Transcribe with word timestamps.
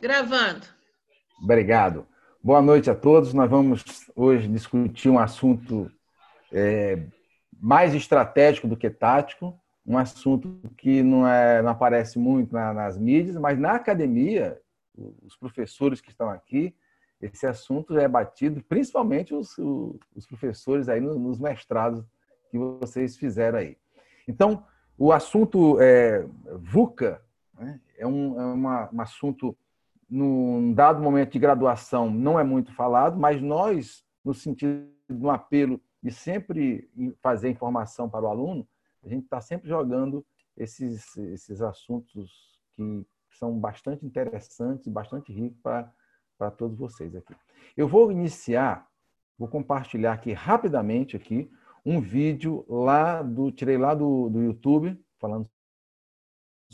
Gravando. 0.00 0.64
Obrigado. 1.42 2.06
Boa 2.42 2.62
noite 2.62 2.88
a 2.88 2.94
todos. 2.94 3.34
Nós 3.34 3.50
vamos 3.50 3.82
hoje 4.14 4.46
discutir 4.46 5.08
um 5.08 5.18
assunto 5.18 5.90
é, 6.52 7.02
mais 7.60 7.94
estratégico 7.94 8.68
do 8.68 8.76
que 8.76 8.88
tático, 8.88 9.58
um 9.84 9.98
assunto 9.98 10.60
que 10.76 11.02
não, 11.02 11.26
é, 11.26 11.60
não 11.62 11.70
aparece 11.70 12.16
muito 12.16 12.52
na, 12.52 12.72
nas 12.72 12.96
mídias, 12.96 13.36
mas 13.36 13.58
na 13.58 13.72
academia, 13.72 14.60
os 15.22 15.36
professores 15.36 16.00
que 16.00 16.10
estão 16.10 16.30
aqui, 16.30 16.76
esse 17.20 17.44
assunto 17.44 17.92
já 17.94 18.02
é 18.02 18.08
batido, 18.08 18.62
principalmente 18.68 19.34
os, 19.34 19.58
os 19.58 20.26
professores 20.28 20.88
aí 20.88 21.00
nos, 21.00 21.40
mestrados 21.40 22.04
que 22.52 22.58
vocês 22.58 23.16
fizeram 23.16 23.58
aí. 23.58 23.76
Então, 24.28 24.64
o 24.96 25.12
assunto 25.12 25.80
é, 25.80 26.24
VUCA 26.60 27.20
né, 27.58 27.80
é, 27.96 28.06
um, 28.06 28.40
é 28.40 28.44
uma, 28.44 28.88
um 28.92 29.00
assunto 29.00 29.56
num 30.08 30.72
dado 30.72 31.02
momento 31.02 31.32
de 31.32 31.38
graduação, 31.38 32.10
não 32.10 32.38
é 32.38 32.44
muito 32.44 32.72
falado, 32.72 33.18
mas 33.18 33.42
nós, 33.42 34.04
no 34.24 34.32
sentido 34.32 34.88
de 35.08 35.24
um 35.24 35.30
apelo 35.30 35.80
de 36.02 36.10
sempre 36.10 36.90
fazer 37.20 37.50
informação 37.50 38.08
para 38.08 38.24
o 38.24 38.28
aluno, 38.28 38.66
a 39.02 39.08
gente 39.08 39.24
está 39.24 39.40
sempre 39.40 39.68
jogando 39.68 40.24
esses, 40.56 41.16
esses 41.16 41.60
assuntos 41.60 42.58
que 42.74 43.06
são 43.30 43.58
bastante 43.58 44.04
interessantes 44.04 44.88
bastante 44.88 45.32
ricos 45.32 45.58
para, 45.62 45.92
para 46.36 46.50
todos 46.50 46.76
vocês 46.78 47.14
aqui. 47.14 47.34
Eu 47.76 47.86
vou 47.86 48.10
iniciar, 48.10 48.88
vou 49.38 49.48
compartilhar 49.48 50.12
aqui 50.12 50.32
rapidamente 50.32 51.16
aqui 51.16 51.50
um 51.84 52.00
vídeo 52.00 52.64
lá 52.68 53.22
do, 53.22 53.52
tirei 53.52 53.78
lá 53.78 53.94
do, 53.94 54.28
do 54.28 54.42
YouTube, 54.42 54.98
falando 55.18 55.48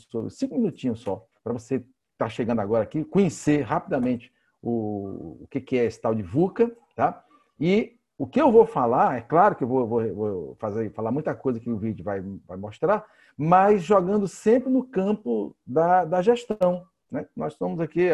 sobre 0.09 0.29
cinco 0.29 0.55
minutinhos 0.55 0.99
só, 0.99 1.25
para 1.43 1.53
você 1.53 1.85
está 2.15 2.29
chegando 2.29 2.61
agora 2.61 2.83
aqui, 2.83 3.03
conhecer 3.03 3.61
rapidamente 3.61 4.31
o, 4.61 5.37
o 5.41 5.47
que, 5.49 5.61
que 5.61 5.77
é 5.77 5.85
esse 5.85 6.01
tal 6.01 6.15
de 6.15 6.23
VUCA, 6.23 6.71
tá? 6.95 7.23
E 7.59 7.97
o 8.17 8.25
que 8.25 8.41
eu 8.41 8.51
vou 8.51 8.65
falar, 8.65 9.17
é 9.17 9.21
claro 9.21 9.55
que 9.55 9.63
eu 9.63 9.67
vou, 9.67 9.85
vou, 9.85 10.13
vou 10.13 10.55
fazer, 10.55 10.91
falar 10.93 11.11
muita 11.11 11.35
coisa 11.35 11.59
que 11.59 11.69
o 11.69 11.77
vídeo 11.77 12.03
vai, 12.03 12.21
vai 12.47 12.57
mostrar, 12.57 13.05
mas 13.37 13.83
jogando 13.83 14.27
sempre 14.27 14.69
no 14.69 14.83
campo 14.83 15.55
da, 15.65 16.05
da 16.05 16.21
gestão. 16.21 16.85
Né? 17.11 17.27
Nós 17.35 17.53
estamos 17.53 17.79
aqui, 17.81 18.09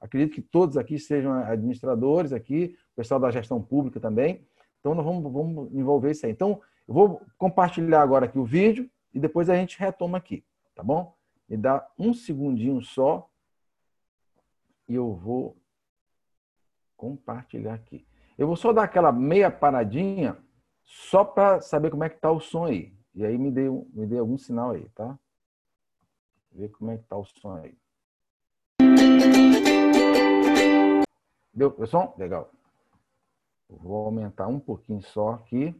acredito 0.00 0.34
que 0.34 0.42
todos 0.42 0.76
aqui 0.76 0.98
sejam 0.98 1.32
administradores 1.32 2.32
aqui, 2.32 2.76
pessoal 2.94 3.18
da 3.18 3.30
gestão 3.30 3.60
pública 3.60 3.98
também, 3.98 4.46
então 4.78 4.94
nós 4.94 5.04
vamos, 5.04 5.32
vamos 5.32 5.74
envolver 5.74 6.12
isso 6.12 6.24
aí. 6.24 6.32
Então, 6.32 6.60
eu 6.86 6.94
vou 6.94 7.22
compartilhar 7.36 8.00
agora 8.00 8.26
aqui 8.26 8.38
o 8.38 8.44
vídeo 8.44 8.88
e 9.12 9.18
depois 9.18 9.50
a 9.50 9.56
gente 9.56 9.78
retoma 9.78 10.18
aqui, 10.18 10.44
tá 10.74 10.82
bom? 10.82 11.14
Me 11.48 11.56
dá 11.56 11.84
um 11.98 12.14
segundinho 12.14 12.80
só 12.80 13.29
e 14.90 14.96
eu 14.96 15.14
vou 15.14 15.56
compartilhar 16.96 17.74
aqui. 17.74 18.04
Eu 18.36 18.48
vou 18.48 18.56
só 18.56 18.72
dar 18.72 18.82
aquela 18.82 19.12
meia 19.12 19.48
paradinha 19.48 20.36
só 20.84 21.24
para 21.24 21.60
saber 21.60 21.92
como 21.92 22.02
é 22.02 22.08
que 22.08 22.16
está 22.16 22.28
o 22.28 22.40
som 22.40 22.64
aí. 22.64 22.92
E 23.14 23.24
aí 23.24 23.38
me 23.38 23.52
dê, 23.52 23.70
me 23.70 24.04
dê 24.04 24.18
algum 24.18 24.36
sinal 24.36 24.72
aí, 24.72 24.88
tá? 24.88 25.16
Ver 26.50 26.70
como 26.70 26.90
é 26.90 26.96
que 26.96 27.04
está 27.04 27.16
o 27.16 27.24
som 27.24 27.54
aí. 27.54 27.78
Deu 31.54 31.72
o 31.78 31.86
som? 31.86 32.12
Legal. 32.18 32.50
Vou 33.68 34.06
aumentar 34.06 34.48
um 34.48 34.58
pouquinho 34.58 35.02
só 35.02 35.34
aqui. 35.34 35.72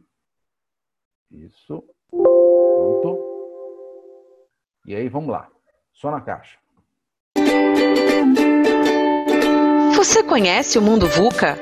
Isso. 1.29 1.83
Pronto. 2.09 3.17
E 4.85 4.95
aí, 4.95 5.09
vamos 5.09 5.29
lá. 5.29 5.51
Só 5.91 6.09
na 6.09 6.21
caixa. 6.21 6.61
Você 10.01 10.23
conhece 10.23 10.79
o 10.79 10.81
mundo 10.81 11.07
VUCA? 11.07 11.59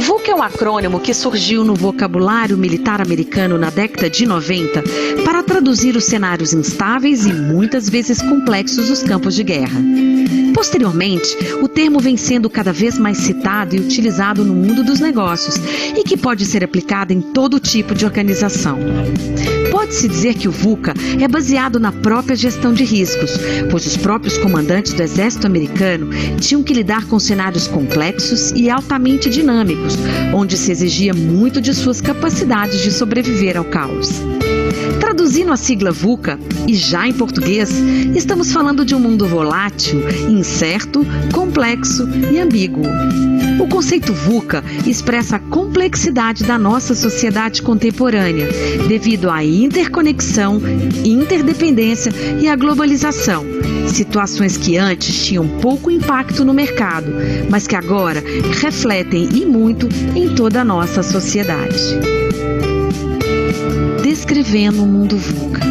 VUCA 0.00 0.30
é 0.30 0.34
um 0.34 0.42
acrônimo 0.42 0.98
que 0.98 1.12
surgiu 1.12 1.62
no 1.62 1.74
vocabulário 1.74 2.56
militar 2.56 3.02
americano 3.02 3.58
na 3.58 3.68
década 3.68 4.08
de 4.08 4.24
90 4.24 4.82
para 5.26 5.42
traduzir 5.42 5.94
os 5.94 6.04
cenários 6.04 6.54
instáveis 6.54 7.26
e 7.26 7.32
muitas 7.34 7.86
vezes 7.90 8.22
complexos 8.22 8.88
dos 8.88 9.02
campos 9.02 9.34
de 9.34 9.44
guerra. 9.44 9.78
Posteriormente, 10.54 11.36
o 11.62 11.68
termo 11.68 12.00
vem 12.00 12.16
sendo 12.16 12.48
cada 12.48 12.72
vez 12.72 12.98
mais 12.98 13.18
citado 13.18 13.76
e 13.76 13.80
utilizado 13.80 14.42
no 14.42 14.54
mundo 14.54 14.82
dos 14.82 14.98
negócios 14.98 15.56
e 15.94 16.02
que 16.04 16.16
pode 16.16 16.46
ser 16.46 16.64
aplicado 16.64 17.12
em 17.12 17.20
todo 17.20 17.60
tipo 17.60 17.94
de 17.94 18.06
organização. 18.06 18.78
Pode-se 19.70 20.08
dizer 20.08 20.34
que 20.34 20.48
o 20.48 20.52
VUCA 20.52 20.94
é 21.20 21.28
baseado 21.28 21.78
na 21.78 21.92
própria 21.92 22.36
gestão 22.36 22.72
de 22.72 22.84
riscos, 22.84 23.32
pois 23.70 23.86
os 23.86 23.96
próprios 23.96 24.38
comandantes 24.38 24.92
do 24.92 25.02
exército 25.02 25.46
americano 25.46 26.08
tinham 26.40 26.62
que 26.62 26.74
lidar 26.74 27.06
com 27.06 27.18
cenários 27.18 27.66
complexos 27.66 28.50
e 28.52 28.70
altamente 28.70 29.30
dinâmicos, 29.30 29.96
onde 30.34 30.56
se 30.56 30.72
exigia 30.72 31.14
muito 31.14 31.60
de 31.60 31.74
suas 31.74 32.00
capacidades 32.00 32.82
de 32.82 32.90
sobreviver 32.90 33.56
ao 33.56 33.64
caos. 33.64 34.10
Traduzindo 35.00 35.52
a 35.52 35.56
sigla 35.56 35.90
VUCA, 35.90 36.38
e 36.66 36.74
já 36.74 37.06
em 37.06 37.12
português, 37.12 37.70
estamos 38.14 38.52
falando 38.52 38.84
de 38.84 38.94
um 38.94 39.00
mundo 39.00 39.26
volátil, 39.26 40.02
incerto, 40.28 41.06
complexo 41.32 42.08
e 42.32 42.38
ambíguo. 42.38 42.84
O 43.60 43.66
conceito 43.68 44.12
VUCA 44.12 44.62
expressa 44.86 45.36
a 45.36 45.38
complexidade 45.38 46.44
da 46.44 46.58
nossa 46.58 46.94
sociedade 46.94 47.62
contemporânea, 47.62 48.48
devido 48.86 49.28
à 49.28 49.42
interconexão, 49.64 50.60
interdependência 51.04 52.12
e 52.40 52.48
à 52.48 52.56
globalização. 52.56 53.44
Situações 53.88 54.56
que 54.56 54.76
antes 54.76 55.26
tinham 55.26 55.48
pouco 55.60 55.90
impacto 55.90 56.44
no 56.44 56.52
mercado, 56.52 57.12
mas 57.50 57.66
que 57.66 57.74
agora 57.74 58.22
refletem 58.60 59.28
e 59.32 59.46
muito 59.46 59.88
em 60.14 60.34
toda 60.34 60.60
a 60.60 60.64
nossa 60.64 61.02
sociedade 61.02 61.98
descrevendo 64.28 64.82
o 64.82 64.86
mundo 64.86 65.16
VUCA. 65.16 65.64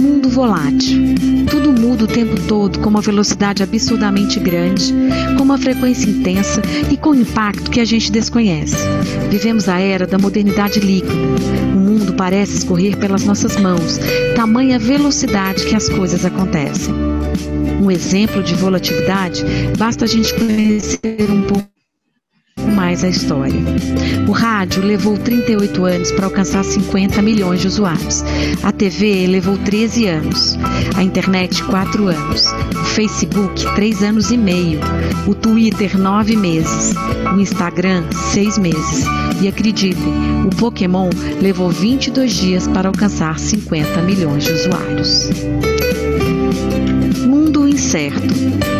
Mundo 0.00 0.28
volátil. 0.28 1.33
Tudo 1.54 1.72
muda 1.72 2.02
o 2.02 2.08
tempo 2.08 2.34
todo 2.48 2.80
com 2.80 2.90
uma 2.90 3.00
velocidade 3.00 3.62
absurdamente 3.62 4.40
grande, 4.40 4.92
com 5.36 5.44
uma 5.44 5.56
frequência 5.56 6.10
intensa 6.10 6.60
e 6.90 6.96
com 6.96 7.10
um 7.10 7.14
impacto 7.14 7.70
que 7.70 7.78
a 7.78 7.84
gente 7.84 8.10
desconhece. 8.10 8.74
Vivemos 9.30 9.68
a 9.68 9.78
era 9.78 10.04
da 10.04 10.18
modernidade 10.18 10.80
líquida. 10.80 11.14
O 11.72 11.78
mundo 11.78 12.14
parece 12.14 12.56
escorrer 12.56 12.96
pelas 12.96 13.22
nossas 13.24 13.56
mãos, 13.56 14.00
tamanha 14.34 14.80
velocidade 14.80 15.64
que 15.64 15.76
as 15.76 15.88
coisas 15.88 16.24
acontecem. 16.24 16.92
Um 17.80 17.88
exemplo 17.88 18.42
de 18.42 18.56
volatilidade 18.56 19.44
basta 19.78 20.06
a 20.06 20.08
gente 20.08 20.34
conhecer 20.34 21.30
um 21.30 21.42
pouco 21.42 21.73
a 23.02 23.08
história. 23.08 23.60
O 24.28 24.32
rádio 24.32 24.82
levou 24.82 25.16
38 25.16 25.84
anos 25.84 26.12
para 26.12 26.26
alcançar 26.26 26.62
50 26.62 27.20
milhões 27.22 27.60
de 27.60 27.66
usuários. 27.66 28.22
A 28.62 28.70
TV 28.70 29.26
levou 29.26 29.56
13 29.58 30.06
anos. 30.06 30.58
A 30.94 31.02
internet, 31.02 31.62
4 31.64 32.08
anos. 32.08 32.46
O 32.46 32.84
Facebook, 32.84 33.64
3 33.74 34.02
anos 34.02 34.30
e 34.30 34.36
meio. 34.36 34.80
O 35.26 35.34
Twitter, 35.34 35.98
9 35.98 36.36
meses. 36.36 36.94
O 37.34 37.40
Instagram, 37.40 38.04
6 38.32 38.58
meses. 38.58 39.04
E 39.40 39.48
acreditem, 39.48 40.12
o 40.46 40.50
Pokémon 40.50 41.10
levou 41.40 41.70
22 41.70 42.32
dias 42.32 42.68
para 42.68 42.88
alcançar 42.88 43.38
50 43.38 44.02
milhões 44.02 44.44
de 44.44 44.52
usuários. 44.52 45.30
Mundo 47.26 47.66
incerto 47.66 48.73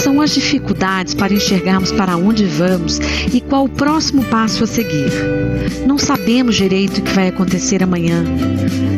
são 0.00 0.20
as 0.20 0.30
dificuldades 0.30 1.14
para 1.14 1.32
enxergarmos 1.32 1.92
para 1.92 2.16
onde 2.16 2.46
vamos 2.46 2.98
e 3.32 3.40
qual 3.40 3.66
o 3.66 3.68
próximo 3.68 4.24
passo 4.24 4.64
a 4.64 4.66
seguir. 4.66 5.10
Não 5.86 5.98
sabemos 5.98 6.56
direito 6.56 6.98
o 6.98 7.02
que 7.02 7.12
vai 7.12 7.28
acontecer 7.28 7.82
amanhã. 7.82 8.24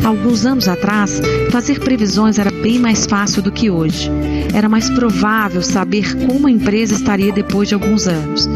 Alguns 0.05 0.47
anos 0.47 0.69
atrás, 0.69 1.21
fazer 1.51 1.81
previsões 1.81 2.39
era 2.39 2.51
bem 2.51 2.79
mais 2.79 3.05
fácil 3.05 3.43
do 3.43 3.51
que 3.51 3.69
hoje. 3.69 4.11
Era 4.55 4.69
mais 4.69 4.89
provável 4.91 5.63
saber 5.63 6.15
como 6.27 6.47
a 6.47 6.51
empresa 6.51 6.95
estaria 6.95 7.33
depois 7.33 7.69
de 7.69 7.75
alguns 7.75 8.07
anos. 8.07 8.48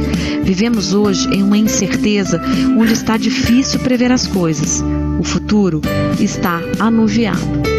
Vivemos 0.44 0.94
hoje 0.94 1.28
em 1.32 1.42
uma 1.42 1.58
incerteza 1.58 2.40
onde 2.78 2.92
está 2.92 3.16
difícil 3.16 3.80
prever 3.80 4.12
as 4.12 4.26
coisas. 4.26 4.84
O 5.18 5.24
futuro 5.24 5.80
está 6.20 6.60
anuviado. 6.78 7.75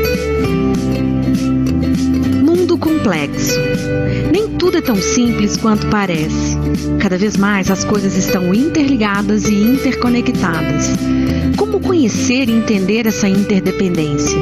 Complexo. 3.07 3.57
Nem 4.33 4.49
tudo 4.57 4.77
é 4.77 4.81
tão 4.81 4.97
simples 4.97 5.55
quanto 5.55 5.87
parece. 5.87 6.57
Cada 6.99 7.17
vez 7.17 7.37
mais 7.37 7.71
as 7.71 7.85
coisas 7.85 8.17
estão 8.17 8.53
interligadas 8.53 9.45
e 9.45 9.55
interconectadas. 9.55 10.89
Como 11.55 11.79
conhecer 11.79 12.49
e 12.49 12.51
entender 12.51 13.07
essa 13.07 13.29
interdependência? 13.29 14.37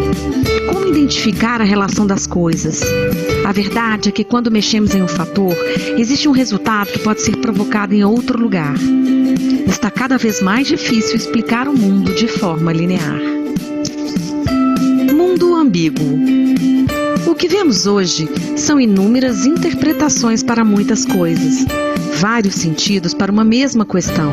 Como 0.72 0.88
identificar 0.88 1.62
a 1.62 1.64
relação 1.64 2.08
das 2.08 2.26
coisas? 2.26 2.82
A 3.46 3.52
verdade 3.52 4.10
é 4.10 4.12
que 4.12 4.24
quando 4.24 4.50
mexemos 4.50 4.96
em 4.96 5.04
um 5.04 5.08
fator, 5.08 5.56
existe 5.96 6.28
um 6.28 6.32
resultado 6.32 6.92
que 6.92 7.00
pode 7.00 7.22
ser 7.22 7.38
provocado 7.38 7.94
em 7.94 8.04
outro 8.04 8.42
lugar. 8.42 8.74
Está 9.68 9.92
cada 9.92 10.18
vez 10.18 10.42
mais 10.42 10.68
difícil 10.68 11.16
explicar 11.16 11.68
o 11.68 11.78
mundo 11.78 12.16
de 12.16 12.28
forma 12.28 12.74
linear. 12.74 13.22
Mundo 15.14 15.54
ambíguo. 15.54 16.45
O 17.36 17.38
que 17.38 17.50
vemos 17.50 17.86
hoje 17.86 18.30
são 18.56 18.80
inúmeras 18.80 19.46
interpretações 19.46 20.42
para 20.42 20.64
muitas 20.64 21.06
coisas, 21.06 21.66
vários 22.18 22.56
sentidos 22.56 23.14
para 23.14 23.30
uma 23.30 23.44
mesma 23.44 23.86
questão. 23.86 24.32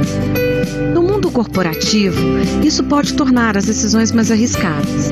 No 0.95 1.03
mundo 1.03 1.29
corporativo, 1.29 2.17
isso 2.65 2.85
pode 2.85 3.15
tornar 3.15 3.57
as 3.57 3.65
decisões 3.65 4.13
mais 4.13 4.31
arriscadas. 4.31 5.11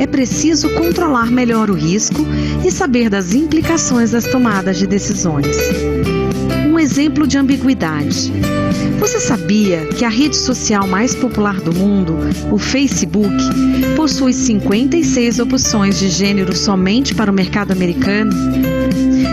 É 0.00 0.08
preciso 0.08 0.68
controlar 0.70 1.30
melhor 1.30 1.70
o 1.70 1.74
risco 1.74 2.26
e 2.66 2.70
saber 2.72 3.08
das 3.08 3.32
implicações 3.32 4.10
das 4.10 4.24
tomadas 4.24 4.76
de 4.76 4.88
decisões. 4.88 5.56
Exemplo 6.90 7.24
de 7.24 7.38
ambiguidade. 7.38 8.32
Você 8.98 9.20
sabia 9.20 9.86
que 9.86 10.04
a 10.04 10.08
rede 10.08 10.36
social 10.36 10.88
mais 10.88 11.14
popular 11.14 11.60
do 11.60 11.72
mundo, 11.72 12.16
o 12.50 12.58
Facebook, 12.58 13.32
possui 13.94 14.32
56 14.32 15.38
opções 15.38 16.00
de 16.00 16.08
gênero 16.08 16.54
somente 16.54 17.14
para 17.14 17.30
o 17.30 17.34
mercado 17.34 17.70
americano? 17.70 18.32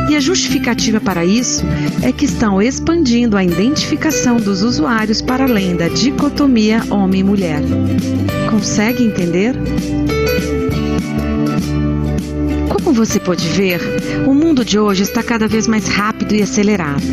E 0.08 0.16
a 0.16 0.20
justificativa 0.20 1.02
para 1.02 1.26
isso 1.26 1.66
é 2.04 2.12
que 2.12 2.26
estão 2.26 2.62
expandindo 2.62 3.36
a 3.36 3.44
identificação 3.44 4.38
dos 4.38 4.62
usuários 4.62 5.20
para 5.20 5.46
além 5.46 5.76
da 5.76 5.88
dicotomia 5.88 6.84
homem-mulher. 6.92 7.64
Consegue 8.52 9.04
entender? 9.04 9.56
Você 12.98 13.20
pode 13.20 13.48
ver, 13.50 13.80
o 14.26 14.34
mundo 14.34 14.66
de 14.66 14.80
hoje 14.80 15.04
está 15.04 15.22
cada 15.22 15.48
vez 15.48 15.68
mais 15.68 15.88
rápido 15.88 16.34
e 16.34 16.42
acelerado. 16.42 17.04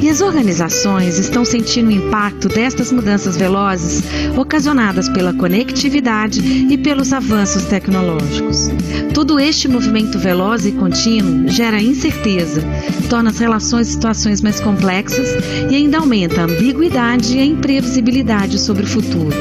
E 0.00 0.08
as 0.08 0.20
organizações 0.20 1.18
estão 1.18 1.44
sentindo 1.44 1.88
o 1.88 1.92
impacto 1.92 2.48
destas 2.48 2.92
mudanças 2.92 3.36
velozes 3.36 4.00
ocasionadas 4.36 5.08
pela 5.08 5.34
conectividade 5.34 6.40
e 6.40 6.78
pelos 6.78 7.12
avanços 7.12 7.64
tecnológicos. 7.64 8.70
Todo 9.12 9.40
este 9.40 9.66
movimento 9.66 10.20
veloz 10.20 10.64
e 10.64 10.70
contínuo 10.70 11.48
gera 11.48 11.82
incerteza, 11.82 12.62
torna 13.10 13.30
as 13.30 13.40
relações 13.40 13.88
e 13.88 13.92
situações 13.94 14.40
mais 14.40 14.60
complexas 14.60 15.26
e 15.68 15.74
ainda 15.74 15.98
aumenta 15.98 16.42
a 16.42 16.44
ambiguidade 16.44 17.36
e 17.36 17.40
a 17.40 17.44
imprevisibilidade 17.44 18.56
sobre 18.60 18.84
o 18.84 18.88
futuro. 18.88 19.36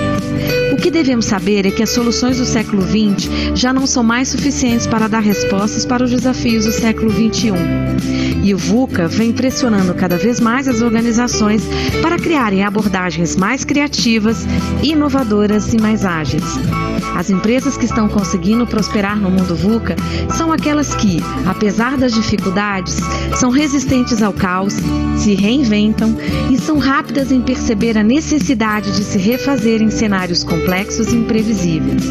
O 0.78 0.80
que 0.80 0.92
devemos 0.92 1.26
saber 1.26 1.66
é 1.66 1.72
que 1.72 1.82
as 1.82 1.90
soluções 1.90 2.38
do 2.38 2.46
século 2.46 2.84
XX 2.84 3.28
já 3.56 3.74
não 3.74 3.88
são 3.88 4.04
mais 4.04 4.30
suficientes 4.30 4.86
para 4.86 5.08
dar 5.08 5.22
respostas 5.22 5.84
para 5.84 6.04
os 6.04 6.12
desafios 6.12 6.66
do 6.66 6.72
século 6.72 7.10
XXI. 7.10 7.52
E 8.44 8.54
o 8.54 8.58
VUCA 8.58 9.08
vem 9.08 9.34
pressionando 9.34 9.96
cada 9.96 10.18
vez 10.18 10.40
mais 10.40 10.68
as 10.68 10.82
organizações 10.82 11.64
para 12.02 12.18
criarem 12.18 12.64
abordagens 12.64 13.36
mais 13.36 13.66
criativas, 13.66 14.46
inovadoras 14.84 15.74
e 15.74 15.82
mais 15.82 16.06
ágeis. 16.06 16.44
As 17.16 17.32
empresas 17.32 17.76
que 17.76 17.86
estão 17.86 18.08
conseguindo 18.08 18.68
prosperar 18.68 19.18
no 19.18 19.32
mundo 19.32 19.56
VUCA 19.56 19.96
são 20.38 20.52
aquelas 20.52 20.94
que, 20.94 21.18
apesar 21.48 21.98
das 21.98 22.14
dificuldades, 22.14 23.00
são 23.36 23.50
resistentes 23.50 24.22
ao 24.22 24.32
caos, 24.32 24.76
se 25.18 25.34
reinventam 25.34 26.16
e 26.52 26.58
são 26.58 26.78
rápidas 26.78 27.32
em 27.32 27.42
perceber 27.42 27.98
a 27.98 28.04
necessidade 28.04 28.96
de 28.96 29.04
se 29.04 29.18
refazer 29.18 29.82
em 29.82 29.90
cenários 29.90 30.44
complexos 30.44 30.67
e 30.70 31.16
imprevisíveis. 31.16 32.04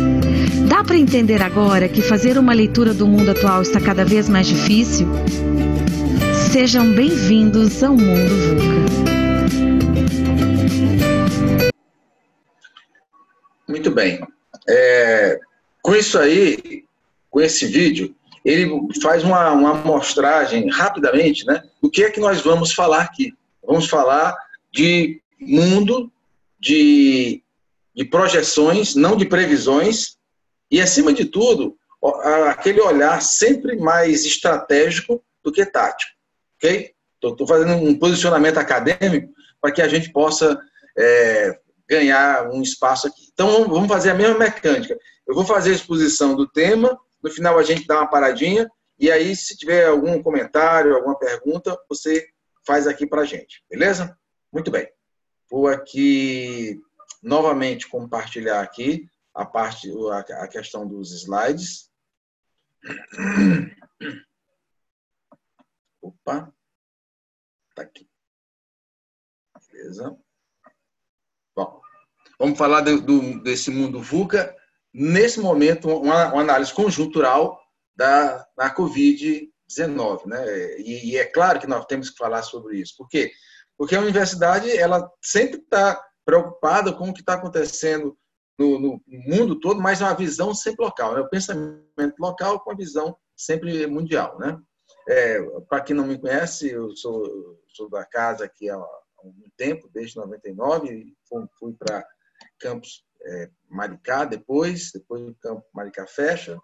Dá 0.67 0.82
para 0.82 0.97
entender 0.97 1.43
agora 1.43 1.91
que 1.91 2.00
fazer 2.00 2.38
uma 2.38 2.55
leitura 2.55 2.94
do 2.94 3.06
mundo 3.06 3.31
atual 3.31 3.61
está 3.61 3.79
cada 3.79 4.03
vez 4.03 4.31
mais 4.31 4.47
difícil? 4.47 5.06
Sejam 6.50 6.91
bem-vindos 6.94 7.82
ao 7.82 7.94
Mundo 7.94 8.35
VUCA. 8.35 8.87
Muito 13.69 13.91
bem. 13.91 14.26
É, 14.67 15.38
com 15.82 15.94
isso 15.94 16.19
aí, 16.19 16.85
com 17.29 17.43
esse 17.43 17.67
vídeo, 17.67 18.17
ele 18.43 18.70
faz 19.02 19.23
uma, 19.23 19.50
uma 19.50 19.73
amostragem 19.73 20.70
rapidamente 20.70 21.44
né, 21.44 21.62
do 21.82 21.91
que 21.91 22.05
é 22.05 22.11
que 22.11 22.20
nós 22.20 22.41
vamos 22.41 22.73
falar 22.73 23.02
aqui. 23.02 23.35
Vamos 23.62 23.87
falar 23.87 24.35
de 24.73 25.20
mundo, 25.38 26.11
de, 26.59 27.43
de 27.96 28.04
projeções, 28.04 28.94
não 28.94 29.16
de 29.16 29.25
previsões, 29.25 30.16
e, 30.70 30.81
acima 30.81 31.12
de 31.12 31.25
tudo, 31.25 31.76
aquele 32.50 32.81
olhar 32.81 33.22
sempre 33.22 33.76
mais 33.76 34.26
estratégico 34.26 35.25
do 35.43 35.50
que 35.50 35.64
tático. 35.64 36.12
Ok? 36.56 36.93
Estou 37.22 37.46
fazendo 37.46 37.72
um 37.72 37.98
posicionamento 37.98 38.58
acadêmico 38.58 39.32
para 39.60 39.72
que 39.72 39.81
a 39.81 39.88
gente 39.88 40.12
possa 40.12 40.60
é, 40.96 41.58
ganhar 41.88 42.50
um 42.50 42.60
espaço 42.60 43.06
aqui. 43.06 43.28
Então, 43.32 43.66
vamos 43.66 43.88
fazer 43.88 44.10
a 44.10 44.14
mesma 44.14 44.38
mecânica. 44.38 44.99
Eu 45.26 45.34
vou 45.34 45.44
fazer 45.44 45.70
a 45.70 45.75
exposição 45.75 46.37
do 46.37 46.46
tema, 46.46 46.99
no 47.22 47.31
final 47.31 47.58
a 47.58 47.62
gente 47.62 47.87
dá 47.87 48.00
uma 48.00 48.10
paradinha, 48.10 48.69
e 48.99 49.10
aí, 49.10 49.34
se 49.34 49.56
tiver 49.56 49.87
algum 49.87 50.22
comentário, 50.22 50.94
alguma 50.94 51.19
pergunta, 51.19 51.76
você 51.88 52.26
faz 52.66 52.87
aqui 52.87 53.06
para 53.06 53.22
a 53.22 53.25
gente, 53.26 53.62
beleza? 53.70 54.16
Muito 54.52 54.70
bem. 54.70 54.88
Vou 55.50 55.69
aqui 55.69 56.81
novamente 57.26 57.88
compartilhar 57.88 58.61
aqui 58.61 59.11
a 59.34 59.44
parte, 59.44 59.90
a 60.12 60.46
questão 60.46 60.87
dos 60.87 61.12
slides. 61.12 61.90
Opa, 66.00 66.55
tá 67.75 67.82
aqui. 67.82 68.08
Beleza. 69.73 70.17
Bom, 71.55 71.82
vamos 72.38 72.56
falar 72.56 72.82
do, 72.82 73.00
do, 73.00 73.43
desse 73.43 73.73
mundo 73.73 74.00
VUCA. 74.00 74.56
Nesse 74.94 75.40
momento, 75.40 75.88
uma, 75.88 76.32
uma 76.32 76.43
análise 76.43 76.73
conjuntural 76.73 77.61
da, 77.94 78.46
da 78.56 78.73
Covid-19. 78.73 80.26
Né? 80.26 80.78
E, 80.78 81.11
e, 81.11 81.17
é 81.19 81.25
claro 81.26 81.58
que 81.58 81.67
nós 81.67 81.84
temos 81.87 82.08
que 82.08 82.17
falar 82.17 82.43
sobre 82.43 82.78
isso. 82.78 82.94
Por 82.96 83.08
quê? 83.08 83.32
Porque 83.76 83.96
a 83.96 84.00
universidade 84.00 84.70
ela 84.70 85.11
sempre 85.20 85.58
está 85.58 86.00
preocupada 86.26 86.93
com 86.93 87.08
o 87.08 87.14
que 87.14 87.20
está 87.20 87.34
acontecendo 87.34 88.19
no, 88.58 88.78
no, 88.78 89.02
mundo 89.06 89.61
todo, 89.61 89.81
mas 89.81 90.00
é 90.00 90.05
uma 90.05 90.17
visão 90.17 90.52
sempre 90.52 90.84
local. 90.84 91.14
Né? 91.14 91.20
O 91.20 91.28
pensamento 91.28 92.19
local 92.19 92.61
com 92.61 92.73
a 92.73 92.76
visão 92.76 93.17
sempre 93.37 93.87
mundial. 93.87 94.37
Né? 94.38 94.61
É, 95.08 95.40
Para 95.69 95.82
quem 95.82 95.94
não 95.94 96.06
me 96.06 96.19
conhece, 96.19 96.70
eu 96.70 96.94
sou, 96.96 97.62
sou 97.69 97.88
da 97.88 98.05
casa 98.05 98.44
aqui 98.44 98.69
há 98.69 98.76
um 99.23 99.50
tempo, 99.56 99.88
desde 99.93 100.17
99, 100.17 101.14
fui, 101.58 101.73
para 101.75 102.05
campus 102.58 103.05
é, 103.23 103.50
Maricá 103.69 104.25
depois, 104.25 104.90
depois 104.93 105.23
o 105.23 105.34
campo 105.37 105.64
Maricá 105.73 106.06
fecha, 106.06 106.58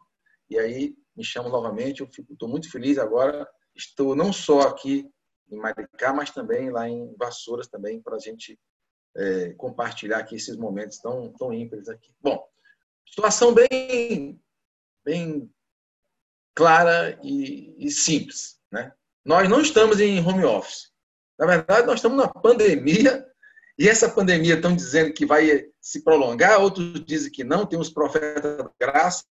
e 0.51 0.59
aí 0.59 0.95
me 1.17 1.25
chamam 1.25 1.51
novamente, 1.51 2.01
eu 2.01 2.09
estou 2.31 2.49
muito 2.49 2.71
feliz 2.71 2.99
agora, 2.99 3.49
estou 3.75 4.15
não 4.15 4.33
só 4.33 4.63
aqui 4.63 5.09
em 5.51 5.57
Maricá, 5.57 6.13
mas 6.13 6.31
também 6.31 6.71
lá 6.71 6.89
em 6.89 7.15
Vassouras 7.17 7.69
também, 7.69 8.01
para 8.01 8.17
a 8.17 8.19
gente 8.19 8.59
é, 9.17 9.51
compartilhar 9.55 10.19
aqui 10.19 10.37
esses 10.37 10.57
momentos 10.57 10.99
tão, 10.99 11.33
tão 11.33 11.53
ímpares 11.53 11.89
aqui. 11.89 12.13
Bom, 12.21 12.43
situação 13.07 13.55
bem, 13.55 14.41
bem 15.05 15.51
clara 16.55 17.19
e, 17.23 17.75
e 17.79 17.91
simples, 17.91 18.59
né? 18.71 18.93
Nós 19.25 19.49
não 19.49 19.61
estamos 19.61 20.01
em 20.01 20.19
home 20.21 20.45
office. 20.45 20.91
Na 21.39 21.47
verdade, 21.47 21.87
nós 21.87 21.97
estamos 21.97 22.19
na 22.19 22.29
pandemia 22.29 23.25
e 23.79 23.89
essa 23.89 24.09
pandemia 24.09 24.55
estão 24.55 24.75
dizendo 24.75 25.13
que 25.13 25.25
vai 25.25 25.71
se 25.81 26.03
prolongar, 26.03 26.61
outros 26.61 27.05
dizem 27.05 27.31
que 27.31 27.45
não. 27.45 27.67
Tem 27.67 27.79
profetas 27.93 28.59
da 28.59 28.71
graça 28.81 29.25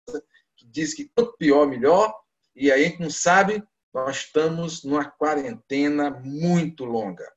que 0.57 0.67
dizem 0.67 0.97
que 0.97 1.13
quanto 1.15 1.37
pior, 1.37 1.67
melhor. 1.67 2.15
E 2.55 2.71
aí 2.71 2.97
não 2.99 3.11
sabe, 3.11 3.63
nós 3.93 4.19
estamos 4.19 4.85
numa 4.85 5.05
quarentena 5.05 6.11
muito 6.11 6.85
longa. 6.85 7.31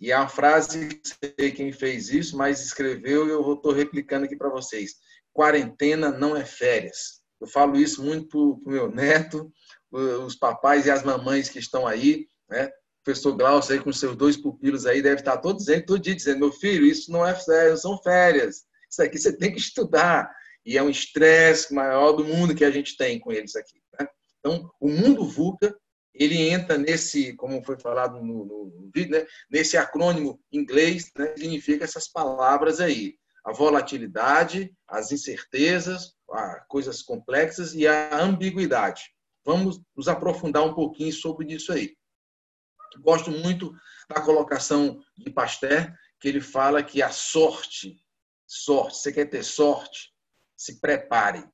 E 0.00 0.10
é 0.10 0.16
uma 0.16 0.28
frase, 0.28 1.00
sei 1.04 1.50
quem 1.52 1.72
fez 1.72 2.08
isso, 2.08 2.36
mas 2.36 2.60
escreveu 2.64 3.26
e 3.26 3.30
eu 3.30 3.52
estou 3.52 3.72
replicando 3.72 4.24
aqui 4.24 4.36
para 4.36 4.48
vocês. 4.48 4.94
Quarentena 5.32 6.10
não 6.10 6.34
é 6.34 6.44
férias. 6.44 7.20
Eu 7.40 7.46
falo 7.46 7.76
isso 7.76 8.02
muito 8.02 8.28
para 8.28 8.38
o 8.38 8.62
meu 8.64 8.90
neto, 8.90 9.52
os 9.92 10.34
papais 10.34 10.86
e 10.86 10.90
as 10.90 11.02
mamães 11.02 11.48
que 11.48 11.58
estão 11.58 11.86
aí, 11.86 12.26
né? 12.48 12.70
professor 13.04 13.32
Glaucio 13.32 13.72
aí 13.72 13.80
com 13.80 13.92
seus 13.92 14.16
dois 14.16 14.36
pupilos 14.36 14.86
aí 14.86 15.02
deve 15.02 15.20
estar 15.20 15.38
todo, 15.38 15.56
dizendo, 15.56 15.86
todo 15.86 16.02
dia 16.02 16.14
dizendo, 16.14 16.40
meu 16.40 16.52
filho, 16.52 16.84
isso 16.84 17.10
não 17.10 17.26
é 17.26 17.34
férias, 17.34 17.82
são 17.82 18.00
férias. 18.02 18.64
Isso 18.90 19.02
aqui 19.02 19.18
você 19.18 19.36
tem 19.36 19.52
que 19.52 19.58
estudar. 19.58 20.30
E 20.64 20.76
é 20.76 20.82
um 20.82 20.90
estresse 20.90 21.72
maior 21.74 22.12
do 22.12 22.24
mundo 22.24 22.54
que 22.54 22.64
a 22.64 22.70
gente 22.70 22.96
tem 22.96 23.18
com 23.18 23.32
eles 23.32 23.56
aqui. 23.56 23.80
Né? 23.98 24.06
Então, 24.38 24.70
o 24.78 24.88
mundo 24.88 25.24
VUCA, 25.24 25.74
ele 26.14 26.48
entra 26.48 26.76
nesse, 26.76 27.34
como 27.34 27.62
foi 27.62 27.78
falado 27.78 28.20
no, 28.20 28.44
no 28.44 28.90
vídeo, 28.94 29.12
né? 29.12 29.26
nesse 29.50 29.76
acrônimo 29.76 30.40
inglês, 30.52 31.10
né? 31.16 31.34
significa 31.36 31.84
essas 31.84 32.08
palavras 32.08 32.80
aí. 32.80 33.18
A 33.44 33.52
volatilidade, 33.52 34.74
as 34.86 35.12
incertezas, 35.12 36.14
as 36.30 36.66
coisas 36.68 37.02
complexas 37.02 37.74
e 37.74 37.86
a 37.86 38.22
ambiguidade. 38.22 39.14
Vamos 39.44 39.80
nos 39.96 40.08
aprofundar 40.08 40.62
um 40.62 40.74
pouquinho 40.74 41.12
sobre 41.12 41.52
isso 41.52 41.72
aí. 41.72 41.96
Gosto 42.98 43.30
muito 43.30 43.72
da 44.08 44.20
colocação 44.20 45.00
de 45.16 45.30
Pasteur, 45.30 45.92
que 46.20 46.28
ele 46.28 46.40
fala 46.40 46.82
que 46.82 47.00
a 47.00 47.10
sorte, 47.10 47.96
sorte, 48.46 48.98
você 48.98 49.12
quer 49.12 49.26
ter 49.26 49.42
sorte, 49.42 50.12
se 50.56 50.80
prepare. 50.80 51.48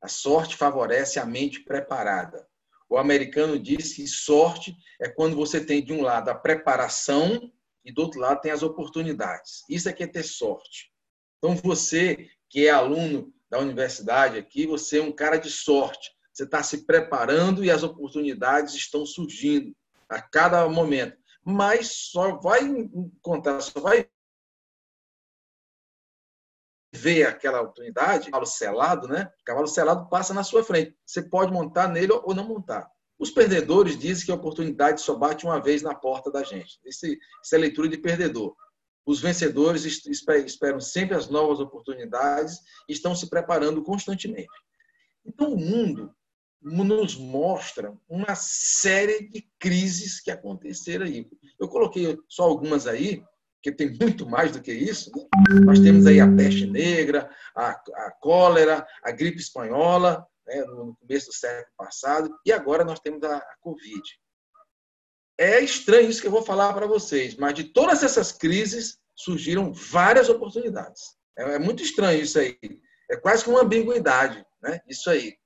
A 0.00 0.08
sorte 0.08 0.56
favorece 0.56 1.18
a 1.18 1.26
mente 1.26 1.60
preparada. 1.60 2.48
O 2.88 2.96
americano 2.98 3.58
diz 3.58 3.94
que 3.94 4.06
sorte 4.06 4.76
é 5.00 5.08
quando 5.08 5.36
você 5.36 5.64
tem 5.64 5.84
de 5.84 5.92
um 5.92 6.02
lado 6.02 6.28
a 6.28 6.34
preparação 6.34 7.52
e 7.84 7.92
do 7.92 8.02
outro 8.02 8.20
lado 8.20 8.40
tem 8.40 8.50
as 8.50 8.62
oportunidades. 8.62 9.64
Isso 9.68 9.88
é 9.88 9.92
que 9.92 10.04
é 10.04 10.06
ter 10.06 10.22
sorte. 10.22 10.92
Então 11.38 11.54
você 11.56 12.28
que 12.48 12.66
é 12.66 12.70
aluno 12.70 13.32
da 13.50 13.58
universidade 13.58 14.38
aqui, 14.38 14.66
você 14.66 14.98
é 14.98 15.02
um 15.02 15.12
cara 15.12 15.36
de 15.36 15.50
sorte. 15.50 16.10
Você 16.32 16.44
está 16.44 16.62
se 16.62 16.84
preparando 16.84 17.64
e 17.64 17.70
as 17.70 17.82
oportunidades 17.82 18.74
estão 18.74 19.06
surgindo 19.06 19.74
a 20.08 20.20
cada 20.20 20.68
momento. 20.68 21.16
Mas 21.44 22.10
só 22.10 22.36
vai 22.36 22.62
encontrar, 22.62 23.60
só 23.60 23.80
vai 23.80 24.08
vê 26.96 27.22
aquela 27.24 27.60
oportunidade, 27.60 28.30
cavalo 28.30 28.46
selado, 28.46 29.06
né? 29.06 29.30
Cavalo 29.44 29.66
selado 29.66 30.08
passa 30.08 30.32
na 30.34 30.42
sua 30.42 30.64
frente. 30.64 30.96
Você 31.04 31.22
pode 31.22 31.52
montar 31.52 31.88
nele 31.88 32.12
ou 32.12 32.34
não 32.34 32.48
montar. 32.48 32.90
Os 33.18 33.30
perdedores 33.30 33.98
dizem 33.98 34.26
que 34.26 34.32
a 34.32 34.34
oportunidade 34.34 35.00
só 35.00 35.14
bate 35.14 35.44
uma 35.44 35.60
vez 35.60 35.82
na 35.82 35.94
porta 35.94 36.30
da 36.30 36.42
gente. 36.42 36.78
Isso, 36.84 37.06
isso 37.06 37.54
é 37.54 37.58
leitura 37.58 37.88
de 37.88 37.98
perdedor. 37.98 38.54
Os 39.06 39.20
vencedores 39.20 39.84
esperam 39.84 40.80
sempre 40.80 41.16
as 41.16 41.28
novas 41.28 41.60
oportunidades 41.60 42.58
e 42.88 42.92
estão 42.92 43.14
se 43.14 43.30
preparando 43.30 43.82
constantemente. 43.82 44.48
Então, 45.24 45.52
o 45.52 45.58
mundo 45.58 46.12
nos 46.60 47.16
mostra 47.16 47.96
uma 48.08 48.34
série 48.34 49.28
de 49.28 49.48
crises 49.58 50.20
que 50.20 50.30
aconteceram 50.30 51.06
aí. 51.06 51.28
Eu 51.60 51.68
coloquei 51.68 52.18
só 52.28 52.42
algumas 52.42 52.86
aí, 52.86 53.22
que 53.66 53.72
tem 53.72 53.90
muito 53.98 54.28
mais 54.28 54.52
do 54.52 54.62
que 54.62 54.72
isso. 54.72 55.10
Né? 55.50 55.60
Nós 55.64 55.80
temos 55.80 56.06
aí 56.06 56.20
a 56.20 56.32
peste 56.32 56.66
negra, 56.66 57.28
a, 57.54 57.70
a 57.70 58.12
cólera, 58.20 58.86
a 59.02 59.10
gripe 59.10 59.40
espanhola, 59.40 60.24
né, 60.46 60.62
no 60.64 60.94
começo 61.00 61.26
do 61.26 61.32
século 61.32 61.74
passado, 61.76 62.38
e 62.46 62.52
agora 62.52 62.84
nós 62.84 63.00
temos 63.00 63.20
a, 63.24 63.36
a 63.36 63.56
Covid. 63.60 64.02
É 65.38 65.60
estranho 65.60 66.08
isso 66.08 66.20
que 66.20 66.28
eu 66.28 66.32
vou 66.32 66.44
falar 66.44 66.72
para 66.74 66.86
vocês, 66.86 67.34
mas 67.34 67.54
de 67.54 67.64
todas 67.64 68.04
essas 68.04 68.30
crises 68.30 68.98
surgiram 69.16 69.72
várias 69.72 70.28
oportunidades. 70.28 71.16
É, 71.36 71.54
é 71.54 71.58
muito 71.58 71.82
estranho 71.82 72.22
isso 72.22 72.38
aí. 72.38 72.56
É 73.10 73.16
quase 73.16 73.42
que 73.42 73.50
uma 73.50 73.62
ambiguidade, 73.62 74.46
né? 74.62 74.80
Isso 74.88 75.10
aí. 75.10 75.36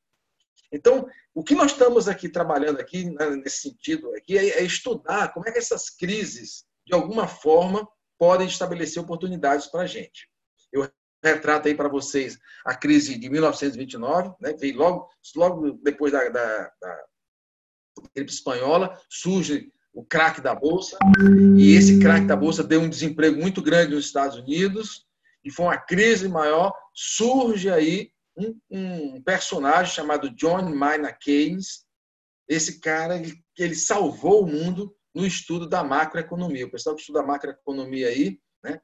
Então, 0.70 1.08
o 1.34 1.42
que 1.42 1.54
nós 1.54 1.72
estamos 1.72 2.06
aqui 2.06 2.28
trabalhando 2.28 2.80
aqui 2.80 3.10
né, 3.10 3.30
nesse 3.30 3.62
sentido 3.62 4.14
aqui 4.14 4.36
é, 4.36 4.60
é 4.60 4.62
estudar 4.62 5.32
como 5.32 5.48
é 5.48 5.52
que 5.52 5.58
essas 5.58 5.88
crises, 5.88 6.64
de 6.86 6.94
alguma 6.94 7.26
forma, 7.26 7.88
podem 8.20 8.46
estabelecer 8.46 9.02
oportunidades 9.02 9.66
para 9.66 9.84
a 9.84 9.86
gente. 9.86 10.28
Eu 10.70 10.86
retrato 11.24 11.68
aí 11.68 11.74
para 11.74 11.88
vocês 11.88 12.38
a 12.66 12.74
crise 12.74 13.18
de 13.18 13.30
1929, 13.30 14.34
né? 14.38 14.52
veio 14.52 14.76
logo, 14.76 15.08
logo 15.34 15.72
depois 15.82 16.12
da, 16.12 16.28
da, 16.28 16.72
da 16.80 17.04
gripe 18.14 18.30
espanhola, 18.30 19.00
surge 19.08 19.72
o 19.92 20.04
craque 20.04 20.42
da 20.42 20.54
Bolsa, 20.54 20.98
e 21.58 21.74
esse 21.74 21.98
craque 21.98 22.26
da 22.26 22.36
Bolsa 22.36 22.62
deu 22.62 22.80
um 22.80 22.88
desemprego 22.88 23.40
muito 23.40 23.62
grande 23.62 23.94
nos 23.94 24.04
Estados 24.04 24.36
Unidos, 24.36 25.06
e 25.42 25.50
foi 25.50 25.64
uma 25.64 25.78
crise 25.78 26.28
maior, 26.28 26.72
surge 26.94 27.70
aí 27.70 28.12
um, 28.36 28.60
um 28.70 29.22
personagem 29.22 29.94
chamado 29.94 30.30
John 30.30 30.74
Maynard 30.74 31.18
Keynes, 31.18 31.86
esse 32.46 32.80
cara 32.80 33.16
ele, 33.16 33.34
ele 33.58 33.74
salvou 33.74 34.44
o 34.44 34.46
mundo 34.46 34.94
no 35.14 35.26
estudo 35.26 35.68
da 35.68 35.82
macroeconomia. 35.82 36.66
O 36.66 36.70
pessoal 36.70 36.94
que 36.94 37.00
estuda 37.00 37.22
macroeconomia 37.22 38.08
aí, 38.08 38.40
né? 38.62 38.80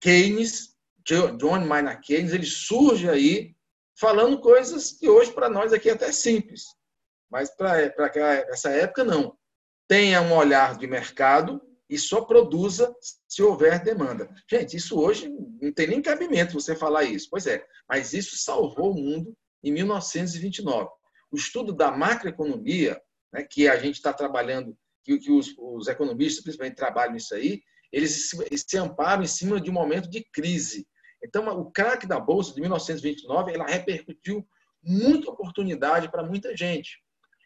Keynes, 0.00 0.76
John 1.06 1.66
Maynard 1.66 2.00
Keynes, 2.02 2.32
ele 2.32 2.46
surge 2.46 3.08
aí 3.08 3.54
falando 3.98 4.40
coisas 4.40 4.92
que 4.92 5.08
hoje 5.08 5.32
para 5.32 5.48
nós 5.48 5.72
aqui 5.72 5.88
é 5.88 5.92
até 5.92 6.10
simples, 6.12 6.64
mas 7.30 7.50
para 7.50 7.80
essa 8.48 8.70
época 8.70 9.04
não. 9.04 9.36
Tenha 9.86 10.22
um 10.22 10.34
olhar 10.34 10.76
de 10.78 10.86
mercado 10.86 11.60
e 11.88 11.98
só 11.98 12.22
produza 12.22 12.94
se 13.28 13.42
houver 13.42 13.82
demanda. 13.82 14.28
Gente, 14.50 14.76
isso 14.76 14.98
hoje 14.98 15.28
não 15.60 15.72
tem 15.72 15.86
nem 15.86 16.02
cabimento 16.02 16.54
você 16.54 16.74
falar 16.74 17.04
isso. 17.04 17.28
Pois 17.30 17.46
é, 17.46 17.64
mas 17.88 18.12
isso 18.12 18.36
salvou 18.36 18.92
o 18.92 18.94
mundo 18.94 19.36
em 19.62 19.72
1929. 19.72 20.88
O 21.30 21.36
estudo 21.36 21.72
da 21.72 21.90
macroeconomia, 21.90 23.00
né, 23.32 23.42
que 23.42 23.68
a 23.68 23.76
gente 23.76 23.96
está 23.96 24.12
trabalhando 24.12 24.76
que, 25.04 25.18
que 25.18 25.30
os, 25.30 25.54
os, 25.58 25.86
economistas, 25.86 26.42
principalmente, 26.42 26.76
trabalham 26.76 27.12
nisso 27.12 27.34
aí, 27.34 27.62
eles 27.92 28.30
se, 28.30 28.36
se 28.56 28.76
amparam 28.78 29.22
em 29.22 29.28
cima 29.28 29.60
de 29.60 29.70
um 29.70 29.74
momento 29.74 30.08
de 30.08 30.24
crise. 30.32 30.86
Então, 31.22 31.46
o 31.58 31.70
craque 31.70 32.06
da 32.06 32.18
Bolsa 32.18 32.54
de 32.54 32.60
1929, 32.60 33.52
ela 33.52 33.66
repercutiu 33.66 34.46
muita 34.82 35.30
oportunidade 35.30 36.10
para 36.10 36.22
muita 36.22 36.56
gente. 36.56 36.98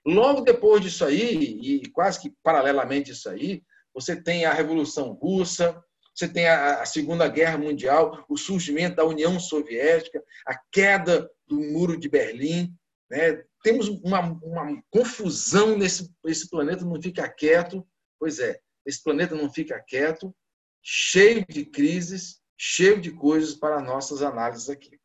Logo 0.06 0.40
depois 0.40 0.80
disso 0.80 1.04
aí, 1.04 1.82
e 1.82 1.88
quase 1.90 2.20
que 2.20 2.34
paralelamente 2.42 3.12
isso 3.12 3.28
aí, 3.28 3.62
você 3.92 4.20
tem 4.20 4.44
a 4.44 4.52
Revolução 4.52 5.12
Russa, 5.12 5.82
você 6.14 6.28
tem 6.28 6.48
a, 6.48 6.84
Segunda 6.84 7.28
Guerra 7.28 7.58
Mundial, 7.58 8.24
o 8.28 8.36
surgimento 8.36 8.96
da 8.96 9.04
União 9.04 9.38
Soviética, 9.38 10.22
a 10.46 10.58
queda 10.72 11.30
do 11.46 11.60
Muro 11.60 11.98
de 11.98 12.08
Berlim, 12.08 12.74
né? 13.08 13.44
Temos 13.68 13.88
uma, 13.88 14.20
uma 14.20 14.82
confusão 14.90 15.76
nesse 15.76 16.10
esse 16.24 16.48
planeta 16.48 16.86
não 16.86 17.00
fica 17.02 17.28
quieto. 17.28 17.86
Pois 18.18 18.38
é, 18.38 18.58
esse 18.86 19.02
planeta 19.02 19.34
não 19.34 19.52
fica 19.52 19.78
quieto, 19.86 20.34
cheio 20.82 21.44
de 21.46 21.66
crises, 21.66 22.40
cheio 22.56 22.98
de 22.98 23.10
coisas 23.12 23.54
para 23.54 23.82
nossas 23.82 24.22
análises 24.22 24.70
aqui. 24.70 24.98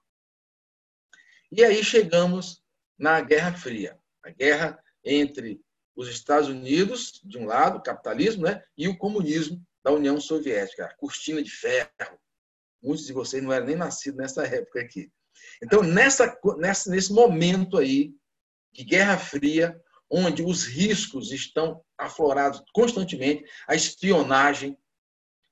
E 1.52 1.62
aí 1.62 1.84
chegamos 1.84 2.64
na 2.98 3.20
Guerra 3.20 3.54
Fria, 3.54 4.00
a 4.24 4.30
guerra 4.30 4.82
entre 5.04 5.60
os 5.94 6.08
Estados 6.08 6.48
Unidos, 6.48 7.20
de 7.22 7.38
um 7.38 7.46
lado, 7.46 7.80
o 7.80 7.84
capitalismo, 7.84 8.44
né, 8.44 8.64
e 8.78 8.88
o 8.88 8.98
comunismo 8.98 9.62
da 9.84 9.92
União 9.92 10.20
Soviética, 10.22 10.86
a 10.86 10.96
cortina 10.96 11.44
de 11.44 11.52
ferro. 11.52 12.18
Muitos 12.82 13.06
de 13.06 13.12
vocês 13.12 13.44
não 13.44 13.52
eram 13.52 13.68
nem 13.68 13.76
nascidos 13.76 14.18
nessa 14.18 14.48
época 14.48 14.80
aqui. 14.80 15.12
Então, 15.62 15.84
nessa, 15.84 16.40
nesse 16.88 17.12
momento 17.12 17.78
aí, 17.78 18.16
de 18.74 18.84
Guerra 18.84 19.18
Fria, 19.18 19.80
onde 20.10 20.44
os 20.44 20.66
riscos 20.66 21.32
estão 21.32 21.82
aflorados 21.98 22.62
constantemente, 22.74 23.46
a 23.68 23.76
espionagem, 23.76 24.78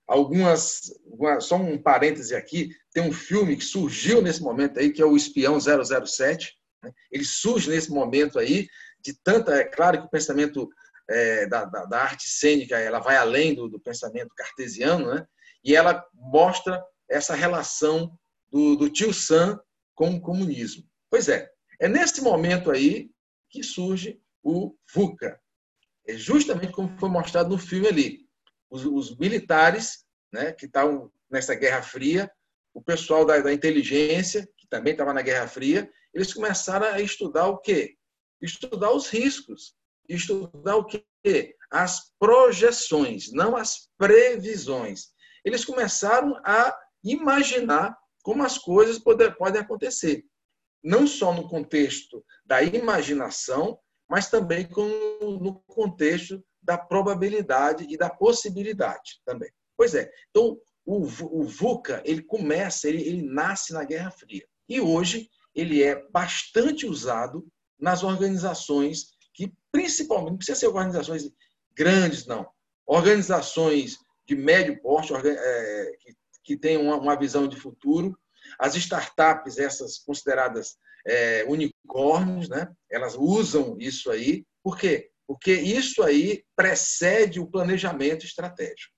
algumas, 0.08 0.92
só 1.40 1.56
um 1.56 1.82
parêntese 1.82 2.36
aqui, 2.36 2.76
tem 2.94 3.04
um 3.04 3.14
filme 3.14 3.56
que 3.56 3.64
surgiu 3.64 4.22
nesse 4.22 4.42
momento 4.42 4.80
aí, 4.80 4.92
que 4.92 5.02
é 5.02 5.06
o 5.06 5.16
Espião 5.16 5.58
007, 5.60 6.54
né? 6.84 6.92
ele 7.12 7.24
surge 7.24 7.70
nesse 7.70 7.90
momento 7.92 8.38
aí, 8.38 8.68
de 9.00 9.14
tanta, 9.14 9.56
é 9.56 9.64
claro 9.64 10.00
que 10.00 10.08
o 10.08 10.12
pensamento 10.12 10.70
é, 11.10 11.48
da, 11.48 11.66
da, 11.66 11.86
da, 11.86 12.02
arte 12.02 12.30
cênica, 12.30 12.78
ela 12.78 13.00
vai 13.00 13.16
além 13.16 13.56
do, 13.56 13.68
do 13.68 13.80
pensamento 13.80 14.34
cartesiano, 14.36 15.14
né? 15.14 15.26
e 15.64 15.76
ela 15.76 16.06
mostra 16.14 16.84
essa 17.10 17.36
relação 17.36 18.12
do, 18.50 18.76
do 18.76 18.90
tio 18.90 19.14
Sam 19.14 19.60
com 19.96 20.16
o 20.16 20.22
comunismo. 20.22 20.84
Pois 21.10 21.28
é, 21.28 21.51
é 21.82 21.88
nesse 21.88 22.22
momento 22.22 22.70
aí 22.70 23.10
que 23.50 23.64
surge 23.64 24.22
o 24.44 24.76
VUCA. 24.94 25.42
É 26.08 26.14
justamente 26.16 26.72
como 26.72 26.96
foi 27.00 27.10
mostrado 27.10 27.50
no 27.50 27.58
filme 27.58 27.88
ali. 27.88 28.20
Os, 28.70 28.86
os 28.86 29.18
militares, 29.18 30.06
né, 30.32 30.52
que 30.52 30.68
estavam 30.68 31.12
nessa 31.30 31.56
Guerra 31.56 31.82
Fria, 31.82 32.32
o 32.72 32.84
pessoal 32.84 33.26
da, 33.26 33.40
da 33.40 33.52
inteligência, 33.52 34.48
que 34.58 34.68
também 34.68 34.92
estava 34.92 35.12
na 35.12 35.24
Guerra 35.24 35.48
Fria, 35.48 35.92
eles 36.14 36.32
começaram 36.32 36.86
a 36.86 37.02
estudar 37.02 37.48
o 37.48 37.58
quê? 37.58 37.98
Estudar 38.40 38.92
os 38.92 39.10
riscos. 39.10 39.76
Estudar 40.08 40.76
o 40.76 40.86
quê? 40.86 41.56
As 41.72 42.12
projeções, 42.20 43.32
não 43.32 43.58
as 43.58 43.90
previsões. 43.98 45.08
Eles 45.44 45.66
começaram 45.66 46.40
a 46.46 46.78
imaginar 47.04 47.98
como 48.22 48.44
as 48.44 48.60
coisas 48.60 49.00
poder, 49.00 49.36
podem 49.36 49.62
acontecer 49.62 50.24
não 50.84 51.06
só 51.06 51.34
no 51.34 51.48
contexto 51.48 52.24
da 52.46 52.62
imaginação, 52.64 53.80
mas 54.10 54.30
também 54.30 54.68
no 55.22 55.62
contexto 55.68 56.44
da 56.62 56.78
probabilidade 56.78 57.88
e 57.90 57.98
da 57.98 58.10
possibilidade 58.10 59.22
também. 59.26 59.52
Pois 59.78 59.96
é. 59.96 60.12
Então, 60.30 60.60
o, 60.86 61.04
o 61.04 61.44
VUCA, 61.44 62.02
ele 62.06 62.22
começa, 62.22 62.88
ele, 62.88 63.02
ele 63.02 63.22
nasce 63.22 63.74
na 63.74 63.84
Guerra 63.84 64.12
Fria. 64.12 64.46
E 64.68 64.80
hoje 64.80 65.30
ele 65.56 65.82
é 65.84 66.08
bastante 66.10 66.86
usado 66.86 67.48
nas 67.80 68.04
organizações 68.04 69.16
que, 69.34 69.54
principalmente, 69.72 70.32
não 70.32 70.38
precisa 70.38 70.60
ser 70.60 70.68
organizações 70.68 71.32
grandes, 71.74 72.26
não. 72.26 72.48
Organizações 72.86 73.98
de 74.28 74.36
médio 74.36 74.80
porte, 74.82 75.14
é, 75.14 75.92
que, 76.44 76.58
que 76.58 76.78
uma, 76.78 76.98
uma 76.98 77.16
visão 77.16 77.48
de 77.48 77.58
futuro, 77.58 78.18
as 78.62 78.76
startups, 78.76 79.58
essas 79.58 79.98
consideradas 79.98 80.78
é, 81.04 81.44
unicórnios, 81.48 82.48
né? 82.48 82.72
elas 82.92 83.16
usam 83.16 83.76
isso 83.80 84.12
aí. 84.12 84.46
Por 84.64 84.78
quê? 84.78 85.10
Porque 85.26 85.52
isso 85.52 86.04
aí 86.04 86.46
precede 86.56 87.40
o 87.40 87.50
planejamento 87.50 88.24
estratégico. 88.24 88.94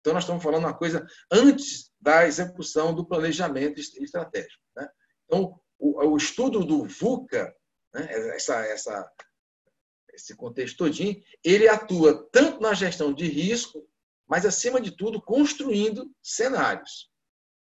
Então, 0.00 0.14
nós 0.14 0.24
estamos 0.24 0.42
falando 0.42 0.64
uma 0.64 0.76
coisa 0.76 1.06
antes 1.30 1.90
da 2.00 2.26
execução 2.26 2.94
do 2.94 3.06
planejamento 3.06 3.78
estratégico. 3.78 4.62
Né? 4.74 4.88
Então, 5.26 5.60
o, 5.78 6.06
o 6.06 6.16
estudo 6.16 6.64
do 6.64 6.86
VUCA, 6.86 7.54
né, 7.92 8.08
essa, 8.34 8.64
essa, 8.66 9.12
esse 10.14 10.34
contexto 10.34 10.78
todinho, 10.78 11.22
ele 11.44 11.68
atua 11.68 12.26
tanto 12.32 12.62
na 12.62 12.72
gestão 12.72 13.12
de 13.12 13.26
risco, 13.26 13.86
mas, 14.26 14.46
acima 14.46 14.80
de 14.80 14.96
tudo, 14.96 15.20
construindo 15.20 16.10
cenários. 16.22 17.10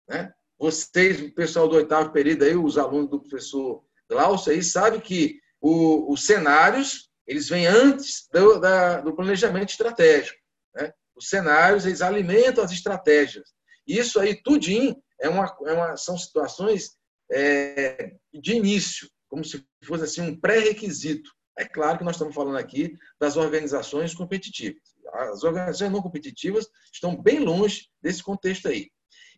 Né? 0.09 0.33
Vocês, 0.59 1.21
o 1.21 1.33
pessoal 1.33 1.67
do 1.67 1.75
oitavo 1.75 2.11
período, 2.11 2.43
aí, 2.43 2.55
os 2.55 2.77
alunos 2.77 3.09
do 3.09 3.19
professor 3.19 3.83
Glaucio, 4.09 4.51
aí, 4.51 4.63
sabem 4.63 4.99
que 4.99 5.39
o, 5.61 6.11
os 6.11 6.25
cenários 6.25 7.07
eles 7.27 7.49
vêm 7.49 7.67
antes 7.67 8.27
do, 8.31 8.57
da, 8.57 9.01
do 9.01 9.13
planejamento 9.13 9.69
estratégico. 9.69 10.39
Né? 10.73 10.93
Os 11.15 11.27
cenários 11.27 11.85
eles 11.85 12.01
alimentam 12.01 12.63
as 12.63 12.71
estratégias. 12.71 13.49
Isso 13.85 14.19
aí, 14.19 14.41
tudinho, 14.41 14.95
é 15.19 15.27
uma, 15.27 15.57
é 15.65 15.73
uma, 15.73 15.97
são 15.97 16.17
situações 16.17 16.95
é, 17.31 18.15
de 18.33 18.53
início, 18.53 19.09
como 19.27 19.43
se 19.43 19.63
fosse 19.83 20.03
assim 20.05 20.21
um 20.21 20.39
pré-requisito. 20.39 21.29
É 21.57 21.65
claro 21.65 21.97
que 21.97 22.03
nós 22.03 22.15
estamos 22.15 22.35
falando 22.35 22.57
aqui 22.57 22.95
das 23.19 23.35
organizações 23.35 24.13
competitivas. 24.13 24.81
As 25.13 25.43
organizações 25.43 25.91
não 25.91 26.01
competitivas 26.01 26.67
estão 26.93 27.15
bem 27.15 27.39
longe 27.39 27.89
desse 28.01 28.23
contexto 28.23 28.67
aí. 28.67 28.89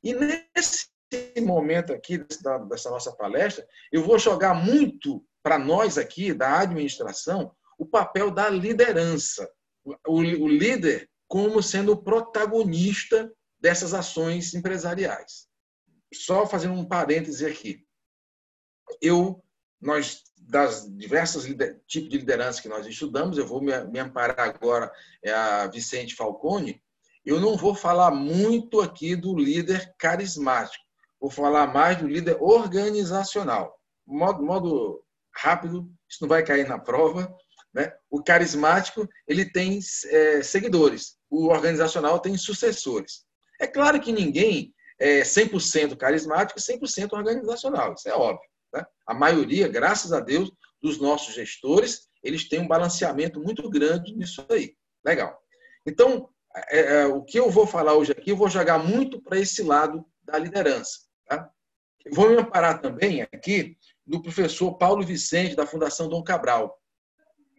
E 0.03 0.13
nesse 0.13 0.88
momento 1.41 1.93
aqui 1.93 2.17
dessa 2.67 2.89
nossa 2.89 3.11
palestra, 3.11 3.65
eu 3.91 4.03
vou 4.03 4.19
jogar 4.19 4.53
muito 4.53 5.25
para 5.41 5.57
nós 5.57 5.97
aqui 5.97 6.33
da 6.33 6.59
administração 6.59 7.55
o 7.77 7.85
papel 7.85 8.29
da 8.29 8.49
liderança. 8.49 9.49
O, 10.05 10.17
o 10.17 10.47
líder 10.47 11.09
como 11.27 11.63
sendo 11.63 11.93
o 11.93 12.03
protagonista 12.03 13.31
dessas 13.59 13.93
ações 13.93 14.53
empresariais. 14.53 15.47
Só 16.13 16.45
fazendo 16.45 16.73
um 16.73 16.85
parêntese 16.85 17.45
aqui. 17.45 17.85
Eu, 19.01 19.43
nós, 19.79 20.23
das 20.37 20.89
diversas 20.97 21.45
tipos 21.87 22.09
de 22.09 22.17
liderança 22.17 22.61
que 22.61 22.67
nós 22.67 22.85
estudamos, 22.85 23.37
eu 23.37 23.47
vou 23.47 23.61
me, 23.61 23.71
me 23.85 23.99
amparar 23.99 24.39
agora 24.39 24.91
é 25.23 25.31
a 25.31 25.67
Vicente 25.67 26.15
Falcone, 26.15 26.81
eu 27.23 27.39
não 27.39 27.55
vou 27.55 27.75
falar 27.75 28.11
muito 28.11 28.81
aqui 28.81 29.15
do 29.15 29.37
líder 29.37 29.93
carismático, 29.99 30.83
vou 31.19 31.29
falar 31.29 31.67
mais 31.67 31.97
do 31.97 32.07
líder 32.07 32.37
organizacional. 32.39 33.77
Modo, 34.05 34.43
modo 34.43 35.03
rápido, 35.35 35.89
isso 36.07 36.19
não 36.21 36.29
vai 36.29 36.43
cair 36.43 36.67
na 36.67 36.79
prova. 36.79 37.33
Né? 37.73 37.93
O 38.09 38.23
carismático 38.23 39.07
ele 39.27 39.45
tem 39.45 39.79
é, 40.07 40.41
seguidores, 40.41 41.17
o 41.29 41.47
organizacional 41.47 42.19
tem 42.19 42.35
sucessores. 42.37 43.25
É 43.59 43.67
claro 43.67 43.99
que 43.99 44.11
ninguém 44.11 44.73
é 44.99 45.21
100% 45.21 45.95
carismático 45.95 46.59
e 46.59 46.61
100% 46.61 47.13
organizacional, 47.13 47.93
isso 47.93 48.09
é 48.09 48.13
óbvio. 48.13 48.49
Né? 48.73 48.83
A 49.07 49.13
maioria, 49.13 49.67
graças 49.67 50.11
a 50.11 50.19
Deus, 50.19 50.51
dos 50.81 50.99
nossos 50.99 51.35
gestores, 51.35 52.07
eles 52.23 52.47
têm 52.47 52.61
um 52.61 52.67
balanceamento 52.67 53.39
muito 53.39 53.69
grande 53.69 54.15
nisso 54.15 54.45
aí. 54.49 54.75
Legal. 55.05 55.37
Então, 55.85 56.29
é, 56.69 57.01
é, 57.01 57.05
o 57.07 57.23
que 57.23 57.39
eu 57.39 57.49
vou 57.49 57.67
falar 57.67 57.93
hoje 57.93 58.11
aqui, 58.11 58.31
eu 58.31 58.37
vou 58.37 58.49
jogar 58.49 58.79
muito 58.79 59.21
para 59.21 59.39
esse 59.39 59.61
lado 59.61 60.05
da 60.23 60.37
liderança. 60.37 61.08
Tá? 61.29 61.49
Vou 62.11 62.29
me 62.29 62.37
amparar 62.37 62.81
também 62.81 63.21
aqui 63.21 63.77
do 64.05 64.21
professor 64.21 64.73
Paulo 64.77 65.05
Vicente, 65.05 65.55
da 65.55 65.67
Fundação 65.67 66.09
Dom 66.09 66.23
Cabral. 66.23 66.81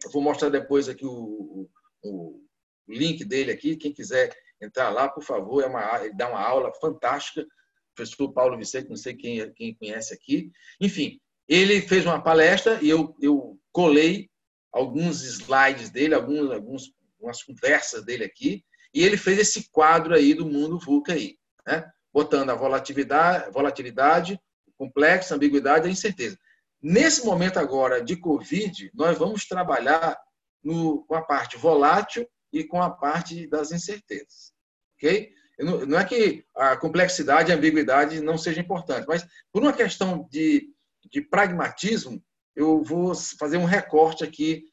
Eu 0.03 0.11
vou 0.11 0.21
mostrar 0.21 0.49
depois 0.49 0.89
aqui 0.89 1.05
o, 1.05 1.69
o, 2.03 2.43
o 2.87 2.93
link 2.93 3.23
dele 3.23 3.51
aqui. 3.51 3.77
Quem 3.77 3.93
quiser 3.93 4.35
entrar 4.61 4.89
lá, 4.89 5.07
por 5.07 5.23
favor, 5.23 5.63
é 5.63 5.67
uma, 5.67 6.03
ele 6.03 6.13
dá 6.13 6.29
uma 6.29 6.41
aula 6.41 6.73
fantástica. 6.81 7.47
professor 7.95 8.33
Paulo 8.33 8.57
Vicente, 8.57 8.89
não 8.89 8.97
sei 8.97 9.13
quem, 9.13 9.51
quem 9.53 9.73
conhece 9.75 10.13
aqui. 10.13 10.51
Enfim, 10.81 11.21
ele 11.47 11.81
fez 11.81 12.05
uma 12.05 12.21
palestra 12.21 12.79
e 12.81 12.89
eu, 12.89 13.15
eu 13.21 13.57
colei 13.71 14.29
alguns 14.71 15.23
slides 15.23 15.89
dele, 15.89 16.13
alguns, 16.13 16.51
alguns, 16.51 16.93
algumas 17.15 17.43
conversas 17.43 18.03
dele 18.03 18.23
aqui, 18.23 18.65
e 18.93 19.03
ele 19.03 19.17
fez 19.17 19.39
esse 19.39 19.69
quadro 19.69 20.13
aí 20.13 20.33
do 20.33 20.45
mundo 20.45 20.79
VUCA 20.79 21.13
aí, 21.13 21.37
né? 21.65 21.89
Botando 22.13 22.49
a 22.49 22.55
volatilidade, 22.55 23.51
volatilidade, 23.51 24.39
complexo, 24.77 25.33
ambiguidade 25.33 25.87
e 25.87 25.91
incerteza. 25.91 26.37
Nesse 26.81 27.25
momento 27.25 27.59
agora 27.59 28.03
de 28.03 28.15
Covid, 28.15 28.91
nós 28.93 29.17
vamos 29.17 29.45
trabalhar 29.45 30.19
no, 30.63 31.03
com 31.05 31.15
a 31.15 31.21
parte 31.21 31.57
volátil 31.57 32.27
e 32.51 32.63
com 32.63 32.81
a 32.81 32.89
parte 32.89 33.47
das 33.47 33.71
incertezas. 33.71 34.51
Ok? 34.95 35.33
Não 35.59 35.99
é 35.99 36.03
que 36.03 36.43
a 36.55 36.75
complexidade 36.75 37.51
e 37.51 37.53
a 37.53 37.57
ambiguidade 37.57 38.19
não 38.19 38.37
seja 38.37 38.59
importante, 38.59 39.05
mas 39.07 39.25
por 39.51 39.61
uma 39.61 39.73
questão 39.73 40.27
de, 40.31 40.73
de 41.11 41.21
pragmatismo, 41.21 42.23
eu 42.55 42.83
vou 42.83 43.13
fazer 43.15 43.57
um 43.57 43.65
recorte 43.65 44.23
aqui, 44.23 44.65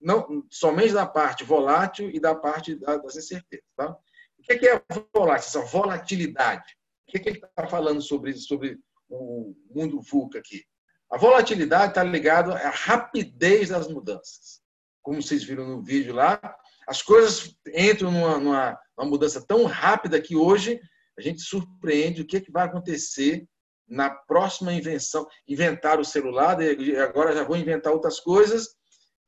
não 0.00 0.44
somente 0.50 0.92
da 0.92 1.06
parte 1.06 1.44
volátil 1.44 2.10
e 2.10 2.18
da 2.18 2.34
parte 2.34 2.74
das 2.74 3.16
incertezas. 3.16 3.64
Tá? 3.76 3.96
O 4.42 4.58
que 4.58 4.68
é 4.68 4.82
volátil? 5.14 5.46
Essa 5.46 5.60
volatilidade. 5.60 6.76
O 7.08 7.12
que 7.12 7.28
ele 7.28 7.38
está 7.38 7.68
falando 7.68 8.02
sobre, 8.02 8.34
sobre 8.34 8.78
o 9.08 9.54
mundo 9.70 10.00
VUCA 10.00 10.38
aqui. 10.38 10.64
A 11.10 11.16
volatilidade 11.16 11.90
está 11.90 12.02
ligada 12.02 12.54
à 12.54 12.70
rapidez 12.70 13.68
das 13.68 13.86
mudanças. 13.86 14.60
Como 15.02 15.22
vocês 15.22 15.44
viram 15.44 15.68
no 15.68 15.82
vídeo 15.82 16.14
lá, 16.14 16.40
as 16.88 17.02
coisas 17.02 17.54
entram 17.74 18.10
numa, 18.10 18.38
numa, 18.38 18.78
numa 18.96 19.10
mudança 19.10 19.44
tão 19.46 19.64
rápida 19.64 20.20
que 20.20 20.34
hoje 20.34 20.80
a 21.18 21.20
gente 21.20 21.40
surpreende 21.42 22.22
o 22.22 22.26
que, 22.26 22.38
é 22.38 22.40
que 22.40 22.50
vai 22.50 22.66
acontecer 22.66 23.46
na 23.86 24.10
próxima 24.10 24.72
invenção. 24.72 25.26
Inventar 25.46 26.00
o 26.00 26.04
celular, 26.04 26.56
agora 27.02 27.34
já 27.36 27.44
vou 27.44 27.56
inventar 27.56 27.92
outras 27.92 28.18
coisas, 28.18 28.74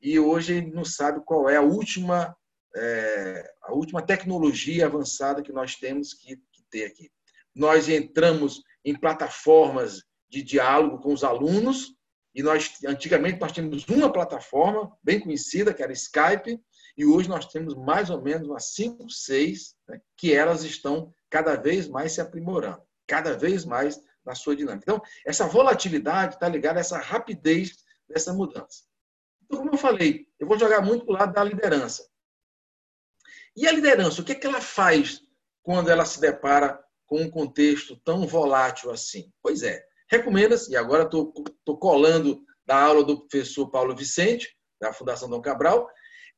e 0.01 0.19
hoje 0.19 0.63
não 0.63 0.85
sabe 0.85 1.23
qual 1.25 1.49
é 1.49 1.57
a 1.57 1.63
última, 1.63 2.35
é, 2.75 3.53
a 3.63 3.73
última 3.73 4.03
tecnologia 4.03 4.87
avançada 4.87 5.43
que 5.43 5.53
nós 5.53 5.77
temos 5.77 6.13
que, 6.15 6.37
que 6.37 6.63
ter 6.71 6.85
aqui. 6.87 7.11
Nós 7.55 7.89
entramos 7.89 8.63
em 8.85 8.99
plataformas 8.99 10.03
de 10.29 10.43
diálogo 10.43 10.99
com 10.99 11.13
os 11.13 11.23
alunos. 11.23 11.95
E 12.35 12.43
nós, 12.43 12.73
antigamente, 12.85 13.39
nós 13.39 13.53
tínhamos 13.53 13.87
uma 13.89 14.13
plataforma 14.13 14.93
bem 15.03 15.21
conhecida, 15.21 15.73
que 15.73 15.83
era 15.83 15.93
Skype, 15.93 16.61
e 16.97 17.07
hoje 17.07 17.29
nós 17.29 17.47
temos 17.47 17.75
mais 17.77 18.11
ou 18.11 18.21
menos 18.21 18.49
umas 18.49 18.75
cinco, 18.75 19.09
seis, 19.09 19.77
né, 19.89 20.01
que 20.17 20.35
elas 20.35 20.65
estão 20.65 21.13
cada 21.31 21.55
vez 21.55 21.89
mais 21.89 22.13
se 22.13 22.21
aprimorando, 22.21 22.83
cada 23.07 23.37
vez 23.37 23.65
mais 23.65 24.01
na 24.25 24.35
sua 24.35 24.57
dinâmica. 24.57 24.85
Então, 24.85 25.03
essa 25.25 25.47
volatilidade 25.47 26.35
está 26.35 26.49
ligada 26.49 26.79
a 26.79 26.81
essa 26.81 26.99
rapidez 26.99 27.77
dessa 28.09 28.33
mudança. 28.33 28.83
Então, 29.45 29.59
como 29.59 29.73
eu 29.73 29.79
falei, 29.79 30.27
eu 30.39 30.47
vou 30.47 30.59
jogar 30.59 30.81
muito 30.81 31.05
para 31.05 31.15
o 31.15 31.19
lado 31.19 31.33
da 31.33 31.45
liderança. 31.45 32.05
E 33.57 33.67
a 33.69 33.73
liderança, 33.73 34.21
o 34.21 34.25
que, 34.25 34.33
é 34.33 34.35
que 34.35 34.47
ela 34.47 34.61
faz 34.61 35.21
quando 35.63 35.91
ela 35.91 36.05
se 36.05 36.21
depara 36.21 36.83
com 37.07 37.21
um 37.23 37.31
contexto 37.31 37.97
tão 38.05 38.27
volátil 38.27 38.91
assim? 38.91 39.33
Pois 39.43 39.63
é, 39.63 39.85
recomenda-se, 40.11 40.73
e 40.73 40.77
agora 40.77 41.05
estou 41.05 41.79
colando 41.79 42.43
da 42.67 42.83
aula 42.83 43.05
do 43.05 43.21
professor 43.21 43.71
Paulo 43.71 43.95
Vicente, 43.95 44.57
da 44.81 44.93
Fundação 44.93 45.29
Dom 45.29 45.41
Cabral, 45.41 45.89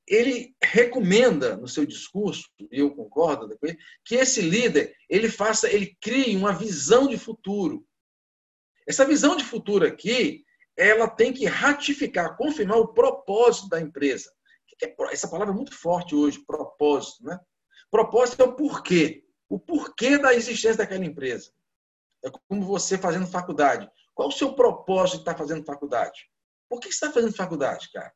ele 0.06 0.54
recomenda 0.62 1.56
no 1.56 1.66
seu 1.66 1.84
discurso, 1.84 2.48
e 2.70 2.78
eu 2.78 2.94
concordo 2.94 3.48
depois, 3.48 3.74
que 4.04 4.14
esse 4.14 4.40
líder 4.40 4.94
ele 5.08 5.28
faça, 5.28 5.68
ele 5.70 5.96
crie 6.00 6.36
uma 6.36 6.52
visão 6.52 7.08
de 7.08 7.18
futuro. 7.18 7.84
Essa 8.86 9.04
visão 9.04 9.36
de 9.36 9.42
futuro 9.42 9.84
aqui, 9.84 10.44
ela 10.76 11.08
tem 11.08 11.32
que 11.32 11.46
ratificar, 11.46 12.36
confirmar 12.36 12.78
o 12.78 12.92
propósito 12.92 13.68
da 13.68 13.80
empresa. 13.80 14.32
Essa 15.10 15.28
palavra 15.28 15.52
é 15.52 15.56
muito 15.56 15.74
forte 15.74 16.14
hoje, 16.14 16.44
propósito, 16.44 17.24
né? 17.24 17.38
Propósito 17.90 18.42
é 18.42 18.44
o 18.44 18.54
porquê 18.54 19.26
o 19.48 19.58
porquê 19.58 20.18
da 20.18 20.34
existência 20.34 20.78
daquela 20.78 21.04
empresa. 21.04 21.50
É 22.24 22.30
como 22.48 22.64
você 22.64 22.98
fazendo 22.98 23.26
faculdade. 23.26 23.90
Qual 24.14 24.28
o 24.28 24.32
seu 24.32 24.54
propósito 24.54 25.16
de 25.16 25.22
estar 25.22 25.36
fazendo 25.36 25.64
faculdade? 25.64 26.28
Por 26.68 26.80
que 26.80 26.88
você 26.88 26.94
está 26.94 27.12
fazendo 27.12 27.34
faculdade, 27.34 27.90
cara? 27.92 28.12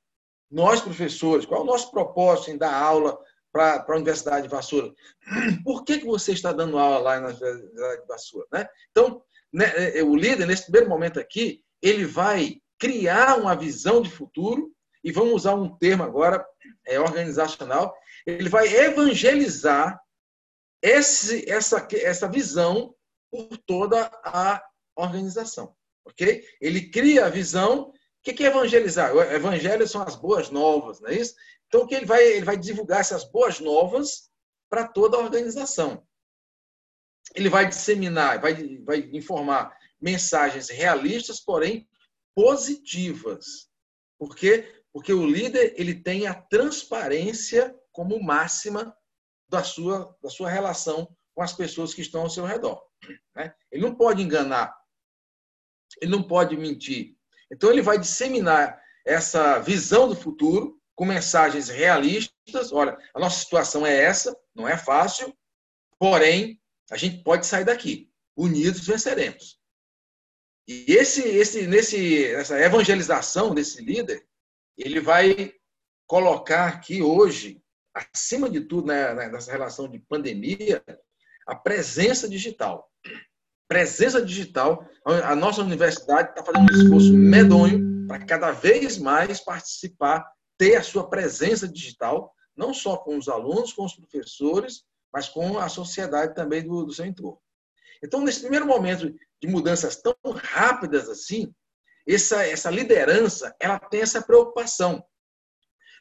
Nós, 0.51 0.81
professores, 0.81 1.47
qual 1.47 1.61
é 1.61 1.63
o 1.63 1.67
nosso 1.67 1.91
propósito 1.91 2.51
em 2.51 2.59
dar 2.59 2.75
aula 2.75 3.19
para 3.53 3.85
a 3.87 3.95
Universidade 3.95 4.45
de 4.45 4.49
Vassoura? 4.49 4.93
Por 5.65 5.85
que, 5.85 6.01
que 6.01 6.07
você 6.07 6.33
está 6.33 6.53
dando 6.53 6.79
aula 6.79 6.99
lá 6.99 7.21
na 7.21 7.29
Universidade 7.29 8.03
de 8.03 8.09
Vassoura? 8.09 8.47
Né? 8.53 8.69
Então, 8.91 9.23
né, 9.53 9.67
é, 9.77 10.01
é, 10.01 10.03
o 10.03 10.17
líder, 10.17 10.47
nesse 10.47 10.65
primeiro 10.65 10.89
momento 10.89 11.21
aqui, 11.21 11.63
ele 11.81 12.05
vai 12.05 12.61
criar 12.79 13.39
uma 13.39 13.55
visão 13.55 14.03
de 14.03 14.11
futuro, 14.11 14.75
e 15.05 15.13
vamos 15.13 15.33
usar 15.33 15.55
um 15.55 15.77
termo 15.77 16.03
agora 16.03 16.45
é, 16.87 16.99
organizacional, 16.99 17.95
ele 18.27 18.49
vai 18.49 18.69
evangelizar 18.69 20.01
esse, 20.83 21.51
essa, 21.51 21.87
essa 21.93 22.29
visão 22.29 22.95
por 23.31 23.57
toda 23.59 24.11
a 24.25 24.63
organização. 24.97 25.75
ok? 26.05 26.45
Ele 26.61 26.91
cria 26.91 27.27
a 27.27 27.31
visão. 27.31 27.89
O 27.91 27.95
que 28.23 28.45
é 28.45 28.49
evangelizar? 28.49 29.15
O 29.15 29.23
evangelho 29.23 29.87
são 29.89 30.03
as 30.03 30.15
boas 30.15 30.51
novas, 30.51 31.01
não 31.01 31.09
é 31.09 31.15
isso? 31.15 31.35
Então, 31.67 31.87
que 31.87 31.95
ele 31.95 32.07
vai, 32.07 32.25
ele 32.25 32.45
vai 32.45 32.57
divulgar 32.57 33.01
essas 33.01 33.25
boas 33.25 33.61
novas 33.61 34.31
para 34.69 34.87
toda 34.87 35.17
a 35.17 35.21
organização. 35.21 36.07
Ele 37.35 37.49
vai 37.49 37.69
disseminar, 37.69 38.41
vai, 38.41 38.79
vai 38.79 38.99
informar 39.13 39.77
mensagens 40.01 40.69
realistas, 40.69 41.41
porém 41.41 41.89
positivas. 42.35 43.69
Por 44.19 44.35
quê? 44.35 44.80
Porque 44.93 45.13
o 45.13 45.27
líder 45.27 45.75
ele 45.77 45.95
tem 45.95 46.27
a 46.27 46.35
transparência 46.35 47.75
como 47.93 48.23
máxima 48.23 48.97
da 49.49 49.63
sua, 49.63 50.17
da 50.23 50.31
sua 50.31 50.49
relação 50.49 51.15
com 51.35 51.43
as 51.43 51.53
pessoas 51.53 51.95
que 51.95 52.01
estão 52.01 52.23
ao 52.23 52.31
seu 52.31 52.45
redor. 52.45 52.83
Né? 53.35 53.55
Ele 53.71 53.83
não 53.83 53.95
pode 53.95 54.23
enganar, 54.23 54.77
ele 56.01 56.11
não 56.11 56.23
pode 56.23 56.57
mentir. 56.57 57.17
Então, 57.51 57.71
ele 57.71 57.83
vai 57.83 57.99
disseminar 57.99 58.81
essa 59.05 59.59
visão 59.59 60.09
do 60.09 60.15
futuro 60.15 60.81
com 60.95 61.05
mensagens 61.05 61.69
realistas. 61.69 62.73
Olha, 62.73 62.97
a 63.15 63.19
nossa 63.19 63.41
situação 63.41 63.87
é 63.87 63.97
essa, 63.97 64.37
não 64.55 64.69
é 64.69 64.77
fácil, 64.77 65.37
porém, 65.99 66.61
a 66.91 66.97
gente 66.97 67.23
pode 67.23 67.47
sair 67.47 67.65
daqui. 67.65 68.11
Unidos 68.37 68.87
venceremos. 68.87 69.59
E 70.69 70.85
esse, 70.89 71.23
esse, 71.23 71.67
nesse, 71.67 72.27
essa 72.27 72.59
evangelização 72.61 73.55
desse 73.55 73.83
líder, 73.83 74.25
ele 74.83 75.01
vai 75.01 75.53
colocar 76.07 76.67
aqui 76.67 77.03
hoje, 77.03 77.63
acima 77.95 78.49
de 78.49 78.61
tudo, 78.63 78.89
né, 78.89 79.15
né 79.15 79.29
nessa 79.29 79.53
relação 79.53 79.89
de 79.89 79.99
pandemia, 79.99 80.83
a 81.47 81.55
presença 81.55 82.29
digital. 82.29 82.91
Presença 83.69 84.21
digital. 84.21 84.85
A 85.05 85.37
nossa 85.37 85.63
universidade 85.63 86.31
está 86.31 86.45
fazendo 86.45 86.73
um 86.73 86.83
esforço 86.83 87.13
medonho 87.13 88.07
para 88.09 88.25
cada 88.25 88.51
vez 88.51 88.99
mais 88.99 89.41
participar, 89.41 90.29
ter 90.59 90.77
a 90.77 90.83
sua 90.83 91.09
presença 91.09 91.69
digital, 91.69 92.35
não 92.57 92.75
só 92.75 92.97
com 92.97 93.17
os 93.17 93.29
alunos, 93.29 93.73
com 93.73 93.85
os 93.85 93.95
professores, 93.95 94.83
mas 95.13 95.29
com 95.29 95.59
a 95.59 95.69
sociedade 95.69 96.35
também 96.35 96.63
do, 96.63 96.85
do 96.85 96.93
seu 96.93 97.07
entorno. 97.07 97.41
Então, 98.03 98.23
nesse 98.23 98.41
primeiro 98.41 98.67
momento 98.67 99.15
de 99.41 99.49
mudanças 99.49 99.97
tão 99.97 100.15
rápidas 100.35 101.09
assim, 101.09 101.55
essa, 102.15 102.47
essa 102.47 102.71
liderança 102.71 103.55
ela 103.61 103.79
tem 103.79 104.01
essa 104.01 104.23
preocupação. 104.23 105.05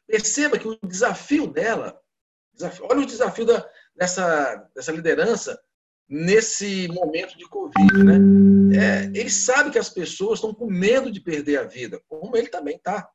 Perceba 0.08 0.58
que 0.58 0.68
o 0.68 0.80
desafio 0.84 1.48
dela, 1.48 2.00
desafio, 2.54 2.88
olha 2.90 3.02
o 3.02 3.06
desafio 3.06 3.46
da, 3.46 3.70
dessa, 3.96 4.56
dessa 4.76 4.92
liderança 4.92 5.60
nesse 6.10 6.88
momento 6.88 7.38
de 7.38 7.48
Covid. 7.48 8.04
Né? 8.04 8.76
É, 8.76 9.06
ele 9.20 9.30
sabe 9.30 9.70
que 9.70 9.78
as 9.78 9.90
pessoas 9.90 10.40
estão 10.40 10.54
com 10.54 10.66
medo 10.66 11.12
de 11.12 11.22
perder 11.22 11.60
a 11.60 11.64
vida, 11.64 12.02
como 12.08 12.36
ele 12.36 12.48
também 12.48 12.78
está. 12.78 13.08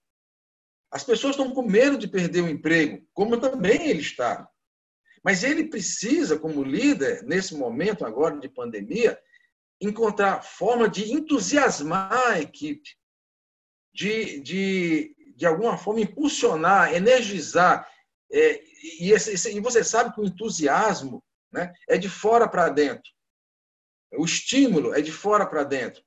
As 0.91 1.03
pessoas 1.03 1.35
estão 1.35 1.51
com 1.51 1.63
medo 1.63 1.99
de 1.99 2.07
perder 2.07 2.43
o 2.43 2.49
emprego, 2.49 3.05
como 3.13 3.41
também 3.41 3.89
ele 3.89 4.01
está. 4.01 4.49
Mas 5.25 5.43
ele 5.43 5.65
precisa, 5.65 6.39
como 6.39 6.63
líder, 6.63 7.25
nesse 7.25 7.57
momento 7.57 8.05
agora 8.05 8.39
de 8.39 8.49
pandemia, 8.49 9.19
encontrar 9.81 10.43
forma 10.43 10.89
de 10.89 11.13
entusiasmar 11.13 12.13
a 12.31 12.41
equipe, 12.41 12.91
de, 13.93 14.41
de, 14.41 15.35
de 15.37 15.47
alguma 15.47 15.77
forma 15.77 16.01
impulsionar, 16.01 16.95
energizar. 16.95 17.89
É, 18.33 18.63
e, 19.01 19.13
esse, 19.13 19.51
e 19.51 19.61
você 19.61 19.85
sabe 19.85 20.13
que 20.15 20.21
o 20.21 20.25
entusiasmo 20.25 21.23
né, 21.53 21.73
é 21.89 21.97
de 21.97 22.09
fora 22.09 22.49
para 22.49 22.69
dentro. 22.69 23.11
O 24.17 24.25
estímulo 24.25 24.95
é 24.95 25.01
de 25.01 25.13
fora 25.13 25.47
para 25.47 25.65
dentro. 25.65 26.03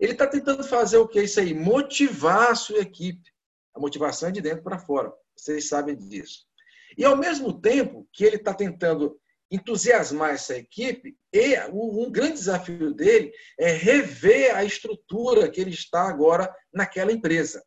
Ele 0.00 0.12
está 0.12 0.26
tentando 0.26 0.62
fazer 0.62 0.96
o 0.96 1.08
que? 1.08 1.22
Isso 1.22 1.40
aí, 1.40 1.52
motivar 1.52 2.50
a 2.50 2.54
sua 2.54 2.78
equipe. 2.78 3.32
A 3.74 3.80
motivação 3.80 4.28
é 4.28 4.32
de 4.32 4.40
dentro 4.40 4.62
para 4.62 4.78
fora. 4.78 5.12
Vocês 5.36 5.68
sabem 5.68 5.96
disso. 5.96 6.46
E, 6.96 7.04
ao 7.04 7.16
mesmo 7.16 7.60
tempo 7.60 8.08
que 8.12 8.24
ele 8.24 8.36
está 8.36 8.54
tentando 8.54 9.20
entusiasmar 9.50 10.30
essa 10.30 10.56
equipe, 10.56 11.16
e 11.32 11.58
um 11.72 12.10
grande 12.10 12.34
desafio 12.34 12.92
dele 12.92 13.32
é 13.58 13.72
rever 13.72 14.54
a 14.54 14.64
estrutura 14.64 15.50
que 15.50 15.60
ele 15.60 15.70
está 15.70 16.08
agora 16.08 16.54
naquela 16.72 17.12
empresa. 17.12 17.62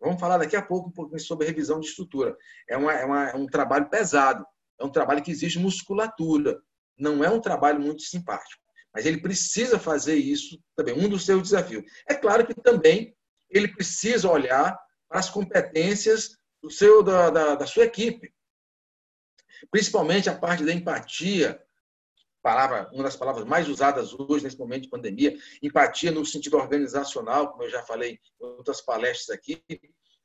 Vamos 0.00 0.20
falar 0.20 0.38
daqui 0.38 0.56
a 0.56 0.62
pouco 0.62 0.88
um 0.88 0.92
pouquinho 0.92 1.20
sobre 1.20 1.46
revisão 1.46 1.78
de 1.78 1.86
estrutura. 1.86 2.36
É, 2.68 2.76
uma, 2.76 2.92
é, 2.92 3.04
uma, 3.04 3.28
é 3.30 3.36
um 3.36 3.46
trabalho 3.46 3.88
pesado, 3.88 4.44
é 4.80 4.84
um 4.84 4.90
trabalho 4.90 5.22
que 5.22 5.30
exige 5.30 5.60
musculatura, 5.60 6.60
não 6.98 7.22
é 7.22 7.30
um 7.30 7.40
trabalho 7.40 7.80
muito 7.80 8.02
simpático. 8.02 8.60
Mas 8.92 9.06
ele 9.06 9.20
precisa 9.20 9.78
fazer 9.78 10.16
isso 10.16 10.60
também, 10.76 10.94
um 10.94 11.08
dos 11.08 11.24
seus 11.24 11.42
desafios. 11.42 11.84
É 12.08 12.14
claro 12.14 12.46
que 12.46 12.54
também 12.54 13.16
ele 13.48 13.68
precisa 13.68 14.30
olhar 14.30 14.78
para 15.08 15.20
as 15.20 15.30
competências 15.30 16.36
do 16.62 16.70
seu, 16.70 17.02
da, 17.02 17.30
da, 17.30 17.54
da 17.54 17.66
sua 17.66 17.84
equipe. 17.84 18.32
Principalmente 19.70 20.28
a 20.28 20.34
parte 20.34 20.64
da 20.64 20.72
empatia, 20.72 21.60
palavra, 22.42 22.90
uma 22.92 23.04
das 23.04 23.16
palavras 23.16 23.44
mais 23.44 23.68
usadas 23.68 24.12
hoje 24.12 24.44
nesse 24.44 24.58
momento 24.58 24.82
de 24.82 24.90
pandemia, 24.90 25.36
empatia 25.62 26.10
no 26.10 26.26
sentido 26.26 26.56
organizacional, 26.56 27.52
como 27.52 27.62
eu 27.62 27.70
já 27.70 27.82
falei 27.82 28.18
em 28.40 28.44
outras 28.44 28.80
palestras 28.80 29.36
aqui, 29.36 29.62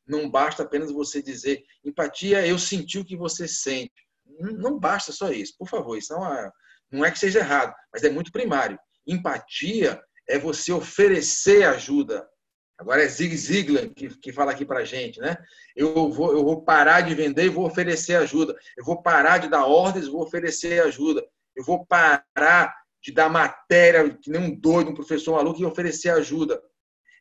não 0.05 0.29
basta 0.29 0.63
apenas 0.63 0.91
você 0.91 1.21
dizer 1.21 1.63
empatia, 1.83 2.45
eu 2.45 2.57
senti 2.57 2.97
o 2.97 3.05
que 3.05 3.15
você 3.15 3.47
sente. 3.47 4.07
Não 4.39 4.79
basta 4.79 5.11
só 5.11 5.31
isso, 5.31 5.55
por 5.57 5.67
favor, 5.67 5.97
isso 5.97 6.13
não 6.13 6.33
é, 6.33 6.51
não 6.91 7.05
é 7.05 7.11
que 7.11 7.19
seja 7.19 7.39
errado, 7.39 7.73
mas 7.91 8.03
é 8.03 8.09
muito 8.09 8.31
primário. 8.31 8.79
Empatia 9.05 10.01
é 10.27 10.37
você 10.39 10.71
oferecer 10.71 11.63
ajuda, 11.63 12.27
Agora 12.77 13.03
é 13.03 13.07
Zig 13.07 13.35
Ziglar 13.35 13.89
que, 13.89 14.09
que 14.17 14.31
fala 14.31 14.51
aqui 14.51 14.63
para 14.63 14.85
gente, 14.85 15.19
né? 15.19 15.37
Eu 15.75 16.11
vou, 16.11 16.31
eu 16.31 16.43
vou 16.43 16.61
parar 16.61 17.01
de 17.01 17.15
vender 17.15 17.45
e 17.45 17.49
vou 17.49 17.65
oferecer 17.65 18.15
ajuda. 18.15 18.55
Eu 18.77 18.85
vou 18.85 19.01
parar 19.01 19.39
de 19.39 19.49
dar 19.49 19.65
ordens 19.65 20.05
e 20.05 20.11
vou 20.11 20.21
oferecer 20.21 20.83
ajuda. 20.83 21.25
Eu 21.55 21.63
vou 21.63 21.85
parar 21.85 22.75
de 23.01 23.11
dar 23.11 23.29
matéria 23.29 24.15
que 24.15 24.29
nem 24.29 24.41
um 24.41 24.55
doido, 24.55 24.91
um 24.91 24.93
professor 24.93 25.33
maluco 25.33 25.59
e 25.59 25.65
oferecer 25.65 26.09
ajuda. 26.09 26.61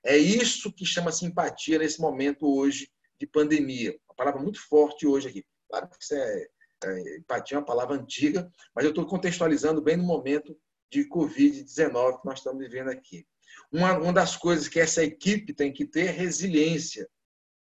É 0.05 0.17
isso 0.17 0.73
que 0.73 0.85
chama 0.85 1.11
simpatia 1.11 1.79
nesse 1.79 2.01
momento 2.01 2.47
hoje 2.47 2.91
de 3.19 3.27
pandemia. 3.27 3.99
Uma 4.09 4.15
palavra 4.15 4.43
muito 4.43 4.61
forte 4.61 5.07
hoje 5.07 5.29
aqui. 5.29 5.45
Claro 5.71 5.89
que 5.89 5.97
isso 6.01 6.15
é, 6.15 6.47
é 6.85 7.17
empatia 7.17 7.57
é 7.57 7.59
uma 7.59 7.67
palavra 7.67 7.97
antiga, 7.97 8.51
mas 8.75 8.85
eu 8.85 8.91
estou 8.91 9.07
contextualizando 9.07 9.81
bem 9.81 9.97
no 9.97 10.05
momento 10.05 10.57
de 10.93 11.09
Covid-19 11.09 12.21
que 12.21 12.27
nós 12.27 12.39
estamos 12.39 12.63
vivendo 12.63 12.89
aqui. 12.89 13.27
Uma, 13.71 13.99
uma 13.99 14.13
das 14.13 14.37
coisas 14.37 14.69
que 14.69 14.81
essa 14.81 15.03
equipe 15.03 15.53
tem 15.53 15.73
que 15.73 15.85
ter 15.85 16.07
é 16.07 16.11
resiliência. 16.11 17.09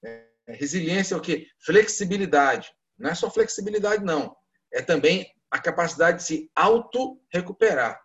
É, 0.03 0.25
resiliência 0.47 1.15
é 1.15 1.17
o 1.17 1.21
quê? 1.21 1.47
Flexibilidade. 1.59 2.71
Não 2.97 3.09
é 3.09 3.15
só 3.15 3.29
flexibilidade, 3.29 4.03
não. 4.03 4.35
É 4.71 4.81
também 4.81 5.31
a 5.49 5.59
capacidade 5.59 6.17
de 6.17 6.23
se 6.23 6.51
auto-recuperar. 6.55 8.01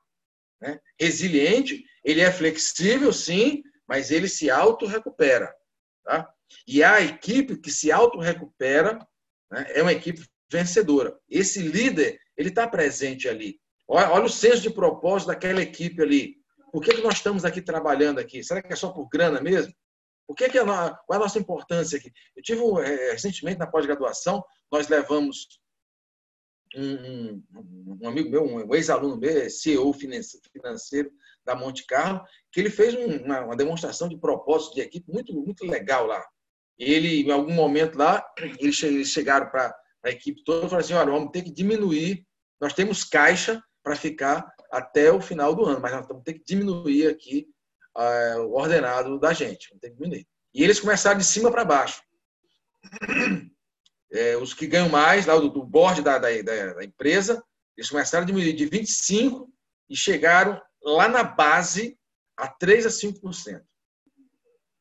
Né? 0.60 0.80
Resiliente, 0.98 1.84
ele 2.04 2.20
é 2.20 2.32
flexível, 2.32 3.12
sim, 3.12 3.62
mas 3.86 4.10
ele 4.10 4.28
se 4.28 4.50
auto-recupera. 4.50 5.54
Tá? 6.04 6.28
E 6.66 6.82
a 6.82 7.00
equipe 7.00 7.56
que 7.56 7.70
se 7.70 7.92
auto-recupera 7.92 8.98
né, 9.50 9.66
é 9.74 9.82
uma 9.82 9.92
equipe 9.92 10.26
vencedora. 10.50 11.16
Esse 11.28 11.60
líder, 11.60 12.18
ele 12.36 12.48
está 12.48 12.66
presente 12.66 13.28
ali. 13.28 13.60
Olha, 13.88 14.10
olha 14.10 14.24
o 14.24 14.30
senso 14.30 14.62
de 14.62 14.70
propósito 14.70 15.28
daquela 15.28 15.62
equipe 15.62 16.02
ali. 16.02 16.36
Por 16.72 16.82
que, 16.82 16.94
que 16.94 17.02
nós 17.02 17.14
estamos 17.14 17.44
aqui 17.44 17.62
trabalhando 17.62 18.18
aqui? 18.18 18.42
Será 18.42 18.60
que 18.60 18.72
é 18.72 18.76
só 18.76 18.90
por 18.90 19.08
grana 19.08 19.40
mesmo? 19.40 19.72
O 20.28 20.34
que, 20.34 20.48
que 20.48 20.58
é, 20.58 20.64
qual 20.64 20.96
é 21.12 21.16
a 21.16 21.18
nossa 21.18 21.38
importância 21.38 21.98
aqui? 21.98 22.12
Eu 22.34 22.42
tive 22.42 22.60
é, 22.82 23.12
recentemente 23.12 23.58
na 23.58 23.66
pós-graduação, 23.66 24.44
nós 24.70 24.88
levamos 24.88 25.46
um, 26.74 27.42
um, 27.54 27.98
um, 28.02 28.08
amigo 28.08 28.30
meu, 28.30 28.44
um 28.44 28.74
ex-aluno 28.74 29.16
meu, 29.16 29.48
CEO 29.48 29.92
financeiro 29.92 31.10
da 31.44 31.54
Monte 31.54 31.86
Carlo, 31.86 32.24
que 32.50 32.60
ele 32.60 32.70
fez 32.70 32.94
uma, 32.94 33.40
uma, 33.42 33.56
demonstração 33.56 34.08
de 34.08 34.18
propósito 34.18 34.74
de 34.74 34.80
equipe 34.80 35.10
muito, 35.12 35.32
muito 35.32 35.64
legal 35.64 36.06
lá. 36.06 36.24
Ele, 36.76 37.22
em 37.22 37.30
algum 37.30 37.52
momento 37.52 37.96
lá, 37.96 38.24
eles 38.58 39.08
chegaram 39.08 39.48
para 39.48 39.74
a 40.04 40.10
equipe 40.10 40.42
toda 40.44 40.66
e 40.66 40.68
falaram 40.68 40.84
assim: 40.84 40.94
olha, 40.94 41.12
vamos 41.12 41.30
ter 41.30 41.42
que 41.42 41.52
diminuir, 41.52 42.26
nós 42.60 42.74
temos 42.74 43.04
caixa 43.04 43.62
para 43.82 43.94
ficar 43.94 44.44
até 44.70 45.12
o 45.12 45.20
final 45.20 45.54
do 45.54 45.64
ano, 45.64 45.80
mas 45.80 45.92
nós 45.92 46.06
vamos 46.06 46.22
ter 46.22 46.34
que 46.34 46.44
diminuir 46.44 47.08
aqui 47.08 47.48
uh, 47.96 48.40
o 48.42 48.54
ordenado 48.54 49.18
da 49.18 49.32
gente. 49.32 49.68
Vamos 49.68 49.80
ter 49.80 49.90
que 49.90 49.96
diminuir. 49.96 50.26
E 50.54 50.62
eles 50.62 50.80
começaram 50.80 51.18
de 51.18 51.24
cima 51.24 51.50
para 51.50 51.64
baixo. 51.64 52.02
É, 54.12 54.36
os 54.38 54.54
que 54.54 54.66
ganham 54.66 54.88
mais, 54.88 55.26
lá 55.26 55.36
do, 55.36 55.48
do 55.48 55.64
board 55.64 56.02
da, 56.02 56.18
da, 56.18 56.28
da, 56.40 56.84
empresa, 56.84 57.42
eles 57.76 57.90
começaram 57.90 58.24
a 58.24 58.26
diminuir 58.26 58.52
de 58.52 58.68
25% 58.68 59.46
e 59.88 59.96
chegaram 59.96 60.60
lá 60.82 61.08
na 61.08 61.22
base 61.22 61.98
a 62.36 62.48
3% 62.48 62.86
a 62.86 62.88
5%. 62.88 63.62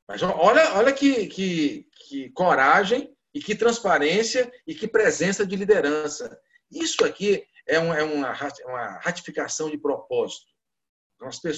Mas 0.07 0.21
olha, 0.21 0.75
olha 0.75 0.93
que, 0.93 1.27
que, 1.27 1.87
que 2.07 2.29
coragem 2.29 3.13
e 3.33 3.41
que 3.41 3.55
transparência 3.55 4.51
e 4.65 4.73
que 4.73 4.87
presença 4.87 5.45
de 5.45 5.55
liderança. 5.55 6.39
Isso 6.71 7.03
aqui 7.03 7.45
é, 7.67 7.75
é 7.75 7.79
uma, 7.79 8.33
uma 8.65 8.99
ratificação 8.99 9.69
de 9.69 9.77
propósito. 9.77 10.45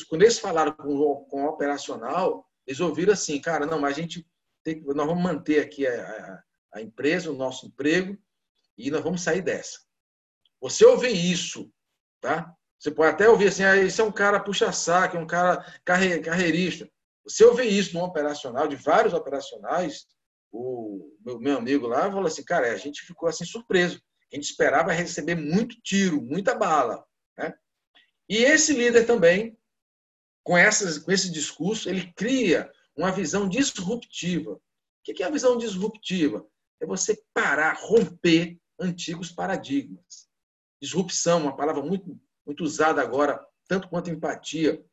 quando 0.09 0.21
eles 0.21 0.39
falaram 0.39 0.73
com, 0.73 1.25
com 1.29 1.43
o 1.43 1.49
operacional, 1.49 2.45
eles 2.65 2.79
ouviram 2.79 3.13
assim, 3.13 3.39
cara, 3.39 3.65
não, 3.65 3.79
mas 3.79 3.97
a 3.97 4.01
gente 4.01 4.27
tem, 4.63 4.81
nós 4.83 5.07
vamos 5.07 5.23
manter 5.23 5.61
aqui 5.61 5.87
a, 5.87 5.93
a, 5.93 6.43
a 6.79 6.81
empresa, 6.81 7.31
o 7.31 7.35
nosso 7.35 7.67
emprego, 7.67 8.17
e 8.77 8.91
nós 8.91 9.03
vamos 9.03 9.21
sair 9.21 9.41
dessa. 9.41 9.79
Você 10.61 10.85
ouvir 10.85 11.13
isso, 11.13 11.71
tá? 12.21 12.53
Você 12.79 12.91
pode 12.91 13.11
até 13.11 13.27
ouvir 13.29 13.47
assim, 13.47 13.63
ah, 13.63 13.75
esse 13.75 13.99
é 13.99 14.03
um 14.03 14.11
cara 14.11 14.39
puxa-saco, 14.39 15.17
é 15.17 15.19
um 15.19 15.27
cara 15.27 15.65
carre, 15.83 16.19
carreirista. 16.19 16.89
Você 17.23 17.43
ouvir 17.43 17.67
isso 17.67 17.93
num 17.93 18.03
operacional, 18.03 18.67
de 18.67 18.75
vários 18.75 19.13
operacionais, 19.13 20.05
o 20.51 21.11
meu, 21.25 21.39
meu 21.39 21.57
amigo 21.57 21.87
lá 21.87 22.09
falou 22.09 22.27
assim, 22.27 22.43
cara, 22.43 22.71
a 22.71 22.77
gente 22.77 23.01
ficou 23.01 23.27
assim 23.27 23.45
surpreso. 23.45 24.01
A 24.31 24.35
gente 24.35 24.45
esperava 24.45 24.91
receber 24.91 25.35
muito 25.35 25.79
tiro, 25.81 26.21
muita 26.21 26.53
bala. 26.53 27.05
Né? 27.37 27.53
E 28.29 28.37
esse 28.37 28.73
líder 28.73 29.05
também, 29.05 29.57
com, 30.43 30.57
essas, 30.57 30.97
com 30.97 31.11
esse 31.11 31.31
discurso, 31.31 31.89
ele 31.89 32.11
cria 32.13 32.71
uma 32.95 33.11
visão 33.11 33.47
disruptiva. 33.47 34.53
O 34.53 34.61
que 35.03 35.23
é 35.23 35.25
a 35.25 35.31
visão 35.31 35.57
disruptiva? 35.57 36.45
É 36.81 36.85
você 36.85 37.21
parar, 37.33 37.77
romper 37.79 38.59
antigos 38.79 39.31
paradigmas. 39.31 40.27
Disrupção, 40.81 41.41
uma 41.41 41.55
palavra 41.55 41.81
muito, 41.81 42.19
muito 42.45 42.63
usada 42.63 43.01
agora, 43.01 43.43
tanto 43.67 43.87
quanto 43.87 44.09
empatia, 44.09 44.83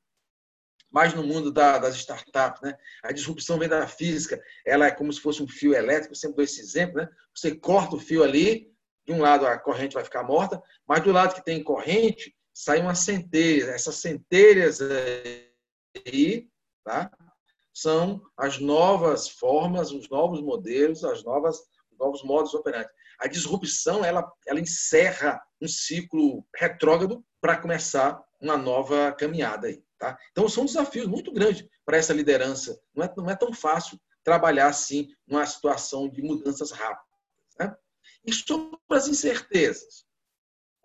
mais 0.91 1.13
no 1.13 1.25
mundo 1.25 1.51
da, 1.51 1.79
das 1.79 1.97
startups. 1.97 2.63
Né? 2.63 2.79
A 3.03 3.13
disrupção 3.13 3.59
vem 3.59 3.69
da 3.69 3.87
física, 3.87 4.41
ela 4.65 4.87
é 4.87 4.93
como 4.93 5.13
se 5.13 5.21
fosse 5.21 5.43
um 5.43 5.49
fio 5.49 5.75
elétrico, 5.75 6.15
sempre 6.15 6.37
dou 6.37 6.45
esse 6.45 6.61
exemplo. 6.61 6.99
Né? 6.99 7.09
Você 7.35 7.55
corta 7.57 7.97
o 7.97 8.01
fio 8.01 8.23
ali, 8.23 8.73
de 9.07 9.13
um 9.13 9.21
lado 9.21 9.47
a 9.47 9.59
corrente 9.59 9.95
vai 9.95 10.05
ficar 10.05 10.23
morta, 10.23 10.63
mas 10.87 11.03
do 11.03 11.13
lado 11.13 11.35
que 11.35 11.45
tem 11.45 11.63
corrente, 11.63 12.35
sai 12.53 12.81
uma 12.81 12.95
centelha. 12.95 13.71
Essas 13.71 13.97
centelhas 13.97 14.81
aí 16.07 16.49
tá? 16.85 17.11
são 17.73 18.23
as 18.37 18.59
novas 18.59 19.29
formas, 19.29 19.91
os 19.93 20.09
novos 20.09 20.41
modelos, 20.41 21.05
as 21.05 21.23
novas 21.25 21.61
os 21.95 21.99
novos 21.99 22.23
modos 22.23 22.55
operantes. 22.55 22.93
A 23.19 23.29
disrupção 23.29 24.05
ela, 24.05 24.31
ela 24.47 24.61
encerra 24.61 25.41
um 25.61 25.69
ciclo 25.69 26.45
retrógrado 26.57 27.25
para 27.41 27.57
começar 27.57 28.21
uma 28.41 28.57
nova 28.57 29.13
caminhada 29.13 29.69
aí. 29.69 29.83
Tá? 29.99 30.19
Então, 30.33 30.49
são 30.49 30.67
desafios 30.67 31.07
muito 31.07 31.33
grandes 31.33 31.67
para 31.85 31.97
essa 31.97 32.13
liderança. 32.13 32.79
Não 32.95 33.05
é, 33.05 33.15
não 33.17 33.31
é 33.31 33.37
tão 33.37 33.53
fácil 33.53 33.99
trabalhar 34.23 34.67
assim 34.67 35.09
numa 35.27 35.47
situação 35.47 36.09
de 36.09 36.23
mudanças 36.23 36.71
rápidas. 36.71 37.15
Né? 37.59 37.75
E 38.25 38.33
sobre 38.33 38.79
as 38.91 39.09
incertezas. 39.09 40.05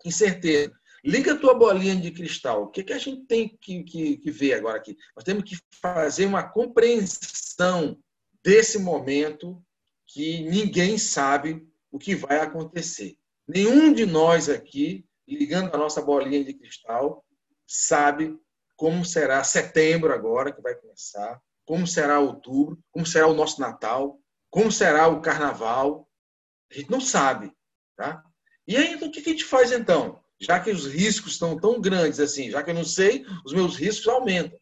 Incerteza. 0.04 0.72
Liga 1.04 1.32
a 1.32 1.38
tua 1.38 1.54
bolinha 1.54 1.96
de 1.96 2.10
cristal. 2.10 2.64
O 2.64 2.68
que, 2.68 2.82
que 2.84 2.92
a 2.92 2.98
gente 2.98 3.26
tem 3.26 3.48
que, 3.60 3.82
que, 3.84 4.16
que 4.18 4.30
ver 4.30 4.54
agora 4.54 4.76
aqui? 4.76 4.96
Nós 5.16 5.24
temos 5.24 5.44
que 5.44 5.58
fazer 5.80 6.26
uma 6.26 6.42
compreensão 6.42 7.98
desse 8.44 8.78
momento 8.78 9.62
que 10.06 10.42
ninguém 10.42 10.98
sabe 10.98 11.66
o 11.90 11.98
que 11.98 12.14
vai 12.14 12.40
acontecer. 12.40 13.16
Nenhum 13.48 13.92
de 13.92 14.04
nós 14.04 14.48
aqui, 14.48 15.06
ligando 15.26 15.74
a 15.74 15.78
nossa 15.78 16.02
bolinha 16.02 16.44
de 16.44 16.54
cristal, 16.54 17.24
sabe 17.66 18.38
como 18.76 19.04
será 19.04 19.44
setembro 19.44 20.12
agora, 20.12 20.52
que 20.52 20.60
vai 20.60 20.74
começar, 20.74 21.40
como 21.64 21.86
será 21.86 22.18
outubro, 22.18 22.78
como 22.90 23.06
será 23.06 23.26
o 23.26 23.34
nosso 23.34 23.60
Natal, 23.60 24.18
como 24.50 24.72
será 24.72 25.06
o 25.08 25.20
Carnaval. 25.20 26.08
A 26.70 26.74
gente 26.74 26.90
não 26.90 27.00
sabe. 27.00 27.52
Tá? 27.96 28.24
E 28.66 28.76
aí, 28.76 28.92
então, 28.92 29.08
o 29.08 29.10
que 29.10 29.20
a 29.20 29.32
gente 29.32 29.44
faz 29.44 29.72
então? 29.72 30.22
Já 30.40 30.58
que 30.60 30.70
os 30.70 30.86
riscos 30.86 31.32
estão 31.32 31.58
tão 31.58 31.80
grandes 31.80 32.18
assim, 32.18 32.50
já 32.50 32.62
que 32.62 32.70
eu 32.70 32.74
não 32.74 32.84
sei, 32.84 33.26
os 33.44 33.52
meus 33.52 33.76
riscos 33.76 34.08
aumentam. 34.08 34.58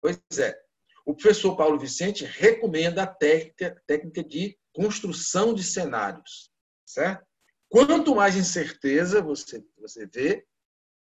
Pois 0.00 0.18
é. 0.38 0.58
O 1.06 1.14
professor 1.14 1.56
Paulo 1.56 1.78
Vicente 1.78 2.24
recomenda 2.24 3.02
a 3.02 3.06
técnica, 3.06 3.80
técnica 3.86 4.22
de 4.22 4.58
construção 4.72 5.54
de 5.54 5.62
cenários. 5.62 6.50
Certo? 6.84 7.26
Quanto 7.68 8.14
mais 8.14 8.36
incerteza 8.36 9.20
você, 9.20 9.62
você 9.78 10.06
vê, 10.06 10.46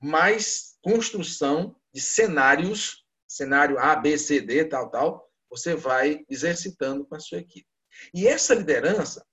mais 0.01 0.77
construção 0.81 1.75
de 1.93 2.01
cenários, 2.01 3.05
cenário 3.27 3.79
A, 3.79 3.95
B, 3.95 4.17
C, 4.17 4.41
D, 4.41 4.65
tal, 4.65 4.89
tal, 4.89 5.31
você 5.49 5.75
vai 5.75 6.23
exercitando 6.29 7.05
com 7.05 7.15
a 7.15 7.19
sua 7.19 7.39
equipe. 7.39 7.67
E 8.13 8.27
essa 8.27 8.55
liderança, 8.55 9.25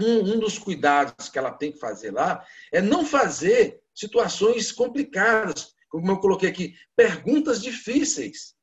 um, 0.00 0.34
um 0.34 0.38
dos 0.38 0.58
cuidados 0.58 1.28
que 1.28 1.38
ela 1.38 1.52
tem 1.52 1.72
que 1.72 1.78
fazer 1.78 2.12
lá 2.12 2.44
é 2.72 2.80
não 2.80 3.04
fazer 3.04 3.80
situações 3.94 4.70
complicadas, 4.72 5.74
como 5.88 6.10
eu 6.10 6.18
coloquei 6.18 6.48
aqui, 6.48 6.74
perguntas 6.94 7.62
difíceis, 7.62 8.54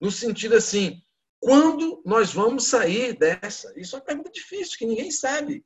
no 0.00 0.10
sentido 0.10 0.56
assim, 0.56 1.00
quando 1.40 2.02
nós 2.04 2.32
vamos 2.32 2.66
sair 2.66 3.16
dessa? 3.18 3.72
Isso 3.76 3.96
é 3.96 3.98
uma 3.98 4.04
pergunta 4.04 4.30
difícil, 4.30 4.78
que 4.78 4.86
ninguém 4.86 5.10
sabe. 5.10 5.64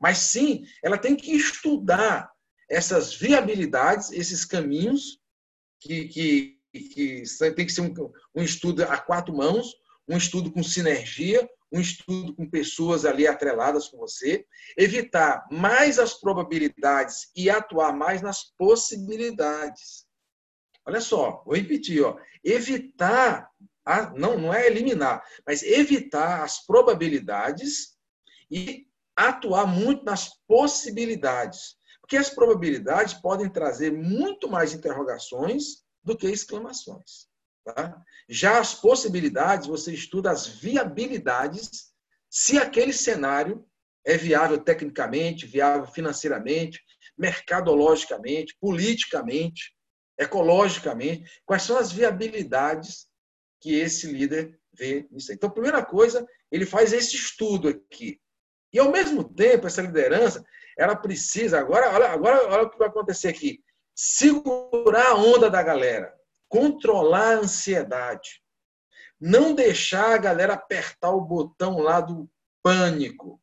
Mas 0.00 0.18
sim, 0.18 0.64
ela 0.82 0.96
tem 0.96 1.14
que 1.14 1.32
estudar 1.32 2.30
essas 2.68 3.14
viabilidades, 3.14 4.10
esses 4.12 4.44
caminhos, 4.44 5.20
que, 5.80 6.08
que, 6.08 6.58
que 6.72 7.22
tem 7.56 7.66
que 7.66 7.72
ser 7.72 7.80
um, 7.80 7.94
um 8.34 8.42
estudo 8.42 8.84
a 8.84 8.98
quatro 8.98 9.36
mãos, 9.36 9.74
um 10.08 10.16
estudo 10.16 10.50
com 10.50 10.62
sinergia, 10.62 11.48
um 11.72 11.80
estudo 11.80 12.34
com 12.34 12.48
pessoas 12.48 13.04
ali 13.04 13.26
atreladas 13.26 13.88
com 13.88 13.98
você, 13.98 14.44
evitar 14.76 15.46
mais 15.50 15.98
as 15.98 16.14
probabilidades 16.14 17.30
e 17.34 17.48
atuar 17.48 17.92
mais 17.92 18.20
nas 18.20 18.44
possibilidades. 18.56 20.06
Olha 20.84 21.00
só, 21.00 21.42
vou 21.44 21.54
repetir, 21.54 22.02
ó, 22.02 22.18
evitar, 22.42 23.48
a, 23.84 24.10
não, 24.10 24.38
não 24.38 24.52
é 24.52 24.66
eliminar, 24.66 25.22
mas 25.46 25.62
evitar 25.62 26.42
as 26.42 26.64
probabilidades 26.66 27.96
e 28.50 28.86
atuar 29.14 29.66
muito 29.66 30.04
nas 30.04 30.30
possibilidades. 30.48 31.76
Porque 32.00 32.16
as 32.16 32.30
probabilidades 32.30 33.14
podem 33.14 33.48
trazer 33.48 33.92
muito 33.92 34.48
mais 34.48 34.72
interrogações 34.72 35.84
do 36.02 36.16
que 36.16 36.26
exclamações. 36.26 37.29
Tá? 37.72 38.02
Já 38.28 38.60
as 38.60 38.74
possibilidades, 38.74 39.66
você 39.66 39.92
estuda 39.92 40.30
as 40.30 40.46
viabilidades, 40.46 41.90
se 42.28 42.58
aquele 42.58 42.92
cenário 42.92 43.66
é 44.04 44.16
viável 44.16 44.58
tecnicamente, 44.58 45.46
viável 45.46 45.86
financeiramente, 45.86 46.80
mercadologicamente, 47.18 48.56
politicamente, 48.60 49.74
ecologicamente, 50.16 51.28
quais 51.44 51.62
são 51.62 51.76
as 51.76 51.90
viabilidades 51.90 53.08
que 53.60 53.74
esse 53.74 54.06
líder 54.06 54.58
vê 54.72 55.06
nisso. 55.10 55.32
Então, 55.32 55.48
a 55.48 55.52
primeira 55.52 55.84
coisa, 55.84 56.26
ele 56.50 56.64
faz 56.64 56.92
esse 56.92 57.16
estudo 57.16 57.68
aqui. 57.68 58.20
E, 58.72 58.78
ao 58.78 58.90
mesmo 58.90 59.24
tempo, 59.24 59.66
essa 59.66 59.82
liderança, 59.82 60.44
ela 60.78 60.94
precisa, 60.94 61.58
agora, 61.58 61.90
olha, 61.90 62.08
agora 62.08 62.46
olha 62.48 62.62
o 62.62 62.70
que 62.70 62.78
vai 62.78 62.88
acontecer 62.88 63.28
aqui, 63.28 63.60
segurar 63.94 65.08
a 65.08 65.14
onda 65.16 65.50
da 65.50 65.62
galera 65.62 66.19
controlar 66.50 67.36
a 67.36 67.38
ansiedade. 67.38 68.42
Não 69.18 69.54
deixar 69.54 70.14
a 70.14 70.18
galera 70.18 70.54
apertar 70.54 71.10
o 71.10 71.20
botão 71.20 71.78
lá 71.78 72.00
do 72.00 72.28
pânico. 72.62 73.40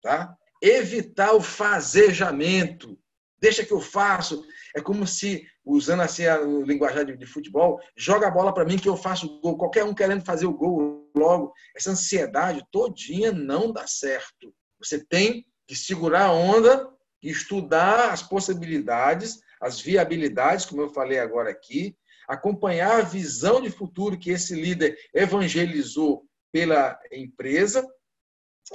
Tá? 0.00 0.34
Evitar 0.62 1.34
o 1.34 1.42
fazejamento. 1.42 2.98
Deixa 3.38 3.64
que 3.64 3.72
eu 3.72 3.80
faço. 3.80 4.44
É 4.76 4.80
como 4.80 5.06
se, 5.06 5.44
usando 5.64 6.00
assim 6.00 6.26
o 6.28 6.62
linguajar 6.62 7.04
de, 7.04 7.16
de 7.16 7.26
futebol, 7.26 7.80
joga 7.96 8.28
a 8.28 8.30
bola 8.30 8.54
para 8.54 8.64
mim 8.64 8.78
que 8.78 8.88
eu 8.88 8.96
faço 8.96 9.26
o 9.26 9.40
gol. 9.40 9.58
Qualquer 9.58 9.84
um 9.84 9.94
querendo 9.94 10.24
fazer 10.24 10.46
o 10.46 10.54
gol 10.54 11.10
logo. 11.16 11.52
Essa 11.76 11.90
ansiedade 11.90 12.64
todinha 12.70 13.32
não 13.32 13.72
dá 13.72 13.86
certo. 13.86 14.54
Você 14.78 15.04
tem 15.04 15.44
que 15.66 15.74
segurar 15.74 16.26
a 16.26 16.32
onda, 16.32 16.88
estudar 17.22 18.12
as 18.12 18.22
possibilidades, 18.22 19.40
as 19.60 19.80
viabilidades, 19.80 20.64
como 20.64 20.82
eu 20.82 20.90
falei 20.90 21.18
agora 21.18 21.50
aqui, 21.50 21.96
acompanhar 22.30 23.00
a 23.00 23.04
visão 23.04 23.60
de 23.60 23.68
futuro 23.70 24.16
que 24.16 24.30
esse 24.30 24.54
líder 24.54 24.96
evangelizou 25.12 26.24
pela 26.52 26.96
empresa 27.10 27.84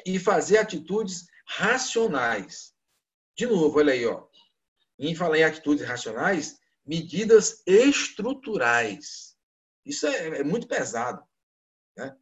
e 0.06 0.20
fazer 0.20 0.58
atitudes 0.58 1.26
racionais. 1.48 2.74
De 3.34 3.48
novo, 3.48 3.80
olha 3.80 3.94
aí, 3.94 4.06
ó. 4.06 4.28
Em 5.00 5.16
falar 5.16 5.38
em 5.38 5.44
atitudes 5.46 5.86
racionais, 5.86 6.60
medidas 6.86 7.64
estruturais. 7.66 9.38
Isso 9.86 10.06
é, 10.06 10.40
é 10.40 10.44
muito 10.44 10.68
pesado. 10.68 11.24
Né? 11.96 12.14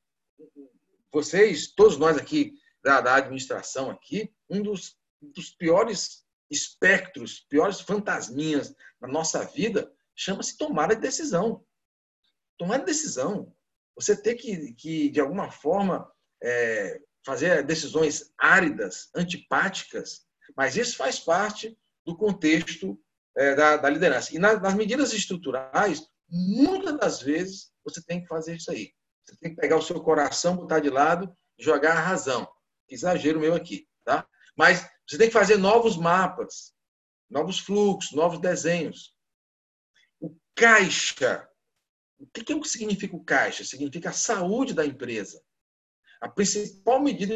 Vocês, 1.12 1.74
todos 1.74 1.98
nós 1.98 2.16
aqui 2.16 2.54
da, 2.84 3.02
da 3.02 3.16
administração 3.16 3.90
aqui, 3.90 4.32
um 4.48 4.62
dos, 4.62 5.00
dos 5.20 5.50
piores 5.50 6.24
espectros, 6.48 7.40
piores 7.50 7.82
fantasminhas 7.82 8.76
na 9.02 9.08
nossa 9.08 9.44
vida 9.44 9.92
chama-se 10.16 10.58
tomada 10.58 10.96
de 10.96 11.02
decisão. 11.02 11.66
Tomar 12.58 12.80
de 12.80 12.86
decisão. 12.86 13.54
Você 13.96 14.16
tem 14.16 14.36
que, 14.36 14.74
que 14.74 15.10
de 15.10 15.20
alguma 15.20 15.52
forma, 15.52 16.12
é, 16.42 17.00
fazer 17.26 17.64
decisões 17.64 18.34
áridas, 18.38 19.10
antipáticas, 19.16 20.26
mas 20.56 20.76
isso 20.76 20.98
faz 20.98 21.20
parte 21.20 21.78
do 22.06 22.16
contexto 22.16 23.00
é, 23.36 23.56
da, 23.56 23.78
da, 23.78 23.90
liderança. 23.90 24.36
E 24.36 24.40
na, 24.40 24.60
nas 24.60 24.74
medidas 24.74 25.14
estruturais, 25.14 26.08
muitas 26.30 26.98
das 26.98 27.22
vezes, 27.22 27.72
você 27.84 28.02
tem 28.04 28.22
que 28.22 28.28
fazer 28.28 28.56
isso 28.56 28.72
aí. 28.72 28.92
Você 29.26 29.38
tem 29.38 29.52
que 29.52 29.62
pegar 29.62 29.78
o 29.78 29.82
seu 29.82 30.02
coração, 30.02 30.58
botar 30.58 30.80
de 30.80 30.90
lado 30.90 31.36
e 31.58 31.64
jogar 31.64 31.98
a 31.98 32.02
razão. 32.02 32.48
Exagero 32.90 33.40
meu 33.40 33.56
aqui, 33.56 33.88
tá? 34.04 34.28
Mas 34.58 34.88
você 35.08 35.18
tem 35.18 35.28
que 35.28 35.34
fazer 35.34 35.58
novos 35.58 35.98
mapas 35.98 36.74
novos 37.34 37.60
fluxos, 37.60 38.12
novos 38.12 38.40
desenhos. 38.40 39.12
Caixa. 40.56 41.48
O 42.20 42.28
que, 42.28 42.44
que 42.44 42.68
significa 42.68 43.16
o 43.16 43.24
caixa? 43.24 43.64
Significa 43.64 44.10
a 44.10 44.14
saúde 44.14 44.74
da 44.74 44.86
empresa. 44.86 45.44
A 46.22 46.30
principal 46.30 47.02
medida 47.02 47.34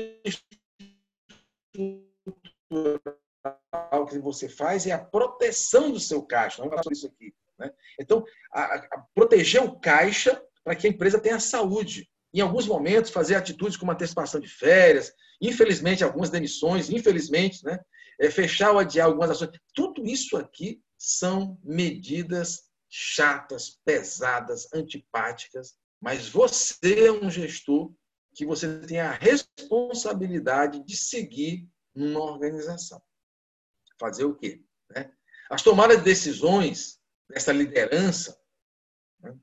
que 4.09 4.19
você 4.19 4.47
faz 4.47 4.87
é 4.87 4.91
a 4.91 5.03
proteção 5.03 5.91
do 5.91 5.99
seu 5.99 6.23
caixa. 6.23 6.57
Vamos 6.57 6.71
falar 6.71 6.83
sobre 6.83 6.97
isso 6.97 7.07
aqui. 7.07 7.33
Né? 7.59 7.71
Então, 7.99 8.23
a, 8.51 8.75
a, 8.75 9.05
proteger 9.13 9.63
o 9.63 9.79
caixa 9.79 10.41
para 10.63 10.75
que 10.75 10.87
a 10.87 10.89
empresa 10.89 11.19
tenha 11.19 11.39
saúde. 11.39 12.09
Em 12.33 12.41
alguns 12.41 12.67
momentos, 12.67 13.11
fazer 13.11 13.35
atitudes 13.35 13.77
como 13.77 13.91
antecipação 13.91 14.39
de 14.39 14.47
férias, 14.47 15.13
infelizmente, 15.41 16.03
algumas 16.03 16.29
demissões, 16.29 16.89
infelizmente, 16.89 17.63
né? 17.63 17.79
É, 18.19 18.31
fechar 18.31 18.71
ou 18.71 18.79
adiar 18.79 19.07
algumas 19.07 19.29
ações. 19.29 19.51
Tudo 19.73 20.03
isso 20.05 20.37
aqui 20.37 20.81
são 20.97 21.57
medidas 21.63 22.66
chatas, 22.89 23.79
pesadas, 23.83 24.67
antipáticas, 24.73 25.75
mas 25.99 26.29
você 26.29 27.05
é 27.05 27.11
um 27.11 27.29
gestor 27.29 27.91
que 28.33 28.45
você 28.45 28.79
tem 28.81 28.99
a 28.99 29.11
responsabilidade 29.11 30.83
de 30.83 30.95
seguir 30.95 31.67
numa 31.93 32.21
organização. 32.21 33.01
Fazer 33.99 34.25
o 34.25 34.35
quê? 34.35 34.63
Né? 34.91 35.11
As 35.49 35.63
tomadas 35.63 35.97
de 35.97 36.03
decisões 36.03 36.99
dessa 37.27 37.51
liderança, 37.51 38.39
né? 39.19 39.35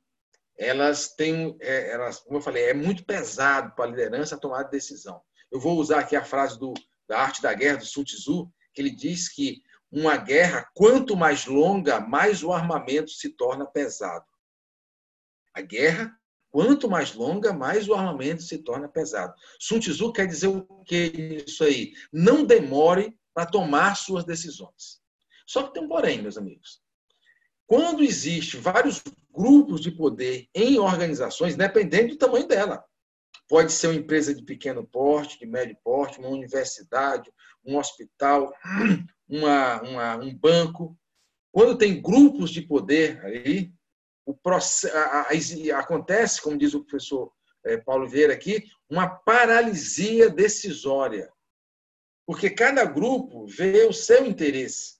elas 0.57 1.09
têm, 1.15 1.57
é, 1.61 1.91
elas, 1.91 2.21
como 2.21 2.39
eu 2.39 2.43
falei, 2.43 2.71
é 2.71 2.75
muito 2.75 3.05
pesado 3.05 3.75
para 3.75 3.85
a 3.85 3.89
liderança 3.89 4.39
tomar 4.39 4.63
de 4.65 4.71
decisão. 4.71 5.21
Eu 5.51 5.59
vou 5.59 5.77
usar 5.79 6.01
aqui 6.01 6.15
a 6.15 6.25
frase 6.25 6.59
do, 6.59 6.73
da 7.09 7.19
Arte 7.19 7.43
da 7.43 7.53
Guerra, 7.53 7.79
do 7.79 7.87
Sun 7.87 8.05
Tzu, 8.05 8.53
que 8.73 8.81
ele 8.81 8.91
diz 8.91 9.29
que 9.29 9.63
uma 9.95 10.17
guerra, 10.17 10.69
quanto 10.75 11.17
mais 11.17 11.47
longa, 11.47 12.01
mais 12.01 12.43
o 12.43 12.53
armamento 12.53 13.13
se 13.13 13.29
torna 13.29 13.65
pesado. 13.65 14.27
A 15.55 15.61
guerra, 15.61 16.13
quanto 16.51 16.91
mais 16.91 17.15
longa, 17.15 17.53
mais 17.53 17.89
o 17.89 17.95
armamento 17.95 18.43
se 18.43 18.59
torna 18.59 18.89
pesado. 18.89 19.33
Sun 19.61 19.79
Tzu 19.79 20.13
quer 20.13 20.27
dizer 20.27 20.49
o 20.49 20.65
que 20.85 21.45
isso 21.47 21.63
aí? 21.63 21.93
Não 22.13 22.45
demore 22.45 23.17
para 23.33 23.47
tomar 23.47 23.95
suas 23.95 24.25
decisões. 24.25 25.01
Só 25.47 25.63
que 25.63 25.75
tem 25.75 25.85
um 25.85 25.89
porém, 25.89 26.21
meus 26.21 26.37
amigos. 26.37 26.83
Quando 27.65 28.03
existe 28.03 28.57
vários 28.57 29.01
grupos 29.31 29.81
de 29.81 29.93
poder 29.93 30.49
em 30.53 30.77
organizações, 30.77 31.55
dependendo 31.55 32.09
do 32.09 32.19
tamanho 32.19 32.49
dela, 32.49 32.85
pode 33.49 33.73
ser 33.73 33.89
uma 33.89 33.97
empresa 33.97 34.35
de 34.35 34.43
pequeno 34.43 34.85
porte, 34.85 35.39
de 35.39 35.47
médio 35.47 35.77
porte, 35.85 36.19
uma 36.19 36.29
universidade, 36.29 37.33
um 37.65 37.79
hospital, 37.79 38.53
uma, 39.29 39.83
uma, 39.83 40.17
um 40.17 40.35
banco. 40.35 40.97
Quando 41.53 41.79
tem 41.79 42.01
grupos 42.01 42.51
de 42.51 42.63
poder 42.63 43.25
aí, 43.25 43.73
o 44.27 44.35
processo, 44.35 44.97
a, 44.97 45.29
a, 45.29 45.79
acontece, 45.79 46.41
como 46.41 46.59
diz 46.59 46.75
o 46.75 46.83
professor 46.83 47.33
é, 47.65 47.77
Paulo 47.77 48.09
Vieira 48.09 48.33
aqui, 48.33 48.65
uma 48.89 49.09
paralisia 49.09 50.31
decisória. 50.31 51.31
Porque 52.27 52.49
cada 52.49 52.85
grupo 52.85 53.47
vê 53.47 53.85
o 53.85 53.93
seu 53.93 54.27
interesse. 54.27 54.95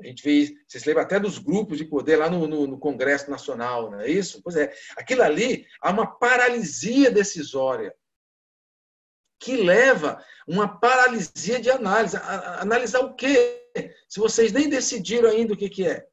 A 0.00 0.06
gente 0.06 0.22
vê, 0.22 0.56
se 0.66 0.86
lembra 0.86 1.02
até 1.02 1.20
dos 1.20 1.38
grupos 1.38 1.78
de 1.78 1.84
poder 1.84 2.16
lá 2.16 2.28
no, 2.28 2.46
no, 2.46 2.66
no, 2.66 2.78
Congresso 2.78 3.30
Nacional, 3.30 3.90
não 3.90 4.00
é 4.00 4.10
isso? 4.10 4.42
Pois 4.42 4.56
é, 4.56 4.72
aquilo 4.96 5.22
ali 5.22 5.66
há 5.80 5.90
uma 5.92 6.06
paralisia 6.06 7.10
decisória 7.10 7.94
que 9.38 9.56
leva 9.56 10.22
uma 10.46 10.68
paralisia 10.78 11.60
de 11.60 11.70
análise. 11.70 12.16
Analisar 12.16 13.00
o 13.00 13.14
quê? 13.14 13.60
Se 14.08 14.20
vocês 14.20 14.52
nem 14.52 14.68
decidiram 14.68 15.28
ainda 15.28 15.54
o 15.54 15.56
que, 15.56 15.68
que 15.68 15.86
é. 15.86 16.06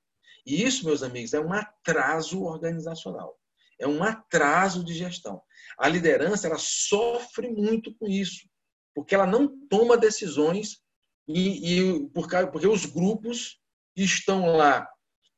E 0.45 0.63
isso, 0.63 0.85
meus 0.85 1.03
amigos, 1.03 1.33
é 1.33 1.39
um 1.39 1.53
atraso 1.53 2.43
organizacional. 2.43 3.37
É 3.79 3.87
um 3.87 4.03
atraso 4.03 4.83
de 4.83 4.93
gestão. 4.93 5.41
A 5.77 5.87
liderança 5.87 6.47
ela 6.47 6.57
sofre 6.59 7.49
muito 7.49 7.93
com 7.95 8.07
isso, 8.07 8.47
porque 8.93 9.15
ela 9.15 9.25
não 9.25 9.47
toma 9.67 9.97
decisões 9.97 10.79
e, 11.27 11.79
e 11.79 12.09
por, 12.09 12.27
porque 12.51 12.67
os 12.67 12.85
grupos 12.85 13.59
estão 13.95 14.55
lá 14.55 14.87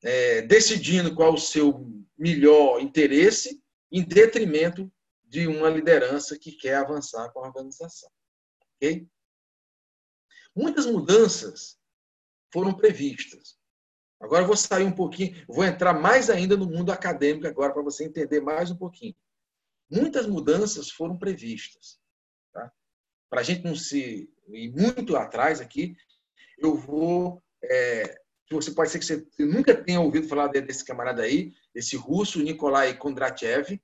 é, 0.04 0.41
decidindo 0.41 1.15
qual 1.15 1.34
o 1.34 1.39
seu 1.39 1.88
melhor 2.17 2.82
interesse 2.82 3.62
em 3.91 4.04
detrimento 4.04 4.91
de 5.34 5.48
uma 5.48 5.67
liderança 5.67 6.38
que 6.38 6.52
quer 6.52 6.76
avançar 6.76 7.28
com 7.32 7.39
a 7.39 7.48
organização. 7.48 8.08
Ok? 8.76 9.08
Muitas 10.56 10.86
mudanças 10.86 11.80
foram 12.54 12.72
previstas. 12.72 13.58
Agora 14.19 14.43
eu 14.43 14.48
vou 14.48 14.56
sair 14.56 14.84
um 14.84 14.91
pouquinho, 14.91 15.43
vou 15.48 15.65
entrar 15.65 15.91
mais 15.91 16.30
ainda 16.30 16.56
no 16.56 16.67
mundo 16.67 16.91
acadêmico 16.91 17.48
agora 17.48 17.74
para 17.74 17.82
você 17.82 18.06
entender 18.06 18.41
mais 18.41 18.69
um 18.69 18.78
pouquinho. 18.78 19.15
Muitas 19.89 20.28
mudanças 20.28 20.91
foram 20.91 21.17
previstas. 21.17 22.00
Tá? 22.54 22.72
Para 23.28 23.41
a 23.41 23.43
gente 23.43 23.63
não 23.63 23.76
se 23.76 24.32
ir 24.50 24.72
muito 24.72 25.15
atrás 25.15 25.60
aqui, 25.60 25.96
eu 26.60 26.76
vou 26.76 27.41
é, 27.63 28.22
você 28.52 28.69
pode 28.69 28.91
ser 28.91 29.00
que 29.00 29.06
você 29.06 29.26
nunca 29.39 29.74
tenha 29.74 30.00
ouvido 30.00 30.28
falar 30.28 30.48
desse 30.50 30.86
camarada 30.86 31.24
aí, 31.24 31.52
esse 31.74 31.96
russo, 31.96 32.39
Nikolai 32.39 32.96
Kondratiev. 32.96 33.82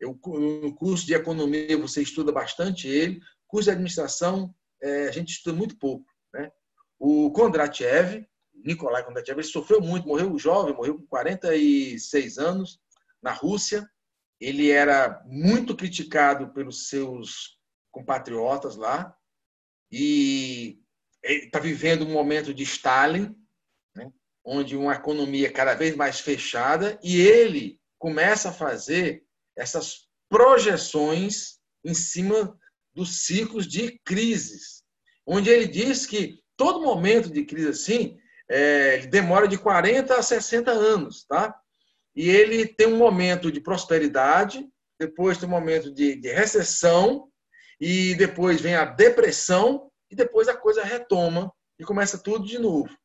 Né? 0.00 0.08
Eu, 0.08 0.18
no 0.24 0.74
curso 0.74 1.06
de 1.06 1.14
economia 1.14 1.76
você 1.76 2.02
estuda 2.02 2.32
bastante 2.32 2.88
ele, 2.88 3.20
curso 3.46 3.66
de 3.66 3.70
administração 3.70 4.54
é, 4.82 5.08
a 5.08 5.10
gente 5.10 5.30
estuda 5.30 5.56
muito 5.56 5.78
pouco. 5.78 6.06
Né? 6.32 6.50
O 6.98 7.30
Kondratiev, 7.32 8.26
Nikolai 8.54 9.04
Kondratiev, 9.04 9.38
ele 9.38 9.46
sofreu 9.46 9.80
muito, 9.80 10.06
morreu 10.06 10.38
jovem, 10.38 10.74
morreu 10.74 10.98
com 10.98 11.06
46 11.06 12.38
anos 12.38 12.80
na 13.22 13.32
Rússia. 13.32 13.88
Ele 14.40 14.70
era 14.70 15.22
muito 15.26 15.76
criticado 15.76 16.52
pelos 16.52 16.88
seus 16.88 17.58
compatriotas 17.90 18.76
lá 18.76 19.16
e 19.90 20.78
está 21.22 21.58
vivendo 21.58 22.04
um 22.04 22.12
momento 22.12 22.52
de 22.52 22.64
Stalin, 22.64 23.34
onde 24.44 24.76
uma 24.76 24.94
economia 24.94 25.50
cada 25.50 25.74
vez 25.74 25.96
mais 25.96 26.20
fechada, 26.20 26.98
e 27.02 27.18
ele 27.20 27.80
começa 27.98 28.50
a 28.50 28.52
fazer 28.52 29.24
essas 29.56 30.08
projeções 30.28 31.58
em 31.84 31.94
cima 31.94 32.56
dos 32.94 33.24
ciclos 33.24 33.66
de 33.66 34.00
crises, 34.04 34.82
onde 35.26 35.50
ele 35.50 35.66
diz 35.66 36.06
que 36.06 36.40
todo 36.56 36.82
momento 36.82 37.30
de 37.30 37.44
crise 37.44 37.68
assim 37.68 38.18
é, 38.48 38.98
demora 39.06 39.48
de 39.48 39.58
40 39.58 40.14
a 40.14 40.22
60 40.22 40.70
anos, 40.70 41.24
tá? 41.26 41.54
E 42.14 42.28
ele 42.28 42.66
tem 42.66 42.86
um 42.86 42.96
momento 42.96 43.50
de 43.50 43.60
prosperidade, 43.60 44.66
depois 44.98 45.38
tem 45.38 45.48
um 45.48 45.52
momento 45.52 45.92
de, 45.92 46.14
de 46.14 46.32
recessão, 46.32 47.28
e 47.80 48.14
depois 48.14 48.60
vem 48.60 48.76
a 48.76 48.84
depressão, 48.84 49.90
e 50.10 50.14
depois 50.14 50.46
a 50.48 50.56
coisa 50.56 50.84
retoma 50.84 51.52
e 51.78 51.84
começa 51.84 52.18
tudo 52.18 52.46
de 52.46 52.58
novo. 52.58 52.96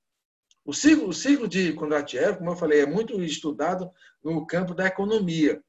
O 0.63 0.73
ciclo, 0.73 1.07
o 1.07 1.13
ciclo 1.13 1.47
de 1.47 1.73
Kondratiev, 1.73 2.37
como 2.37 2.51
eu 2.51 2.55
falei, 2.55 2.81
é 2.81 2.85
muito 2.85 3.19
estudado 3.23 3.89
no 4.23 4.45
campo 4.45 4.75
da 4.75 4.85
economia. 4.85 5.59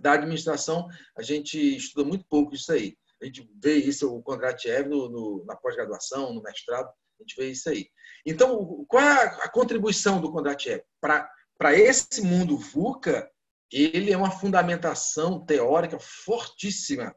Da 0.00 0.12
administração, 0.12 0.88
a 1.16 1.22
gente 1.22 1.58
estuda 1.76 2.06
muito 2.06 2.26
pouco 2.28 2.54
isso 2.54 2.72
aí. 2.72 2.96
A 3.20 3.24
gente 3.24 3.48
vê 3.62 3.76
isso, 3.76 4.14
o 4.14 4.22
Kondratiev, 4.22 4.88
no, 4.88 5.08
no, 5.08 5.44
na 5.46 5.56
pós-graduação, 5.56 6.34
no 6.34 6.42
mestrado, 6.42 6.86
a 6.86 7.22
gente 7.22 7.36
vê 7.36 7.50
isso 7.50 7.68
aí. 7.68 7.88
Então, 8.26 8.84
qual 8.88 9.02
é 9.02 9.24
a 9.42 9.48
contribuição 9.48 10.20
do 10.20 10.30
Kondratiev? 10.30 10.82
Para 11.00 11.74
esse 11.74 12.20
mundo 12.20 12.58
VUCA, 12.58 13.30
ele 13.72 14.12
é 14.12 14.16
uma 14.16 14.30
fundamentação 14.30 15.44
teórica 15.44 15.98
fortíssima. 15.98 17.14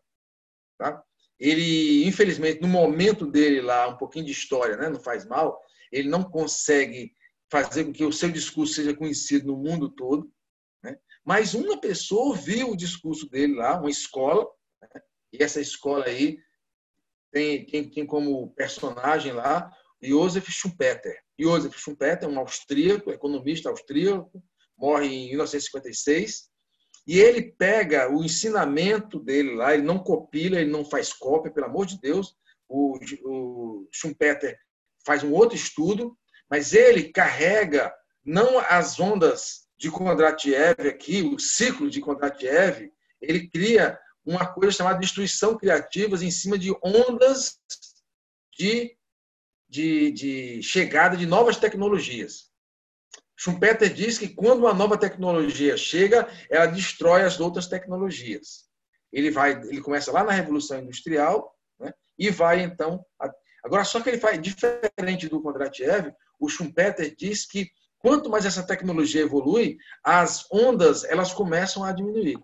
Tá? 0.78 1.04
Ele, 1.40 2.06
infelizmente, 2.06 2.62
no 2.62 2.68
momento 2.68 3.26
dele 3.26 3.62
lá, 3.62 3.88
um 3.88 3.98
pouquinho 3.98 4.26
de 4.26 4.32
história, 4.32 4.78
né? 4.78 4.90
não 4.90 5.00
faz 5.00 5.26
mal, 5.26 5.60
ele 5.92 6.10
não 6.10 6.24
consegue 6.24 7.14
fazer 7.52 7.86
com 7.86 7.92
que 7.92 8.06
o 8.06 8.14
seu 8.14 8.32
discurso 8.32 8.76
seja 8.76 8.96
conhecido 8.96 9.48
no 9.48 9.58
mundo 9.58 9.90
todo. 9.90 10.32
Mas 11.30 11.54
uma 11.54 11.80
pessoa 11.80 12.30
ouviu 12.30 12.72
o 12.72 12.76
discurso 12.76 13.30
dele 13.30 13.54
lá, 13.54 13.80
uma 13.80 13.92
escola, 13.92 14.50
né? 14.82 15.02
e 15.32 15.44
essa 15.44 15.62
escola 15.62 16.06
aí 16.06 16.40
tem, 17.32 17.64
tem, 17.68 17.88
tem 17.88 18.04
como 18.04 18.50
personagem 18.56 19.34
lá 19.34 19.72
Josef 20.02 20.52
Schumpeter. 20.52 21.24
Josef 21.40 21.80
Schumpeter 21.80 22.28
é 22.28 22.32
um 22.32 22.40
austríaco, 22.40 23.12
economista 23.12 23.70
austríaco, 23.70 24.44
morre 24.76 25.06
em 25.06 25.28
1956, 25.28 26.50
e 27.06 27.20
ele 27.20 27.44
pega 27.52 28.12
o 28.12 28.24
ensinamento 28.24 29.20
dele 29.20 29.54
lá, 29.54 29.76
ele 29.76 29.84
não 29.84 30.00
copia, 30.00 30.60
ele 30.60 30.72
não 30.72 30.84
faz 30.84 31.14
cópia, 31.14 31.52
pelo 31.52 31.68
amor 31.68 31.86
de 31.86 32.02
Deus. 32.02 32.36
O, 32.68 32.98
o 33.24 33.88
Schumpeter 33.92 34.58
faz 35.06 35.24
um 35.24 35.32
outro 35.32 35.56
estudo, 35.56 36.18
mas 36.50 36.74
ele 36.74 37.14
carrega 37.14 37.94
não 38.26 38.58
as 38.58 39.00
ondas 39.00 39.59
de 39.80 39.90
Kondratiev 39.90 40.88
aqui, 40.90 41.22
o 41.22 41.40
ciclo 41.40 41.90
de 41.90 42.02
Kondratiev, 42.02 42.92
ele 43.22 43.48
cria 43.48 43.98
uma 44.26 44.46
coisa 44.46 44.76
chamada 44.76 45.00
destruição 45.00 45.58
criativas 45.58 46.22
em 46.22 46.30
cima 46.30 46.58
de 46.58 46.76
ondas 46.84 47.58
de 48.58 48.96
de, 49.70 50.12
de 50.12 50.64
chegada 50.64 51.16
de 51.16 51.28
novas 51.28 51.56
tecnologias. 51.58 52.50
Schumpeter 53.38 53.94
diz 53.94 54.18
que 54.18 54.28
quando 54.28 54.62
uma 54.62 54.74
nova 54.74 54.98
tecnologia 54.98 55.78
chega, 55.78 56.28
ela 56.50 56.66
destrói 56.66 57.22
as 57.22 57.40
outras 57.40 57.68
tecnologias. 57.68 58.66
Ele 59.14 59.30
vai, 59.30 59.52
ele 59.52 59.80
começa 59.80 60.12
lá 60.12 60.24
na 60.24 60.32
Revolução 60.32 60.80
Industrial 60.80 61.56
né, 61.80 61.94
e 62.18 62.32
vai 62.32 62.62
então. 62.62 63.06
Agora, 63.64 63.86
só 63.86 64.02
que 64.02 64.10
ele 64.10 64.18
faz 64.18 64.42
diferente 64.42 65.30
do 65.30 65.40
Kondratiev, 65.42 66.12
o 66.40 66.50
Schumpeter 66.50 67.16
diz 67.16 67.46
que 67.46 67.70
quanto 68.00 68.30
mais 68.30 68.46
essa 68.46 68.64
tecnologia 68.64 69.22
evolui, 69.22 69.78
as 70.04 70.46
ondas 70.52 71.04
elas 71.04 71.34
começam 71.34 71.84
a 71.84 71.92
diminuir. 71.92 72.38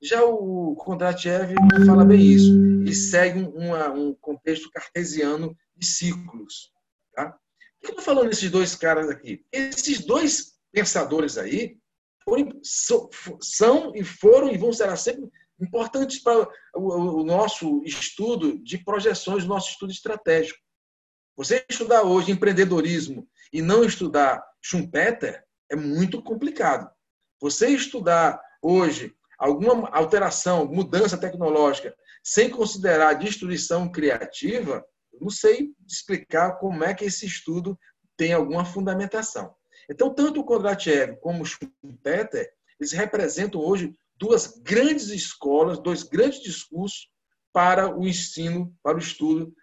Já 0.00 0.24
o 0.24 0.76
Kondratiev 0.76 1.54
fala 1.86 2.04
bem 2.04 2.20
isso. 2.20 2.52
Ele 2.52 2.94
segue 2.94 3.40
uma, 3.40 3.90
um 3.90 4.14
contexto 4.14 4.70
cartesiano 4.70 5.56
de 5.76 5.86
ciclos. 5.86 6.70
Tá? 7.14 7.32
Por 7.32 7.38
que 7.80 7.86
eu 7.86 7.90
estou 7.90 8.04
falando 8.04 8.28
desses 8.28 8.50
dois 8.50 8.74
caras 8.74 9.08
aqui? 9.08 9.44
Esses 9.52 10.04
dois 10.04 10.52
pensadores 10.72 11.36
aí 11.36 11.76
foram, 12.24 12.60
são 13.40 13.92
e 13.94 14.04
foram 14.04 14.50
e 14.50 14.58
vão 14.58 14.72
ser 14.72 14.96
sempre 14.96 15.28
importantes 15.60 16.20
para 16.20 16.48
o 16.74 17.24
nosso 17.24 17.82
estudo 17.84 18.58
de 18.62 18.78
projeções, 18.78 19.44
o 19.44 19.48
nosso 19.48 19.70
estudo 19.70 19.90
estratégico. 19.90 20.58
Você 21.36 21.64
estudar 21.68 22.02
hoje 22.02 22.30
empreendedorismo 22.30 23.28
e 23.52 23.62
não 23.62 23.84
estudar 23.84 24.42
Schumpeter 24.62 25.44
é 25.70 25.76
muito 25.76 26.22
complicado. 26.22 26.90
Você 27.40 27.68
estudar 27.68 28.40
hoje 28.62 29.14
alguma 29.38 29.88
alteração, 29.90 30.66
mudança 30.66 31.16
tecnológica, 31.16 31.94
sem 32.22 32.50
considerar 32.50 33.14
destruição 33.14 33.90
criativa, 33.90 34.84
não 35.20 35.30
sei 35.30 35.70
explicar 35.86 36.58
como 36.58 36.82
é 36.84 36.92
que 36.92 37.04
esse 37.04 37.26
estudo 37.26 37.78
tem 38.16 38.32
alguma 38.32 38.64
fundamentação. 38.64 39.54
Então, 39.88 40.12
tanto 40.12 40.40
o 40.40 40.44
Kondratiev 40.44 41.16
como 41.20 41.42
o 41.42 41.46
Schumpeter, 41.46 42.52
eles 42.78 42.92
representam 42.92 43.60
hoje 43.60 43.94
duas 44.16 44.58
grandes 44.58 45.08
escolas, 45.08 45.78
dois 45.78 46.02
grandes 46.02 46.42
discursos 46.42 47.08
para 47.52 47.96
o 47.96 48.06
ensino, 48.06 48.74
para 48.82 48.96
o 48.96 49.00
estudo 49.00 49.54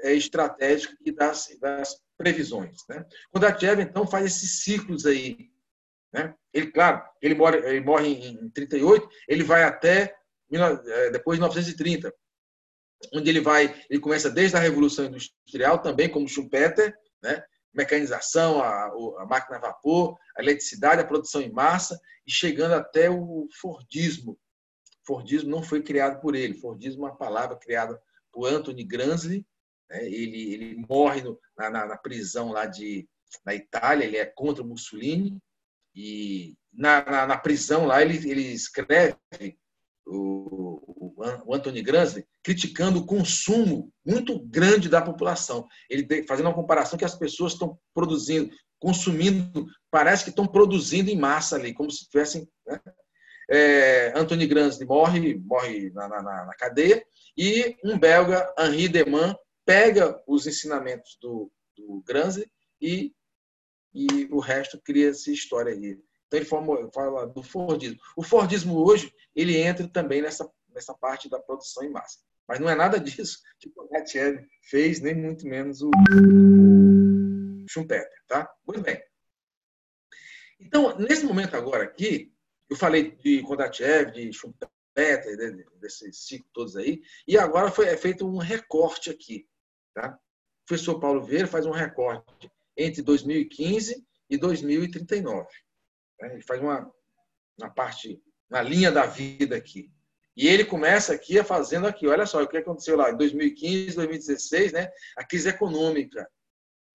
é, 0.00 0.14
estratégico 0.14 0.94
e 1.04 1.12
das, 1.12 1.48
das 1.60 2.00
previsões. 2.24 2.78
Né? 2.88 3.04
Kondratiev, 3.30 3.80
então, 3.80 4.06
faz 4.06 4.24
esses 4.24 4.62
ciclos 4.62 5.04
aí 5.04 5.50
né? 6.14 6.32
Ele, 6.52 6.70
claro, 6.70 7.02
ele 7.20 7.34
morre, 7.34 7.58
ele 7.58 7.80
morre 7.80 8.08
em 8.08 8.48
38, 8.50 9.08
ele 9.26 9.42
vai 9.42 9.64
até 9.64 10.16
é, 10.52 11.10
depois 11.10 11.36
de 11.36 11.40
1930, 11.40 12.14
onde 13.12 13.28
ele 13.28 13.40
vai, 13.40 13.74
ele 13.90 13.98
começa 13.98 14.30
desde 14.30 14.56
a 14.56 14.60
Revolução 14.60 15.06
Industrial, 15.06 15.82
também 15.82 16.08
como 16.08 16.28
Schumpeter, 16.28 16.96
né? 17.20 17.42
mecanização, 17.74 18.62
a, 18.62 18.84
a, 19.18 19.26
máquina 19.28 19.56
a 19.56 19.60
vapor, 19.60 20.16
a 20.38 20.42
eletricidade, 20.42 21.00
a 21.00 21.06
produção 21.06 21.42
em 21.42 21.50
massa, 21.50 21.98
e 22.24 22.30
chegando 22.30 22.74
até 22.74 23.10
o 23.10 23.48
Fordismo. 23.60 24.38
Fordismo 25.04 25.50
não 25.50 25.64
foi 25.64 25.82
criado 25.82 26.20
por 26.20 26.36
ele, 26.36 26.54
Fordismo 26.54 27.04
é 27.04 27.10
uma 27.10 27.16
palavra 27.16 27.56
criada 27.56 28.00
por 28.32 28.46
Anthony 28.46 28.84
Gramsci, 28.84 29.44
né? 29.88 30.06
ele, 30.06 30.52
ele 30.54 30.86
morre 30.88 31.22
no, 31.22 31.38
na, 31.56 31.70
na, 31.70 31.96
prisão 31.96 32.50
lá 32.50 32.66
de, 32.66 33.08
na 33.44 33.54
Itália, 33.54 34.04
ele 34.04 34.16
é 34.16 34.24
contra 34.24 34.64
Mussolini, 34.64 35.38
e 35.94 36.54
na, 36.72 37.04
na, 37.04 37.26
na 37.26 37.36
prisão 37.38 37.86
lá 37.86 38.02
ele, 38.02 38.16
ele 38.28 38.52
escreve, 38.52 39.16
o, 40.06 41.14
o, 41.16 41.42
o 41.46 41.54
Anthony 41.54 41.82
Gramsci, 41.82 42.26
criticando 42.42 43.00
o 43.00 43.06
consumo 43.06 43.90
muito 44.04 44.38
grande 44.40 44.88
da 44.88 45.00
população. 45.00 45.66
Ele 45.88 46.24
fazendo 46.26 46.46
uma 46.46 46.54
comparação 46.54 46.98
que 46.98 47.04
as 47.04 47.14
pessoas 47.14 47.52
estão 47.52 47.78
produzindo, 47.94 48.50
consumindo, 48.78 49.66
parece 49.90 50.24
que 50.24 50.30
estão 50.30 50.46
produzindo 50.46 51.10
em 51.10 51.16
massa 51.16 51.56
ali, 51.56 51.72
como 51.72 51.90
se 51.90 52.08
tivessem. 52.08 52.46
Né? 52.66 52.80
É, 53.50 54.12
Anthony 54.16 54.46
Gramsci 54.46 54.84
morre, 54.84 55.34
morre 55.34 55.90
na, 55.90 56.08
na, 56.08 56.22
na, 56.22 56.54
cadeia, 56.58 57.04
e 57.36 57.76
um 57.84 57.98
belga, 57.98 58.52
Henri 58.58 58.88
Deman, 58.88 59.34
pega 59.64 60.22
os 60.26 60.46
ensinamentos 60.46 61.16
do, 61.20 61.50
do 61.76 62.02
e 62.80 63.14
e 63.94 64.26
o 64.30 64.40
resto 64.40 64.80
cria-se 64.80 65.32
história 65.32 65.72
aí. 65.72 65.96
Então 66.26 66.38
ele 66.38 66.44
fala, 66.44 66.90
fala 66.92 67.26
do 67.26 67.42
Fordismo. 67.42 67.98
O 68.16 68.22
Fordismo 68.24 68.76
hoje 68.76 69.14
ele 69.36 69.56
entra 69.56 69.86
também 69.86 70.20
nessa, 70.20 70.50
nessa 70.68 70.92
parte 70.94 71.30
da 71.30 71.38
produção 71.38 71.84
em 71.84 71.90
massa. 71.90 72.18
Mas 72.46 72.58
não 72.58 72.68
é 72.68 72.74
nada 72.74 72.98
disso 73.00 73.38
que 73.58 73.68
o 73.68 73.88
fez, 74.62 75.00
nem 75.00 75.14
muito 75.14 75.46
menos 75.46 75.80
o, 75.80 75.90
Schumpeter. 77.68 78.10
Tá? 78.26 78.52
Muito 78.66 78.82
bem. 78.82 79.00
Então, 80.60 80.98
nesse 80.98 81.24
momento 81.24 81.56
agora 81.56 81.84
aqui, 81.84 82.32
eu 82.68 82.76
falei 82.76 83.12
de 83.12 83.42
Kondratiev, 83.42 84.12
de 84.12 84.32
Schumpeter, 84.32 84.72
desses 85.80 86.26
ciclos 86.26 86.50
todos 86.52 86.76
aí, 86.76 87.02
e 87.26 87.36
agora 87.36 87.70
foi 87.70 87.86
é 87.86 87.96
feito 87.96 88.26
um 88.26 88.38
recorte 88.38 89.10
aqui. 89.10 89.46
Tá? 89.94 90.18
O 90.64 90.66
professor 90.66 90.98
Paulo 90.98 91.22
Vieira 91.22 91.46
faz 91.46 91.66
um 91.66 91.70
recorte 91.70 92.50
entre 92.76 93.02
2015 93.02 94.04
e 94.28 94.36
2039. 94.36 95.46
Ele 96.20 96.42
faz 96.42 96.60
uma, 96.60 96.90
uma 97.58 97.70
parte, 97.70 98.20
na 98.50 98.60
linha 98.62 98.90
da 98.90 99.06
vida 99.06 99.56
aqui. 99.56 99.90
E 100.36 100.48
ele 100.48 100.64
começa 100.64 101.12
aqui 101.12 101.42
fazendo 101.44 101.86
aqui, 101.86 102.08
olha 102.08 102.26
só 102.26 102.42
o 102.42 102.48
que 102.48 102.56
aconteceu 102.56 102.96
lá 102.96 103.10
em 103.10 103.16
2015, 103.16 103.94
2016, 103.94 104.72
né? 104.72 104.90
A 105.16 105.24
crise 105.24 105.48
econômica. 105.48 106.28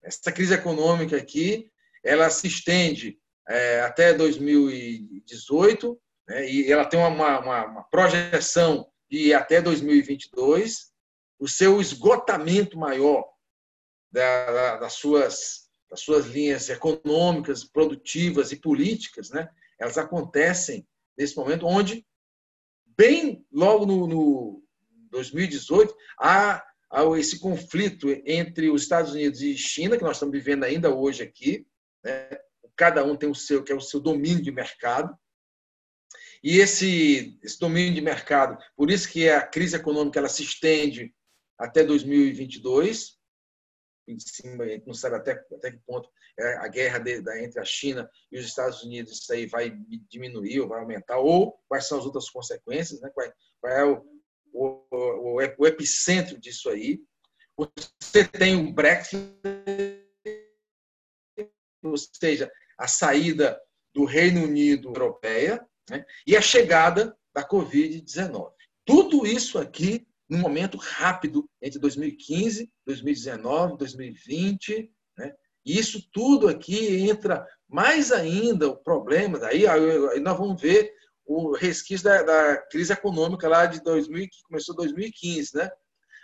Essa 0.04 0.32
crise 0.32 0.54
econômica 0.54 1.16
aqui, 1.16 1.72
ela 2.04 2.30
se 2.30 2.48
estende 2.48 3.18
é, 3.48 3.82
até 3.82 4.14
2018, 4.14 6.02
né? 6.28 6.50
e 6.50 6.72
ela 6.72 6.86
tem 6.86 7.00
uma, 7.00 7.40
uma, 7.40 7.66
uma 7.66 7.84
projeção 7.84 8.90
de 9.10 9.34
até 9.34 9.62
2022. 9.62 10.90
O 11.40 11.48
seu 11.48 11.80
esgotamento 11.80 12.78
maior 12.78 13.26
da, 14.12 14.52
da, 14.52 14.78
das 14.78 14.94
suas 14.94 15.70
das 15.90 16.02
suas 16.02 16.28
linhas 16.28 16.70
econômicas, 16.70 17.64
produtivas 17.64 18.52
e 18.52 18.56
políticas, 18.58 19.32
né, 19.32 19.50
elas 19.80 19.98
acontecem 19.98 20.88
nesse 21.18 21.36
momento 21.36 21.66
onde, 21.66 22.06
bem 22.86 23.46
logo 23.52 23.86
no, 23.86 24.08
no 24.08 24.64
2018, 25.10 25.96
há, 26.20 26.64
esse 27.18 27.40
conflito 27.40 28.10
entre 28.26 28.70
os 28.70 28.84
Estados 28.84 29.14
Unidos 29.14 29.42
e 29.42 29.58
China, 29.58 29.98
que 29.98 30.04
nós 30.04 30.16
estamos 30.18 30.34
vivendo 30.34 30.64
ainda 30.64 30.94
hoje 30.94 31.22
aqui. 31.22 31.68
Né, 32.04 32.30
cada 32.76 33.04
um 33.04 33.16
tem 33.16 33.30
o 33.30 33.36
seu, 33.36 33.64
que 33.64 33.72
é 33.72 33.76
o 33.76 33.82
seu 33.82 34.00
domínio 34.00 34.42
de 34.42 34.52
mercado. 34.52 35.16
E 36.42 36.60
esse, 36.60 37.38
esse 37.44 37.60
domínio 37.60 37.94
de 37.94 38.02
mercado, 38.02 38.58
por 38.76 38.90
isso 38.90 39.10
que 39.10 39.30
a 39.30 39.46
crise 39.46 39.76
econômica 39.76 40.20
ela 40.20 40.30
se 40.30 40.44
estende 40.44 41.14
até 41.60 41.84
2022, 41.84 43.20
em 44.08 44.18
cima, 44.18 44.64
a 44.64 44.68
gente 44.68 44.88
não 44.88 44.94
sabe 44.94 45.18
até, 45.18 45.32
até 45.32 45.72
que 45.72 45.80
ponto 45.86 46.10
é 46.40 46.58
a 46.58 46.68
guerra 46.68 47.00
de, 47.00 47.22
da, 47.22 47.40
entre 47.44 47.60
a 47.60 47.66
China 47.66 48.10
e 48.32 48.40
os 48.40 48.46
Estados 48.46 48.82
Unidos 48.82 49.20
isso 49.20 49.34
aí 49.34 49.46
vai 49.46 49.72
diminuir 50.10 50.62
ou 50.62 50.68
vai 50.68 50.80
aumentar, 50.80 51.20
ou 51.20 51.60
quais 51.68 51.86
são 51.86 52.00
as 52.00 52.06
outras 52.06 52.30
consequências, 52.30 53.02
né? 53.02 53.10
qual, 53.14 53.32
qual 53.60 53.74
é 53.74 53.86
o, 53.86 54.06
o, 54.54 54.86
o, 54.92 55.42
o 55.58 55.68
epicentro 55.68 56.40
disso 56.40 56.70
aí. 56.70 57.02
Você 57.58 58.26
tem 58.26 58.56
o 58.56 58.72
Brexit, 58.72 59.20
ou 61.84 61.96
seja, 61.98 62.50
a 62.78 62.88
saída 62.88 63.62
do 63.94 64.06
Reino 64.06 64.44
Unido 64.44 64.90
europeia 64.90 65.68
né? 65.90 66.06
e 66.26 66.38
a 66.38 66.42
chegada 66.42 67.18
da 67.34 67.48
Covid-19. 67.48 68.54
Tudo 68.86 69.28
isso 69.28 69.60
aqui 69.60 70.09
num 70.30 70.38
momento 70.38 70.78
rápido 70.78 71.50
entre 71.62 71.80
2015, 71.80 72.72
2019, 72.86 73.78
2020. 73.78 74.92
Né? 75.18 75.34
E 75.66 75.78
isso 75.78 76.08
tudo 76.14 76.48
aqui 76.48 77.10
entra 77.10 77.46
mais 77.68 78.12
ainda 78.12 78.68
o 78.68 78.78
problema, 78.78 79.38
daí 79.38 79.68
aí 79.68 80.20
nós 80.20 80.38
vamos 80.38 80.62
ver 80.62 80.92
o 81.26 81.56
resquício 81.56 82.06
da, 82.06 82.24
da 82.24 82.58
crise 82.72 82.92
econômica 82.92 83.48
lá 83.48 83.68
de 83.68 83.84
2000, 83.84 84.28
que 84.30 84.42
começou 84.44 84.74
em 84.74 84.78
2015, 84.78 85.56
né? 85.56 85.70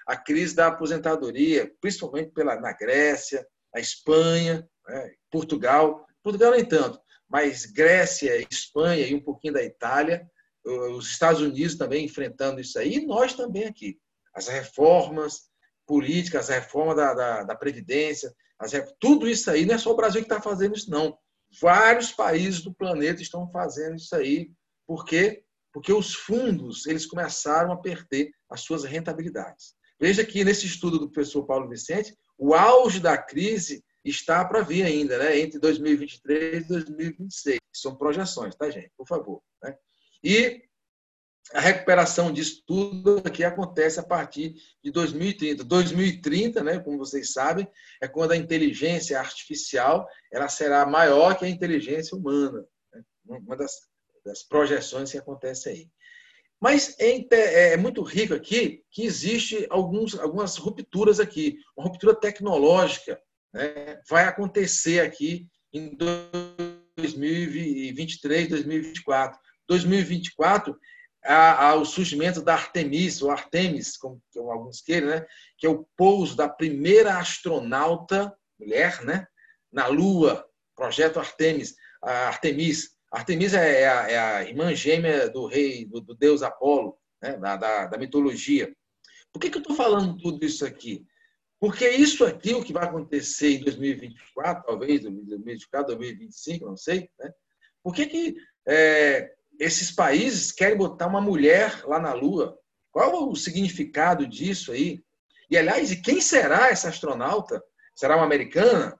A 0.07 0.17
crise 0.17 0.55
da 0.55 0.67
aposentadoria, 0.67 1.71
principalmente 1.79 2.31
pela, 2.31 2.59
na 2.59 2.73
Grécia, 2.73 3.45
na 3.71 3.79
Espanha, 3.79 4.67
né? 4.87 5.11
Portugal. 5.29 6.07
Portugal 6.23 6.51
nem 6.51 6.65
tanto, 6.65 6.99
mas 7.29 7.67
Grécia, 7.67 8.43
Espanha 8.49 9.05
e 9.05 9.13
um 9.13 9.21
pouquinho 9.21 9.53
da 9.53 9.63
Itália 9.63 10.27
os 10.65 11.07
Estados 11.07 11.41
Unidos 11.41 11.75
também 11.75 12.05
enfrentando 12.05 12.59
isso 12.59 12.77
aí, 12.79 12.95
e 12.95 13.05
nós 13.05 13.33
também 13.33 13.65
aqui. 13.65 13.97
As 14.33 14.47
reformas 14.47 15.43
políticas, 15.85 16.49
a 16.49 16.55
reforma 16.55 16.95
da, 16.95 17.13
da, 17.13 17.43
da 17.43 17.55
Previdência, 17.55 18.33
as, 18.59 18.71
tudo 18.99 19.27
isso 19.27 19.49
aí, 19.51 19.65
não 19.65 19.75
é 19.75 19.77
só 19.77 19.91
o 19.91 19.95
Brasil 19.95 20.21
que 20.21 20.25
está 20.31 20.41
fazendo 20.41 20.75
isso, 20.75 20.89
não. 20.89 21.17
Vários 21.61 22.11
países 22.11 22.61
do 22.61 22.73
planeta 22.73 23.21
estão 23.21 23.49
fazendo 23.51 23.95
isso 23.95 24.15
aí. 24.15 24.51
Por 24.87 25.05
quê? 25.05 25.43
Porque 25.71 25.93
os 25.93 26.13
fundos 26.13 26.85
eles 26.85 27.05
começaram 27.05 27.71
a 27.71 27.77
perder 27.77 28.31
as 28.49 28.61
suas 28.61 28.83
rentabilidades. 28.83 29.75
Veja 29.99 30.25
que 30.25 30.43
nesse 30.43 30.65
estudo 30.65 30.99
do 30.99 31.09
professor 31.09 31.45
Paulo 31.45 31.69
Vicente, 31.69 32.15
o 32.37 32.53
auge 32.53 32.99
da 32.99 33.17
crise 33.17 33.83
está 34.03 34.43
para 34.45 34.61
vir 34.61 34.83
ainda, 34.83 35.17
né? 35.17 35.39
entre 35.39 35.59
2023 35.59 36.65
e 36.65 36.67
2026. 36.67 37.59
São 37.73 37.95
projeções, 37.95 38.55
tá, 38.55 38.69
gente? 38.69 38.91
Por 38.97 39.07
favor. 39.07 39.41
Né? 39.63 39.75
E 40.25 40.63
a 41.53 41.59
recuperação 41.59 42.33
disso 42.33 42.63
tudo 42.65 43.21
aqui 43.23 43.43
acontece 43.43 43.99
a 43.99 44.03
partir 44.03 44.55
de 44.83 44.89
2030. 44.89 45.63
2030, 45.63 46.63
né, 46.63 46.79
como 46.79 46.97
vocês 46.97 47.31
sabem, 47.31 47.67
é 48.01 48.07
quando 48.07 48.31
a 48.31 48.35
inteligência 48.35 49.19
artificial 49.19 50.07
ela 50.33 50.49
será 50.49 50.83
maior 50.87 51.37
que 51.37 51.45
a 51.45 51.49
inteligência 51.49 52.17
humana. 52.17 52.65
Né? 52.91 53.03
Uma 53.27 53.55
das, 53.55 53.73
das, 54.25 54.41
projeções 54.41 55.11
que 55.11 55.19
acontece 55.19 55.69
aí. 55.69 55.87
Mas 56.59 56.99
é, 56.99 57.23
é, 57.31 57.73
é, 57.73 57.77
muito 57.77 58.01
rico 58.01 58.33
aqui 58.33 58.83
que 58.89 59.03
existe 59.03 59.67
alguns, 59.69 60.17
algumas 60.17 60.57
rupturas 60.57 61.19
aqui. 61.19 61.59
Uma 61.77 61.85
ruptura 61.85 62.15
tecnológica 62.15 63.21
né, 63.53 64.01
vai 64.09 64.23
acontecer 64.23 65.01
aqui 65.01 65.47
em 65.71 65.95
2023, 65.95 68.49
2024. 68.49 69.44
2024 69.67 70.77
ao 71.25 71.83
surgimento 71.83 72.41
da 72.41 72.53
Artemis, 72.53 73.21
ou 73.21 73.31
Artemis, 73.31 73.97
como, 73.97 74.21
como 74.31 74.51
alguns 74.51 74.81
querem, 74.81 75.09
né? 75.09 75.25
que 75.57 75.65
é 75.65 75.69
o 75.69 75.87
pouso 75.97 76.35
da 76.35 76.47
primeira 76.47 77.17
astronauta 77.17 78.31
mulher 78.59 79.03
né? 79.03 79.27
na 79.71 79.87
Lua, 79.87 80.47
projeto 80.75 81.19
Artemis. 81.19 81.75
A 82.01 82.27
Artemis, 82.27 82.91
Artemis 83.11 83.53
é, 83.53 83.81
é 83.81 83.89
a, 83.89 84.09
é 84.09 84.17
a 84.17 84.43
irmã 84.43 84.73
gêmea 84.75 85.29
do 85.29 85.47
rei, 85.47 85.85
do, 85.85 85.99
do 85.99 86.13
deus 86.13 86.43
Apolo, 86.43 86.97
né? 87.21 87.37
da, 87.37 87.55
da, 87.55 87.85
da, 87.87 87.97
mitologia. 87.97 88.71
Por 89.33 89.39
que, 89.39 89.49
que 89.49 89.57
eu 89.57 89.61
estou 89.61 89.75
falando 89.75 90.17
tudo 90.17 90.45
isso 90.45 90.63
aqui? 90.63 91.05
Porque 91.59 91.89
isso 91.89 92.23
aqui, 92.23 92.53
o 92.53 92.63
que 92.63 92.73
vai 92.73 92.83
acontecer 92.83 93.55
em 93.55 93.63
2024, 93.63 94.63
talvez, 94.65 95.01
2024, 95.01 95.95
2025, 95.95 96.65
não 96.65 96.77
sei, 96.77 97.09
né? 97.17 97.33
Por 97.81 97.93
que, 97.93 98.05
que 98.05 98.35
é, 98.67 99.34
esses 99.59 99.91
países 99.91 100.51
querem 100.51 100.77
botar 100.77 101.07
uma 101.07 101.21
mulher 101.21 101.83
lá 101.85 101.99
na 101.99 102.13
Lua. 102.13 102.57
Qual 102.91 103.29
o 103.29 103.35
significado 103.35 104.25
disso 104.25 104.71
aí? 104.71 105.03
E, 105.49 105.57
aliás, 105.57 105.91
e 105.91 106.01
quem 106.01 106.21
será 106.21 106.69
essa 106.69 106.89
astronauta? 106.89 107.61
Será 107.95 108.15
uma 108.15 108.25
americana? 108.25 108.99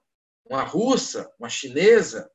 Uma 0.50 0.64
russa? 0.64 1.32
Uma 1.40 1.50
chinesa? 1.50 2.30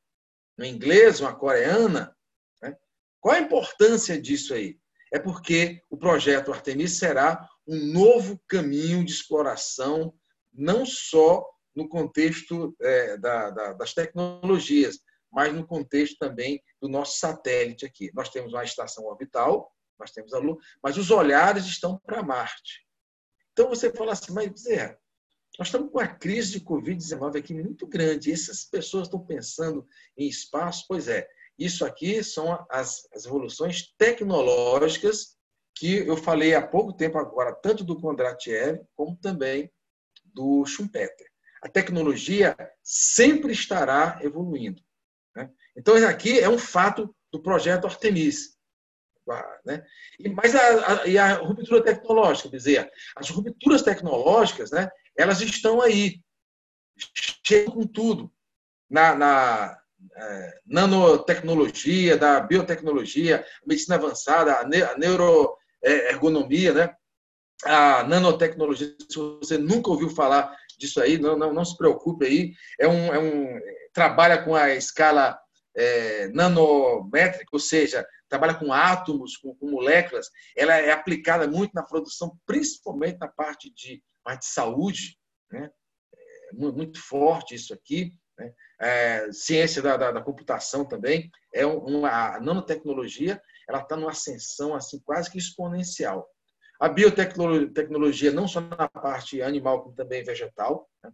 Uma 0.57 0.67
inglesa? 0.67 1.23
Uma 1.23 1.35
coreana? 1.35 2.15
Né? 2.61 2.75
Qual 3.19 3.35
a 3.35 3.39
importância 3.39 4.19
disso 4.19 4.53
aí? 4.53 4.77
É 5.13 5.19
porque 5.19 5.81
o 5.89 5.97
projeto 5.97 6.51
Artemis 6.51 6.97
será 6.97 7.47
um 7.67 7.77
novo 7.93 8.41
caminho 8.47 9.03
de 9.03 9.11
exploração, 9.11 10.13
não 10.53 10.85
só 10.85 11.45
no 11.75 11.87
contexto 11.87 12.75
é, 12.81 13.17
da, 13.17 13.49
da, 13.49 13.73
das 13.73 13.93
tecnologias, 13.93 14.99
mas 15.31 15.53
no 15.53 15.65
contexto 15.65 16.17
também 16.17 16.61
do 16.81 16.89
nosso 16.89 17.19
satélite 17.19 17.85
aqui. 17.85 18.11
Nós 18.13 18.29
temos 18.29 18.53
uma 18.53 18.63
estação 18.63 19.05
orbital, 19.05 19.71
nós 19.99 20.11
temos 20.11 20.33
a 20.33 20.39
Lua, 20.39 20.57
mas 20.83 20.97
os 20.97 21.11
olhares 21.11 21.65
estão 21.65 21.97
para 21.97 22.23
Marte. 22.23 22.85
Então 23.53 23.69
você 23.69 23.91
fala 23.91 24.13
assim, 24.13 24.33
mas 24.33 24.51
Zé, 24.61 24.97
nós 25.59 25.67
estamos 25.67 25.91
com 25.91 25.99
uma 25.99 26.07
crise 26.07 26.51
de 26.51 26.61
Covid-19 26.61 27.37
aqui 27.37 27.53
muito 27.53 27.85
grande. 27.85 28.31
Essas 28.31 28.63
pessoas 28.63 29.07
estão 29.07 29.23
pensando 29.25 29.85
em 30.17 30.27
espaço. 30.27 30.85
Pois 30.87 31.07
é, 31.07 31.27
isso 31.57 31.85
aqui 31.85 32.23
são 32.23 32.65
as, 32.69 33.07
as 33.13 33.25
evoluções 33.25 33.93
tecnológicas 33.97 35.37
que 35.75 36.07
eu 36.07 36.17
falei 36.17 36.55
há 36.55 36.65
pouco 36.65 36.93
tempo 36.93 37.17
agora, 37.17 37.53
tanto 37.53 37.83
do 37.83 37.99
Kondratiev 37.99 38.81
como 38.95 39.15
também 39.17 39.71
do 40.25 40.65
Schumpeter. 40.65 41.27
A 41.61 41.69
tecnologia 41.69 42.55
sempre 42.81 43.51
estará 43.51 44.19
evoluindo. 44.21 44.81
Então, 45.81 45.95
aqui 46.07 46.39
é 46.39 46.47
um 46.47 46.59
fato 46.59 47.13
do 47.33 47.41
projeto 47.41 47.87
Artemis. 47.87 48.55
Né? 49.65 49.83
E, 50.19 50.29
mas 50.29 50.53
a, 50.53 51.01
a, 51.01 51.07
e 51.07 51.17
a 51.17 51.33
ruptura 51.33 51.81
tecnológica, 51.81 52.49
dizer, 52.49 52.91
as 53.15 53.29
rupturas 53.31 53.81
tecnológicas, 53.81 54.69
né, 54.69 54.91
elas 55.17 55.41
estão 55.41 55.81
aí, 55.81 56.21
chegam 57.43 57.73
com 57.73 57.87
tudo. 57.87 58.31
Na, 58.87 59.15
na 59.15 59.81
é, 60.15 60.59
nanotecnologia, 60.67 62.15
da 62.15 62.41
biotecnologia, 62.41 63.43
medicina 63.65 63.95
avançada, 63.95 64.59
a, 64.59 64.67
ne, 64.67 64.83
a 64.83 64.95
neuroergonomia, 64.97 66.73
né? 66.73 66.95
a 67.63 68.03
nanotecnologia, 68.03 68.93
se 69.09 69.17
você 69.17 69.57
nunca 69.57 69.89
ouviu 69.89 70.09
falar 70.09 70.55
disso 70.77 71.01
aí, 71.01 71.17
não, 71.17 71.37
não, 71.37 71.53
não 71.53 71.65
se 71.65 71.77
preocupe 71.77 72.25
aí, 72.25 72.53
é 72.79 72.87
um, 72.87 73.13
é 73.13 73.19
um 73.19 73.59
trabalha 73.93 74.43
com 74.43 74.55
a 74.55 74.73
escala 74.73 75.40
é, 75.75 76.27
nanométrica, 76.29 77.49
ou 77.51 77.59
seja, 77.59 78.05
trabalha 78.27 78.53
com 78.53 78.73
átomos, 78.73 79.37
com, 79.37 79.55
com, 79.55 79.69
moléculas, 79.69 80.29
ela 80.55 80.75
é 80.75 80.91
aplicada 80.91 81.47
muito 81.47 81.73
na 81.73 81.83
produção, 81.83 82.37
principalmente 82.45 83.19
na 83.19 83.27
parte 83.27 83.73
de, 83.73 84.03
parte 84.23 84.41
de 84.41 84.47
saúde, 84.47 85.17
né? 85.51 85.69
É 86.13 86.53
muito 86.53 87.01
forte 87.01 87.55
isso 87.55 87.73
aqui. 87.73 88.13
Né? 88.37 88.53
É, 88.79 89.31
ciência 89.31 89.81
da, 89.81 89.95
da, 89.95 90.11
da, 90.11 90.21
computação 90.21 90.85
também 90.85 91.29
é 91.53 91.65
uma 91.65 92.35
a 92.35 92.39
nanotecnologia, 92.39 93.41
ela 93.67 93.79
está 93.79 93.95
numa 93.95 94.11
ascensão 94.11 94.75
assim 94.75 94.99
quase 94.99 95.29
que 95.29 95.37
exponencial. 95.37 96.27
A 96.79 96.89
biotecnologia 96.89 98.31
não 98.31 98.47
só 98.47 98.59
na 98.59 98.89
parte 98.89 99.41
animal 99.41 99.83
como 99.83 99.95
também 99.95 100.23
vegetal, 100.23 100.89
né? 101.03 101.11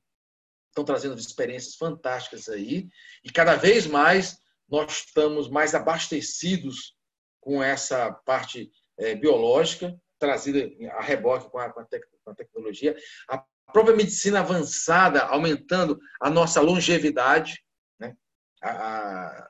estão 0.70 0.86
trazendo 0.86 1.18
experiências 1.18 1.76
fantásticas 1.76 2.48
aí, 2.48 2.88
e 3.24 3.32
cada 3.32 3.56
vez 3.56 3.86
mais 3.86 4.40
nós 4.70 5.06
estamos 5.06 5.50
mais 5.50 5.74
abastecidos 5.74 6.96
com 7.40 7.64
essa 7.64 8.12
parte 8.12 8.70
é, 8.98 9.16
biológica, 9.16 9.96
trazida 10.20 10.70
a 10.92 11.02
reboque 11.02 11.50
com 11.50 11.60
a, 11.60 11.72
com, 11.72 11.80
a 11.80 11.86
tec, 11.86 12.04
com 12.24 12.32
a, 12.32 12.36
tecnologia. 12.36 12.96
A 13.30 13.44
própria 13.72 13.96
medicina 13.96 14.40
avançada, 14.40 15.22
aumentando 15.22 16.00
a 16.20 16.30
nossa 16.30 16.60
longevidade. 16.60 17.64
Né? 18.00 18.16
A, 18.62 18.70
a, 18.72 19.50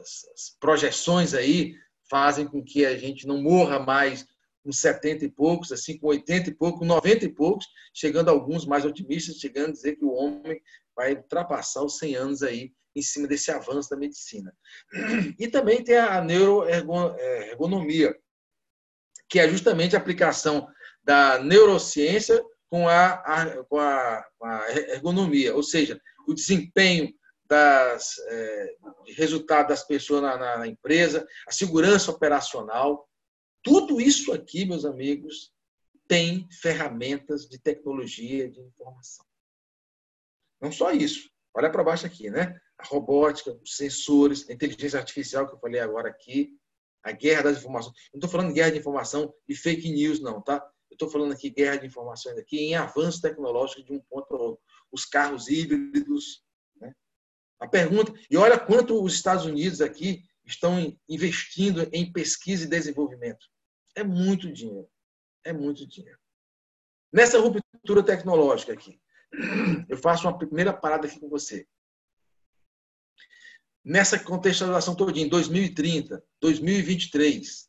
as, 0.00 0.56
projeções 0.60 1.34
aí 1.34 1.74
fazem 2.08 2.46
com 2.46 2.62
que 2.62 2.86
a 2.86 2.96
gente 2.96 3.26
não 3.26 3.42
morra 3.42 3.78
mais 3.78 4.26
com 4.62 4.72
70 4.72 5.26
e 5.26 5.28
poucos, 5.30 5.72
assim, 5.72 5.98
com 5.98 6.06
80 6.06 6.50
e 6.50 6.54
poucos, 6.54 6.78
com 6.78 6.86
90 6.86 7.26
e 7.26 7.28
poucos, 7.28 7.66
chegando 7.92 8.30
alguns 8.30 8.64
mais 8.64 8.84
otimistas, 8.86 9.36
chegando 9.36 9.68
a 9.68 9.72
dizer 9.72 9.96
que 9.96 10.04
o 10.04 10.12
homem 10.12 10.60
vai 10.96 11.14
ultrapassar 11.14 11.82
os 11.82 11.98
100 11.98 12.14
anos 12.14 12.42
aí 12.42 12.72
em 12.94 13.02
cima 13.02 13.26
desse 13.26 13.50
avanço 13.50 13.90
da 13.90 13.96
medicina. 13.96 14.54
E 15.38 15.48
também 15.48 15.82
tem 15.82 15.96
a 15.96 16.22
neuroergonomia, 16.22 18.16
que 19.28 19.40
é 19.40 19.48
justamente 19.48 19.96
a 19.96 19.98
aplicação 19.98 20.68
da 21.02 21.38
neurociência 21.38 22.42
com 22.68 22.88
a, 22.88 23.12
a, 23.12 23.64
com 23.64 23.78
a, 23.78 24.24
com 24.38 24.46
a 24.46 24.70
ergonomia, 24.70 25.54
ou 25.54 25.62
seja, 25.62 26.00
o 26.26 26.34
desempenho 26.34 27.14
das 27.46 28.18
é, 28.18 28.76
resultado 29.16 29.68
das 29.68 29.86
pessoas 29.86 30.22
na, 30.22 30.36
na, 30.36 30.58
na 30.58 30.66
empresa, 30.66 31.26
a 31.46 31.52
segurança 31.52 32.10
operacional, 32.10 33.08
tudo 33.62 34.00
isso 34.00 34.32
aqui, 34.32 34.64
meus 34.64 34.84
amigos, 34.84 35.52
tem 36.08 36.48
ferramentas 36.60 37.46
de 37.46 37.58
tecnologia 37.58 38.50
de 38.50 38.60
informação. 38.60 39.24
Não 40.60 40.72
só 40.72 40.92
isso. 40.92 41.30
Olha 41.54 41.70
para 41.70 41.84
baixo 41.84 42.04
aqui, 42.04 42.30
né? 42.30 42.58
A 42.76 42.84
robótica, 42.84 43.52
os 43.62 43.76
sensores, 43.76 44.48
a 44.50 44.52
inteligência 44.52 44.98
artificial 44.98 45.46
que 45.46 45.54
eu 45.54 45.58
falei 45.58 45.80
agora 45.80 46.08
aqui, 46.08 46.50
a 47.02 47.12
guerra 47.12 47.42
das 47.44 47.58
informações. 47.58 47.94
Não 48.12 48.18
estou 48.18 48.30
falando 48.30 48.52
guerra 48.52 48.72
de 48.72 48.78
informação 48.78 49.32
e 49.48 49.54
fake 49.54 49.92
news, 49.92 50.20
não, 50.20 50.42
tá? 50.42 50.56
Eu 50.90 50.94
estou 50.94 51.08
falando 51.08 51.32
aqui 51.32 51.50
guerra 51.50 51.76
de 51.76 51.86
informações 51.86 52.38
aqui 52.38 52.58
em 52.58 52.74
avanço 52.74 53.20
tecnológico 53.20 53.84
de 53.84 53.92
um 53.92 54.00
ponto 54.00 54.26
para 54.26 54.38
outro. 54.38 54.62
Os 54.90 55.04
carros 55.04 55.48
híbridos. 55.48 56.44
Né? 56.80 56.92
A 57.60 57.68
pergunta, 57.68 58.12
e 58.30 58.36
olha 58.36 58.58
quanto 58.58 59.02
os 59.02 59.14
Estados 59.14 59.44
Unidos 59.44 59.80
aqui 59.80 60.22
estão 60.44 60.96
investindo 61.08 61.88
em 61.92 62.12
pesquisa 62.12 62.64
e 62.64 62.68
desenvolvimento. 62.68 63.46
É 63.94 64.02
muito 64.02 64.52
dinheiro. 64.52 64.88
É 65.44 65.52
muito 65.52 65.86
dinheiro. 65.86 66.18
Nessa 67.12 67.38
ruptura 67.38 68.02
tecnológica 68.02 68.72
aqui, 68.72 69.00
eu 69.88 69.96
faço 69.96 70.26
uma 70.26 70.36
primeira 70.36 70.72
parada 70.72 71.06
aqui 71.06 71.18
com 71.18 71.28
você. 71.28 71.66
Nessa 73.84 74.18
contextualização 74.18 74.96
em 75.14 75.28
2030, 75.28 76.24
2023, 76.40 77.68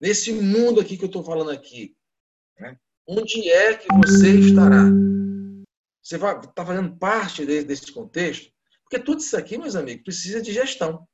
nesse 0.00 0.32
mundo 0.32 0.80
aqui 0.80 0.96
que 0.96 1.04
eu 1.04 1.08
estou 1.08 1.24
falando 1.24 1.50
aqui, 1.50 1.96
né? 2.58 2.78
onde 3.06 3.50
é 3.50 3.74
que 3.74 3.88
você 3.94 4.38
estará? 4.38 4.84
Você 6.02 6.16
está 6.16 6.66
fazendo 6.66 6.96
parte 6.96 7.44
desse 7.44 7.92
contexto? 7.92 8.52
Porque 8.84 8.98
tudo 8.98 9.20
isso 9.20 9.36
aqui, 9.36 9.56
meus 9.56 9.74
amigos, 9.74 10.04
precisa 10.04 10.40
de 10.40 10.52
gestão. 10.52 11.06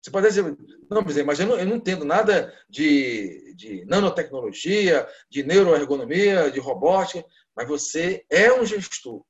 Você 0.00 0.10
pode 0.10 0.28
dizer, 0.28 0.56
não, 0.88 1.02
mas 1.02 1.40
eu 1.40 1.46
não, 1.46 1.58
eu 1.58 1.66
não 1.66 1.76
entendo 1.76 2.04
nada 2.04 2.54
de, 2.70 3.54
de 3.56 3.84
nanotecnologia, 3.86 5.06
de 5.28 5.42
neuroergonomia, 5.42 6.48
de 6.48 6.60
robótica, 6.60 7.24
mas 7.56 7.66
você 7.66 8.24
é 8.28 8.52
um 8.52 8.66
gestor. 8.66 9.24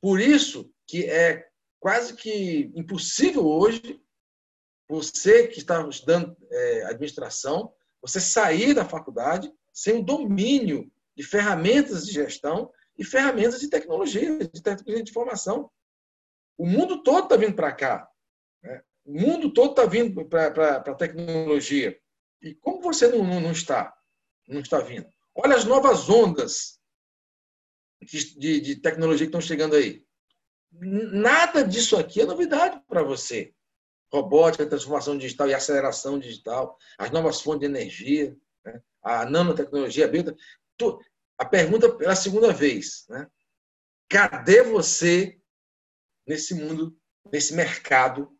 Por 0.00 0.18
isso 0.18 0.72
que 0.86 1.04
é 1.04 1.46
quase 1.78 2.14
que 2.14 2.72
impossível 2.74 3.46
hoje 3.46 4.02
você 4.88 5.46
que 5.48 5.58
está 5.58 5.86
estudando 5.88 6.36
é, 6.50 6.84
administração, 6.84 7.72
você 8.00 8.20
sair 8.20 8.74
da 8.74 8.84
faculdade 8.84 9.52
sem 9.72 10.00
o 10.00 10.04
domínio 10.04 10.90
de 11.16 11.22
ferramentas 11.22 12.06
de 12.06 12.12
gestão 12.12 12.70
e 12.98 13.04
ferramentas 13.04 13.60
de 13.60 13.68
tecnologia, 13.68 14.38
de 14.38 14.62
tecnologia 14.62 15.04
de 15.04 15.10
informação. 15.10 15.70
O 16.58 16.66
mundo 16.66 17.02
todo 17.02 17.24
está 17.24 17.36
vindo 17.36 17.54
para 17.54 17.72
cá. 17.72 18.08
Né? 18.62 18.82
O 19.04 19.12
mundo 19.12 19.52
todo 19.52 19.70
está 19.70 19.86
vindo 19.86 20.24
para 20.26 20.76
a 20.76 20.94
tecnologia. 20.94 21.98
E 22.42 22.54
como 22.54 22.82
você 22.82 23.08
não, 23.08 23.24
não, 23.24 23.40
não, 23.40 23.52
está? 23.52 23.94
Não 24.48 24.60
está 24.60 24.80
vindo? 24.80 25.08
Olha 25.34 25.56
as 25.56 25.64
novas 25.64 26.10
ondas 26.10 26.81
de, 28.02 28.60
de, 28.60 28.76
tecnologia 28.76 29.26
que 29.26 29.28
estão 29.28 29.40
chegando 29.40 29.76
aí. 29.76 30.04
Nada 30.72 31.62
disso 31.62 31.96
aqui 31.96 32.20
é 32.20 32.26
novidade 32.26 32.80
para 32.88 33.02
você. 33.02 33.54
Robótica, 34.12 34.66
transformação 34.66 35.16
digital 35.16 35.48
e 35.48 35.54
aceleração 35.54 36.18
digital, 36.18 36.76
as 36.98 37.10
novas 37.10 37.40
fontes 37.40 37.60
de 37.60 37.66
energia, 37.66 38.36
né? 38.64 38.82
a 39.02 39.24
nanotecnologia, 39.24 40.04
a 40.04 40.08
bio... 40.08 40.36
A 41.38 41.44
pergunta 41.44 41.92
pela 41.92 42.14
segunda 42.14 42.52
vez, 42.52 43.06
né? 43.08 43.28
Cadê 44.08 44.62
você 44.62 45.40
nesse 46.26 46.54
mundo, 46.54 46.96
nesse 47.32 47.54
mercado? 47.54 48.36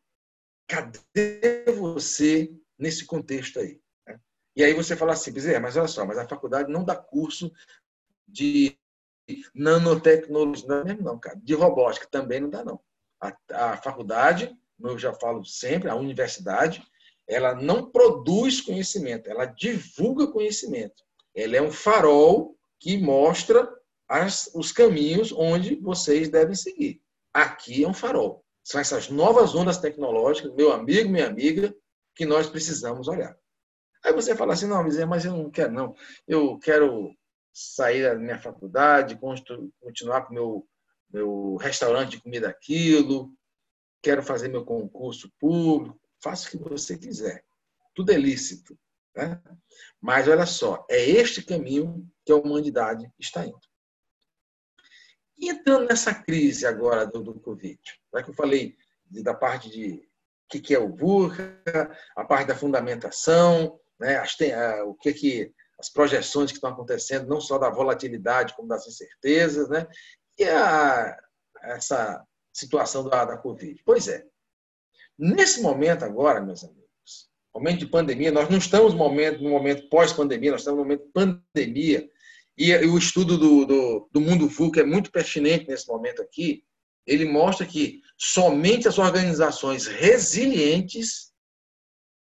Cadê 0.69 1.65
você 1.75 2.55
nesse 2.79 3.05
contexto 3.05 3.59
aí? 3.59 3.81
Né? 4.07 4.21
E 4.55 4.63
aí 4.63 4.75
você 4.75 4.95
fala 4.95 5.15
assim, 5.15 5.33
Bezerra, 5.33 5.61
mas 5.61 5.77
olha 5.77 5.89
só, 5.89 6.05
mas 6.05 6.19
a 6.19 6.29
faculdade 6.29 6.71
não 6.71 6.85
dá 6.85 6.95
curso 6.95 7.53
de 8.29 8.79
nanotecnologia, 9.55 10.67
não 10.69 10.77
é 10.77 10.85
mesmo 10.85 11.03
não, 11.03 11.19
cara. 11.19 11.39
De 11.43 11.55
robótica 11.55 12.07
também 12.11 12.41
não 12.41 12.51
dá 12.51 12.65
não. 12.65 12.81
A, 13.21 13.35
a 13.73 13.77
faculdade, 13.77 14.55
eu 14.81 14.99
já 14.99 15.13
falo 15.15 15.45
sempre, 15.45 15.89
a 15.89 15.95
universidade, 15.95 16.83
ela 17.29 17.55
não 17.55 17.91
produz 17.91 18.61
conhecimento, 18.61 19.31
ela 19.31 19.47
divulga 19.47 20.27
conhecimento. 20.27 21.03
Ela 21.35 21.57
é 21.57 21.63
um 21.63 21.71
farol 21.71 22.57
que 22.79 22.99
mostra 22.99 23.73
as, 24.09 24.51
os 24.55 24.73
caminhos 24.73 25.33
onde 25.33 25.77
vocês 25.77 26.29
devem 26.29 26.55
seguir. 26.55 27.01
Aqui 27.33 27.85
é 27.85 27.89
um 27.89 27.95
farol. 27.95 28.45
São 28.63 28.81
essas 28.81 29.09
novas 29.09 29.55
ondas 29.55 29.79
tecnológicas, 29.79 30.53
meu 30.55 30.73
amigo, 30.73 31.09
minha 31.09 31.27
amiga, 31.27 31.75
que 32.15 32.27
nós 32.27 32.49
precisamos 32.49 33.09
olhar. 33.09 33.37
Aí 34.05 34.13
você 34.13 34.37
fala 34.37 34.53
assim, 34.53 34.67
não, 34.67 34.85
mas 35.09 35.25
eu 35.25 35.33
não 35.37 35.51
quero, 35.51 35.73
não. 35.73 35.95
Eu 36.27 36.59
quero 36.59 37.15
sair 37.53 38.03
da 38.03 38.15
minha 38.15 38.39
faculdade, 38.39 39.19
continuar 39.81 40.23
com 40.23 40.35
meu, 40.35 40.69
meu 41.13 41.57
restaurante 41.57 42.13
de 42.13 42.23
comida 42.23 42.49
aquilo, 42.49 43.33
quero 44.03 44.23
fazer 44.23 44.49
meu 44.49 44.65
concurso 44.65 45.31
público, 45.39 46.01
faça 46.23 46.49
o 46.49 46.51
que 46.51 46.57
você 46.57 46.97
quiser. 46.97 47.45
Tudo 47.95 48.13
é 48.13 48.17
lícito. 48.17 48.79
Né? 49.15 49.41
Mas 50.01 50.27
olha 50.27 50.47
só, 50.47 50.87
é 50.91 51.01
este 51.01 51.43
caminho 51.43 52.09
que 52.25 52.33
a 52.33 52.37
humanidade 52.37 53.11
está 53.19 53.47
indo. 53.47 53.61
Entrando 55.39 55.89
nessa 55.89 56.15
crise 56.15 56.67
agora 56.67 57.05
do, 57.05 57.23
do 57.23 57.41
Covid, 57.41 57.81
já 58.15 58.23
que 58.23 58.31
eu 58.31 58.35
falei 58.35 58.77
da 59.11 59.35
parte 59.35 59.69
de 59.69 60.09
o 60.55 60.61
que, 60.61 60.75
é 60.75 60.79
o 60.79 60.95
VUCA, 60.95 61.61
a 62.15 62.25
parte 62.25 62.47
da 62.47 62.55
fundamentação, 62.55 63.81
né, 63.99 64.19
as, 64.19 64.37
a, 64.41 64.85
o 64.85 64.95
que, 64.95 65.13
que 65.13 65.53
as 65.83 65.91
projeções 65.91 66.53
que 66.53 66.59
estão 66.59 66.71
acontecendo, 66.71 67.29
não 67.29 67.41
só 67.41 67.59
da 67.59 67.69
volatilidade, 67.69 68.55
como 68.55 68.69
das 68.69 68.87
incertezas, 68.87 69.69
né, 69.69 69.85
e 70.39 70.45
a, 70.45 71.19
essa 71.61 72.25
situação 72.53 73.09
da, 73.09 73.25
da 73.25 73.37
Covid. 73.37 73.83
Pois 73.85 74.07
é, 74.07 74.25
nesse 75.19 75.61
momento 75.61 76.05
agora, 76.05 76.41
meus 76.41 76.63
amigos, 76.63 77.29
momento 77.53 77.81
de 77.81 77.87
pandemia, 77.87 78.31
nós 78.31 78.49
não 78.49 78.59
estamos 78.59 78.93
no 78.93 78.99
momento, 78.99 79.43
no 79.43 79.51
momento 79.51 79.89
pós-pandemia, 79.89 80.53
nós 80.53 80.61
estamos 80.61 80.79
no 80.79 80.85
momento 80.85 81.05
de 81.05 81.13
pandemia, 81.13 82.09
e, 82.57 82.73
o 82.87 82.97
estudo 82.97 83.37
do, 83.37 83.65
do, 83.65 84.09
do 84.13 84.21
mundo 84.21 84.49
VUCA 84.49 84.83
é 84.83 84.85
muito 84.85 85.11
pertinente 85.11 85.67
nesse 85.67 85.89
momento 85.89 86.23
aqui. 86.23 86.63
Ele 87.05 87.25
mostra 87.25 87.67
que 87.67 88.01
somente 88.17 88.87
as 88.87 88.99
organizações 88.99 89.87
resilientes 89.87 91.33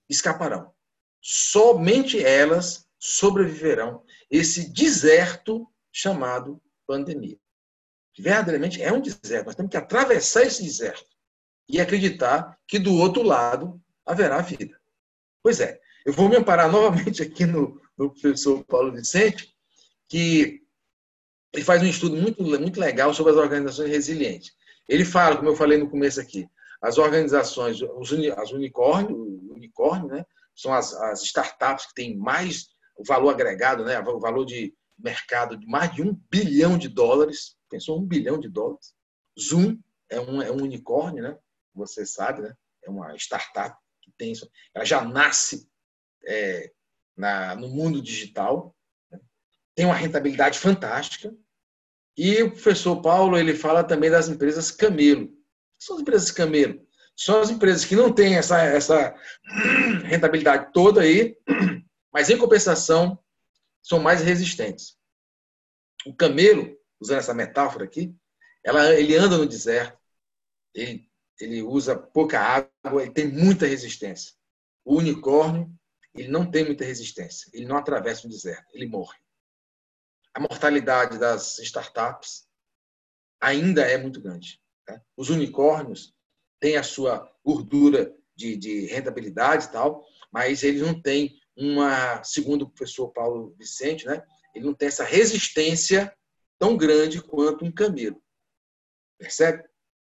escaparão. 0.09 0.73
Somente 1.21 2.23
elas 2.23 2.85
sobreviverão 3.07 4.03
esse 4.31 4.73
deserto 4.73 5.71
chamado 5.93 6.59
pandemia. 6.87 7.39
Verdadeiramente 8.19 8.83
é 8.83 8.91
um 8.91 9.03
deserto. 9.03 9.45
Nós 9.45 9.55
temos 9.55 9.71
que 9.71 9.77
atravessar 9.77 10.45
esse 10.45 10.63
deserto 10.63 11.05
e 11.69 11.79
acreditar 11.79 12.59
que 12.67 12.79
do 12.79 12.95
outro 12.95 13.23
lado 13.23 13.79
haverá 14.07 14.41
vida. 14.41 14.81
Pois 15.43 15.61
é, 15.61 15.79
eu 16.07 16.15
vou 16.15 16.31
me 16.31 16.37
amparar 16.37 16.71
novamente 16.73 17.23
aqui 17.23 17.45
no, 17.45 17.79
no 17.95 18.11
professor 18.11 18.65
Paulo 18.65 18.93
Vicente, 18.93 19.55
que 20.09 20.63
ele 21.53 21.63
faz 21.63 21.83
um 21.83 21.87
estudo 21.87 22.17
muito, 22.17 22.43
muito 22.43 22.81
legal 22.81 23.13
sobre 23.13 23.33
as 23.33 23.39
organizações 23.39 23.91
resilientes. 23.91 24.53
Ele 24.89 25.05
fala, 25.05 25.37
como 25.37 25.51
eu 25.51 25.57
falei 25.57 25.77
no 25.77 25.91
começo 25.91 26.19
aqui, 26.19 26.49
as 26.81 26.97
organizações, 26.97 27.83
os 27.83 28.13
as 28.35 28.51
unicórnios, 28.51 29.19
unicórnio, 29.51 30.09
né, 30.09 30.25
são 30.57 30.73
as, 30.73 30.95
as 30.95 31.23
startups 31.23 31.87
que 31.87 31.95
têm 31.95 32.17
mais 32.17 32.73
o 32.97 33.05
valor 33.05 33.31
agregado, 33.31 33.85
né, 33.85 33.99
o 34.01 34.21
valor 34.21 34.45
de 34.45 34.75
mercado 34.99 35.57
de 35.57 35.67
mais 35.67 35.93
de 35.93 36.03
um 36.03 36.15
bilhão 36.31 36.79
de 36.79 36.89
dólares. 36.89 37.57
Pensou 37.69 37.99
um 37.99 38.07
bilhão 38.07 38.39
de 38.39 38.49
dólares. 38.49 38.95
Zoom 39.39 39.79
é 40.09 40.21
um, 40.21 40.41
é 40.41 40.51
um 40.51 40.63
unicórnio, 40.63 41.23
né? 41.23 41.37
Você 41.75 42.07
sabe, 42.07 42.43
né? 42.43 42.55
É 42.85 42.91
uma 42.91 43.15
startup 43.17 43.77
que 44.01 44.13
tem 44.17 44.33
isso. 44.33 44.49
Ela 44.73 44.85
já 44.85 45.05
nasce 45.05 45.69
é, 46.25 46.71
na, 47.17 47.57
no 47.57 47.69
mundo 47.69 48.01
digital 48.01 48.75
tem 49.75 49.85
uma 49.85 49.95
rentabilidade 49.95 50.59
fantástica. 50.59 51.35
E 52.17 52.43
o 52.43 52.51
professor 52.51 53.03
Paulo 53.03 53.37
ele 53.37 53.55
fala 53.55 53.83
também 53.83 54.11
das 54.11 54.29
empresas 54.29 54.71
camelo. 54.71 55.31
São 55.79 55.97
as 55.97 56.03
empresas 56.03 56.31
camelo. 56.31 56.81
São 57.17 57.41
as 57.41 57.51
empresas 57.51 57.85
que 57.85 57.97
não 57.97 58.13
têm 58.13 58.37
essa, 58.37 58.61
essa 58.63 59.15
rentabilidade 60.05 60.73
toda 60.73 61.01
aí, 61.01 61.37
mas 62.15 62.31
em 62.31 62.39
compensação 62.39 63.19
são 63.83 63.99
mais 63.99 64.23
resistentes. 64.23 64.97
O 66.07 66.15
camelo, 66.15 66.79
usando 66.99 67.19
essa 67.19 67.35
metáfora 67.35 67.85
aqui, 67.85 68.17
ela, 68.63 68.95
ele 68.95 69.17
anda 69.17 69.37
no 69.37 69.47
deserto, 69.47 69.99
ele, 70.73 71.11
ele 71.39 71.63
usa 71.63 71.95
pouca 71.95 72.41
água, 72.41 73.03
ele 73.03 73.11
tem 73.11 73.29
muita 73.29 73.67
resistência. 73.67 74.33
O 74.85 74.97
unicórnio, 74.97 75.71
ele 76.15 76.29
não 76.29 76.51
tem 76.51 76.65
muita 76.65 76.85
resistência, 76.85 77.51
ele 77.53 77.67
não 77.67 77.77
atravessa 77.77 78.27
o 78.27 78.31
deserto, 78.31 78.65
ele 78.73 78.87
morre 78.87 79.19
a 80.35 80.41
mortalidade 80.41 81.17
das 81.17 81.61
startups 81.61 82.49
ainda 83.41 83.83
é 83.83 83.97
muito 83.97 84.21
grande. 84.21 84.61
Tá? 84.85 85.01
Os 85.17 85.31
unicórnios 85.31 86.13
têm 86.59 86.77
a 86.77 86.83
sua 86.83 87.33
gordura 87.45 88.13
de, 88.35 88.57
de 88.57 88.87
rentabilidade 88.87 89.67
e 89.67 89.69
tal, 89.71 90.05
mas 90.33 90.65
eles 90.65 90.83
não 90.83 91.01
têm 91.01 91.39
uma, 91.57 92.23
segundo 92.23 92.63
o 92.63 92.71
professor 92.71 93.09
Paulo 93.09 93.55
Vicente, 93.59 94.07
né, 94.07 94.23
ele 94.55 94.65
não 94.65 94.75
tem 94.75 94.89
essa 94.89 95.05
resistência 95.05 96.15
tão 96.59 96.77
grande 96.77 97.23
quanto 97.23 97.65
um 97.65 97.73
camelo. 97.73 98.23
Percebe? 99.19 99.65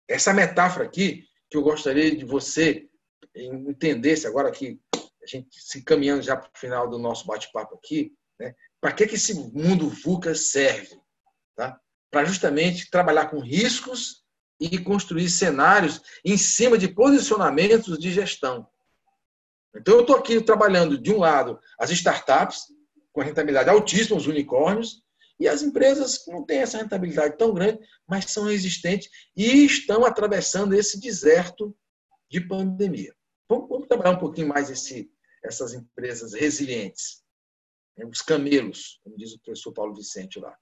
Essa 0.07 0.33
metáfora 0.33 0.85
aqui, 0.85 1.25
que 1.49 1.57
eu 1.57 1.63
gostaria 1.63 2.15
de 2.15 2.25
você 2.25 2.87
entendesse 3.35 4.27
agora 4.27 4.51
que 4.51 4.79
a 4.95 5.27
gente 5.27 5.59
se 5.59 5.83
caminhando 5.83 6.21
já 6.21 6.37
para 6.37 6.49
o 6.53 6.57
final 6.57 6.89
do 6.89 6.97
nosso 6.97 7.25
bate-papo 7.25 7.75
aqui, 7.75 8.13
né? 8.39 8.53
Para 8.79 8.93
que, 8.93 9.07
que 9.07 9.15
esse 9.15 9.33
mundo 9.33 9.89
VUCA 9.89 10.35
serve? 10.35 10.99
Tá? 11.55 11.79
Para 12.11 12.25
justamente 12.25 12.89
trabalhar 12.89 13.27
com 13.27 13.39
riscos 13.39 14.23
e 14.59 14.77
construir 14.77 15.29
cenários 15.29 16.01
em 16.23 16.37
cima 16.37 16.77
de 16.77 16.87
posicionamentos 16.87 17.97
de 17.97 18.11
gestão. 18.11 18.67
Então, 19.75 19.95
eu 19.95 20.01
estou 20.01 20.15
aqui 20.15 20.41
trabalhando, 20.41 20.97
de 20.97 21.11
um 21.11 21.19
lado, 21.19 21.59
as 21.79 21.89
startups, 21.91 22.67
com 23.11 23.21
rentabilidade 23.21 23.69
altíssima, 23.69 24.17
os 24.17 24.27
unicórnios, 24.27 25.03
e 25.39 25.47
as 25.47 25.61
empresas 25.61 26.17
que 26.17 26.31
não 26.31 26.45
têm 26.45 26.59
essa 26.59 26.77
rentabilidade 26.77 27.37
tão 27.37 27.53
grande, 27.53 27.79
mas 28.07 28.31
são 28.31 28.45
resistentes 28.45 29.09
e 29.35 29.65
estão 29.65 30.05
atravessando 30.05 30.73
esse 30.73 30.99
deserto 30.99 31.75
de 32.29 32.39
pandemia. 32.39 33.13
Vamos, 33.49 33.69
vamos 33.69 33.87
trabalhar 33.87 34.11
um 34.11 34.19
pouquinho 34.19 34.47
mais 34.47 34.69
esse, 34.69 35.11
essas 35.43 35.73
empresas 35.73 36.33
resilientes. 36.33 37.23
Né, 37.97 38.05
os 38.05 38.21
camelos, 38.21 38.99
como 39.03 39.17
diz 39.17 39.33
o 39.33 39.39
professor 39.39 39.73
Paulo 39.73 39.93
Vicente 39.93 40.39
lá. 40.39 40.57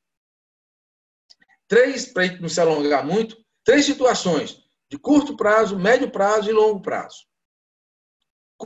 Três, 1.68 2.06
para 2.06 2.40
não 2.40 2.50
se 2.50 2.60
alongar 2.60 3.06
muito, 3.06 3.38
três 3.64 3.86
situações 3.86 4.62
de 4.90 4.98
curto 4.98 5.36
prazo, 5.38 5.80
médio 5.80 6.12
prazo 6.12 6.50
e 6.50 6.54
longo 6.54 6.82
prazo. 6.82 7.26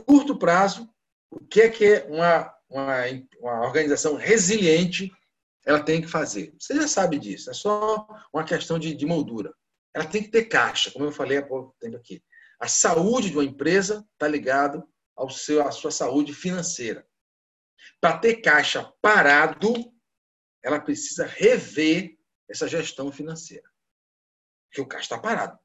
Curto 0.02 0.38
prazo, 0.38 0.88
o 1.30 1.40
que 1.40 1.60
é 1.60 1.68
que 1.68 1.84
é 1.84 2.04
uma, 2.06 2.54
uma, 2.68 3.04
uma 3.40 3.66
organização 3.66 4.16
resiliente 4.16 5.12
ela 5.64 5.82
tem 5.82 6.00
que 6.00 6.08
fazer? 6.08 6.54
Você 6.58 6.74
já 6.74 6.88
sabe 6.88 7.18
disso, 7.18 7.50
é 7.50 7.54
só 7.54 8.06
uma 8.32 8.44
questão 8.44 8.78
de, 8.78 8.94
de 8.94 9.04
moldura. 9.04 9.52
ela 9.94 10.06
tem 10.06 10.22
que 10.22 10.30
ter 10.30 10.46
caixa, 10.46 10.90
como 10.90 11.04
eu 11.04 11.12
falei 11.12 11.38
há 11.38 11.46
pouco 11.46 11.76
tempo 11.78 11.96
aqui. 11.96 12.22
A 12.58 12.66
saúde 12.66 13.30
de 13.30 13.36
uma 13.36 13.44
empresa 13.44 14.06
está 14.12 14.26
ligada 14.26 14.82
ao 15.16 15.28
seu, 15.28 15.66
à 15.66 15.70
sua 15.70 15.90
saúde 15.90 16.32
financeira. 16.32 17.06
Para 18.00 18.18
ter 18.18 18.36
caixa 18.36 18.92
parado, 19.00 19.74
ela 20.62 20.80
precisa 20.80 21.26
rever 21.26 22.16
essa 22.48 22.66
gestão 22.66 23.12
financeira. 23.12 23.68
Porque 24.68 24.80
o 24.80 24.86
caixa 24.86 25.04
está 25.04 25.18
parado. 25.18 25.58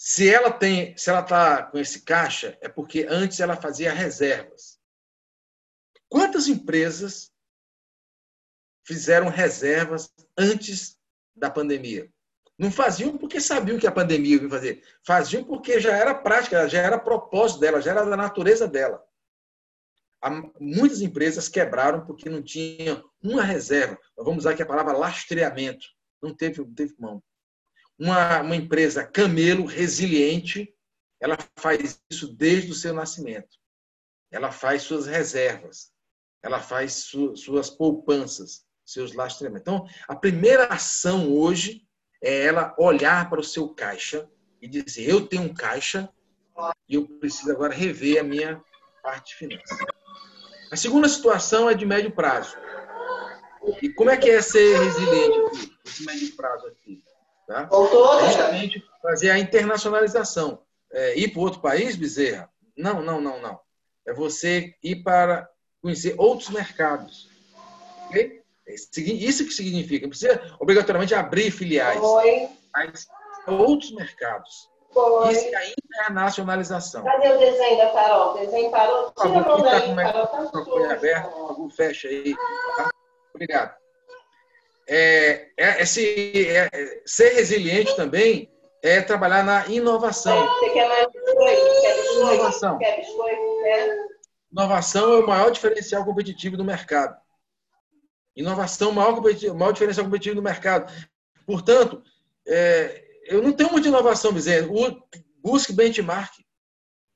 Se 0.00 0.32
ela 0.32 0.52
tem, 0.52 0.96
se 0.96 1.10
ela 1.10 1.22
está 1.22 1.60
com 1.64 1.76
esse 1.76 2.02
caixa, 2.02 2.56
é 2.60 2.68
porque 2.68 3.04
antes 3.10 3.40
ela 3.40 3.56
fazia 3.56 3.92
reservas. 3.92 4.78
Quantas 6.08 6.46
empresas 6.46 7.32
fizeram 8.86 9.28
reservas 9.28 10.08
antes 10.38 10.96
da 11.34 11.50
pandemia? 11.50 12.08
Não 12.56 12.70
faziam 12.70 13.18
porque 13.18 13.40
sabiam 13.40 13.76
que 13.76 13.88
a 13.88 13.92
pandemia 13.92 14.40
ia 14.40 14.48
fazer. 14.48 14.84
Faziam 15.04 15.42
porque 15.42 15.80
já 15.80 15.96
era 15.96 16.14
prática, 16.14 16.68
já 16.68 16.80
era 16.80 16.96
propósito 16.96 17.58
dela, 17.58 17.82
já 17.82 17.90
era 17.90 18.04
da 18.04 18.16
natureza 18.16 18.68
dela. 18.68 19.04
Muitas 20.60 21.00
empresas 21.00 21.48
quebraram 21.48 22.06
porque 22.06 22.30
não 22.30 22.40
tinham 22.40 23.02
uma 23.20 23.42
reserva. 23.42 23.98
Vamos 24.16 24.38
usar 24.44 24.52
aqui 24.52 24.62
a 24.62 24.66
palavra 24.66 24.96
lastreamento. 24.96 25.88
Não 26.22 26.32
teve, 26.32 26.60
não 26.60 26.72
teve 26.72 26.94
mão 27.00 27.20
uma, 27.98 28.40
uma 28.40 28.56
empresa 28.56 29.04
camelo, 29.04 29.64
resiliente, 29.64 30.72
ela 31.20 31.36
faz 31.56 32.00
isso 32.10 32.32
desde 32.34 32.70
o 32.70 32.74
seu 32.74 32.94
nascimento. 32.94 33.58
Ela 34.30 34.52
faz 34.52 34.82
suas 34.82 35.06
reservas, 35.06 35.90
ela 36.42 36.60
faz 36.60 36.92
su, 36.94 37.36
suas 37.36 37.68
poupanças, 37.68 38.64
seus 38.84 39.12
lastreamentos. 39.14 39.62
Então, 39.62 39.86
a 40.06 40.14
primeira 40.14 40.66
ação 40.66 41.32
hoje 41.32 41.86
é 42.22 42.46
ela 42.46 42.74
olhar 42.78 43.28
para 43.28 43.40
o 43.40 43.44
seu 43.44 43.68
caixa 43.68 44.28
e 44.60 44.68
dizer: 44.68 45.08
eu 45.08 45.26
tenho 45.26 45.42
um 45.42 45.54
caixa 45.54 46.08
e 46.88 46.94
eu 46.94 47.06
preciso 47.06 47.50
agora 47.50 47.74
rever 47.74 48.20
a 48.20 48.24
minha 48.24 48.62
parte 49.02 49.34
financeira. 49.34 49.94
A 50.70 50.76
segunda 50.76 51.08
situação 51.08 51.68
é 51.70 51.74
de 51.74 51.86
médio 51.86 52.10
prazo. 52.10 52.56
E 53.82 53.88
como 53.90 54.10
é 54.10 54.16
que 54.16 54.30
é 54.30 54.40
ser 54.40 54.78
resiliente 54.78 55.38
aqui, 55.84 56.04
médio 56.04 56.36
prazo 56.36 56.66
aqui? 56.66 57.02
Tá? 57.48 57.64
Voltou, 57.64 58.20
Justamente 58.26 58.84
fazer 59.02 59.30
a 59.30 59.38
internacionalização. 59.38 60.60
É, 60.92 61.18
ir 61.18 61.28
para 61.28 61.40
outro 61.40 61.60
país, 61.60 61.96
Bezerra? 61.96 62.50
Não, 62.76 63.02
não, 63.02 63.22
não, 63.22 63.40
não. 63.40 63.58
É 64.06 64.12
você 64.12 64.74
ir 64.82 64.96
para 64.96 65.48
conhecer 65.80 66.14
outros 66.18 66.50
mercados. 66.50 67.30
Okay? 68.06 68.42
É 68.66 68.74
isso 68.74 69.46
que 69.46 69.52
significa. 69.52 70.02
Não 70.02 70.10
precisa 70.10 70.56
obrigatoriamente 70.60 71.14
abrir 71.14 71.50
filiais. 71.50 71.98
Foi. 71.98 72.50
Mas 72.74 73.06
outros 73.46 73.92
mercados. 73.92 74.68
Foi. 74.92 75.32
Isso 75.32 75.46
é 75.46 75.56
a 75.56 75.70
internacionalização. 75.70 77.02
Cadê 77.02 77.28
o 77.28 77.38
desenho 77.38 77.78
da 77.78 77.92
Carol? 77.92 78.34
O 78.34 78.38
desenho 78.40 78.70
parou? 78.70 79.10
Tira 79.12 79.38
a 79.38 79.40
mão 79.40 79.62
daí, 79.62 79.96
Carol. 79.96 80.26
Tá 80.26 80.64
com 80.64 80.84
aberto, 80.84 81.70
fecha 81.70 82.08
aí. 82.08 82.34
Tá? 82.76 82.90
Obrigado 83.34 83.87
é, 84.88 85.50
é, 85.56 85.82
esse, 85.82 86.48
é, 86.48 87.02
ser 87.04 87.34
resiliente 87.34 87.94
também 87.94 88.50
é 88.82 89.02
trabalhar 89.02 89.44
na 89.44 89.66
inovação. 89.68 90.46
Você 90.46 90.70
quer 90.70 90.88
mais 90.88 91.06
biscoito? 91.12 91.80
Quer 91.80 91.96
biscoito? 91.96 92.34
Inovação. 92.34 92.78
Quer 92.78 92.96
biscoito? 92.96 93.62
Quer? 93.62 94.08
Inovação 94.50 95.12
é 95.12 95.18
o 95.18 95.26
maior 95.26 95.50
diferencial 95.50 96.04
competitivo 96.04 96.56
do 96.56 96.64
mercado. 96.64 97.20
Inovação 98.34 98.88
é 98.88 98.92
o 98.92 98.94
maior, 98.94 99.20
maior 99.54 99.72
diferencial 99.72 100.06
competitivo 100.06 100.36
do 100.36 100.42
mercado. 100.42 100.90
Portanto, 101.44 102.02
é, 102.46 103.04
eu 103.26 103.42
não 103.42 103.52
tenho 103.52 103.70
muita 103.70 103.88
inovação, 103.88 104.32
dizendo. 104.32 104.72
Busque 105.42 105.72
benchmark. 105.72 106.32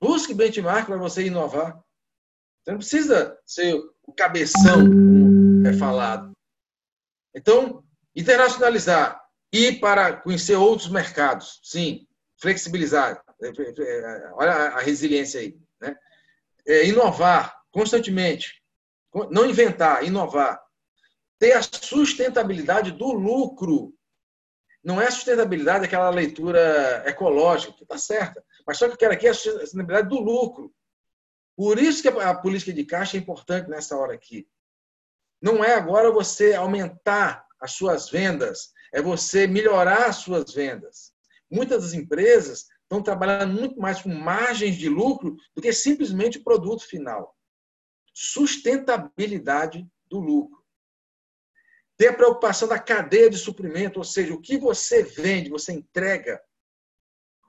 Busque 0.01 0.35
benchmark 0.35 0.87
para 0.87 0.99
você 0.99 1.27
inovar. 1.27 1.81
Você 2.63 2.71
não 2.71 2.79
precisa 2.79 3.39
ser 3.47 3.81
o 4.07 4.13
cabeção, 4.13 4.85
como 4.85 5.67
é 5.67 5.73
falado. 5.73 6.32
Então, 7.35 7.85
internacionalizar, 8.15 9.21
ir 9.53 9.81
para 9.81 10.17
conhecer 10.17 10.57
outros 10.57 10.89
mercados, 10.89 11.61
sim, 11.63 12.07
flexibilizar, 12.41 13.23
é, 13.43 13.47
é, 13.47 13.73
é, 13.79 14.31
olha 14.35 14.53
a 14.53 14.81
resiliência 14.81 15.41
aí, 15.41 15.57
né? 15.81 15.97
É, 16.67 16.87
inovar 16.87 17.61
constantemente, 17.71 18.63
não 19.31 19.47
inventar, 19.47 20.05
inovar, 20.05 20.61
ter 21.39 21.53
a 21.53 21.63
sustentabilidade 21.63 22.93
do 22.93 23.13
lucro. 23.13 23.95
Não 24.85 25.01
é 25.01 25.07
a 25.07 25.11
sustentabilidade 25.11 25.85
aquela 25.85 26.11
leitura 26.11 27.03
ecológica, 27.07 27.73
que 27.73 27.83
está 27.83 27.99
certa, 27.99 28.45
mas 28.67 28.79
só 28.79 28.87
que 28.87 28.95
eu 28.95 28.99
quero 28.99 29.15
aqui 29.15 29.27
a 29.27 29.35
sustentabilidade 29.35 30.09
do 30.09 30.21
lucro. 30.21 30.73
Por 31.57 31.79
isso 31.79 32.03
que 32.03 32.09
a 32.09 32.35
política 32.35 32.73
de 32.73 32.85
caixa 32.85 33.17
é 33.17 33.21
importante 33.21 33.69
nessa 33.69 33.97
hora 33.97 34.15
aqui. 34.15 34.47
Não 35.43 35.65
é 35.65 35.75
agora 35.75 36.13
você 36.13 36.55
aumentar 36.55 37.45
as 37.61 37.73
suas 37.73 38.09
vendas, 38.09 38.73
é 38.95 39.03
você 39.03 39.45
melhorar 39.49 40.07
as 40.07 40.17
suas 40.17 40.55
vendas. 40.55 41.13
Muitas 41.51 41.83
das 41.83 41.95
empresas 41.95 42.67
estão 42.83 43.03
trabalhando 43.03 43.59
muito 43.59 43.81
mais 43.81 44.01
com 44.01 44.09
margens 44.09 44.77
de 44.77 44.89
lucro 44.89 45.37
do 45.55 45.61
que 45.61 45.73
simplesmente 45.73 46.39
o 46.39 46.45
produto 46.45 46.87
final. 46.87 47.37
Sustentabilidade 48.15 49.85
do 50.07 50.21
lucro. 50.21 50.63
Ter 51.97 52.09
a 52.09 52.15
preocupação 52.15 52.69
da 52.69 52.79
cadeia 52.79 53.29
de 53.29 53.37
suprimento, 53.37 53.99
ou 53.99 54.05
seja, 54.05 54.33
o 54.33 54.41
que 54.41 54.57
você 54.57 55.03
vende, 55.03 55.51
você 55.51 55.73
entrega. 55.73 56.41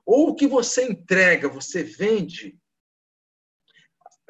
Ou 0.06 0.30
o 0.30 0.36
que 0.36 0.48
você 0.48 0.86
entrega, 0.86 1.48
você 1.48 1.84
vende 1.84 2.58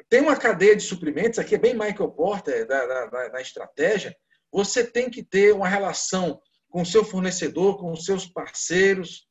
tem 0.08 0.20
uma 0.20 0.36
cadeia 0.36 0.76
de 0.76 0.82
suprimentos, 0.82 1.38
aqui 1.38 1.54
é 1.54 1.58
bem 1.58 1.74
Michael 1.74 2.10
Porter 2.12 2.66
da, 2.66 3.06
da, 3.06 3.28
da 3.28 3.40
estratégia. 3.40 4.16
Você 4.52 4.84
tem 4.84 5.10
que 5.10 5.22
ter 5.22 5.52
uma 5.52 5.68
relação 5.68 6.40
com 6.68 6.82
o 6.82 6.86
seu 6.86 7.04
fornecedor, 7.04 7.78
com 7.78 7.92
os 7.92 8.04
seus 8.04 8.26
parceiros, 8.26 9.28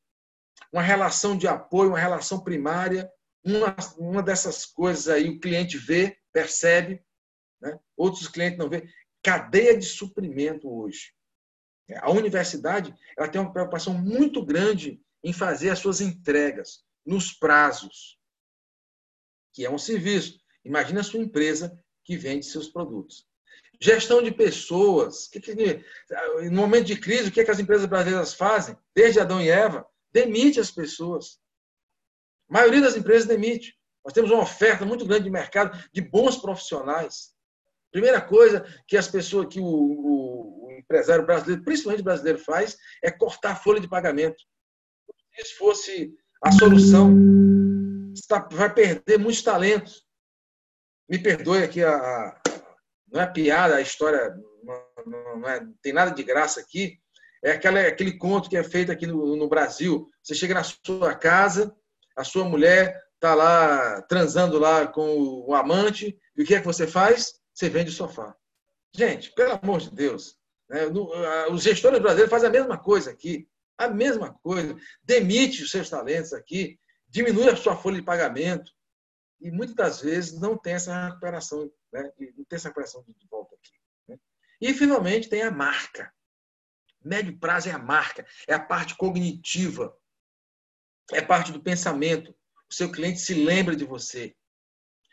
uma 0.71 0.81
relação 0.81 1.37
de 1.37 1.47
apoio, 1.47 1.89
uma 1.89 1.99
relação 1.99 2.43
primária. 2.43 3.09
Uma, 3.45 3.75
uma 3.97 4.23
dessas 4.23 4.65
coisas 4.65 5.09
aí 5.09 5.29
o 5.29 5.39
cliente 5.39 5.77
vê, 5.77 6.17
percebe, 6.31 7.03
né? 7.61 7.77
outros 7.95 8.27
clientes 8.27 8.57
não 8.57 8.69
vê. 8.69 8.87
Cadeia 9.21 9.77
de 9.77 9.85
suprimento 9.85 10.69
hoje. 10.69 11.13
A 11.97 12.09
universidade 12.09 12.95
ela 13.17 13.27
tem 13.27 13.39
uma 13.39 13.51
preocupação 13.51 13.93
muito 13.93 14.45
grande 14.45 15.01
em 15.23 15.33
fazer 15.33 15.69
as 15.69 15.79
suas 15.79 16.01
entregas 16.01 16.83
nos 17.05 17.33
prazos, 17.33 18.17
que 19.53 19.65
é 19.65 19.69
um 19.69 19.77
serviço. 19.77 20.42
Imagina 20.63 21.01
a 21.01 21.03
sua 21.03 21.19
empresa 21.19 21.77
que 22.03 22.17
vende 22.17 22.45
seus 22.45 22.69
produtos. 22.69 23.25
Gestão 23.79 24.21
de 24.21 24.31
pessoas. 24.31 25.27
Que 25.27 25.39
que, 25.39 25.83
no 26.49 26.61
momento 26.61 26.85
de 26.85 26.97
crise, 26.97 27.29
o 27.29 27.31
que, 27.31 27.41
é 27.41 27.45
que 27.45 27.51
as 27.51 27.59
empresas 27.59 27.85
brasileiras 27.85 28.33
fazem? 28.33 28.77
Desde 28.95 29.19
Adão 29.19 29.41
e 29.41 29.49
Eva, 29.49 29.85
demite 30.11 30.59
as 30.59 30.71
pessoas. 30.71 31.39
A 32.49 32.53
maioria 32.53 32.81
das 32.81 32.95
empresas 32.95 33.27
demite. 33.27 33.77
Nós 34.03 34.13
temos 34.13 34.31
uma 34.31 34.43
oferta 34.43 34.85
muito 34.85 35.05
grande 35.05 35.25
de 35.25 35.29
mercado 35.29 35.77
de 35.91 36.01
bons 36.01 36.37
profissionais. 36.37 37.33
Primeira 37.91 38.19
coisa 38.19 38.65
que 38.87 38.97
as 38.97 39.07
pessoas, 39.07 39.47
que 39.47 39.59
o, 39.59 39.65
o, 39.65 40.67
o 40.67 40.71
empresário 40.71 41.25
brasileiro, 41.25 41.63
principalmente 41.63 42.03
brasileiro, 42.03 42.39
faz 42.39 42.77
é 43.03 43.11
cortar 43.11 43.51
a 43.51 43.55
folha 43.55 43.79
de 43.79 43.87
pagamento. 43.87 44.41
Se 45.35 45.41
isso 45.41 45.57
fosse 45.57 46.13
a 46.41 46.51
solução, 46.51 47.15
vai 48.51 48.73
perder 48.73 49.17
muitos 49.17 49.41
talentos 49.41 50.02
me 51.09 51.19
perdoe 51.19 51.63
aqui 51.63 51.83
a, 51.83 51.95
a 51.95 52.41
não 53.11 53.21
é 53.21 53.27
piada, 53.27 53.75
a 53.75 53.81
história 53.81 54.35
não, 54.63 55.39
não, 55.39 55.47
é, 55.47 55.59
não, 55.59 55.73
tem 55.81 55.93
nada 55.93 56.11
de 56.11 56.23
graça 56.23 56.59
aqui. 56.59 56.97
É 57.43 57.51
aquela, 57.51 57.79
aquele 57.81 58.17
conto 58.17 58.49
que 58.49 58.57
é 58.57 58.63
feito 58.63 58.91
aqui 58.91 59.05
no, 59.05 59.35
no 59.35 59.47
Brasil. 59.47 60.09
Você 60.23 60.33
chega 60.33 60.55
na 60.55 60.63
sua 60.63 61.13
casa, 61.13 61.75
a 62.17 62.23
sua 62.23 62.45
mulher 62.45 62.99
está 63.13 63.35
lá 63.35 64.01
transando 64.03 64.57
lá 64.57 64.87
com 64.87 65.45
o 65.47 65.53
amante, 65.53 66.17
e 66.35 66.41
o 66.41 66.45
que 66.45 66.55
é 66.55 66.59
que 66.59 66.65
você 66.65 66.87
faz? 66.87 67.33
Você 67.53 67.69
vende 67.69 67.91
o 67.91 67.93
sofá. 67.93 68.35
Gente, 68.95 69.31
pelo 69.33 69.53
amor 69.53 69.79
de 69.79 69.91
Deus, 69.91 70.35
né? 70.69 70.81
os 71.51 71.61
gestores 71.63 71.99
brasileiros 71.99 72.31
fazem 72.31 72.49
a 72.49 72.51
mesma 72.51 72.77
coisa 72.77 73.11
aqui. 73.11 73.47
A 73.77 73.87
mesma 73.87 74.33
coisa. 74.41 74.75
Demite 75.03 75.63
os 75.63 75.71
seus 75.71 75.89
talentos 75.89 76.33
aqui, 76.33 76.79
diminui 77.07 77.49
a 77.49 77.55
sua 77.55 77.75
folha 77.75 77.97
de 77.97 78.03
pagamento, 78.03 78.71
e 79.43 79.51
muitas 79.51 79.75
das 79.75 80.01
vezes 80.01 80.39
não 80.39 80.57
tem 80.57 80.73
essa 80.73 81.07
recuperação, 81.07 81.69
né? 81.91 82.11
não 82.37 82.45
tem 82.45 82.55
essa 82.55 82.69
recuperação 82.69 83.03
de 83.05 83.27
volta 83.27 83.55
aqui. 83.55 83.73
Né? 84.07 84.17
E, 84.59 84.73
finalmente, 84.73 85.29
tem 85.29 85.43
a 85.43 85.51
marca. 85.51 86.11
Médio 87.03 87.37
prazo 87.37 87.67
é 87.67 87.73
a 87.73 87.77
marca, 87.77 88.25
é 88.47 88.53
a 88.53 88.59
parte 88.59 88.95
cognitiva, 88.95 89.93
é 91.11 91.21
parte 91.21 91.51
do 91.51 91.61
pensamento. 91.61 92.33
O 92.71 92.73
seu 92.73 92.89
cliente 92.89 93.19
se 93.19 93.33
lembra 93.33 93.75
de 93.75 93.83
você. 93.83 94.33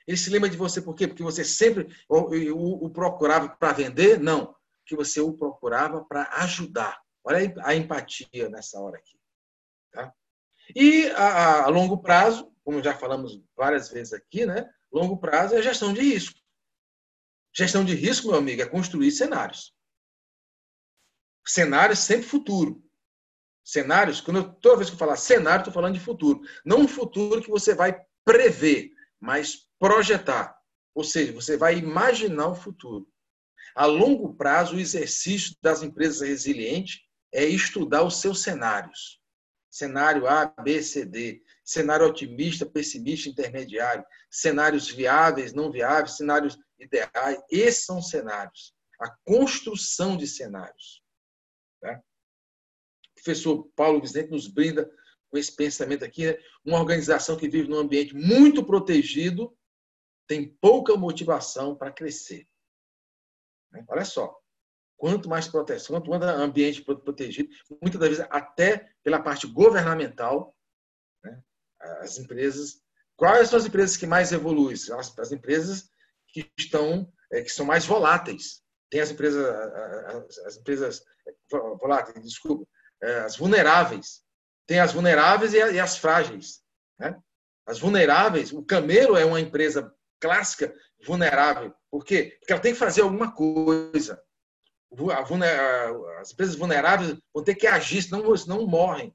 Ele 0.06 0.16
se 0.16 0.30
lembra 0.30 0.48
de 0.48 0.56
você 0.56 0.80
por 0.80 0.94
quê? 0.94 1.08
Porque 1.08 1.22
você 1.22 1.44
sempre 1.44 1.88
o, 2.08 2.86
o, 2.86 2.90
procurava 2.90 3.48
para 3.48 3.72
vender? 3.72 4.18
Não. 4.18 4.54
Que 4.86 4.94
você 4.94 5.20
o 5.20 5.32
procurava 5.32 6.04
para 6.04 6.28
ajudar. 6.42 7.00
Olha 7.24 7.52
a 7.64 7.74
empatia 7.74 8.48
nessa 8.48 8.80
hora 8.80 8.96
aqui. 8.96 9.18
Tá? 9.92 10.14
E 10.74 11.06
a, 11.10 11.64
a, 11.64 11.66
longo 11.68 11.98
prazo, 11.98 12.49
como 12.64 12.82
já 12.82 12.94
falamos 12.94 13.42
várias 13.56 13.88
vezes 13.88 14.12
aqui, 14.12 14.46
né? 14.46 14.68
Longo 14.92 15.18
prazo 15.18 15.54
é 15.54 15.62
gestão 15.62 15.92
de 15.92 16.00
risco. 16.00 16.38
Gestão 17.54 17.84
de 17.84 17.94
risco, 17.94 18.28
meu 18.28 18.36
amigo, 18.36 18.62
é 18.62 18.66
construir 18.66 19.10
cenários. 19.10 19.74
Cenários 21.46 21.98
sempre 21.98 22.26
futuro. 22.26 22.82
Cenários, 23.64 24.20
quando 24.20 24.38
eu, 24.38 24.52
toda 24.54 24.76
vez 24.76 24.88
que 24.88 24.94
eu 24.94 24.98
falar 24.98 25.16
cenário, 25.16 25.60
estou 25.60 25.74
falando 25.74 25.94
de 25.94 26.00
futuro. 26.00 26.40
Não 26.64 26.80
um 26.80 26.88
futuro 26.88 27.42
que 27.42 27.50
você 27.50 27.74
vai 27.74 28.00
prever, 28.24 28.90
mas 29.18 29.68
projetar. 29.78 30.56
Ou 30.94 31.04
seja, 31.04 31.32
você 31.32 31.56
vai 31.56 31.78
imaginar 31.78 32.48
o 32.48 32.54
futuro. 32.54 33.08
A 33.74 33.86
longo 33.86 34.34
prazo, 34.34 34.76
o 34.76 34.80
exercício 34.80 35.56
das 35.62 35.82
empresas 35.82 36.20
resilientes 36.20 37.00
é 37.32 37.44
estudar 37.44 38.02
os 38.02 38.20
seus 38.20 38.42
cenários. 38.42 39.20
Cenário 39.70 40.26
A, 40.26 40.46
B, 40.46 40.82
C, 40.82 41.04
D. 41.04 41.42
Cenário 41.70 42.04
otimista, 42.04 42.66
pessimista, 42.66 43.28
intermediário. 43.28 44.04
Cenários 44.28 44.90
viáveis, 44.90 45.52
não 45.52 45.70
viáveis, 45.70 46.16
cenários 46.16 46.58
ideais. 46.76 47.40
Esses 47.48 47.84
são 47.84 48.02
cenários. 48.02 48.74
A 49.00 49.08
construção 49.24 50.16
de 50.16 50.26
cenários. 50.26 51.00
Tá? 51.80 51.96
O 51.96 53.14
professor 53.14 53.70
Paulo 53.76 54.00
Vicente 54.00 54.32
nos 54.32 54.48
brinda 54.48 54.90
com 55.30 55.38
esse 55.38 55.54
pensamento 55.54 56.04
aqui. 56.04 56.26
Né? 56.26 56.36
Uma 56.64 56.80
organização 56.80 57.36
que 57.36 57.48
vive 57.48 57.68
num 57.68 57.78
ambiente 57.78 58.16
muito 58.16 58.66
protegido 58.66 59.56
tem 60.26 60.48
pouca 60.60 60.96
motivação 60.96 61.76
para 61.76 61.92
crescer. 61.92 62.48
Né? 63.70 63.84
Olha 63.88 64.04
só, 64.04 64.36
quanto 64.96 65.28
mais 65.28 65.46
proteção, 65.46 65.94
quanto 65.94 66.10
mais 66.10 66.20
ambiente 66.36 66.82
protegido, 66.82 67.48
muitas 67.80 68.00
das 68.00 68.08
vezes 68.08 68.26
até 68.28 68.92
pela 69.04 69.22
parte 69.22 69.46
governamental, 69.46 70.48
né? 70.48 70.59
As 72.00 72.18
empresas. 72.18 72.80
Quais 73.16 73.48
são 73.48 73.58
as 73.58 73.66
empresas 73.66 73.96
que 73.96 74.06
mais 74.06 74.32
evoluem? 74.32 74.74
As, 74.74 75.18
as 75.18 75.32
empresas 75.32 75.90
que 76.28 76.50
estão, 76.58 77.10
é, 77.32 77.42
que 77.42 77.50
são 77.50 77.66
mais 77.66 77.84
voláteis. 77.84 78.62
Tem 78.90 79.00
as 79.00 79.10
empresas, 79.10 79.44
as, 79.46 80.38
as 80.38 80.56
empresas 80.56 81.02
voláteis, 81.80 82.24
desculpa, 82.24 82.66
é, 83.02 83.20
as 83.20 83.36
vulneráveis. 83.36 84.22
Tem 84.66 84.80
as 84.80 84.92
vulneráveis 84.92 85.54
e, 85.54 85.80
as 85.80 85.96
frágeis. 85.96 86.60
Né? 86.98 87.16
As 87.66 87.78
vulneráveis, 87.78 88.52
o 88.52 88.64
Camelo 88.64 89.16
é 89.16 89.24
uma 89.24 89.40
empresa 89.40 89.92
clássica 90.20 90.74
vulnerável. 91.04 91.74
Por 91.90 92.04
quê? 92.04 92.36
Porque 92.38 92.52
ela 92.52 92.62
tem 92.62 92.72
que 92.72 92.78
fazer 92.78 93.02
alguma 93.02 93.32
coisa. 93.32 94.22
As 96.20 96.32
empresas 96.32 96.56
vulneráveis 96.56 97.16
vão 97.32 97.44
ter 97.44 97.54
que 97.54 97.66
agir, 97.66 98.02
senão, 98.02 98.36
senão 98.36 98.66
morrem. 98.66 99.14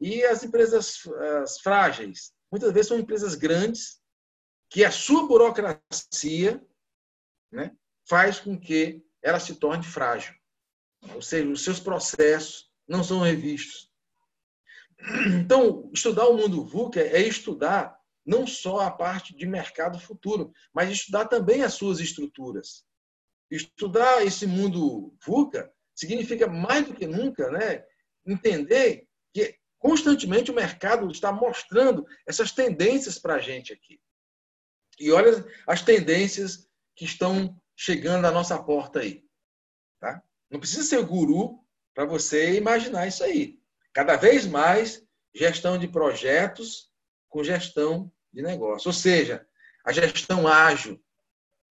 E 0.00 0.24
as 0.24 0.42
empresas 0.42 1.06
as 1.42 1.60
frágeis, 1.60 2.32
muitas 2.50 2.72
vezes 2.72 2.88
são 2.88 2.98
empresas 2.98 3.34
grandes 3.34 4.00
que 4.70 4.84
a 4.84 4.90
sua 4.90 5.26
burocracia 5.26 6.64
né, 7.52 7.76
faz 8.08 8.38
com 8.40 8.58
que 8.58 9.04
ela 9.22 9.40
se 9.40 9.56
torne 9.56 9.84
frágil. 9.84 10.34
Ou 11.14 11.20
seja, 11.20 11.48
os 11.48 11.62
seus 11.62 11.80
processos 11.80 12.70
não 12.88 13.02
são 13.02 13.20
revistos. 13.20 13.90
Então, 15.26 15.90
estudar 15.94 16.28
o 16.28 16.36
mundo 16.36 16.64
VUCA 16.64 17.00
é 17.00 17.20
estudar 17.20 17.98
não 18.24 18.46
só 18.46 18.80
a 18.80 18.90
parte 18.90 19.34
de 19.34 19.46
mercado 19.46 19.98
futuro, 19.98 20.52
mas 20.72 20.90
estudar 20.90 21.26
também 21.26 21.62
as 21.62 21.74
suas 21.74 22.00
estruturas. 22.00 22.84
Estudar 23.50 24.24
esse 24.24 24.46
mundo 24.46 25.14
VUCA 25.24 25.72
significa 25.94 26.46
mais 26.46 26.86
do 26.86 26.94
que 26.94 27.06
nunca 27.06 27.50
né, 27.50 27.84
entender 28.26 29.08
que 29.32 29.58
constantemente 29.80 30.50
o 30.50 30.54
mercado 30.54 31.10
está 31.10 31.32
mostrando 31.32 32.06
essas 32.26 32.52
tendências 32.52 33.18
para 33.18 33.34
a 33.34 33.40
gente 33.40 33.72
aqui. 33.72 33.98
E 35.00 35.10
olha 35.10 35.44
as 35.66 35.82
tendências 35.82 36.68
que 36.94 37.06
estão 37.06 37.58
chegando 37.74 38.26
à 38.26 38.30
nossa 38.30 38.62
porta 38.62 39.00
aí. 39.00 39.24
Tá? 39.98 40.22
Não 40.50 40.60
precisa 40.60 40.82
ser 40.82 41.02
guru 41.04 41.58
para 41.94 42.04
você 42.04 42.54
imaginar 42.54 43.08
isso 43.08 43.24
aí. 43.24 43.58
Cada 43.92 44.16
vez 44.16 44.46
mais 44.46 45.02
gestão 45.34 45.78
de 45.78 45.88
projetos 45.88 46.92
com 47.28 47.42
gestão 47.42 48.12
de 48.32 48.42
negócio. 48.42 48.88
Ou 48.88 48.92
seja, 48.92 49.46
a 49.84 49.92
gestão 49.92 50.46
ágil. 50.46 51.02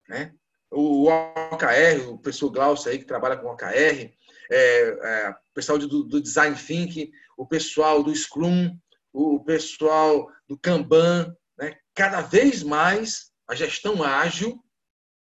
Né? 0.08 0.34
O 0.72 1.08
OKR, 1.08 2.10
o 2.10 2.18
professor 2.18 2.50
Glaucio 2.50 2.90
aí 2.90 2.98
que 2.98 3.06
trabalha 3.06 3.38
com 3.38 3.48
OKR, 3.48 4.12
é, 4.52 4.52
é, 4.52 5.30
o 5.30 5.54
pessoal 5.54 5.78
do, 5.78 6.04
do, 6.04 6.22
Design 6.22 6.56
Think, 6.56 7.12
o 7.40 7.48
pessoal 7.48 8.04
do 8.04 8.14
Scrum, 8.14 8.78
o 9.14 9.42
pessoal 9.46 10.30
do 10.46 10.60
Kanban, 10.60 11.34
né? 11.58 11.80
cada 11.96 12.20
vez 12.20 12.64
mais 12.64 13.32
a 13.48 13.56
gestão 13.56 14.04
ágil 14.04 14.62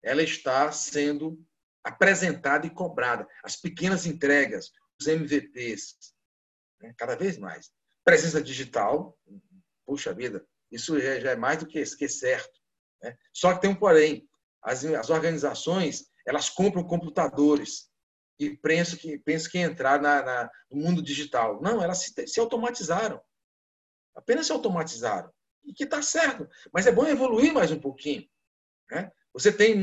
ela 0.01 0.23
está 0.23 0.71
sendo 0.71 1.37
apresentada 1.83 2.69
e 2.69 2.71
cobrada. 2.71 3.27
As 3.43 3.57
pequenas 3.57 4.07
entregas, 4.07 4.71
os 5.01 5.09
MVPs, 5.09 5.97
né? 6.81 6.95
cada 6.97 7.17
vez 7.17 7.37
mais. 7.37 7.73
Presença 8.05 8.41
digital, 8.41 9.19
puxa 9.85 10.15
vida, 10.15 10.47
isso 10.71 11.01
já 11.01 11.33
é 11.33 11.37
mais 11.37 11.59
do 11.59 11.67
que, 11.67 11.85
certo. 11.85 12.61
Né? 13.03 13.19
Só 13.33 13.55
que 13.55 13.63
tem 13.63 13.71
um 13.71 13.75
porém. 13.75 14.29
As, 14.63 14.85
as 14.85 15.11
organizações 15.11 16.07
elas 16.25 16.49
compram 16.49 16.87
computadores 16.87 17.91
e 18.39 18.57
pensam 18.57 18.99
que, 18.99 19.19
pensam 19.19 19.51
que 19.51 19.59
entrar 19.59 20.01
na, 20.01 20.23
na, 20.23 20.51
no 20.71 20.83
mundo 20.83 21.03
digital. 21.03 21.61
Não, 21.63 21.83
elas 21.83 21.99
se, 21.99 22.27
se 22.27 22.41
automatizaram. 22.41 23.21
Apenas 24.15 24.47
se 24.47 24.53
automatizaram. 24.53 25.31
E 25.65 25.73
que 25.73 25.85
está 25.85 26.03
certo. 26.03 26.49
Mas 26.73 26.87
é 26.87 26.93
bom 26.93 27.07
evoluir 27.07 27.53
mais 27.53 27.71
um 27.71 27.81
pouquinho. 27.81 28.29
Né? 28.91 29.11
Você 29.33 29.53
tem 29.53 29.75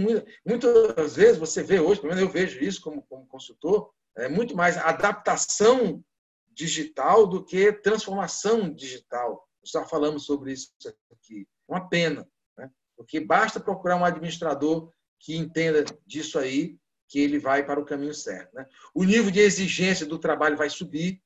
muitas 0.45 1.15
vezes, 1.15 1.37
você 1.37 1.63
vê 1.63 1.79
hoje, 1.79 1.99
pelo 1.99 2.13
menos 2.13 2.27
eu 2.27 2.31
vejo 2.31 2.63
isso 2.63 2.81
como, 2.81 3.01
como 3.03 3.27
consultor, 3.27 3.91
é 4.15 4.29
muito 4.29 4.55
mais 4.55 4.77
adaptação 4.77 6.03
digital 6.49 7.25
do 7.27 7.43
que 7.43 7.71
transformação 7.71 8.73
digital 8.73 9.47
já 9.63 9.85
falamos 9.85 10.25
sobre 10.25 10.53
isso 10.53 10.71
aqui. 11.11 11.47
Uma 11.67 11.87
pena, 11.87 12.27
né? 12.57 12.69
porque 12.95 13.19
basta 13.19 13.59
procurar 13.59 13.95
um 13.97 14.05
administrador 14.05 14.91
que 15.19 15.35
entenda 15.35 15.85
disso 16.05 16.39
aí, 16.39 16.77
que 17.11 17.19
ele 17.19 17.37
vai 17.37 17.65
para 17.65 17.77
o 17.77 17.85
caminho 17.85 18.13
certo. 18.13 18.55
Né? 18.55 18.65
O 18.93 19.03
nível 19.03 19.29
de 19.29 19.41
exigência 19.41 20.05
do 20.05 20.17
trabalho 20.17 20.55
vai 20.55 20.69
subir, 20.69 21.21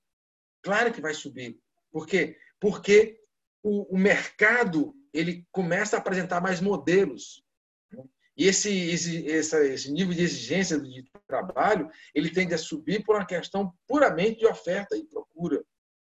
claro 0.63 0.91
que 0.91 0.99
vai 0.99 1.13
subir. 1.13 1.59
Por 1.91 2.07
quê? 2.07 2.39
Porque 2.59 3.21
o, 3.61 3.95
o 3.95 3.97
mercado 3.97 4.95
ele 5.13 5.47
começa 5.51 5.95
a 5.95 5.99
apresentar 5.99 6.41
mais 6.41 6.59
modelos. 6.59 7.43
Né? 7.91 8.03
E 8.36 8.47
esse, 8.47 8.75
esse, 8.89 9.25
esse 9.27 9.91
nível 9.91 10.15
de 10.15 10.23
exigência 10.23 10.79
de 10.79 11.05
trabalho 11.27 11.88
ele 12.15 12.31
tende 12.31 12.55
a 12.55 12.57
subir 12.57 13.03
por 13.03 13.15
uma 13.15 13.25
questão 13.25 13.71
puramente 13.88 14.39
de 14.39 14.47
oferta 14.47 14.97
e 14.97 15.05
procura, 15.05 15.63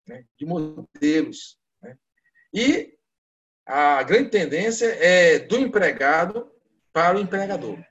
né? 0.08 0.24
de 0.38 0.46
modelos. 0.46 1.58
E 2.54 2.96
a 3.66 4.04
grande 4.04 4.30
tendência 4.30 4.86
é 4.86 5.40
do 5.40 5.58
empregado 5.58 6.52
para 6.92 7.18
o 7.18 7.20
empregador. 7.20 7.84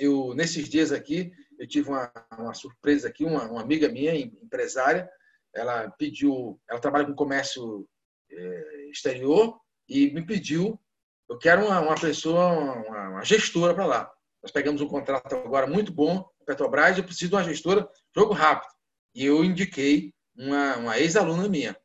Eu, 0.00 0.34
nesses 0.34 0.66
dias 0.66 0.92
aqui, 0.92 1.30
eu 1.58 1.68
tive 1.68 1.90
uma, 1.90 2.10
uma 2.38 2.54
surpresa 2.54 3.06
aqui, 3.06 3.22
uma, 3.22 3.44
uma, 3.50 3.60
amiga 3.60 3.86
minha, 3.86 4.16
empresária, 4.16 5.06
ela 5.54 5.90
pediu, 5.90 6.58
ela 6.68 6.80
trabalha 6.80 7.04
com 7.04 7.14
comércio 7.14 7.86
é, 8.30 8.88
exterior 8.90 9.60
e 9.86 10.10
me 10.10 10.24
pediu, 10.24 10.80
eu 11.28 11.36
quero 11.36 11.66
uma, 11.66 11.80
uma 11.80 11.94
pessoa, 11.94 12.46
uma, 12.48 13.08
uma 13.10 13.24
gestora 13.24 13.74
para 13.74 13.84
lá. 13.84 14.12
Nós 14.42 14.50
pegamos 14.50 14.80
um 14.80 14.88
contrato 14.88 15.36
agora 15.36 15.66
muito 15.66 15.92
bom, 15.92 16.26
Petrobras, 16.46 16.96
eu 16.96 17.04
preciso 17.04 17.28
de 17.28 17.36
uma 17.36 17.44
gestora, 17.44 17.86
jogo 18.16 18.32
rápido. 18.32 18.72
E 19.14 19.26
eu 19.26 19.44
indiquei 19.44 20.14
uma, 20.34 20.76
uma 20.78 20.98
ex-aluna 20.98 21.46
minha. 21.46 21.76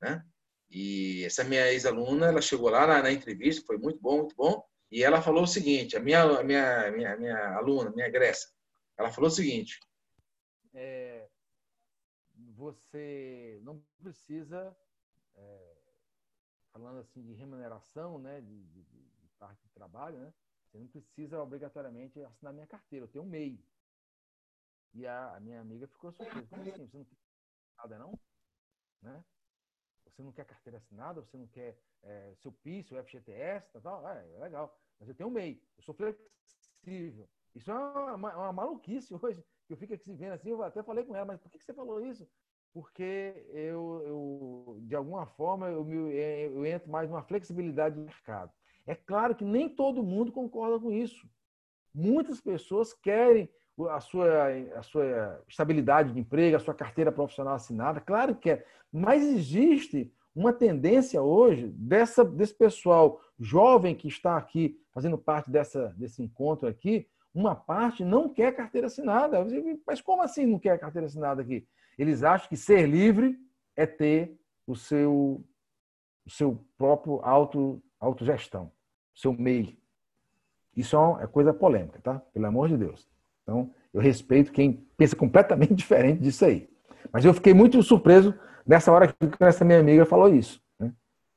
Né? 0.00 0.24
E 0.70 1.24
essa 1.24 1.42
minha 1.42 1.70
ex-aluna, 1.72 2.28
ela 2.28 2.40
chegou 2.40 2.70
lá 2.70 2.86
na, 2.86 3.02
na, 3.02 3.12
entrevista, 3.12 3.66
foi 3.66 3.78
muito 3.78 4.00
bom, 4.00 4.18
muito 4.18 4.36
bom, 4.36 4.64
e 4.90 5.04
ela 5.04 5.22
falou 5.22 5.44
o 5.44 5.46
seguinte, 5.46 5.96
a 5.96 6.00
minha, 6.00 6.22
a 6.22 6.42
minha, 6.42 6.90
minha, 6.90 7.16
minha 7.16 7.56
aluna, 7.56 7.90
minha 7.90 8.10
Grécia, 8.10 8.50
ela 8.96 9.10
falou 9.10 9.28
o 9.28 9.32
seguinte, 9.32 9.78
é, 10.74 11.28
você 12.56 13.60
não 13.62 13.82
precisa, 13.98 14.76
é, 15.36 15.76
falando 16.72 16.98
assim 16.98 17.22
de 17.22 17.32
remuneração, 17.34 18.18
né, 18.18 18.40
de, 18.40 18.64
de, 18.64 18.82
de, 18.82 19.28
parte 19.38 19.62
de 19.62 19.70
trabalho, 19.70 20.18
né, 20.18 20.34
você 20.66 20.78
não 20.78 20.86
precisa 20.86 21.40
obrigatoriamente 21.40 22.20
assinar 22.22 22.52
minha 22.52 22.66
carteira, 22.66 23.04
eu 23.04 23.08
tenho 23.08 23.24
um 23.24 23.28
MEI. 23.28 23.64
E 24.92 25.06
a, 25.06 25.36
a 25.36 25.40
minha 25.40 25.60
amiga 25.60 25.86
ficou 25.86 26.12
surpresa, 26.12 26.48
como 26.48 26.62
assim, 26.62 26.86
você 26.86 26.98
não 26.98 27.04
tem 27.04 27.18
nada 27.78 27.98
não? 27.98 28.18
Né? 29.02 29.24
Você 30.10 30.22
não 30.22 30.32
quer 30.32 30.44
carteira 30.44 30.78
assinada, 30.78 31.20
você 31.20 31.36
não 31.36 31.46
quer 31.46 31.78
é, 32.02 32.32
seu 32.36 32.52
PIS, 32.52 32.86
seu 32.86 33.02
FGTS, 33.02 33.70
tal, 33.72 33.82
tal. 33.82 34.08
É, 34.08 34.26
é, 34.34 34.38
legal. 34.38 34.76
Mas 34.98 35.08
eu 35.08 35.14
tenho 35.14 35.28
um 35.28 35.32
MEI, 35.32 35.62
eu 35.76 35.82
sou 35.82 35.94
flexível. 35.94 37.28
Isso 37.54 37.70
é 37.70 37.74
uma, 37.74 38.14
uma, 38.14 38.52
maluquice 38.52 39.12
hoje 39.20 39.42
Eu 39.68 39.76
fico 39.76 39.94
aqui 39.94 40.12
vendo 40.12 40.32
assim, 40.32 40.50
eu 40.50 40.62
até 40.62 40.82
falei 40.82 41.04
com 41.04 41.14
ela, 41.14 41.24
mas 41.24 41.40
por 41.40 41.50
que 41.50 41.62
você 41.62 41.72
falou 41.72 42.04
isso? 42.04 42.28
Porque 42.72 43.46
eu, 43.48 44.02
eu 44.06 44.78
de 44.82 44.94
alguma 44.94 45.26
forma, 45.26 45.68
eu, 45.68 45.84
me, 45.84 45.96
eu 45.96 46.64
entro 46.64 46.90
mais 46.90 47.10
numa 47.10 47.22
flexibilidade 47.22 47.96
do 47.96 48.02
mercado. 48.02 48.52
É 48.86 48.94
claro 48.94 49.34
que 49.34 49.44
nem 49.44 49.68
todo 49.68 50.02
mundo 50.02 50.32
concorda 50.32 50.78
com 50.78 50.92
isso. 50.92 51.28
Muitas 51.92 52.40
pessoas 52.40 52.94
querem 52.94 53.48
a 53.88 54.00
sua, 54.00 54.48
a 54.76 54.82
sua 54.82 55.42
estabilidade 55.48 56.12
de 56.12 56.20
emprego, 56.20 56.56
a 56.56 56.60
sua 56.60 56.74
carteira 56.74 57.12
profissional 57.12 57.54
assinada, 57.54 58.00
claro 58.00 58.34
que 58.34 58.50
é. 58.50 58.64
Mas 58.92 59.22
existe 59.22 60.12
uma 60.34 60.52
tendência 60.52 61.22
hoje 61.22 61.68
dessa, 61.68 62.24
desse 62.24 62.54
pessoal 62.54 63.20
jovem 63.38 63.94
que 63.94 64.08
está 64.08 64.36
aqui 64.36 64.78
fazendo 64.92 65.16
parte 65.16 65.50
dessa, 65.50 65.94
desse 65.96 66.22
encontro 66.22 66.68
aqui, 66.68 67.08
uma 67.34 67.54
parte 67.54 68.04
não 68.04 68.28
quer 68.28 68.54
carteira 68.54 68.86
assinada. 68.88 69.38
Mas 69.86 70.00
como 70.00 70.22
assim 70.22 70.46
não 70.46 70.58
quer 70.58 70.78
carteira 70.78 71.06
assinada 71.06 71.42
aqui? 71.42 71.66
Eles 71.98 72.22
acham 72.22 72.48
que 72.48 72.56
ser 72.56 72.86
livre 72.86 73.38
é 73.76 73.86
ter 73.86 74.38
o 74.66 74.74
seu, 74.74 75.44
o 76.26 76.30
seu 76.30 76.64
próprio 76.76 77.20
auto, 77.22 77.82
autogestão, 77.98 78.72
seu 79.14 79.32
MEI. 79.32 79.78
Isso 80.76 80.96
é, 80.96 81.24
é 81.24 81.26
coisa 81.26 81.52
polêmica, 81.52 82.00
tá? 82.02 82.18
Pelo 82.32 82.46
amor 82.46 82.68
de 82.68 82.76
Deus. 82.76 83.08
Então, 83.42 83.72
eu 83.92 84.00
respeito 84.00 84.52
quem 84.52 84.86
pensa 84.96 85.16
completamente 85.16 85.74
diferente 85.74 86.20
disso 86.20 86.44
aí. 86.44 86.68
Mas 87.12 87.24
eu 87.24 87.34
fiquei 87.34 87.54
muito 87.54 87.82
surpreso 87.82 88.34
nessa 88.66 88.92
hora 88.92 89.08
que 89.08 89.44
essa 89.44 89.64
minha 89.64 89.80
amiga 89.80 90.04
falou 90.04 90.32
isso. 90.32 90.60
Né? 90.78 90.92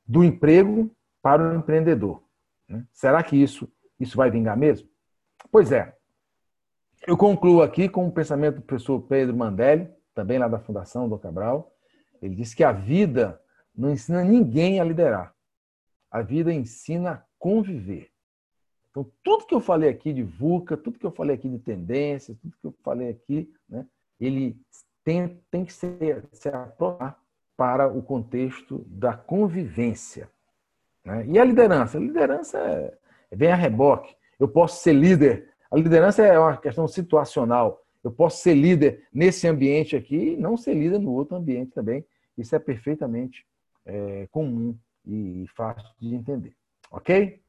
Do 0.06 0.22
emprego 0.22 0.90
para 1.22 1.42
o 1.42 1.56
empreendedor. 1.56 2.22
Né? 2.68 2.84
Será 2.92 3.22
que 3.22 3.36
isso, 3.36 3.70
isso 3.98 4.16
vai 4.16 4.30
vingar 4.30 4.56
mesmo? 4.56 4.88
Pois 5.50 5.72
é. 5.72 5.94
Eu 7.06 7.16
concluo 7.16 7.62
aqui 7.62 7.88
com 7.88 8.06
o 8.06 8.12
pensamento 8.12 8.56
do 8.56 8.62
professor 8.62 9.00
Pedro 9.02 9.36
Mandelli, 9.36 9.90
também 10.14 10.38
lá 10.38 10.48
da 10.48 10.58
Fundação 10.58 11.08
do 11.08 11.18
Cabral. 11.18 11.74
Ele 12.22 12.34
disse 12.34 12.56
que 12.56 12.64
a 12.64 12.72
vida 12.72 13.40
não 13.76 13.90
ensina 13.90 14.22
ninguém 14.22 14.80
a 14.80 14.84
liderar. 14.84 15.34
A 16.10 16.22
vida 16.22 16.52
ensina 16.52 17.10
a 17.10 17.22
conviver. 17.38 18.13
Então, 18.94 19.10
tudo 19.24 19.44
que 19.44 19.54
eu 19.54 19.60
falei 19.60 19.90
aqui 19.90 20.12
de 20.12 20.22
VUCA, 20.22 20.76
tudo 20.76 21.00
que 21.00 21.04
eu 21.04 21.10
falei 21.10 21.34
aqui 21.34 21.48
de 21.48 21.58
tendências, 21.58 22.38
tudo 22.38 22.54
que 22.60 22.66
eu 22.68 22.74
falei 22.84 23.08
aqui, 23.08 23.52
né, 23.68 23.84
ele 24.20 24.56
tem, 25.02 25.40
tem 25.50 25.64
que 25.64 25.72
ser, 25.72 26.24
se 26.30 26.48
aprovar 26.48 27.20
para 27.56 27.88
o 27.88 28.00
contexto 28.00 28.84
da 28.86 29.16
convivência. 29.16 30.30
Né? 31.04 31.26
E 31.26 31.38
a 31.40 31.44
liderança? 31.44 31.98
A 31.98 32.00
liderança 32.00 32.56
é, 32.56 32.96
vem 33.32 33.50
a 33.50 33.56
reboque. 33.56 34.14
Eu 34.38 34.46
posso 34.46 34.80
ser 34.80 34.92
líder. 34.92 35.48
A 35.72 35.76
liderança 35.76 36.22
é 36.22 36.38
uma 36.38 36.56
questão 36.56 36.86
situacional. 36.86 37.84
Eu 38.02 38.12
posso 38.12 38.42
ser 38.42 38.54
líder 38.54 39.08
nesse 39.12 39.48
ambiente 39.48 39.96
aqui 39.96 40.34
e 40.34 40.36
não 40.36 40.56
ser 40.56 40.74
líder 40.74 41.00
no 41.00 41.10
outro 41.10 41.36
ambiente 41.36 41.72
também. 41.72 42.04
Isso 42.38 42.54
é 42.54 42.60
perfeitamente 42.60 43.44
é, 43.84 44.28
comum 44.30 44.76
e 45.04 45.46
fácil 45.56 45.90
de 46.00 46.14
entender. 46.14 46.54
Ok? 46.92 47.42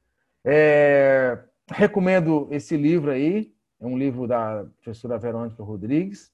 É, 0.47 1.39
recomendo 1.67 2.47
esse 2.51 2.77
livro 2.77 3.09
aí, 3.09 3.51
é 3.79 3.85
um 3.85 3.97
livro 3.97 4.27
da 4.27 4.65
professora 4.75 5.17
Verônica 5.17 5.63
Rodrigues. 5.63 6.31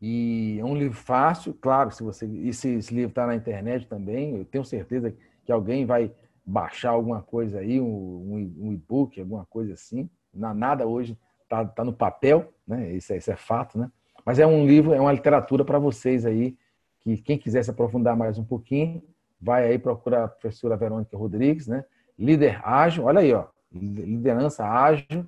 E 0.00 0.58
é 0.60 0.64
um 0.64 0.76
livro 0.76 0.96
fácil, 0.96 1.54
claro, 1.54 1.92
se 1.92 2.02
você. 2.02 2.26
Esse, 2.44 2.68
esse 2.70 2.92
livro 2.92 3.10
está 3.10 3.26
na 3.26 3.34
internet 3.34 3.86
também, 3.86 4.36
eu 4.36 4.44
tenho 4.44 4.64
certeza 4.64 5.14
que 5.44 5.52
alguém 5.52 5.86
vai 5.86 6.12
baixar 6.44 6.90
alguma 6.90 7.22
coisa 7.22 7.60
aí, 7.60 7.80
um, 7.80 8.54
um 8.58 8.72
e-book, 8.72 9.20
alguma 9.20 9.44
coisa 9.46 9.74
assim. 9.74 10.08
Nada 10.32 10.86
hoje 10.86 11.18
está 11.42 11.64
tá 11.64 11.84
no 11.84 11.92
papel, 11.92 12.52
né? 12.66 12.92
Isso 12.92 13.12
é, 13.12 13.16
isso 13.16 13.30
é 13.30 13.36
fato, 13.36 13.78
né? 13.78 13.90
Mas 14.24 14.38
é 14.38 14.46
um 14.46 14.66
livro, 14.66 14.92
é 14.92 15.00
uma 15.00 15.12
literatura 15.12 15.64
para 15.64 15.78
vocês 15.78 16.26
aí, 16.26 16.56
que 17.00 17.16
quem 17.18 17.38
quiser 17.38 17.62
se 17.64 17.70
aprofundar 17.70 18.16
mais 18.16 18.38
um 18.38 18.44
pouquinho, 18.44 19.02
vai 19.40 19.66
aí 19.66 19.78
procurar 19.78 20.24
a 20.24 20.28
professora 20.28 20.76
Verônica 20.76 21.16
Rodrigues, 21.16 21.66
né? 21.66 21.84
Líder 22.18 22.60
ágil, 22.66 23.04
olha 23.04 23.20
aí, 23.20 23.32
ó, 23.32 23.46
liderança 23.72 24.66
ágil, 24.66 25.26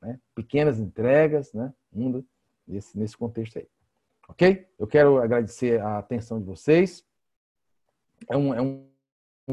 né? 0.00 0.18
pequenas 0.34 0.78
entregas, 0.78 1.52
né? 1.52 1.72
Nesse, 2.66 2.98
nesse 2.98 3.16
contexto 3.16 3.58
aí. 3.58 3.68
Ok? 4.28 4.66
Eu 4.78 4.86
quero 4.86 5.18
agradecer 5.20 5.80
a 5.80 5.98
atenção 5.98 6.40
de 6.40 6.46
vocês. 6.46 7.04
É 8.30 8.36
um, 8.36 8.54
é 8.54 8.62
um 8.62 8.86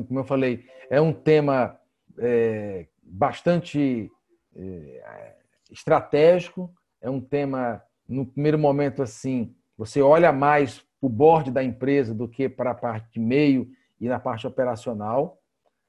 como 0.07 0.19
eu 0.19 0.23
falei, 0.23 0.65
é 0.89 1.01
um 1.01 1.11
tema 1.11 1.79
é, 2.17 2.87
bastante 3.01 4.11
é, 4.55 5.35
estratégico, 5.71 6.73
é 7.01 7.09
um 7.09 7.19
tema, 7.19 7.81
no 8.07 8.25
primeiro 8.25 8.57
momento, 8.57 9.01
assim, 9.01 9.55
você 9.77 10.01
olha 10.01 10.31
mais 10.31 10.79
para 10.79 11.07
o 11.07 11.09
board 11.09 11.51
da 11.51 11.63
empresa 11.63 12.13
do 12.13 12.27
que 12.27 12.47
para 12.47 12.71
a 12.71 12.75
parte 12.75 13.13
de 13.13 13.19
meio 13.19 13.69
e 13.99 14.07
na 14.07 14.19
parte 14.19 14.45
operacional 14.45 15.38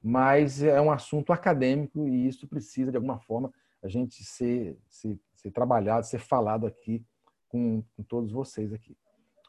mas 0.01 0.63
é 0.63 0.81
um 0.81 0.91
assunto 0.91 1.31
acadêmico 1.31 2.07
e 2.07 2.27
isso 2.27 2.47
precisa, 2.47 2.89
de 2.89 2.97
alguma 2.97 3.19
forma, 3.19 3.53
a 3.83 3.87
gente 3.87 4.23
ser, 4.23 4.77
ser, 4.89 5.19
ser 5.35 5.51
trabalhado, 5.51 6.05
ser 6.05 6.19
falado 6.19 6.65
aqui 6.65 7.05
com, 7.47 7.83
com 7.95 8.03
todos 8.03 8.31
vocês 8.31 8.73
aqui. 8.73 8.97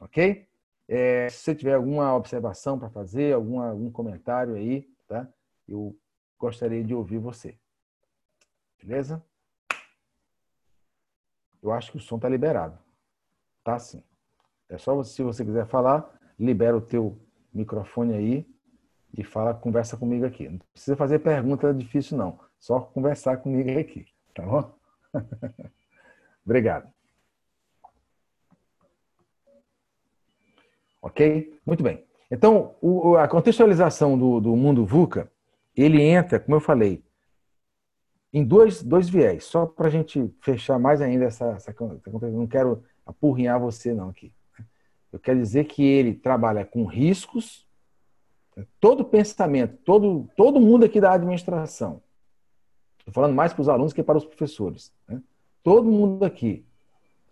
Ok? 0.00 0.46
É, 0.88 1.28
se 1.30 1.38
você 1.38 1.54
tiver 1.54 1.74
alguma 1.74 2.14
observação 2.14 2.78
para 2.78 2.90
fazer, 2.90 3.34
algum, 3.34 3.90
comentário 3.90 4.54
aí, 4.54 4.88
tá? 5.06 5.26
Eu 5.66 5.96
gostaria 6.38 6.82
de 6.84 6.94
ouvir 6.94 7.18
você. 7.18 7.56
Beleza? 8.82 9.24
Eu 11.62 11.72
acho 11.72 11.92
que 11.92 11.98
o 11.98 12.00
som 12.00 12.16
está 12.16 12.28
liberado. 12.28 12.78
Tá 13.62 13.78
sim. 13.78 14.02
É 14.68 14.76
só 14.76 15.02
se 15.04 15.22
você 15.22 15.44
quiser 15.44 15.66
falar, 15.66 16.18
libera 16.38 16.76
o 16.76 16.80
teu 16.80 17.18
microfone 17.54 18.14
aí 18.14 18.51
e 19.16 19.22
fala, 19.22 19.54
conversa 19.54 19.96
comigo 19.96 20.24
aqui. 20.24 20.48
Não 20.48 20.58
precisa 20.72 20.96
fazer 20.96 21.18
pergunta 21.18 21.72
difícil, 21.72 22.16
não. 22.16 22.38
Só 22.58 22.80
conversar 22.80 23.36
comigo 23.38 23.78
aqui. 23.78 24.06
Tá 24.34 24.42
bom? 24.42 24.74
Obrigado. 26.44 26.90
Ok? 31.02 31.58
Muito 31.66 31.82
bem. 31.82 32.04
Então, 32.30 32.74
o, 32.80 33.16
a 33.16 33.28
contextualização 33.28 34.18
do, 34.18 34.40
do 34.40 34.56
mundo 34.56 34.86
VUCA, 34.86 35.30
ele 35.76 36.00
entra, 36.00 36.40
como 36.40 36.56
eu 36.56 36.60
falei, 36.60 37.04
em 38.32 38.42
dois, 38.42 38.82
dois 38.82 39.08
viés, 39.08 39.44
só 39.44 39.66
para 39.66 39.88
a 39.88 39.90
gente 39.90 40.34
fechar 40.40 40.78
mais 40.78 41.02
ainda 41.02 41.26
essa, 41.26 41.46
essa. 41.50 41.74
Não 42.30 42.46
quero 42.46 42.82
apurrinhar 43.04 43.60
você, 43.60 43.92
não, 43.92 44.08
aqui. 44.08 44.32
Eu 45.12 45.18
quero 45.18 45.38
dizer 45.38 45.64
que 45.64 45.84
ele 45.84 46.14
trabalha 46.14 46.64
com 46.64 46.86
riscos 46.86 47.66
Todo 48.78 49.04
pensamento, 49.04 49.78
todo, 49.84 50.28
todo 50.36 50.60
mundo 50.60 50.84
aqui 50.84 51.00
da 51.00 51.12
administração, 51.12 52.02
estou 52.98 53.14
falando 53.14 53.34
mais 53.34 53.52
para 53.52 53.62
os 53.62 53.68
alunos 53.68 53.92
que 53.92 54.02
para 54.02 54.18
os 54.18 54.24
professores, 54.24 54.92
né? 55.08 55.22
todo 55.62 55.90
mundo 55.90 56.24
aqui, 56.24 56.64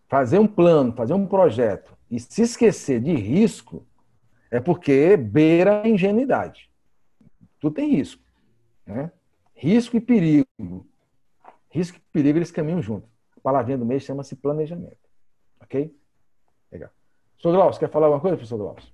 fazer 0.08 0.38
um 0.38 0.46
plano, 0.46 0.92
fazer 0.92 1.12
um 1.12 1.26
projeto 1.26 1.96
e 2.10 2.18
se 2.18 2.42
esquecer 2.42 3.00
de 3.00 3.14
risco, 3.14 3.86
é 4.50 4.58
porque 4.58 5.16
beira 5.16 5.82
a 5.82 5.88
ingenuidade. 5.88 6.70
Tudo 7.60 7.74
tem 7.74 7.90
risco. 7.90 8.22
Né? 8.84 9.12
Risco 9.54 9.96
e 9.96 10.00
perigo. 10.00 10.86
Risco 11.70 11.98
e 11.98 12.00
perigo, 12.12 12.38
eles 12.38 12.50
caminham 12.50 12.82
juntos. 12.82 13.08
A 13.36 13.40
palavrinha 13.40 13.78
do 13.78 13.86
mês 13.86 14.02
chama-se 14.02 14.34
planejamento. 14.34 14.98
Ok? 15.60 15.94
Legal. 16.72 16.90
Professor 17.32 17.52
Glaucio, 17.52 17.80
quer 17.80 17.90
falar 17.90 18.06
alguma 18.06 18.20
coisa, 18.20 18.36
professor 18.36 18.58
Glaucio? 18.58 18.92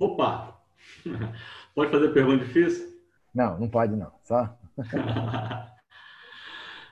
Opa! 0.00 0.60
Pode 1.74 1.90
fazer 1.90 2.08
pergunta 2.10 2.44
difícil? 2.44 2.98
Não, 3.34 3.58
não 3.58 3.68
pode 3.68 3.94
não. 3.94 4.10
Só. 4.24 4.56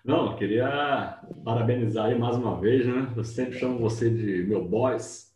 não, 0.04 0.36
queria 0.36 1.18
parabenizar 1.44 2.07
aí 2.07 2.18
mais 2.18 2.36
uma 2.36 2.61
vez, 2.61 2.86
né? 2.86 3.12
Eu 3.16 3.24
sempre 3.24 3.59
chamo 3.59 3.78
você 3.78 4.11
de 4.11 4.44
meu 4.44 4.64
boss. 4.64 5.34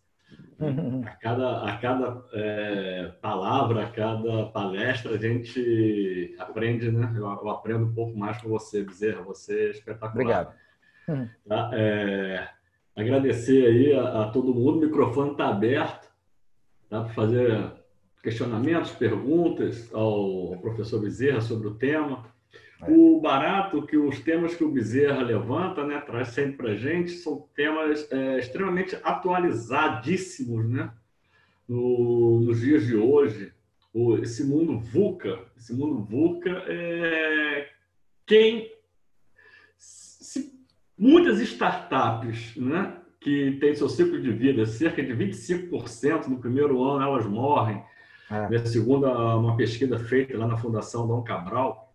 A 1.07 1.11
cada, 1.16 1.64
a 1.64 1.79
cada 1.79 2.23
é, 2.35 3.12
palavra, 3.23 3.85
a 3.85 3.91
cada 3.91 4.47
palestra, 4.47 5.14
a 5.14 5.18
gente 5.18 6.37
aprende, 6.39 6.93
né? 6.93 7.12
Eu, 7.16 7.25
eu, 7.25 7.49
aprendo 7.49 7.87
um 7.87 7.95
pouco 7.95 8.16
mais 8.16 8.41
com 8.43 8.51
você, 8.51 8.85
Bezerra. 8.85 9.23
Você 9.23 9.68
é 9.68 9.71
espetacular. 9.71 10.12
Obrigado. 10.12 10.55
Tá? 11.49 11.71
É, 11.73 12.47
agradecer 12.95 13.66
aí 13.66 13.95
a, 13.95 14.25
a 14.25 14.31
todo 14.31 14.55
mundo. 14.55 14.79
O 14.79 14.81
microfone 14.83 15.33
está 15.33 15.49
aberto. 15.49 16.10
Dá 16.91 17.05
para 17.05 17.14
fazer 17.14 17.72
questionamentos, 18.22 18.91
perguntas 18.91 19.88
ao 19.95 20.59
professor 20.61 21.01
Bezerra 21.01 21.41
sobre 21.41 21.68
o 21.68 21.74
tema. 21.74 22.26
É. 22.82 22.91
O 22.91 23.20
barato 23.20 23.86
que 23.86 23.97
os 23.97 24.20
temas 24.20 24.55
que 24.55 24.64
o 24.64 24.70
Bezerra 24.70 25.22
levanta, 25.22 25.84
né, 25.84 26.01
traz 26.01 26.28
sempre 26.28 26.57
para 26.57 26.70
a 26.72 26.76
gente, 26.76 27.12
são 27.12 27.49
temas 27.55 28.11
é, 28.11 28.38
extremamente 28.38 28.99
atualizadíssimos, 29.05 30.68
né, 30.68 30.91
no, 31.68 32.41
nos 32.41 32.61
dias 32.61 32.84
de 32.84 32.97
hoje. 32.97 33.53
O, 33.95 34.18
esse 34.18 34.45
mundo 34.45 34.78
VUCA, 34.78 35.38
esse 35.57 35.72
mundo 35.72 36.03
VUCA, 36.03 36.51
é, 36.66 37.68
quem 38.26 38.70
se 39.78 40.59
muitas 40.97 41.41
startups, 41.41 42.57
né, 42.57 43.00
que 43.21 43.59
têm 43.61 43.75
seu 43.75 43.89
ciclo 43.89 44.21
de 44.21 44.33
vida, 44.33 44.64
cerca 44.64 45.03
de 45.03 45.12
25% 45.12 46.27
no 46.27 46.39
primeiro 46.39 46.83
ano 46.83 47.05
elas 47.05 47.27
morrem, 47.27 47.83
é. 48.31 48.49
né, 48.49 48.64
segundo 48.64 49.07
uma 49.07 49.57
pesquisa 49.57 49.99
feita 49.99 50.39
lá 50.39 50.47
na 50.47 50.57
Fundação 50.57 51.07
Dom 51.07 51.23
Cabral. 51.23 51.93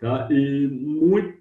Tá? 0.00 0.26
E 0.30 0.66
muito, 0.66 1.38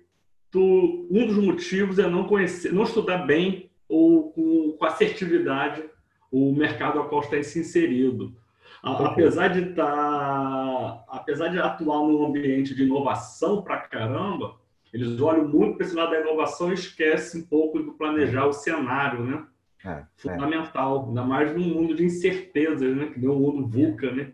um 1.09 1.25
dos 1.25 1.37
motivos 1.37 1.97
é 1.97 2.07
não 2.07 2.25
conhecer, 2.25 2.71
não 2.71 2.83
estudar 2.83 3.25
bem 3.25 3.69
ou 3.89 4.31
com, 4.31 4.75
com 4.77 4.85
assertividade 4.85 5.83
o 6.31 6.53
mercado 6.53 6.99
ao 6.99 7.09
qual 7.09 7.21
está 7.21 7.41
se 7.41 7.59
inserido. 7.59 8.35
Apesar 8.83 9.47
de 9.47 9.69
estar, 9.69 9.85
tá, 9.85 11.05
apesar 11.07 11.47
de 11.47 11.59
atuar 11.59 11.99
num 11.99 12.25
ambiente 12.25 12.75
de 12.75 12.83
inovação 12.83 13.63
para 13.63 13.77
caramba, 13.79 14.55
eles 14.95 15.19
olham 15.19 15.45
muito 15.45 15.75
para 15.75 15.85
esse 15.85 15.93
lado 15.95 16.11
da 16.11 16.21
inovação 16.21 16.71
e 16.71 16.73
esquecem 16.73 17.41
um 17.41 17.45
pouco 17.45 17.79
do 17.79 17.91
planejar 17.93 18.45
o 18.47 18.53
cenário, 18.53 19.25
né? 19.25 19.43
É, 19.83 19.89
é. 19.89 20.03
Fundamental, 20.15 21.03
é. 21.03 21.07
ainda 21.09 21.23
mais 21.23 21.53
num 21.53 21.65
mundo 21.65 21.93
de 21.93 22.05
incertezas, 22.05 22.95
né? 22.95 23.07
Que 23.07 23.19
nem 23.19 23.29
o 23.29 23.35
mundo 23.35 23.67
VUCA, 23.67 24.09
né? 24.11 24.31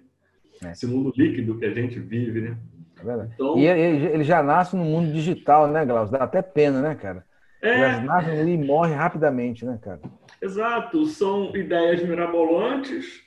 É. 0.64 0.72
Esse 0.72 0.86
mundo 0.86 1.12
líquido 1.18 1.58
que 1.58 1.66
a 1.66 1.74
gente 1.74 2.00
vive, 2.00 2.42
né? 2.42 2.58
É 3.00 3.28
então, 3.34 3.58
e 3.58 3.66
ele, 3.66 4.06
ele, 4.06 4.24
já 4.24 4.44
nasce 4.44 4.76
no 4.76 4.84
mundo 4.84 5.12
digital, 5.12 5.68
né, 5.68 5.84
Glaucio? 5.84 6.16
Dá 6.16 6.26
até 6.26 6.44
pena, 6.44 6.80
né, 6.80 6.94
cara? 6.94 7.26
É... 7.60 7.82
Elas 7.82 8.04
nascem 8.04 8.40
ali 8.40 8.54
e 8.54 8.58
morrem 8.64 8.94
rapidamente, 8.94 9.66
né, 9.66 9.80
cara? 9.82 10.00
Exato, 10.40 11.08
são 11.08 11.56
ideias 11.56 12.04
mirabolantes, 12.04 13.24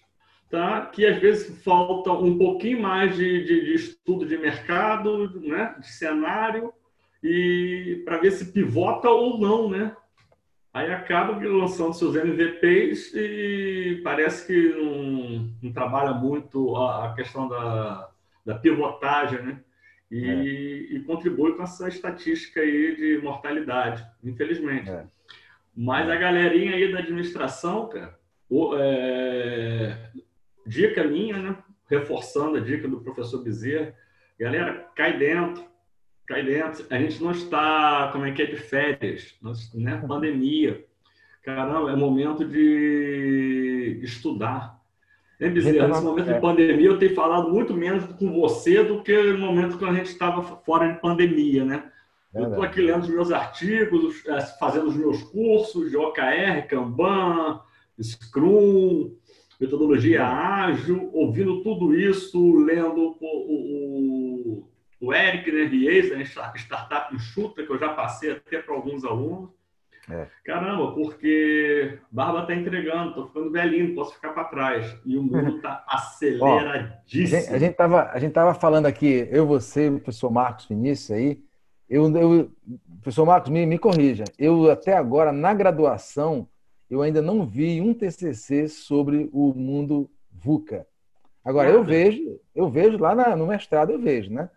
tá? 0.48 0.86
que 0.86 1.04
às 1.04 1.18
vezes 1.18 1.60
falta 1.64 2.12
um 2.12 2.38
pouquinho 2.38 2.80
mais 2.80 3.16
de, 3.16 3.44
de, 3.44 3.64
de 3.64 3.74
estudo 3.74 4.24
de 4.24 4.38
mercado, 4.38 5.40
né? 5.40 5.74
de 5.80 5.88
cenário, 5.88 6.72
e 7.24 8.02
para 8.04 8.18
ver 8.18 8.32
se 8.32 8.52
pivota 8.52 9.08
ou 9.08 9.40
não, 9.40 9.70
né? 9.70 9.96
Aí 10.74 10.92
acaba 10.92 11.32
lançando 11.42 11.94
seus 11.94 12.14
MVPs 12.14 13.14
e 13.14 14.00
parece 14.04 14.46
que 14.46 14.68
não, 14.74 15.50
não 15.62 15.72
trabalha 15.72 16.12
muito 16.12 16.76
a, 16.76 17.06
a, 17.06 17.14
questão 17.14 17.48
da, 17.48 18.10
da 18.44 18.56
pivotagem, 18.56 19.40
né? 19.42 19.60
E, 20.10 20.28
é. 20.28 20.96
e, 20.96 21.00
contribui 21.04 21.56
com 21.56 21.62
essa 21.62 21.88
estatística 21.88 22.60
aí 22.60 22.94
de 22.94 23.18
mortalidade, 23.22 24.04
infelizmente. 24.22 24.90
É. 24.90 25.06
Mas 25.74 26.10
a 26.10 26.16
galerinha 26.16 26.74
aí 26.74 26.92
da 26.92 26.98
administração, 26.98 27.88
cara, 27.88 28.18
o, 28.50 28.76
é, 28.76 30.10
dica 30.66 31.02
minha, 31.04 31.38
né? 31.38 31.56
Reforçando 31.88 32.58
a 32.58 32.60
dica 32.60 32.86
do 32.86 33.00
professor 33.00 33.42
Bezerra, 33.42 33.94
galera, 34.38 34.90
cai 34.94 35.16
dentro, 35.16 35.64
cai 36.26 36.44
dentro. 36.44 36.86
A 36.90 36.98
gente 36.98 37.22
não 37.22 37.30
está, 37.30 38.08
como 38.12 38.24
é 38.24 38.32
que 38.32 38.42
é, 38.42 38.46
de 38.46 38.56
férias, 38.56 39.34
né? 39.74 40.02
Pandemia. 40.06 40.84
Caramba, 41.42 41.90
é 41.90 41.96
momento 41.96 42.44
de 42.44 44.00
estudar. 44.02 44.80
Hein, 45.40 45.50
Bezerra? 45.50 45.88
Nesse 45.88 46.02
momento 46.02 46.26
de 46.26 46.32
é. 46.32 46.40
pandemia, 46.40 46.86
eu 46.86 46.98
tenho 46.98 47.14
falado 47.14 47.50
muito 47.50 47.74
menos 47.74 48.04
com 48.14 48.40
você 48.40 48.82
do 48.82 49.02
que 49.02 49.14
no 49.32 49.38
momento 49.38 49.76
que 49.76 49.84
a 49.84 49.92
gente 49.92 50.06
estava 50.06 50.42
fora 50.42 50.92
de 50.92 51.00
pandemia, 51.00 51.64
né? 51.64 51.90
Eu 52.32 52.48
estou 52.48 52.64
aqui 52.64 52.80
lendo 52.80 53.02
os 53.02 53.08
meus 53.08 53.30
artigos, 53.30 54.26
é, 54.26 54.40
fazendo 54.58 54.88
os 54.88 54.96
meus 54.96 55.22
cursos 55.22 55.90
de 55.90 55.96
OKR, 55.96 56.66
Kanban, 56.68 57.60
Scrum, 58.02 59.14
metodologia 59.60 60.26
ágil, 60.26 61.10
ouvindo 61.12 61.62
tudo 61.62 61.94
isso, 61.94 62.56
lendo 62.56 63.16
o, 63.20 63.26
o, 63.26 64.58
o 64.58 64.68
Eric 65.12 65.50
né, 65.50 65.64
Ries, 65.64 66.10
né, 66.10 66.24
Startup 66.24 67.14
Enxuta, 67.14 67.64
que 67.64 67.70
eu 67.70 67.78
já 67.78 67.90
passei 67.90 68.32
até 68.32 68.60
para 68.60 68.74
alguns 68.74 69.04
alunos. 69.04 69.50
É. 70.10 70.26
Caramba, 70.44 70.92
porque 70.92 71.98
Barba 72.10 72.42
está 72.42 72.54
entregando, 72.54 73.10
estou 73.10 73.26
ficando 73.26 73.50
velhinho, 73.50 73.88
não 73.88 73.94
posso 73.94 74.14
ficar 74.14 74.30
para 74.30 74.44
trás. 74.44 74.96
E 75.04 75.16
o 75.16 75.22
mundo 75.22 75.56
está 75.56 75.82
aceleradíssimo. 75.88 77.40
Ó, 77.40 77.54
a 77.54 77.58
gente 77.58 77.70
estava 77.70 78.10
tava 78.32 78.54
falando 78.54 78.86
aqui, 78.86 79.26
eu, 79.30 79.46
você, 79.46 79.88
o 79.88 79.98
professor 79.98 80.30
Marcos 80.30 80.66
Vinícius 80.66 81.10
aí, 81.10 81.42
eu, 81.88 82.14
eu, 82.16 82.50
professor 83.00 83.24
Marcos, 83.24 83.50
me, 83.50 83.64
me 83.64 83.78
corrija. 83.78 84.24
Eu 84.38 84.70
até 84.70 84.94
agora, 84.94 85.32
na 85.32 85.54
graduação, 85.54 86.48
eu 86.90 87.02
ainda 87.02 87.22
não 87.22 87.46
vi 87.46 87.80
um 87.80 87.94
TCC 87.94 88.68
sobre 88.68 89.28
o 89.32 89.54
mundo 89.54 90.10
VUCA. 90.30 90.86
Agora, 91.44 91.68
eu 91.68 91.84
vejo, 91.84 92.40
eu 92.54 92.70
vejo 92.70 92.98
lá 92.98 93.14
na, 93.14 93.36
no 93.36 93.46
mestrado, 93.46 93.90
eu 93.90 93.98
vejo, 93.98 94.32
né? 94.32 94.48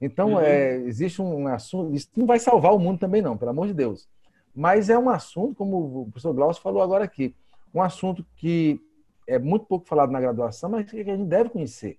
Então, 0.00 0.34
uhum. 0.34 0.40
é, 0.40 0.76
existe 0.76 1.22
um 1.22 1.46
assunto, 1.48 1.94
isso 1.94 2.08
não 2.16 2.26
vai 2.26 2.38
salvar 2.38 2.74
o 2.74 2.78
mundo 2.78 2.98
também 2.98 3.22
não, 3.22 3.36
pelo 3.36 3.50
amor 3.50 3.66
de 3.66 3.74
Deus. 3.74 4.08
Mas 4.54 4.88
é 4.90 4.98
um 4.98 5.08
assunto, 5.08 5.54
como 5.54 6.02
o 6.02 6.04
professor 6.06 6.32
Glaucio 6.32 6.62
falou 6.62 6.82
agora 6.82 7.04
aqui, 7.04 7.34
um 7.74 7.82
assunto 7.82 8.24
que 8.36 8.80
é 9.26 9.38
muito 9.38 9.66
pouco 9.66 9.86
falado 9.86 10.10
na 10.10 10.20
graduação, 10.20 10.70
mas 10.70 10.90
que 10.90 11.00
a 11.00 11.04
gente 11.04 11.28
deve 11.28 11.50
conhecer. 11.50 11.98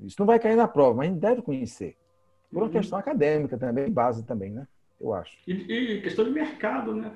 Isso 0.00 0.16
não 0.18 0.26
vai 0.26 0.38
cair 0.38 0.56
na 0.56 0.68
prova, 0.68 0.96
mas 0.96 1.08
a 1.08 1.12
gente 1.12 1.20
deve 1.20 1.42
conhecer. 1.42 1.96
Por 2.50 2.58
uma 2.58 2.66
uhum. 2.66 2.72
questão 2.72 2.98
acadêmica 2.98 3.58
também, 3.58 3.90
base 3.90 4.24
também, 4.24 4.50
né? 4.50 4.66
Eu 5.00 5.12
acho. 5.12 5.36
E, 5.46 5.52
e 5.52 6.00
questão 6.02 6.24
de 6.24 6.30
mercado, 6.30 6.94
né, 6.94 7.12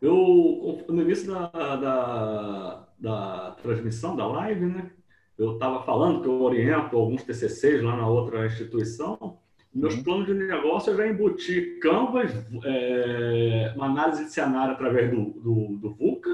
Eu, 0.00 0.84
no 0.88 1.02
início 1.02 1.32
da, 1.32 1.76
da, 1.76 2.88
da 2.98 3.50
transmissão, 3.62 4.14
da 4.14 4.26
live, 4.26 4.66
né? 4.66 4.90
Eu 5.38 5.52
estava 5.52 5.82
falando 5.84 6.20
que 6.20 6.28
eu 6.28 6.42
oriento 6.42 6.96
alguns 6.96 7.22
TCCs 7.22 7.82
lá 7.82 7.96
na 7.96 8.08
outra 8.08 8.44
instituição. 8.44 9.38
Meus 9.72 9.94
uhum. 9.94 10.02
planos 10.02 10.26
de 10.26 10.34
negócio 10.34 10.90
eu 10.90 10.96
já 10.96 11.06
embuti 11.06 11.78
Canvas, 11.80 12.32
é, 12.64 13.72
uma 13.76 13.86
análise 13.86 14.24
de 14.24 14.32
cenário 14.32 14.74
através 14.74 15.10
do, 15.10 15.26
do, 15.40 15.76
do 15.76 15.94
VUCA, 15.94 16.30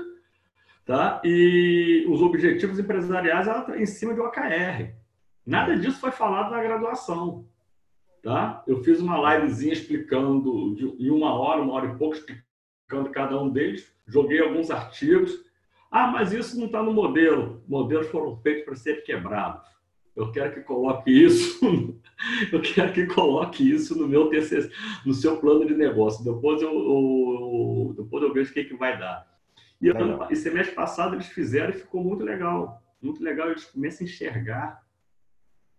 tá? 0.86 1.20
e 1.22 2.06
os 2.08 2.22
objetivos 2.22 2.78
empresariais 2.78 3.46
em 3.76 3.84
cima 3.84 4.14
de 4.14 4.20
OKR. 4.20 4.94
Nada 5.46 5.76
disso 5.76 6.00
foi 6.00 6.10
falado 6.10 6.52
na 6.52 6.62
graduação. 6.62 7.46
Tá? 8.22 8.64
Eu 8.66 8.82
fiz 8.82 9.00
uma 9.00 9.34
livezinha 9.34 9.74
explicando 9.74 10.74
de, 10.74 10.84
em 11.04 11.10
uma 11.10 11.34
hora, 11.34 11.60
uma 11.60 11.74
hora 11.74 11.86
e 11.88 11.98
pouco, 11.98 12.16
explicando 12.16 13.10
cada 13.10 13.38
um 13.38 13.50
deles. 13.50 13.92
Joguei 14.06 14.40
alguns 14.40 14.70
artigos. 14.70 15.43
Ah, 15.96 16.08
mas 16.08 16.32
isso 16.32 16.58
não 16.58 16.66
está 16.66 16.82
no 16.82 16.92
modelo. 16.92 17.62
Modelos 17.68 18.08
foram 18.08 18.36
feitos 18.38 18.64
para 18.64 18.74
serem 18.74 19.04
quebrados. 19.04 19.64
Eu 20.16 20.32
quero 20.32 20.52
que 20.52 20.60
coloque 20.62 21.08
isso, 21.08 21.60
eu 22.52 22.60
quero 22.60 22.92
que 22.92 23.06
coloque 23.06 23.70
isso 23.70 23.96
no 23.96 24.08
meu 24.08 24.28
TCC, 24.28 24.72
no 25.06 25.14
seu 25.14 25.38
plano 25.38 25.64
de 25.64 25.72
negócio. 25.72 26.24
Depois 26.24 26.60
eu, 26.60 26.72
eu 26.72 27.94
depois 27.96 28.24
eu 28.24 28.32
vejo 28.32 28.50
o 28.50 28.54
que, 28.54 28.64
que 28.64 28.74
vai 28.74 28.98
dar. 28.98 29.24
E, 29.80 29.86
eu, 29.86 29.94
e 30.28 30.34
semestre 30.34 30.74
passado 30.74 31.14
eles 31.14 31.28
fizeram 31.28 31.70
e 31.70 31.78
ficou 31.78 32.02
muito 32.02 32.24
legal. 32.24 32.82
Muito 33.00 33.22
legal, 33.22 33.50
eles 33.50 33.64
começam 33.64 34.04
a 34.04 34.10
enxergar 34.10 34.82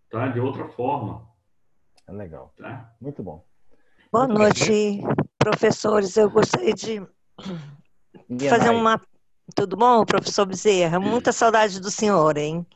tá, 0.08 0.28
de 0.28 0.40
outra 0.40 0.66
forma. 0.66 1.28
É 2.06 2.12
legal. 2.12 2.54
Tá? 2.56 2.90
Muito 3.02 3.22
bom. 3.22 3.44
Boa 4.10 4.26
Muito 4.26 4.38
noite, 4.38 4.70
bem. 4.70 5.02
professores. 5.38 6.16
Eu 6.16 6.30
gostaria 6.30 6.72
de 6.72 7.06
fazer 8.48 8.70
uma. 8.70 8.98
Tudo 9.54 9.76
bom, 9.76 10.04
professor 10.04 10.44
Bezerra? 10.44 10.98
Muita 10.98 11.32
saudade 11.32 11.80
do 11.80 11.90
senhor, 11.90 12.36
hein? 12.36 12.66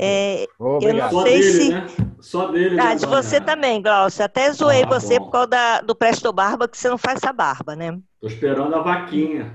É, 0.00 0.46
eu 0.58 0.94
não 0.94 1.10
Só 1.10 1.22
sei 1.22 1.40
dele, 1.40 1.52
se. 1.52 1.68
Né? 1.68 1.86
Só 2.20 2.50
dele. 2.50 2.80
Ah, 2.80 2.94
de 2.94 3.06
você 3.06 3.40
também, 3.40 3.82
Glaucio. 3.82 4.24
Até 4.24 4.50
zoei 4.50 4.82
ah, 4.84 4.88
você 4.88 5.18
bom. 5.18 5.26
por 5.26 5.32
causa 5.32 5.46
da, 5.48 5.80
do 5.82 5.94
Presto 5.94 6.32
Barba, 6.32 6.66
que 6.66 6.78
você 6.78 6.88
não 6.88 6.96
faz 6.96 7.22
essa 7.22 7.32
barba, 7.32 7.76
né? 7.76 7.98
Tô 8.20 8.26
esperando 8.26 8.74
a 8.74 8.80
vaquinha. 8.80 9.54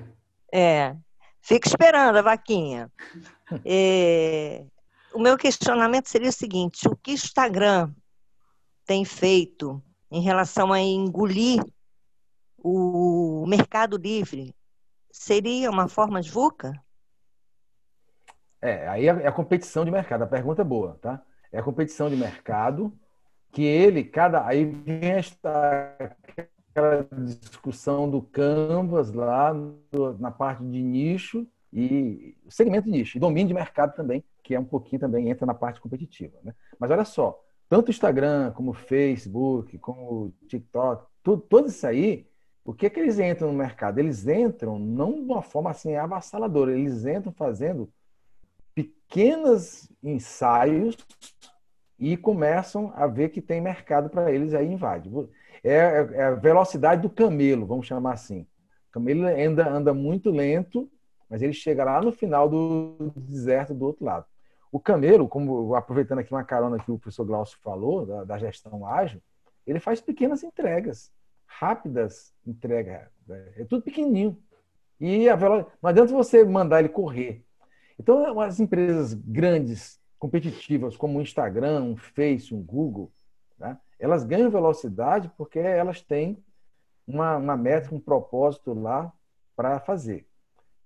É. 0.53 0.95
Fica 1.41 1.68
esperando 1.68 2.18
a 2.18 2.22
vaquinha. 2.22 2.91
é, 3.66 4.64
o 5.14 5.20
meu 5.20 5.38
questionamento 5.38 6.08
seria 6.08 6.30
o 6.30 6.34
seguinte: 6.34 6.88
o 6.88 6.95
que 6.95 7.12
o 7.12 7.14
Instagram 7.14 7.91
tem 8.86 9.03
feito 9.03 9.82
em 10.12 10.22
relação 10.22 10.72
a 10.72 10.80
engolir 10.80 11.64
o 12.64 13.44
mercado 13.48 13.98
livre 13.98 14.53
seria 15.12 15.70
uma 15.70 15.88
forma 15.88 16.22
de 16.22 16.32
VUCA? 16.32 16.74
É, 18.62 18.88
aí 18.88 19.08
é 19.08 19.28
a 19.28 19.32
competição 19.32 19.84
de 19.84 19.92
mercado. 19.92 20.24
A 20.24 20.28
pergunta 20.28 20.62
é 20.62 20.66
boa, 20.66 20.98
tá? 21.02 21.22
É 21.52 21.60
a 21.60 21.64
competição 21.64 22.10
de 22.10 22.16
mercado 22.16 22.94
que 23.52 23.64
ele, 23.64 24.04
cada. 24.04 24.46
Aí 24.46 24.66
vem 24.66 25.12
esta, 25.12 25.96
aquela 26.72 27.08
discussão 27.26 28.10
do 28.10 28.22
Canvas 28.22 29.12
lá 29.12 29.52
do, 29.52 30.18
na 30.20 30.32
parte 30.32 30.64
de 30.64 30.82
nicho 30.82 31.48
e 31.74 32.38
segmento 32.50 32.86
de 32.86 32.92
nicho, 32.92 33.18
e 33.18 33.20
domínio 33.20 33.48
de 33.48 33.54
mercado 33.54 33.96
também, 33.96 34.24
que 34.44 34.54
é 34.54 34.60
um 34.60 34.66
pouquinho 34.66 35.00
também 35.00 35.30
entra 35.30 35.46
na 35.46 35.54
parte 35.54 35.80
competitiva. 35.80 36.38
Né? 36.44 36.54
Mas 36.78 36.92
olha 36.92 37.06
só, 37.06 37.42
tanto 37.70 37.88
o 37.88 37.92
Instagram, 37.92 38.52
como 38.52 38.72
o 38.72 38.74
Facebook, 38.74 39.78
como 39.78 40.26
o 40.26 40.48
TikTok, 40.48 41.06
tudo, 41.24 41.42
tudo 41.42 41.68
isso 41.70 41.88
aí, 41.88 42.28
o 42.64 42.74
que, 42.74 42.90
que 42.90 43.00
eles 43.00 43.20
entram 43.20 43.52
no 43.52 43.58
mercado? 43.58 44.00
Eles 44.00 44.28
entram 44.28 44.78
não 44.78 45.14
de 45.14 45.32
uma 45.32 45.42
forma 45.42 45.72
assim 45.72 45.96
avassaladora, 45.96 46.72
eles 46.72 47.06
entram 47.06 47.32
fazendo 47.32 47.92
pequenos 48.74 49.90
ensaios 50.02 50.96
e 51.98 52.16
começam 52.16 52.92
a 52.96 53.06
ver 53.08 53.30
que 53.30 53.42
tem 53.42 53.62
mercado 53.62 54.10
para 54.10 54.32
eles 54.32 54.54
aí 54.54 54.68
invade. 54.68 55.10
É, 55.64 55.74
é, 55.74 56.10
é, 56.14 56.24
a 56.24 56.32
velocidade 56.32 57.02
do 57.02 57.10
camelo, 57.10 57.66
vamos 57.66 57.88
chamar 57.88 58.14
assim. 58.14 58.42
O 58.90 58.92
camelo 58.92 59.26
anda, 59.26 59.70
anda 59.70 59.94
muito 59.94 60.32
lento, 60.32 60.90
mas 61.30 61.42
ele 61.42 61.54
chega 61.54 61.84
lá 61.84 62.02
no 62.02 62.12
final 62.12 62.50
do 62.50 63.12
deserto 63.16 63.74
do 63.74 63.86
outro 63.86 64.06
lado. 64.06 64.26
O 64.72 64.80
camelo, 64.80 65.28
como 65.28 65.76
aproveitando 65.76 66.20
aqui 66.20 66.32
uma 66.32 66.44
carona 66.44 66.80
que 66.80 66.92
o 66.92 66.98
professor 66.98 67.26
Glaucio 67.26 67.60
falou, 67.62 68.06
da, 68.06 68.24
da 68.24 68.38
gestão 68.38 68.86
ágil, 68.86 69.22
ele 69.68 69.80
faz 69.80 70.02
pequenas 70.02 70.44
entregas, 70.44 71.12
rápidas 71.57 72.34
entregas. 72.45 73.07
É 73.56 73.65
tudo 73.65 73.84
pequenininho. 73.84 74.38
E 74.99 75.30
a 75.30 75.36
velo... 75.36 75.65
não 75.82 75.90
adianta 75.90 76.14
você 76.14 76.44
mandar 76.44 76.80
ele 76.80 76.90
correr. 76.90 77.44
Então, 77.99 78.40
as 78.40 78.60
empresas 78.60 79.14
grandes, 79.14 79.99
competitivas, 80.18 80.95
como 80.95 81.19
o 81.19 81.22
Instagram, 81.22 81.84
um 81.84 81.98
Face, 81.98 82.53
um 82.53 82.61
Google, 82.61 83.11
né? 83.57 83.78
elas 83.99 84.23
ganham 84.23 84.49
velocidade 84.49 85.32
porque 85.38 85.60
elas 85.60 86.02
têm 86.02 86.44
uma, 87.07 87.38
uma 87.38 87.57
meta, 87.57 87.94
um 87.94 87.99
propósito 87.99 88.73
lá 88.73 89.11
para 89.56 89.80
fazer. 89.80 90.28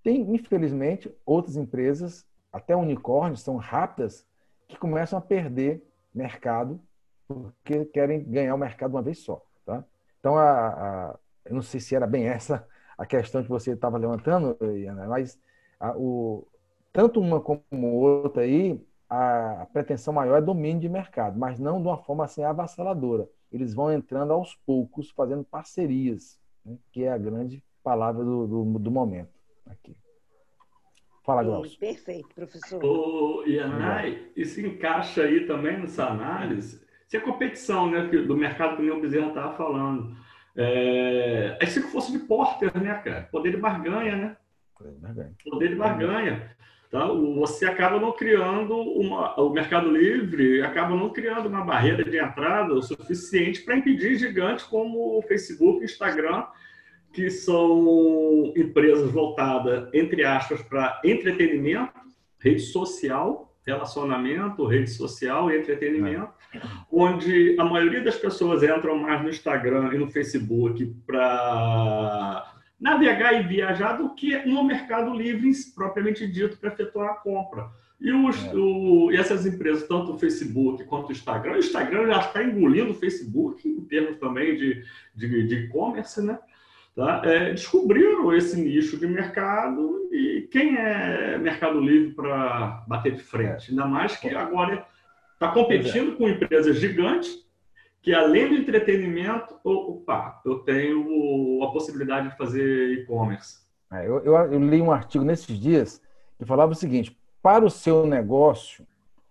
Tem, 0.03 0.21
infelizmente, 0.33 1.13
outras 1.25 1.55
empresas, 1.55 2.25
até 2.51 2.75
unicórnios, 2.75 3.41
são 3.41 3.57
rápidas, 3.57 4.25
que 4.67 4.77
começam 4.77 5.19
a 5.19 5.21
perder 5.21 5.83
mercado 6.13 6.79
porque 7.27 7.85
querem 7.85 8.23
ganhar 8.23 8.53
o 8.53 8.57
mercado 8.57 8.91
uma 8.91 9.01
vez 9.01 9.19
só. 9.19 9.43
Tá? 9.65 9.83
Então, 10.25 10.39
a, 10.39 10.69
a, 10.69 11.19
eu 11.45 11.53
não 11.53 11.61
sei 11.61 11.79
se 11.79 11.95
era 11.95 12.07
bem 12.07 12.25
essa 12.25 12.67
a 12.97 13.05
questão 13.05 13.43
que 13.43 13.49
você 13.49 13.73
estava 13.73 13.95
levantando, 13.99 14.57
Iana, 14.75 15.05
mas 15.07 15.39
a, 15.79 15.95
o, 15.95 16.47
tanto 16.91 17.19
uma 17.19 17.39
como 17.39 17.93
outra 17.93 18.41
aí, 18.41 18.83
a, 19.07 19.61
a 19.61 19.65
pretensão 19.67 20.11
maior 20.11 20.37
é 20.37 20.41
domínio 20.41 20.81
de 20.81 20.89
mercado, 20.89 21.37
mas 21.37 21.59
não 21.59 21.79
de 21.79 21.87
uma 21.87 21.99
forma 21.99 22.25
assim 22.25 22.43
avassaladora. 22.43 23.29
Eles 23.51 23.75
vão 23.75 23.93
entrando 23.93 24.33
aos 24.33 24.55
poucos, 24.65 25.11
fazendo 25.11 25.43
parcerias, 25.43 26.39
né, 26.65 26.75
que 26.91 27.03
é 27.03 27.11
a 27.11 27.19
grande 27.19 27.63
palavra 27.83 28.25
do, 28.25 28.47
do, 28.47 28.79
do 28.79 28.89
momento 28.89 29.29
aqui. 29.67 29.95
Fala, 31.23 31.43
Glaucio. 31.43 31.77
Perfeito, 31.77 32.33
professor. 32.33 32.83
Ô, 32.83 33.43
Ianai, 33.45 34.31
isso 34.35 34.59
encaixa 34.59 35.21
aí 35.21 35.45
também 35.45 35.79
nessa 35.79 36.07
análise. 36.07 36.83
É 37.15 37.19
competição 37.19 37.89
né, 37.89 38.01
do 38.01 38.35
mercado 38.35 38.77
que 38.77 38.89
o 38.89 39.01
Bezerra 39.01 39.27
estava 39.27 39.55
falando. 39.55 40.15
É, 40.55 41.57
é 41.59 41.65
cinco 41.65 41.87
forças 41.89 42.11
de 42.11 42.19
Porter, 42.19 42.71
né, 42.81 42.93
cara? 43.03 43.27
Poder 43.31 43.51
de 43.51 43.57
barganha, 43.57 44.15
né? 44.15 44.37
Poder 45.43 45.69
de 45.69 45.75
barganha. 45.75 46.55
Tá? 46.89 47.07
Você 47.07 47.65
acaba 47.65 47.99
não 47.99 48.13
criando 48.13 48.73
uma, 48.75 49.39
o 49.39 49.49
Mercado 49.49 49.89
Livre 49.89 50.61
acaba 50.61 50.95
não 50.95 51.09
criando 51.09 51.47
uma 51.47 51.61
barreira 51.61 52.03
de 52.03 52.17
entrada 52.17 52.73
o 52.73 52.81
suficiente 52.81 53.61
para 53.61 53.75
impedir 53.75 54.15
gigantes 54.15 54.65
como 54.65 55.17
o 55.17 55.21
Facebook, 55.23 55.83
Instagram, 55.83 56.45
que 57.11 57.29
são 57.29 58.53
empresas 58.55 59.11
voltadas, 59.11 59.89
entre 59.93 60.23
aspas, 60.23 60.61
para 60.61 61.01
entretenimento, 61.03 61.93
rede 62.39 62.61
social, 62.61 63.54
relacionamento, 63.65 64.65
rede 64.65 64.89
social 64.89 65.49
e 65.49 65.57
entretenimento, 65.57 66.29
é. 66.53 66.61
onde 66.91 67.55
a 67.59 67.65
maioria 67.65 68.03
das 68.03 68.15
pessoas 68.15 68.61
entram 68.63 68.97
mais 68.97 69.21
no 69.21 69.29
Instagram 69.29 69.93
e 69.93 69.97
no 69.97 70.09
Facebook 70.09 70.85
para 71.05 72.53
navegar 72.79 73.33
e 73.33 73.43
viajar 73.47 73.93
do 73.93 74.13
que 74.13 74.37
no 74.45 74.63
Mercado 74.63 75.13
Livre 75.13 75.49
propriamente 75.73 76.27
dito 76.27 76.57
para 76.57 76.73
efetuar 76.73 77.09
a 77.09 77.15
compra. 77.15 77.69
E, 77.99 78.11
os, 78.11 78.45
é. 78.45 78.53
o, 78.53 79.11
e 79.11 79.15
essas 79.15 79.45
empresas, 79.45 79.87
tanto 79.87 80.13
o 80.13 80.19
Facebook 80.19 80.83
quanto 80.83 81.09
o 81.09 81.11
Instagram, 81.11 81.53
o 81.53 81.59
Instagram 81.59 82.07
já 82.07 82.19
está 82.19 82.43
engolindo 82.43 82.91
o 82.91 82.95
Facebook 82.95 83.67
em 83.67 83.81
termos 83.85 84.19
também 84.19 84.55
de 84.55 85.55
e-commerce, 85.55 86.21
né? 86.21 86.37
Tá? 86.95 87.21
É, 87.25 87.51
descobriram 87.51 88.33
esse 88.33 88.57
nicho 88.59 88.97
de 88.97 89.05
mercado 89.05 90.07
e 90.13 90.47
quem 90.49 90.77
é 90.77 91.37
Mercado 91.37 91.79
Livre 91.81 92.13
para 92.13 92.85
bater 92.87 93.13
de 93.15 93.21
frente? 93.21 93.71
Ainda 93.71 93.85
mais 93.85 94.15
que 94.15 94.29
agora 94.29 94.85
está 95.33 95.51
competindo 95.51 96.13
é. 96.13 96.15
com 96.15 96.29
empresas 96.29 96.77
gigantes 96.77 97.45
que 98.01 98.13
além 98.13 98.47
do 98.47 98.55
entretenimento, 98.55 99.59
opa, 99.63 100.39
eu 100.45 100.59
tenho 100.59 101.63
a 101.63 101.71
possibilidade 101.71 102.29
de 102.29 102.37
fazer 102.37 102.99
e-commerce. 102.99 103.65
É, 103.91 104.07
eu, 104.07 104.19
eu, 104.19 104.35
eu, 104.35 104.59
li 104.59 104.79
um 104.79 104.91
artigo 104.91 105.25
nesses 105.25 105.59
dias 105.59 105.99
que 106.37 106.45
falava 106.45 106.71
o 106.71 106.75
seguinte: 106.75 107.19
para 107.41 107.65
o 107.65 107.69
seu 107.69 108.05
negócio, 108.05 108.85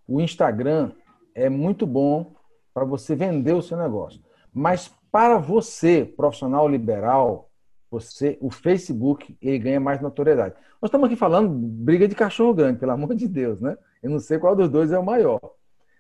o 0.07 0.21
Instagram 0.21 0.91
é 1.35 1.49
muito 1.49 1.87
bom 1.87 2.35
para 2.75 2.85
você 2.85 3.15
vender 3.15 3.53
o 3.53 3.63
seu 3.63 3.79
negócio. 3.79 4.21
Mas 4.53 4.93
para 5.11 5.39
você, 5.39 6.05
profissional 6.05 6.69
liberal, 6.69 7.49
você, 7.91 8.39
o 8.41 8.51
Facebook 8.51 9.37
ele 9.41 9.59
ganha 9.59 9.81
mais 9.81 10.01
notoriedade. 10.01 10.55
Nós 10.81 10.89
estamos 10.89 11.07
aqui 11.07 11.17
falando 11.17 11.49
briga 11.49 12.09
de 12.09 12.15
cachorro 12.15 12.55
grande, 12.55 12.79
pelo 12.79 12.93
amor 12.93 13.15
de 13.15 13.29
Deus, 13.29 13.61
né? 13.61 13.77
Eu 14.03 14.11
não 14.11 14.19
sei 14.19 14.39
qual 14.39 14.55
dos 14.55 14.69
dois 14.69 14.93
é 14.93 14.99
o 14.99 15.05
maior. 15.05 15.41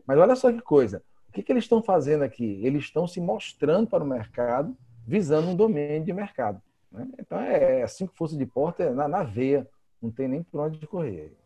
Mas 0.06 0.18
olha 0.18 0.36
só 0.36 0.52
que 0.52 0.60
coisa 0.60 1.02
que, 1.34 1.42
que 1.42 1.52
eles 1.52 1.64
estão 1.64 1.82
fazendo 1.82 2.22
aqui? 2.22 2.60
Eles 2.64 2.84
estão 2.84 3.06
se 3.06 3.20
mostrando 3.20 3.88
para 3.88 4.04
o 4.04 4.06
mercado, 4.06 4.74
visando 5.04 5.48
um 5.48 5.56
domínio 5.56 6.02
de 6.02 6.12
mercado. 6.12 6.62
Né? 6.90 7.08
Então, 7.18 7.40
é, 7.40 7.80
é 7.80 7.82
assim 7.82 8.06
que 8.06 8.16
fosse 8.16 8.36
de 8.36 8.46
porta, 8.46 8.84
é 8.84 8.90
na, 8.90 9.08
na 9.08 9.24
veia, 9.24 9.68
não 10.00 10.10
tem 10.10 10.28
nem 10.28 10.42
por 10.44 10.60
onde 10.60 10.86
correr. 10.86 11.36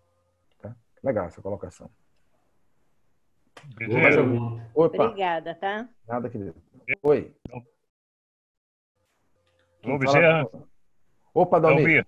Tá? 0.60 0.77
Legal 1.02 1.27
essa 1.27 1.40
colocação. 1.40 1.90
Opa. 4.74 5.05
Obrigada, 5.05 5.55
tá? 5.55 5.89
Nada, 6.06 6.28
querido. 6.28 6.55
Oi. 7.02 7.35
Ô, 9.94 9.98
Bezerra. 9.98 10.47
Opa, 11.35 11.60
Dalmir. 11.60 12.06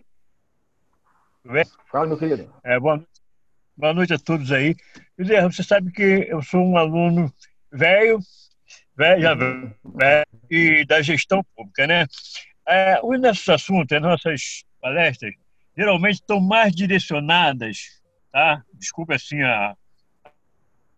Fala, 1.90 2.06
meu 2.06 2.18
querido. 2.18 2.52
É, 2.62 2.78
boa, 2.78 3.04
boa 3.76 3.94
noite 3.94 4.12
a 4.14 4.18
todos 4.18 4.52
aí. 4.52 4.76
Bezerra, 5.16 5.50
você 5.50 5.62
sabe 5.62 5.90
que 5.90 6.26
eu 6.28 6.42
sou 6.42 6.64
um 6.64 6.76
aluno 6.76 7.32
velho, 7.72 8.18
velho, 8.96 9.22
já 9.22 9.34
velho, 9.34 10.26
e 10.50 10.84
da 10.84 11.00
gestão 11.00 11.42
pública, 11.56 11.86
né? 11.86 12.06
É, 12.66 13.00
os 13.02 13.20
nossos 13.20 13.48
assuntos, 13.48 13.96
as 13.96 14.02
nossas 14.02 14.64
palestras, 14.80 15.32
geralmente 15.76 16.16
estão 16.16 16.40
mais 16.40 16.74
direcionadas, 16.74 18.00
tá? 18.30 18.62
Desculpe 18.74 19.14
assim 19.14 19.40
a, 19.42 19.74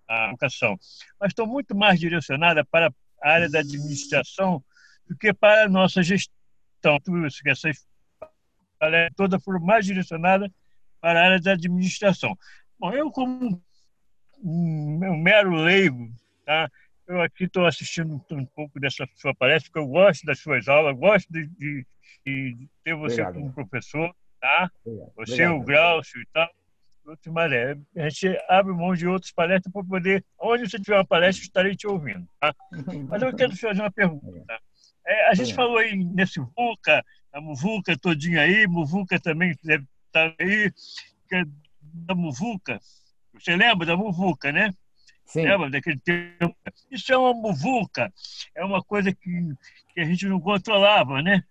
a 0.08 0.28
educação, 0.28 0.78
mas 1.20 1.30
estão 1.30 1.46
muito 1.46 1.74
mais 1.74 2.00
direcionadas 2.00 2.64
para 2.70 2.92
a 3.22 3.30
área 3.30 3.48
da 3.48 3.60
administração 3.60 4.62
do 5.08 5.16
que 5.16 5.32
para 5.32 5.64
a 5.64 5.68
nossa 5.68 6.02
gestão. 6.02 6.41
Que 7.42 7.50
essas 7.50 7.86
palestras 8.78 9.14
todas 9.16 9.42
foram 9.42 9.60
mais 9.60 9.86
direcionadas 9.86 10.50
para 11.00 11.20
a 11.20 11.24
área 11.24 11.40
da 11.40 11.52
administração. 11.52 12.36
Bom, 12.78 12.92
eu 12.92 13.10
como 13.10 13.62
um, 14.42 15.16
mero 15.22 15.54
leigo 15.54 16.10
Tá? 16.44 16.68
Eu 17.06 17.20
aqui 17.20 17.44
estou 17.44 17.66
assistindo 17.66 18.20
um 18.30 18.44
pouco 18.46 18.80
dessa 18.80 19.06
sua 19.16 19.34
palestra, 19.34 19.70
porque 19.70 19.78
eu 19.78 19.90
gosto 19.90 20.24
das 20.24 20.38
suas 20.40 20.68
aulas, 20.68 20.96
gosto 20.96 21.32
de, 21.32 21.46
de, 21.58 21.86
de 22.24 22.68
ter 22.82 22.94
você 22.94 23.22
Obrigado. 23.22 23.34
como 23.34 23.52
professor, 23.52 24.14
tá? 24.40 24.70
Obrigado. 24.84 25.12
Você, 25.16 25.46
Obrigado. 25.46 25.60
o 25.60 25.64
Glaucio 25.64 26.20
e 26.20 26.26
tal. 26.32 26.50
Outro 27.04 27.32
maré. 27.32 27.76
A 27.96 28.08
gente 28.08 28.38
abre 28.48 28.72
mão 28.72 28.94
de 28.94 29.06
outras 29.08 29.32
palestras 29.32 29.72
para 29.72 29.84
poder. 29.84 30.24
Onde 30.38 30.68
você 30.68 30.78
tiver 30.78 30.96
uma 30.96 31.04
palestra, 31.04 31.44
estarei 31.44 31.74
te 31.74 31.86
ouvindo. 31.86 32.28
Tá? 32.40 32.54
Mas 33.08 33.22
eu 33.22 33.34
quero 33.34 33.56
fazer 33.56 33.80
uma 33.80 33.90
pergunta. 33.90 34.60
É, 35.06 35.28
a 35.28 35.34
gente 35.34 35.54
falou 35.54 35.78
aí 35.78 35.96
nesse 35.96 36.40
VUCA, 36.40 37.04
a 37.32 37.40
Muvuca 37.40 37.98
todinha 37.98 38.42
aí, 38.42 38.66
Muvuca 38.66 39.18
também 39.18 39.56
deve 39.64 39.84
estar 40.06 40.34
aí, 40.38 40.72
que 41.28 41.34
é 41.34 41.44
da 41.82 42.14
Muvuca. 42.14 42.80
Você 43.34 43.56
lembra 43.56 43.86
da 43.86 43.96
Muvuca, 43.96 44.52
né? 44.52 44.72
Sim. 45.24 45.42
Lembra 45.42 45.70
daquele 45.70 45.98
tempo? 45.98 46.54
Isso 46.90 47.12
é 47.12 47.16
uma 47.16 47.32
muvuca, 47.32 48.12
é 48.54 48.64
uma 48.64 48.82
coisa 48.82 49.14
que, 49.14 49.54
que 49.94 50.00
a 50.00 50.04
gente 50.04 50.26
não 50.26 50.38
controlava, 50.40 51.22
né? 51.22 51.42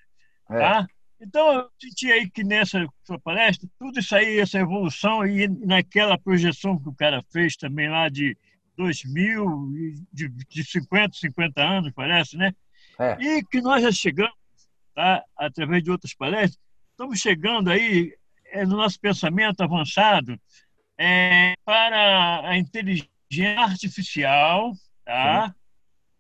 É. 0.50 0.60
Tá? 0.60 0.88
Então, 1.20 1.54
eu 1.54 1.70
senti 1.80 2.12
aí 2.12 2.30
que 2.30 2.44
nessa 2.44 2.86
sua 3.04 3.20
palestra, 3.20 3.68
tudo 3.80 4.00
isso 4.00 4.16
aí, 4.16 4.40
essa 4.40 4.60
evolução, 4.60 5.26
e 5.26 5.48
naquela 5.48 6.18
projeção 6.18 6.80
que 6.80 6.90
o 6.90 6.96
cara 6.96 7.24
fez 7.32 7.56
também 7.56 7.90
lá 7.90 8.10
de 8.10 8.38
2000, 8.78 9.70
de, 10.12 10.30
de 10.30 10.64
50, 10.64 11.16
50 11.16 11.62
anos, 11.64 11.92
parece, 11.94 12.38
né? 12.38 12.54
É. 13.02 13.18
E 13.20 13.44
que 13.44 13.62
nós 13.62 13.82
já 13.82 13.92
chegamos, 13.92 14.36
tá? 14.94 15.24
através 15.36 15.84
de 15.84 15.90
outras 15.90 16.14
palestras, 16.14 16.60
estamos 16.92 17.20
chegando 17.20 17.70
aí 17.72 18.16
é, 18.46 18.66
no 18.66 18.78
nosso 18.78 19.00
pensamento 19.00 19.62
avançado 19.62 20.40
é, 20.98 21.56
para 21.66 22.48
a 22.48 22.58
inteligência 22.58 23.10
artificial, 23.58 24.74
tá? 25.04 25.56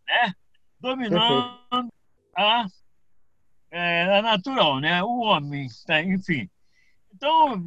Né? 0.07 0.33
Dominando 0.79 1.91
a, 2.35 2.65
é, 3.69 4.17
a 4.17 4.21
natural, 4.23 4.79
né? 4.79 5.03
O 5.03 5.19
homem, 5.19 5.67
tá? 5.85 6.01
enfim. 6.01 6.49
Então, 7.21 7.61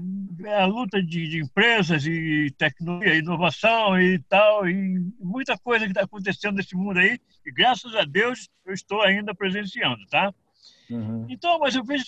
é 0.47 0.63
a 0.63 0.67
luta 0.67 1.01
de, 1.01 1.29
de, 1.29 1.41
empresas 1.41 2.05
e 2.05 2.53
tecnologia, 2.59 3.15
inovação 3.15 4.01
e 4.01 4.19
tal, 4.19 4.69
e 4.69 4.99
muita 5.21 5.57
coisa 5.57 5.85
que 5.85 5.93
está 5.93 6.03
acontecendo 6.03 6.57
nesse 6.57 6.75
mundo 6.75 6.99
aí, 6.99 7.21
e 7.47 7.53
graças 7.53 7.95
a 7.95 8.03
Deus 8.03 8.49
eu 8.67 8.75
estou 8.75 9.01
ainda 9.01 9.33
presenciando, 9.33 10.05
tá? 10.09 10.35
Uhum. 10.91 11.25
Então, 11.31 11.61
mas 11.61 11.77
eu 11.77 11.85
vejo 11.85 12.05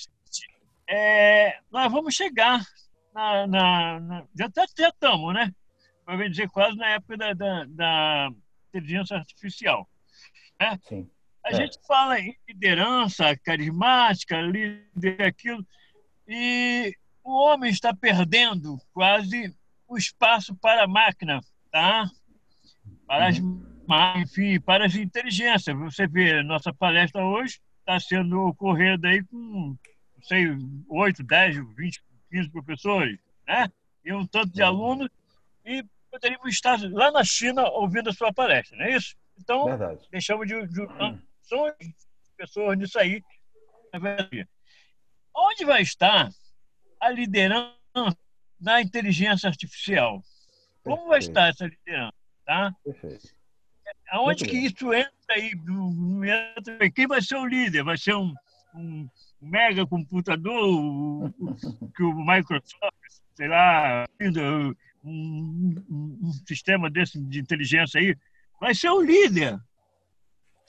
é, 0.89 1.61
nós 1.71 1.91
vamos 1.93 2.17
chegar 2.17 2.65
na, 3.15 3.47
na, 3.47 4.01
na 4.01 4.27
já 4.35 4.89
estamos, 4.89 5.33
né? 5.33 5.55
Vamos 6.05 6.29
dizer 6.29 6.49
quase 6.51 6.77
na 6.77 6.89
época 6.91 7.17
da, 7.17 7.33
da, 7.33 7.65
da 7.65 8.31
inteligência 8.71 9.19
artificial. 9.19 9.89
Né? 10.61 10.81
Sim. 10.83 11.09
A 11.45 11.51
É. 11.53 11.55
gente 11.55 11.79
fala 11.87 12.19
em 12.19 12.37
liderança 12.49 13.37
carismática, 13.37 14.41
líder 14.41 15.23
aquilo, 15.23 15.65
e 16.27 16.93
o 17.27 17.33
homem 17.45 17.71
está 17.71 17.93
perdendo 17.95 18.79
quase 18.93 19.55
o 19.89 19.97
espaço 19.99 20.55
para 20.57 20.85
a 20.85 20.89
máquina, 20.89 21.41
tá? 21.71 22.09
Para 23.07 23.29
as 23.29 23.39
ma- 23.87 24.15
enfim, 24.19 24.61
para 24.61 24.87
as 24.87 24.95
inteligências. 24.95 25.77
Você 25.77 26.07
vê, 26.07 26.43
nossa 26.43 26.73
palestra 26.73 27.25
hoje 27.25 27.61
está 27.81 27.99
sendo 28.01 28.41
ocorrida 28.47 29.09
aí 29.09 29.23
com, 29.25 29.37
não 29.37 30.23
sei, 30.23 30.47
8, 30.89 31.23
10, 31.23 31.57
20, 31.77 32.03
15 32.31 32.51
professores, 32.51 33.19
né? 33.47 33.71
E 34.05 34.13
um 34.13 34.27
tanto 34.27 34.53
de 34.53 34.63
alunos, 34.63 35.09
e 35.65 35.85
poderíamos 36.11 36.49
estar 36.49 36.79
lá 36.93 37.11
na 37.11 37.25
China 37.25 37.69
ouvindo 37.71 38.11
a 38.11 38.13
sua 38.13 38.33
palestra, 38.33 38.77
não 38.79 38.85
é 38.85 38.97
isso? 38.97 39.17
Então, 39.39 39.65
Verdade. 39.67 40.07
deixamos 40.11 40.47
de 40.47 40.67
de- 40.69 40.89
são 41.43 41.65
as 41.67 41.75
pessoas 42.37 42.79
nisso 42.79 42.99
aí. 42.99 43.23
verdade. 43.93 44.49
Onde 45.35 45.65
vai 45.65 45.83
estar 45.83 46.31
a 47.01 47.11
liderança 47.11 47.75
na 48.61 48.81
inteligência 48.81 49.49
artificial? 49.49 50.23
Como 50.83 51.09
vai 51.09 51.19
estar 51.19 51.49
essa 51.49 51.67
liderança? 51.67 52.15
Tá? 52.45 52.75
Perfeito. 52.85 53.29
Aonde 54.11 54.43
Muito 54.43 54.45
que 54.47 54.53
bem. 54.53 54.67
isso 54.67 54.93
entra 54.95 55.11
aí? 55.31 55.53
Entra- 56.59 56.91
Quem 56.91 57.07
vai 57.07 57.21
ser 57.23 57.37
o 57.37 57.47
líder? 57.47 57.83
Vai 57.85 57.97
ser 57.99 58.15
um, 58.15 58.33
um 58.75 59.09
mega 59.41 59.87
computador 59.87 61.33
que 61.95 62.03
o 62.03 62.15
Microsoft, 62.15 62.95
sei 63.35 63.49
lá, 63.49 64.05
um, 64.21 64.75
um- 65.05 66.19
um 66.23 66.33
sistema 66.47 66.89
desse 66.91 67.21
de 67.21 67.41
inteligência 67.41 68.01
aí, 68.01 68.17
vai 68.61 68.75
ser 68.75 68.91
o 68.91 69.01
líder. 69.03 69.59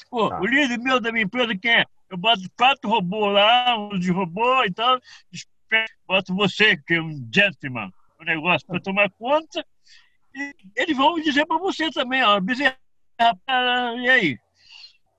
Pô, 0.09 0.29
Tá. 0.29 0.39
O 0.39 0.45
líder 0.45 0.77
meu 0.79 0.99
da 0.99 1.11
minha 1.11 1.25
empresa, 1.25 1.55
quem 1.57 1.71
é? 1.71 1.85
Eu 2.09 2.17
boto 2.17 2.41
quatro 2.57 2.89
robôs 2.89 3.33
lá, 3.33 3.77
um 3.77 3.99
de 3.99 4.11
robô 4.11 4.63
e 4.63 4.71
tal, 4.71 4.99
boto 6.07 6.35
você, 6.35 6.77
que 6.77 6.95
é 6.95 7.01
um 7.01 7.27
gentleman, 7.33 7.91
o 8.19 8.23
negócio 8.23 8.67
para 8.67 8.79
tomar 8.79 9.09
conta, 9.11 9.65
e 10.35 10.53
eles 10.75 10.95
vão 10.95 11.19
dizer 11.19 11.45
para 11.45 11.57
você 11.57 11.89
também, 11.91 12.23
ó, 12.23 12.39
Bezerra, 12.39 12.77
e 13.99 14.09
aí? 14.09 14.39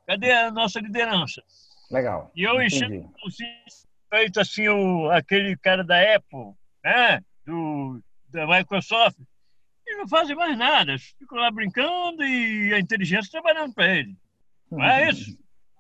Cadê 0.07 0.33
a 0.33 0.51
nossa 0.51 0.81
liderança? 0.81 1.43
Legal. 1.91 2.31
E 2.35 2.43
eu 2.43 2.63
enchendo 2.63 3.13
feito 4.09 4.41
assim, 4.41 4.69
o, 4.69 5.11
aquele 5.11 5.57
cara 5.57 5.85
da 5.85 5.99
Apple, 6.15 6.55
né? 6.85 7.21
Do, 7.45 8.01
da 8.29 8.47
Microsoft, 8.47 9.19
eles 9.87 9.99
não 9.99 10.09
fazem 10.09 10.37
mais 10.37 10.57
nada, 10.57 10.93
eles 10.93 11.15
ficam 11.19 11.39
lá 11.39 11.51
brincando 11.51 12.25
e 12.25 12.75
a 12.75 12.79
inteligência 12.79 13.31
trabalhando 13.31 13.75
para 13.75 13.97
eles. 13.97 14.17
Não 14.71 14.83
é 14.85 15.11
isso? 15.11 15.39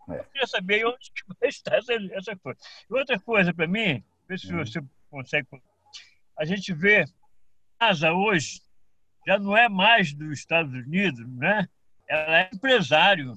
É. 0.09 0.19
Eu 0.19 0.24
queria 0.24 0.47
saber 0.47 0.86
onde 0.86 1.11
que 1.15 1.23
vai 1.39 1.49
estar 1.49 1.77
essa, 1.77 1.93
essa 2.12 2.36
coisa. 2.36 2.59
E 2.90 2.95
outra 2.95 3.20
coisa 3.20 3.53
para 3.53 3.66
mim, 3.66 4.03
Hum. 4.35 4.39
se 4.39 4.53
você 4.53 4.81
consegue. 5.11 5.47
A 6.39 6.45
gente 6.45 6.73
vê 6.73 7.05
a 7.81 7.87
NASA 7.87 8.13
hoje 8.13 8.61
já 9.27 9.39
não 9.39 9.57
é 9.57 9.69
mais 9.69 10.13
dos 10.15 10.39
Estados 10.39 10.73
Unidos, 10.73 11.27
né? 11.37 11.69
Ela 12.09 12.41
é 12.41 12.51
empresário. 12.53 13.35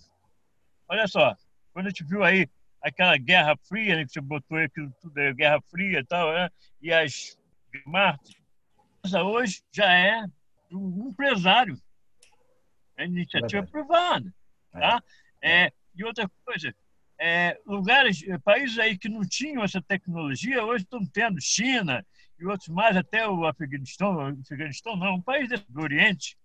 Olha 0.88 1.08
só, 1.08 1.36
quando 1.74 1.88
a 1.88 1.90
gente 1.90 2.04
viu 2.04 2.24
aí 2.24 2.48
aquela 2.82 3.18
Guerra 3.18 3.56
Fria, 3.68 3.96
né, 3.96 4.06
que 4.06 4.12
você 4.12 4.22
botou 4.22 4.58
aí 4.58 4.66
aquilo 4.66 4.92
tudo, 5.02 5.18
aí, 5.18 5.34
Guerra 5.34 5.62
Fria 5.70 6.00
e 6.00 6.06
tal, 6.06 6.34
né? 6.34 6.50
e 6.82 6.92
as 6.92 7.38
Marte, 7.86 8.42
a 8.78 9.08
NASA 9.08 9.24
hoje 9.24 9.62
já 9.72 9.92
é 9.94 10.26
um 10.72 11.10
empresário. 11.10 11.78
É 12.98 13.06
iniciativa 13.06 13.64
Verdade. 13.64 13.72
privada. 13.72 14.34
Tá? 14.72 15.04
É, 15.42 15.72
e 15.96 16.04
outra 16.04 16.30
coisa, 16.46 16.74
é, 17.24 17.56
lugares, 17.68 18.24
eh, 18.28 18.36
países 18.40 18.80
aí 18.80 18.98
que 18.98 19.08
não 19.08 19.22
tinham 19.22 19.64
essa 19.64 19.80
tecnologia, 19.80 20.66
hoje 20.66 20.84
estão 20.84 21.06
tendo 21.06 21.40
China 21.40 22.04
e 22.40 22.46
outros 22.48 22.70
mais, 22.70 22.98
até 22.98 23.28
o 23.28 23.46
Afeganistão, 23.46 24.16
o 24.16 24.42
Afeganistão 24.42 24.96
não, 24.96 25.16
um 25.18 25.22
país 25.22 25.48
do 25.70 25.82
Oriente, 25.82 26.36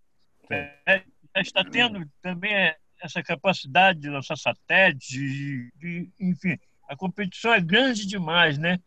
é, 0.50 1.02
está 1.36 1.64
tendo 1.64 2.06
também 2.20 2.54
eh, 2.54 2.76
essa 3.02 3.22
capacidade 3.22 4.00
de 4.00 4.10
lançar 4.10 4.36
satélites, 4.36 5.08
de, 5.08 5.72
de- 5.76 6.10
enfim, 6.20 6.58
a 6.86 6.94
competição 6.94 7.54
é 7.54 7.60
grande 7.60 8.06
demais, 8.06 8.58
né? 8.58 8.78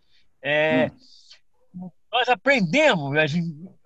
É, 0.44 0.92
Nós 2.12 2.30
aprendemos, 2.30 3.18
as, 3.18 3.34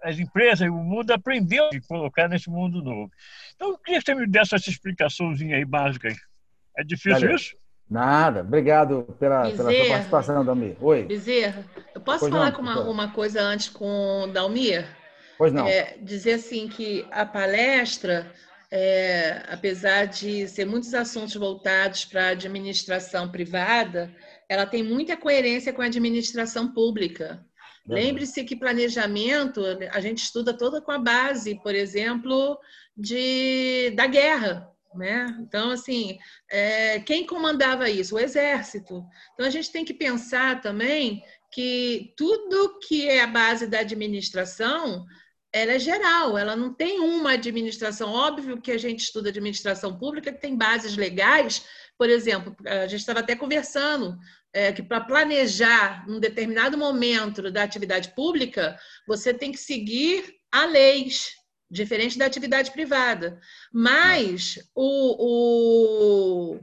as 0.03 0.19
empresas, 0.19 0.67
o 0.67 0.73
mundo 0.73 1.11
aprendeu 1.11 1.67
a 1.67 1.87
colocar 1.87 2.27
nesse 2.27 2.49
mundo 2.49 2.83
novo. 2.83 3.09
Então, 3.55 3.69
eu 3.69 3.77
queria 3.77 3.99
que 4.01 4.05
você 4.05 4.13
me 4.13 4.27
desse 4.27 4.55
essa 4.55 4.69
explicaçãozinha 4.69 5.55
aí 5.55 5.63
básica. 5.63 6.09
aí. 6.09 6.15
É 6.77 6.83
difícil 6.83 7.21
Valeu. 7.21 7.35
isso? 7.35 7.62
Nada. 7.89 8.41
Obrigado 8.41 9.03
pela, 9.19 9.49
pela 9.51 9.71
sua 9.71 9.87
participação, 9.87 10.45
Dalmir. 10.45 10.75
Oi. 10.81 11.03
Bezerra, 11.03 11.65
eu 11.93 12.01
posso 12.01 12.21
Pois 12.21 12.31
falar 12.31 12.45
não, 12.45 12.51
com 12.53 12.61
uma, 12.61 12.79
uma 12.81 13.11
coisa 13.11 13.41
antes 13.41 13.69
com 13.69 14.23
o 14.23 14.27
Dalmir? 14.27 14.85
Pois 15.37 15.53
não. 15.53 15.67
É, 15.67 15.97
dizer 16.01 16.33
assim 16.33 16.67
que 16.67 17.05
a 17.11 17.25
palestra, 17.25 18.31
é, 18.71 19.43
apesar 19.49 20.05
de 20.05 20.47
ser 20.47 20.65
muitos 20.65 20.93
assuntos 20.93 21.35
voltados 21.35 22.05
para 22.05 22.27
a 22.27 22.31
administração 22.31 23.29
privada, 23.29 24.13
ela 24.49 24.65
tem 24.65 24.83
muita 24.83 25.17
coerência 25.17 25.73
com 25.73 25.81
a 25.81 25.85
administração 25.85 26.73
pública. 26.73 27.45
Lembre-se 27.85 28.45
que 28.45 28.55
planejamento 28.55 29.61
a 29.91 29.99
gente 29.99 30.23
estuda 30.23 30.53
toda 30.57 30.81
com 30.81 30.91
a 30.91 30.97
base, 30.97 31.59
por 31.61 31.75
exemplo, 31.75 32.57
de, 32.95 33.91
da 33.95 34.07
guerra. 34.07 34.72
Né? 34.95 35.25
Então, 35.41 35.71
assim, 35.71 36.17
é, 36.49 36.99
quem 36.99 37.25
comandava 37.25 37.89
isso? 37.89 38.15
O 38.15 38.19
exército. 38.19 39.03
Então, 39.33 39.45
a 39.45 39.49
gente 39.49 39.71
tem 39.71 39.83
que 39.83 39.93
pensar 39.93 40.61
também 40.61 41.23
que 41.51 42.13
tudo 42.17 42.79
que 42.79 43.07
é 43.07 43.21
a 43.21 43.27
base 43.27 43.67
da 43.67 43.79
administração 43.79 45.05
ela 45.55 45.73
é 45.73 45.79
geral, 45.79 46.35
ela 46.35 46.55
não 46.55 46.73
tem 46.73 46.99
uma 46.99 47.33
administração. 47.33 48.11
Óbvio 48.11 48.59
que 48.59 48.71
a 48.71 48.77
gente 48.77 49.01
estuda 49.03 49.29
administração 49.29 49.95
pública 49.95 50.33
que 50.33 50.41
tem 50.41 50.57
bases 50.57 50.97
legais, 50.97 51.63
por 51.95 52.09
exemplo, 52.09 52.55
a 52.65 52.87
gente 52.87 53.01
estava 53.01 53.19
até 53.19 53.35
conversando 53.35 54.17
é, 54.51 54.73
que 54.73 54.81
para 54.81 55.01
planejar 55.01 56.05
um 56.09 56.19
determinado 56.19 56.75
momento 56.75 57.51
da 57.51 57.61
atividade 57.61 58.13
pública, 58.15 58.77
você 59.07 59.31
tem 59.31 59.51
que 59.51 59.59
seguir 59.59 60.25
a 60.51 60.65
leis, 60.65 61.35
diferente 61.73 62.17
da 62.17 62.25
atividade 62.25 62.71
privada. 62.71 63.41
Mas 63.73 64.59
o, 64.75 66.59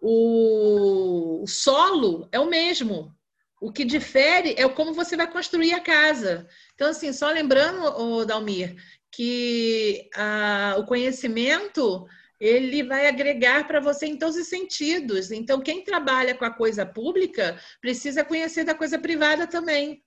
o, 0.00 1.42
o 1.42 1.46
solo 1.46 2.28
é 2.32 2.40
o 2.40 2.48
mesmo. 2.48 3.14
O 3.60 3.72
que 3.72 3.84
difere 3.84 4.54
é 4.56 4.68
como 4.68 4.94
você 4.94 5.16
vai 5.16 5.30
construir 5.30 5.74
a 5.74 5.80
casa. 5.80 6.48
Então, 6.74 6.88
assim, 6.88 7.12
só 7.12 7.28
lembrando, 7.30 8.24
Dalmir, 8.24 8.76
que 9.10 10.08
ah, 10.14 10.76
o 10.78 10.86
conhecimento 10.86 12.06
ele 12.40 12.84
vai 12.84 13.08
agregar 13.08 13.66
para 13.66 13.80
você 13.80 14.06
em 14.06 14.16
todos 14.16 14.36
os 14.36 14.48
sentidos. 14.48 15.32
Então, 15.32 15.60
quem 15.60 15.82
trabalha 15.82 16.36
com 16.36 16.44
a 16.44 16.54
coisa 16.54 16.86
pública 16.86 17.60
precisa 17.80 18.24
conhecer 18.24 18.64
da 18.64 18.74
coisa 18.74 18.98
privada 18.98 19.46
também, 19.46 20.04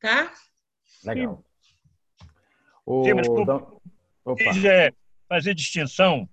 tá? 0.00 0.32
Legal. 1.04 1.45
O, 2.86 3.04
Sim, 3.04 3.14
mas, 3.14 3.28
quis 4.38 4.64
é, 4.64 4.92
fazer 5.28 5.54
distinção, 5.54 6.28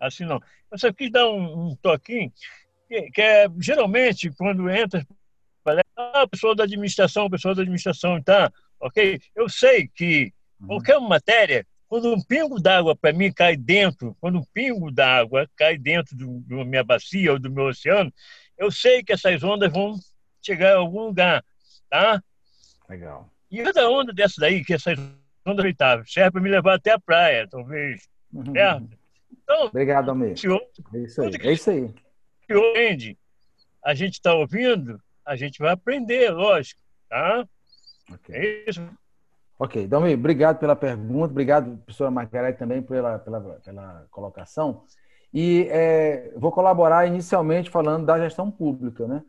assim 0.00 0.24
não. 0.24 0.40
Eu 0.70 0.78
só 0.78 0.92
quis 0.92 1.10
dar 1.10 1.28
um, 1.28 1.70
um 1.70 1.76
toquinho, 1.76 2.32
que, 2.88 3.10
que 3.10 3.20
é 3.20 3.46
geralmente 3.58 4.30
quando 4.30 4.70
entra, 4.70 5.04
ah, 5.96 6.26
pessoa 6.28 6.54
da 6.54 6.64
administração, 6.64 7.28
pessoa 7.28 7.54
da 7.54 7.62
administração, 7.62 8.22
tá, 8.22 8.52
ok? 8.80 9.20
Eu 9.34 9.48
sei 9.48 9.88
que 9.88 10.32
Uhum. 10.60 10.68
qualquer 10.68 11.00
matéria, 11.00 11.66
quando 11.88 12.12
um 12.12 12.22
pingo 12.22 12.60
d'água 12.60 12.96
para 12.96 13.12
mim 13.12 13.32
cai 13.32 13.56
dentro, 13.56 14.16
quando 14.20 14.38
um 14.38 14.44
pingo 14.52 14.90
d'água 14.90 15.48
cai 15.56 15.78
dentro 15.78 16.16
do, 16.16 16.40
da 16.40 16.64
minha 16.64 16.84
bacia 16.84 17.32
ou 17.32 17.38
do 17.38 17.50
meu 17.50 17.66
oceano, 17.66 18.12
eu 18.58 18.70
sei 18.70 19.02
que 19.04 19.12
essas 19.12 19.42
ondas 19.42 19.72
vão 19.72 19.94
chegar 20.44 20.74
a 20.74 20.78
algum 20.78 21.06
lugar, 21.06 21.44
tá? 21.90 22.22
Legal. 22.88 23.30
E 23.50 23.62
cada 23.62 23.88
onda 23.88 24.12
dessa 24.12 24.40
daí, 24.40 24.64
que 24.64 24.74
essas 24.74 24.98
ondas 25.46 25.64
aceitáveis, 25.64 26.12
serve 26.12 26.32
para 26.32 26.40
me 26.40 26.48
levar 26.50 26.74
até 26.74 26.92
a 26.92 26.98
praia, 26.98 27.46
talvez, 27.48 28.08
Uhum. 28.32 28.52
certo? 28.52 28.88
Então, 29.42 29.66
Obrigado, 29.66 30.06
Dalmir. 30.06 30.36
se 30.38 30.48
o 30.48 30.56
É 30.94 30.98
isso 30.98 31.22
aí. 31.22 31.30
É 31.40 31.52
isso 31.52 31.70
aí. 31.70 31.94
aprende, 32.50 33.16
a 33.84 33.94
gente 33.94 34.14
está 34.14 34.34
ouvindo, 34.34 35.00
a 35.24 35.36
gente 35.36 35.58
vai 35.58 35.72
aprender, 35.72 36.30
lógico, 36.30 36.80
tá? 37.08 37.46
É 38.30 38.64
isso. 38.68 38.86
Ok, 39.58 39.86
Dalmir, 39.86 40.18
obrigado 40.18 40.58
pela 40.58 40.76
pergunta, 40.76 41.30
obrigado, 41.30 41.76
professora 41.78 42.10
Margarete, 42.10 42.58
também 42.58 42.82
pela, 42.82 43.18
pela, 43.18 43.40
pela 43.64 44.06
colocação. 44.10 44.84
E 45.32 45.66
é, 45.70 46.32
vou 46.36 46.52
colaborar 46.52 47.06
inicialmente 47.06 47.70
falando 47.70 48.04
da 48.06 48.18
gestão 48.18 48.50
pública. 48.50 49.06
Né? 49.06 49.22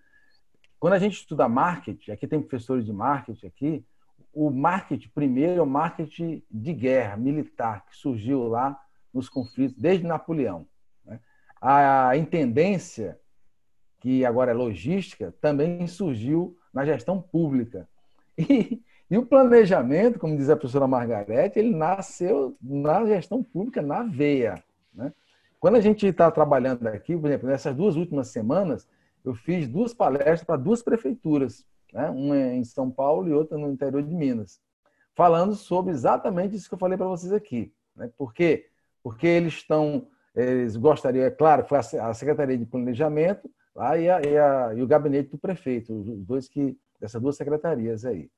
Quando 0.79 0.93
a 0.93 0.99
gente 0.99 1.13
estuda 1.13 1.47
marketing, 1.47 2.11
aqui 2.11 2.27
tem 2.27 2.41
professores 2.41 2.85
de 2.85 2.91
marketing 2.93 3.47
aqui, 3.47 3.85
o 4.37 4.51
marketing 4.51 5.09
primeiro 5.15 5.59
é 5.59 5.61
o 5.63 5.65
marketing 5.65 6.43
de 6.51 6.71
guerra 6.71 7.17
militar 7.17 7.83
que 7.87 7.97
surgiu 7.97 8.47
lá 8.47 8.79
nos 9.11 9.27
conflitos 9.27 9.75
desde 9.75 10.05
Napoleão. 10.05 10.67
Né? 11.03 11.19
A 11.59 12.15
intendência, 12.15 13.19
que 13.99 14.23
agora 14.23 14.51
é 14.51 14.53
logística, 14.53 15.33
também 15.41 15.87
surgiu 15.87 16.55
na 16.71 16.85
gestão 16.85 17.19
pública. 17.19 17.89
E, 18.37 18.79
e 19.09 19.17
o 19.17 19.25
planejamento, 19.25 20.19
como 20.19 20.37
diz 20.37 20.51
a 20.51 20.55
professora 20.55 20.85
Margarete, 20.85 21.57
ele 21.57 21.75
nasceu 21.75 22.55
na 22.61 23.03
gestão 23.07 23.41
pública, 23.41 23.81
na 23.81 24.03
veia. 24.03 24.63
Né? 24.93 25.11
Quando 25.59 25.77
a 25.77 25.81
gente 25.81 26.05
está 26.05 26.29
trabalhando 26.29 26.85
aqui, 26.85 27.17
por 27.17 27.25
exemplo, 27.25 27.49
nessas 27.49 27.75
duas 27.75 27.95
últimas 27.95 28.27
semanas, 28.27 28.87
eu 29.25 29.33
fiz 29.33 29.67
duas 29.67 29.95
palestras 29.95 30.43
para 30.43 30.57
duas 30.57 30.83
prefeituras, 30.83 31.65
né? 31.93 32.09
uma 32.09 32.37
em 32.37 32.63
São 32.63 32.89
Paulo 32.89 33.27
e 33.27 33.33
outra 33.33 33.57
no 33.57 33.71
interior 33.71 34.03
de 34.03 34.13
Minas, 34.13 34.59
falando 35.15 35.55
sobre 35.55 35.91
exatamente 35.91 36.55
isso 36.55 36.67
que 36.67 36.75
eu 36.75 36.79
falei 36.79 36.97
para 36.97 37.07
vocês 37.07 37.31
aqui. 37.31 37.73
Né? 37.95 38.09
Por 38.17 38.33
quê? 38.33 38.67
Porque 39.01 39.27
eles 39.27 39.53
estão, 39.53 40.07
eles 40.35 40.75
gostariam, 40.75 41.25
é 41.25 41.31
claro, 41.31 41.65
foi 41.65 41.77
a 41.77 42.13
Secretaria 42.13 42.57
de 42.57 42.65
Planejamento 42.65 43.49
lá 43.75 43.97
e, 43.97 44.09
a, 44.09 44.21
e, 44.21 44.37
a, 44.37 44.73
e 44.75 44.81
o 44.81 44.87
gabinete 44.87 45.31
do 45.31 45.37
prefeito, 45.37 45.93
os 45.93 46.25
dois 46.25 46.47
que, 46.47 46.77
dessas 46.99 47.21
duas 47.21 47.37
secretarias 47.37 48.05
aí. 48.05 48.29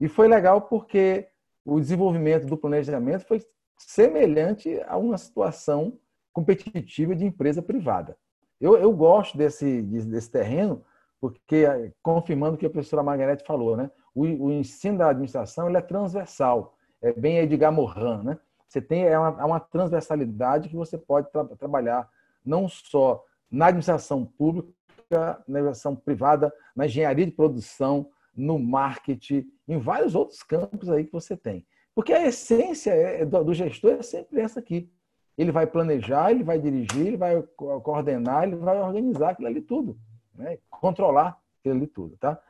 E 0.00 0.08
foi 0.08 0.28
legal 0.28 0.62
porque 0.62 1.28
o 1.64 1.80
desenvolvimento 1.80 2.46
do 2.46 2.56
planejamento 2.56 3.26
foi 3.26 3.44
semelhante 3.76 4.80
a 4.86 4.96
uma 4.96 5.18
situação 5.18 5.98
competitiva 6.32 7.14
de 7.16 7.24
empresa 7.24 7.60
privada. 7.60 8.16
Eu, 8.60 8.76
eu 8.76 8.92
gosto 8.92 9.36
desse, 9.36 9.82
desse 9.82 10.30
terreno, 10.30 10.84
porque, 11.20 11.64
eh, 11.64 11.92
confirmando 12.02 12.56
o 12.56 12.58
que 12.58 12.66
a 12.66 12.70
professora 12.70 13.02
Margarete 13.02 13.44
falou, 13.44 13.76
né? 13.76 13.90
o, 14.16 14.46
o 14.46 14.52
ensino 14.52 14.96
da 14.96 15.10
administração 15.10 15.68
ele 15.68 15.76
é 15.76 15.82
transversal, 15.82 16.74
é 17.02 17.12
bem 17.12 17.38
Edgar 17.38 17.70
Morin. 17.70 18.22
Né? 18.24 18.38
Você 18.66 18.80
tem 18.80 19.04
é 19.04 19.18
uma, 19.18 19.42
é 19.42 19.44
uma 19.44 19.60
transversalidade 19.60 20.70
que 20.70 20.76
você 20.76 20.96
pode 20.96 21.30
tra 21.30 21.44
trabalhar 21.44 22.08
não 22.42 22.66
só 22.66 23.22
na 23.50 23.66
administração 23.66 24.24
pública, 24.24 24.72
na 25.10 25.32
administração 25.32 25.94
privada, 25.94 26.52
na 26.74 26.86
engenharia 26.86 27.26
de 27.26 27.32
produção, 27.32 28.08
no 28.34 28.58
marketing, 28.58 29.46
em 29.68 29.78
vários 29.78 30.14
outros 30.14 30.42
campos 30.42 30.88
aí 30.88 31.04
que 31.04 31.12
você 31.12 31.36
tem. 31.36 31.66
Porque 31.94 32.12
a 32.12 32.26
essência 32.26 32.92
é, 32.92 33.24
do, 33.24 33.44
do 33.44 33.54
gestor 33.54 33.92
é 33.92 34.02
sempre 34.02 34.40
essa 34.40 34.60
aqui. 34.60 34.90
Ele 35.36 35.52
vai 35.52 35.66
planejar, 35.66 36.30
ele 36.30 36.42
vai 36.42 36.58
dirigir, 36.58 37.06
ele 37.06 37.16
vai 37.16 37.42
coordenar, 37.56 38.44
ele 38.44 38.56
vai 38.56 38.80
organizar 38.80 39.30
aquilo 39.30 39.48
ali 39.48 39.60
tudo, 39.60 39.98
né? 40.38 40.58
controlar 40.70 41.38
aquilo 41.60 41.76
ali 41.76 41.86
tudo. 41.86 42.16
Tá? 42.16 42.40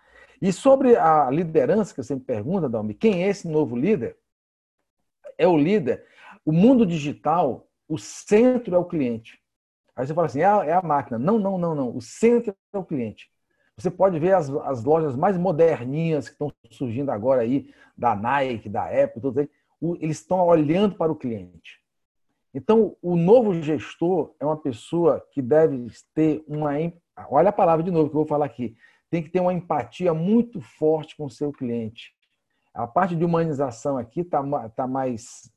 E 0.40 0.52
sobre 0.52 0.96
a 0.96 1.30
liderança, 1.30 1.94
que 1.94 2.02
você 2.02 2.14
me 2.14 2.20
pergunta, 2.20 2.68
Dalmi, 2.68 2.94
quem 2.94 3.24
é 3.24 3.28
esse 3.28 3.48
novo 3.48 3.76
líder? 3.76 4.16
É 5.38 5.46
o 5.46 5.56
líder. 5.56 6.04
O 6.44 6.52
mundo 6.52 6.86
digital, 6.86 7.66
o 7.88 7.98
centro 7.98 8.74
é 8.74 8.78
o 8.78 8.84
cliente. 8.84 9.40
Aí 9.94 10.06
você 10.06 10.14
fala 10.14 10.26
assim, 10.26 10.40
é 10.40 10.44
a, 10.44 10.64
é 10.64 10.72
a 10.72 10.82
máquina. 10.82 11.18
Não, 11.18 11.38
não, 11.38 11.56
não, 11.56 11.74
não. 11.74 11.96
O 11.96 12.02
centro 12.02 12.54
é 12.72 12.78
o 12.78 12.84
cliente. 12.84 13.30
Você 13.76 13.90
pode 13.90 14.18
ver 14.18 14.34
as, 14.34 14.48
as 14.50 14.84
lojas 14.84 15.14
mais 15.14 15.36
moderninhas 15.36 16.28
que 16.28 16.34
estão 16.34 16.52
surgindo 16.70 17.10
agora 17.10 17.42
aí, 17.42 17.72
da 17.96 18.14
Nike, 18.14 18.68
da 18.68 18.84
Apple, 18.84 19.20
todos 19.20 19.38
aí, 19.38 19.50
eles 20.00 20.18
estão 20.18 20.40
olhando 20.40 20.94
para 20.96 21.12
o 21.12 21.16
cliente. 21.16 21.80
Então, 22.54 22.96
o 23.02 23.16
novo 23.16 23.60
gestor 23.60 24.34
é 24.40 24.44
uma 24.46 24.56
pessoa 24.56 25.26
que 25.30 25.42
deve 25.42 25.86
ter 26.14 26.42
uma. 26.48 26.72
Olha 27.30 27.50
a 27.50 27.52
palavra 27.52 27.82
de 27.82 27.90
novo 27.90 28.10
que 28.10 28.16
eu 28.16 28.20
vou 28.20 28.26
falar 28.26 28.46
aqui. 28.46 28.76
Tem 29.10 29.22
que 29.22 29.30
ter 29.30 29.40
uma 29.40 29.52
empatia 29.52 30.12
muito 30.12 30.60
forte 30.60 31.16
com 31.16 31.26
o 31.26 31.30
seu 31.30 31.52
cliente. 31.52 32.14
A 32.74 32.86
parte 32.86 33.16
de 33.16 33.24
humanização 33.24 33.96
aqui 33.96 34.20
está 34.20 34.42
tá 34.70 34.86
mais 34.86 35.50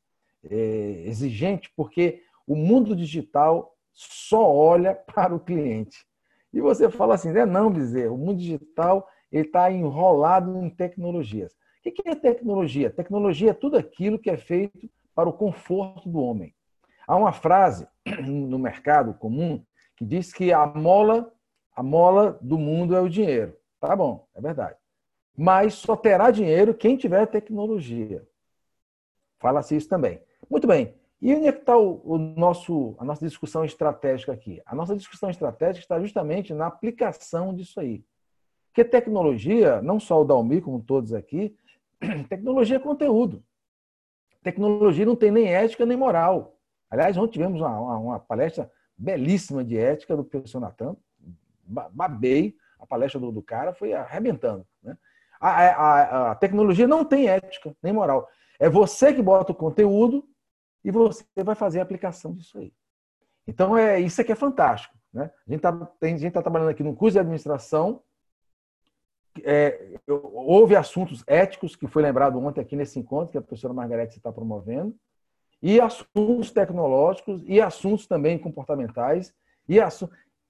é, 0.50 1.04
exigente, 1.06 1.72
porque 1.76 2.24
o 2.48 2.56
mundo 2.56 2.96
digital 2.96 3.76
só 3.94 4.50
olha 4.50 4.96
para 5.14 5.36
o 5.36 5.40
cliente. 5.40 6.06
E 6.54 6.62
você 6.62 6.90
fala 6.90 7.16
assim, 7.16 7.32
né? 7.32 7.46
não, 7.46 7.72
Bezerra, 7.72 8.12
o 8.12 8.18
mundo 8.18 8.38
digital 8.38 9.08
está 9.32 9.72
enrolado 9.72 10.58
em 10.58 10.70
tecnologias. 10.70 11.54
O 11.86 11.92
que 11.92 12.10
é 12.10 12.16
tecnologia? 12.16 12.90
Tecnologia 12.90 13.52
é 13.52 13.54
tudo 13.54 13.78
aquilo 13.78 14.20
que 14.20 14.30
é 14.30 14.38
feito 14.38 14.90
para 15.14 15.30
o 15.30 15.34
conforto 15.34 16.10
do 16.10 16.20
homem. 16.20 16.54
Há 17.08 17.16
uma 17.16 17.32
frase 17.32 17.88
no 18.26 18.58
mercado 18.58 19.14
comum 19.14 19.64
que 19.96 20.06
diz 20.06 20.32
que 20.32 20.54
a 20.54 20.66
mola, 20.66 21.32
a 21.80 21.84
mola 21.84 22.38
do 22.42 22.58
mundo 22.58 22.94
é 22.94 23.00
o 23.00 23.08
dinheiro. 23.08 23.56
Tá 23.80 23.96
bom, 23.96 24.28
é 24.36 24.42
verdade. 24.42 24.76
Mas 25.34 25.76
só 25.76 25.96
terá 25.96 26.30
dinheiro 26.30 26.74
quem 26.74 26.98
tiver 26.98 27.26
tecnologia. 27.26 28.28
Fala-se 29.38 29.78
isso 29.78 29.88
também. 29.88 30.22
Muito 30.50 30.68
bem. 30.68 30.94
E 31.22 31.34
onde 31.34 31.48
é 31.48 31.54
que 31.54 31.60
está 31.60 31.78
o, 31.78 32.02
o, 32.04 32.18
nosso, 32.18 32.96
a 33.00 33.06
nossa 33.06 33.26
discussão 33.26 33.64
estratégica 33.64 34.34
aqui? 34.34 34.62
A 34.66 34.76
nossa 34.76 34.94
discussão 34.94 35.30
estratégica 35.30 35.86
está 35.86 35.98
justamente 36.02 36.54
na 36.54 36.68
aplicação 36.68 37.56
disso 37.56 37.80
aí. 37.80 38.04
Porque 38.66 38.84
tecnologia, 38.84 39.82
não 39.82 40.02
só 40.02 40.22
o 40.22 40.26
Dalmi, 40.26 40.60
como 40.60 40.82
todos 40.82 41.14
aqui, 41.14 41.56
tecnologia 42.28 42.76
é 42.76 42.80
conteúdo. 42.80 43.42
Tecnologia 44.44 45.06
não 45.06 45.16
tem 45.16 45.32
nem 45.32 45.48
ética 45.48 45.86
nem 45.86 45.96
moral. 45.96 46.58
Aliás, 46.90 47.16
ontem 47.18 47.32
tivemos 47.32 47.62
uma, 47.62 47.80
uma, 47.80 47.98
uma 47.98 48.20
palestra 48.20 48.70
belíssima 48.98 49.64
de 49.64 49.78
ética 49.78 50.18
do 50.18 50.26
professor 50.26 50.60
Natan. 50.60 50.98
Babei, 51.92 52.56
a 52.80 52.86
palestra 52.86 53.20
do, 53.20 53.32
do 53.32 53.42
cara 53.42 53.74
foi 53.74 53.94
arrebentando. 53.94 54.66
Né? 54.82 54.98
A, 55.40 55.50
a, 55.50 56.32
a, 56.32 56.36
tecnologia 56.36 56.88
não 56.88 57.06
tem 57.06 57.28
ética 57.30 57.76
nem 57.82 57.94
moral. 57.94 58.28
É 58.60 58.70
você 58.70 59.14
que 59.14 59.22
bota 59.22 59.52
o 59.52 59.56
conteúdo 59.56 60.28
e 60.84 60.92
você 60.92 61.24
vai 61.38 61.56
fazer 61.56 61.80
a 61.80 61.84
aplicação 61.84 62.34
disso 62.34 62.58
aí. 62.58 62.74
Então, 63.48 63.78
é 63.78 64.00
isso 64.00 64.20
aqui 64.22 64.32
é 64.32 64.36
fantástico. 64.36 64.98
Né? 65.14 65.32
A 65.48 65.52
gente 65.52 65.60
está 65.60 65.72
tá 66.32 66.42
trabalhando 66.42 66.70
aqui 66.70 66.84
no 66.84 66.96
curso 66.96 67.14
de 67.14 67.20
administração. 67.20 68.02
É, 69.44 69.98
houve 70.08 70.76
assuntos 70.76 71.24
éticos 71.26 71.76
que 71.76 71.88
foi 71.88 72.02
lembrado 72.04 72.38
ontem 72.40 72.60
aqui 72.60 72.76
nesse 72.76 73.00
encontro 73.00 73.32
que 73.32 73.38
a 73.38 73.42
professora 73.42 73.74
Margarete 73.74 74.18
está 74.18 74.32
promovendo 74.32 74.96
e 75.62 75.80
assuntos 75.80 76.52
tecnológicos, 76.52 77.44
e 77.46 77.60
assuntos 77.60 78.08
também 78.08 78.38
comportamentais, 78.38 79.34
e. 79.68 79.80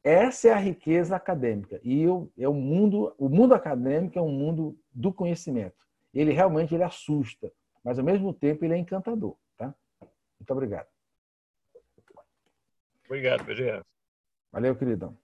essa 0.03 0.47
é 0.47 0.53
a 0.53 0.57
riqueza 0.57 1.15
acadêmica. 1.15 1.79
E 1.83 2.01
eu, 2.01 2.31
é 2.37 2.47
o 2.47 2.53
mundo, 2.53 3.13
o 3.17 3.27
mundo 3.27 3.53
acadêmico 3.53 4.17
é 4.17 4.21
um 4.21 4.31
mundo 4.31 4.79
do 4.91 5.11
conhecimento. 5.11 5.75
Ele 6.13 6.31
realmente 6.31 6.73
ele 6.73 6.83
assusta, 6.83 7.51
mas 7.83 7.99
ao 7.99 8.05
mesmo 8.05 8.33
tempo 8.33 8.63
ele 8.63 8.73
é 8.73 8.77
encantador, 8.77 9.35
tá? 9.57 9.73
Muito 10.39 10.51
obrigado. 10.51 10.87
Obrigado, 13.05 13.43
Bezerra. 13.43 13.85
Valeu, 14.51 14.75
queridão. 14.75 15.17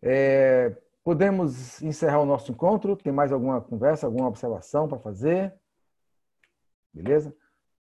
É, 0.00 0.76
podemos 1.02 1.82
encerrar 1.82 2.20
o 2.20 2.26
nosso 2.26 2.52
encontro? 2.52 2.96
Tem 2.96 3.12
mais 3.12 3.32
alguma 3.32 3.60
conversa, 3.60 4.06
alguma 4.06 4.28
observação 4.28 4.88
para 4.88 4.98
fazer? 4.98 5.54
Beleza? 6.92 7.34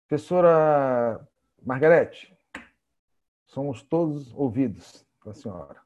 Professora 0.08 1.26
Margarete, 1.62 2.36
somos 3.46 3.82
todos 3.82 4.32
ouvidos 4.34 5.05
da 5.26 5.34
senhora. 5.34 5.76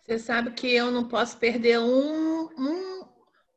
Você 0.00 0.18
sabe 0.18 0.50
que 0.50 0.66
eu 0.66 0.90
não 0.90 1.06
posso 1.06 1.36
perder 1.38 1.78
um, 1.78 2.48
um, 2.58 3.04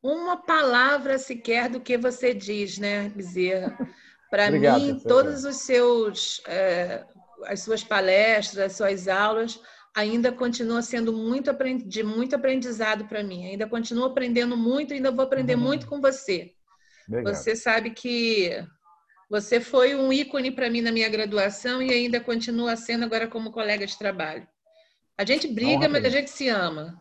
uma 0.02 0.38
palavra 0.38 1.18
sequer 1.18 1.70
do 1.70 1.82
que 1.82 1.98
você 1.98 2.34
diz, 2.34 2.78
né, 2.78 3.10
Bezerra? 3.10 3.76
Para 4.30 4.52
mim, 4.52 5.00
todos 5.00 5.44
os 5.46 5.58
seus, 5.58 6.42
é, 6.48 7.06
as 7.46 7.62
suas 7.62 7.84
palestras, 7.84 8.66
as 8.66 8.76
suas 8.76 9.08
aulas, 9.08 9.60
ainda 9.96 10.32
continua 10.32 10.82
sendo 10.82 11.14
muito 11.14 11.52
de 11.86 12.04
muito 12.04 12.36
aprendizado 12.36 13.06
para 13.06 13.24
mim. 13.24 13.46
Ainda 13.48 13.68
continuo 13.68 14.06
aprendendo 14.06 14.58
muito, 14.58 14.94
ainda 14.94 15.12
vou 15.12 15.24
aprender 15.24 15.56
uhum. 15.56 15.62
muito 15.62 15.88
com 15.88 16.02
você. 16.02 16.54
Obrigado. 17.08 17.34
Você 17.34 17.56
sabe 17.56 17.92
que 17.92 18.62
você 19.30 19.62
foi 19.62 19.96
um 19.96 20.12
ícone 20.12 20.52
para 20.52 20.70
mim 20.70 20.82
na 20.82 20.92
minha 20.92 21.08
graduação 21.08 21.82
e 21.82 21.94
ainda 21.94 22.20
continua 22.20 22.76
sendo 22.76 23.06
agora 23.06 23.28
como 23.28 23.52
colega 23.54 23.86
de 23.86 23.98
trabalho. 23.98 24.46
A 25.18 25.26
gente 25.26 25.48
briga, 25.48 25.88
mas 25.88 26.04
a 26.04 26.10
gente 26.10 26.30
se 26.30 26.50
ama. 26.50 27.00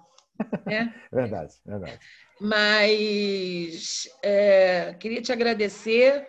Né? 0.66 0.94
verdade, 1.12 1.54
verdade. 1.64 1.98
Mas 2.40 4.08
é, 4.22 4.94
queria 4.98 5.22
te 5.22 5.32
agradecer 5.32 6.26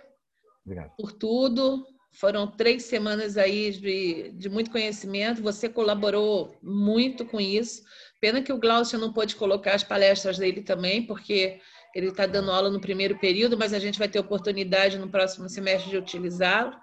Obrigado. 0.66 0.92
por 0.98 1.12
tudo. 1.12 1.86
Foram 2.14 2.48
três 2.48 2.84
semanas 2.84 3.38
aí 3.38 3.72
de, 3.72 4.32
de 4.32 4.50
muito 4.50 4.72
conhecimento. 4.72 5.42
Você 5.42 5.68
colaborou 5.68 6.56
muito 6.62 7.26
com 7.26 7.42
isso. 7.42 7.84
Pena 8.22 8.42
que 8.42 8.54
o 8.54 8.60
Glaucio 8.60 8.98
não 8.98 9.12
pôde 9.12 9.36
colocar 9.36 9.76
as 9.76 9.84
palestras 9.84 10.38
dele 10.38 10.62
também, 10.62 11.06
porque 11.06 11.60
ele 11.94 12.08
está 12.08 12.26
dando 12.26 12.52
aula 12.52 12.70
no 12.70 12.80
primeiro 12.80 13.18
período, 13.20 13.58
mas 13.58 13.74
a 13.74 13.80
gente 13.80 14.00
vai 14.00 14.08
ter 14.08 14.20
oportunidade 14.20 14.98
no 14.98 15.10
próximo 15.10 15.50
semestre 15.50 15.90
de 15.90 15.98
utilizá-lo. 15.98 16.76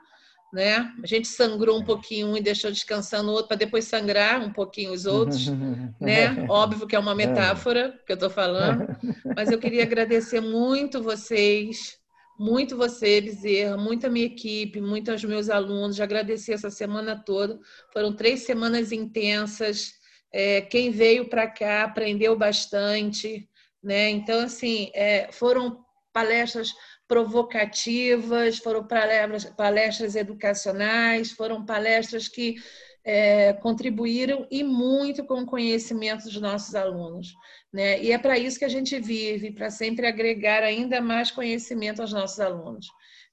Né? 0.52 0.92
A 1.02 1.06
gente 1.06 1.26
sangrou 1.26 1.78
um 1.78 1.84
pouquinho 1.84 2.28
um 2.28 2.36
e 2.36 2.42
deixou 2.42 2.70
descansando 2.70 3.30
o 3.30 3.32
outro 3.32 3.48
para 3.48 3.56
depois 3.56 3.86
sangrar 3.86 4.42
um 4.42 4.52
pouquinho 4.52 4.92
os 4.92 5.06
outros, 5.06 5.48
né? 5.98 6.46
Óbvio 6.48 6.86
que 6.86 6.94
é 6.94 6.98
uma 6.98 7.14
metáfora 7.14 7.98
que 8.06 8.12
eu 8.12 8.14
estou 8.14 8.28
falando, 8.28 8.86
mas 9.34 9.50
eu 9.50 9.58
queria 9.58 9.82
agradecer 9.82 10.40
muito 10.40 11.02
vocês, 11.02 11.96
muito 12.38 12.76
você, 12.76 13.20
Bezerra, 13.20 13.76
muito 13.78 14.06
a 14.06 14.10
minha 14.10 14.26
equipe, 14.26 14.80
muito 14.80 15.10
aos 15.10 15.24
meus 15.24 15.48
alunos, 15.48 15.96
já 15.96 16.04
agradeci 16.04 16.52
essa 16.52 16.70
semana 16.70 17.16
toda. 17.16 17.58
Foram 17.92 18.12
três 18.12 18.40
semanas 18.40 18.92
intensas. 18.92 19.92
É, 20.32 20.60
quem 20.60 20.90
veio 20.90 21.28
para 21.28 21.46
cá 21.46 21.84
aprendeu 21.84 22.36
bastante, 22.36 23.48
né? 23.82 24.10
Então, 24.10 24.40
assim, 24.40 24.90
é, 24.94 25.30
foram 25.30 25.82
palestras 26.12 26.72
provocativas, 27.12 28.56
foram 28.56 28.86
palestras, 28.86 29.44
palestras 29.54 30.16
educacionais, 30.16 31.30
foram 31.30 31.62
palestras 31.62 32.26
que 32.26 32.56
é, 33.04 33.52
contribuíram 33.52 34.46
e 34.50 34.64
muito 34.64 35.22
com 35.26 35.42
o 35.42 35.46
conhecimento 35.46 36.24
dos 36.24 36.40
nossos 36.40 36.74
alunos. 36.74 37.34
Né? 37.70 38.02
E 38.02 38.12
é 38.12 38.16
para 38.16 38.38
isso 38.38 38.58
que 38.58 38.64
a 38.64 38.70
gente 38.70 38.98
vive, 38.98 39.50
para 39.50 39.70
sempre 39.70 40.06
agregar 40.06 40.62
ainda 40.62 41.02
mais 41.02 41.30
conhecimento 41.30 42.00
aos 42.00 42.14
nossos 42.14 42.40
alunos. 42.40 42.86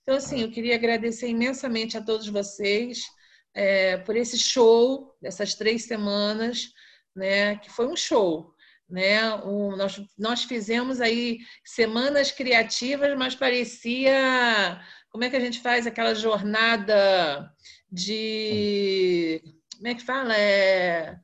Então, 0.04 0.18
assim, 0.18 0.42
eu 0.42 0.52
queria 0.52 0.76
agradecer 0.76 1.30
imensamente 1.30 1.98
a 1.98 2.02
todos 2.02 2.28
vocês 2.28 3.06
é, 3.54 3.96
por 3.96 4.18
esse 4.18 4.38
show 4.38 5.16
dessas 5.22 5.56
três 5.56 5.86
semanas, 5.86 6.74
né? 7.16 7.56
que 7.56 7.70
foi 7.70 7.88
um 7.88 7.96
show 7.96 8.54
né? 8.90 9.36
O, 9.44 9.76
nós, 9.76 10.02
nós 10.18 10.44
fizemos 10.44 11.00
aí 11.00 11.40
semanas 11.64 12.32
criativas, 12.32 13.18
mas 13.18 13.36
parecia 13.36 14.82
como 15.10 15.24
é 15.24 15.30
que 15.30 15.36
a 15.36 15.40
gente 15.40 15.62
faz 15.62 15.86
aquela 15.86 16.16
jornada 16.16 17.52
de 17.92 19.42
como 19.78 19.88
é 19.88 19.96
que 19.96 20.06
fala? 20.06 20.36
É 20.36 21.18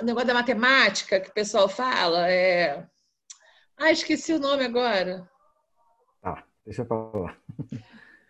o 0.00 0.04
negócio 0.04 0.28
da 0.28 0.34
matemática 0.34 1.20
que 1.20 1.30
o 1.30 1.34
pessoal 1.34 1.68
fala 1.68 2.30
é 2.30 2.86
ah 3.76 3.90
esqueci 3.90 4.32
o 4.32 4.38
nome 4.38 4.64
agora. 4.64 5.28
Ah 6.22 6.42
deixa 6.64 6.82
eu 6.82 6.86
falar. 6.86 7.36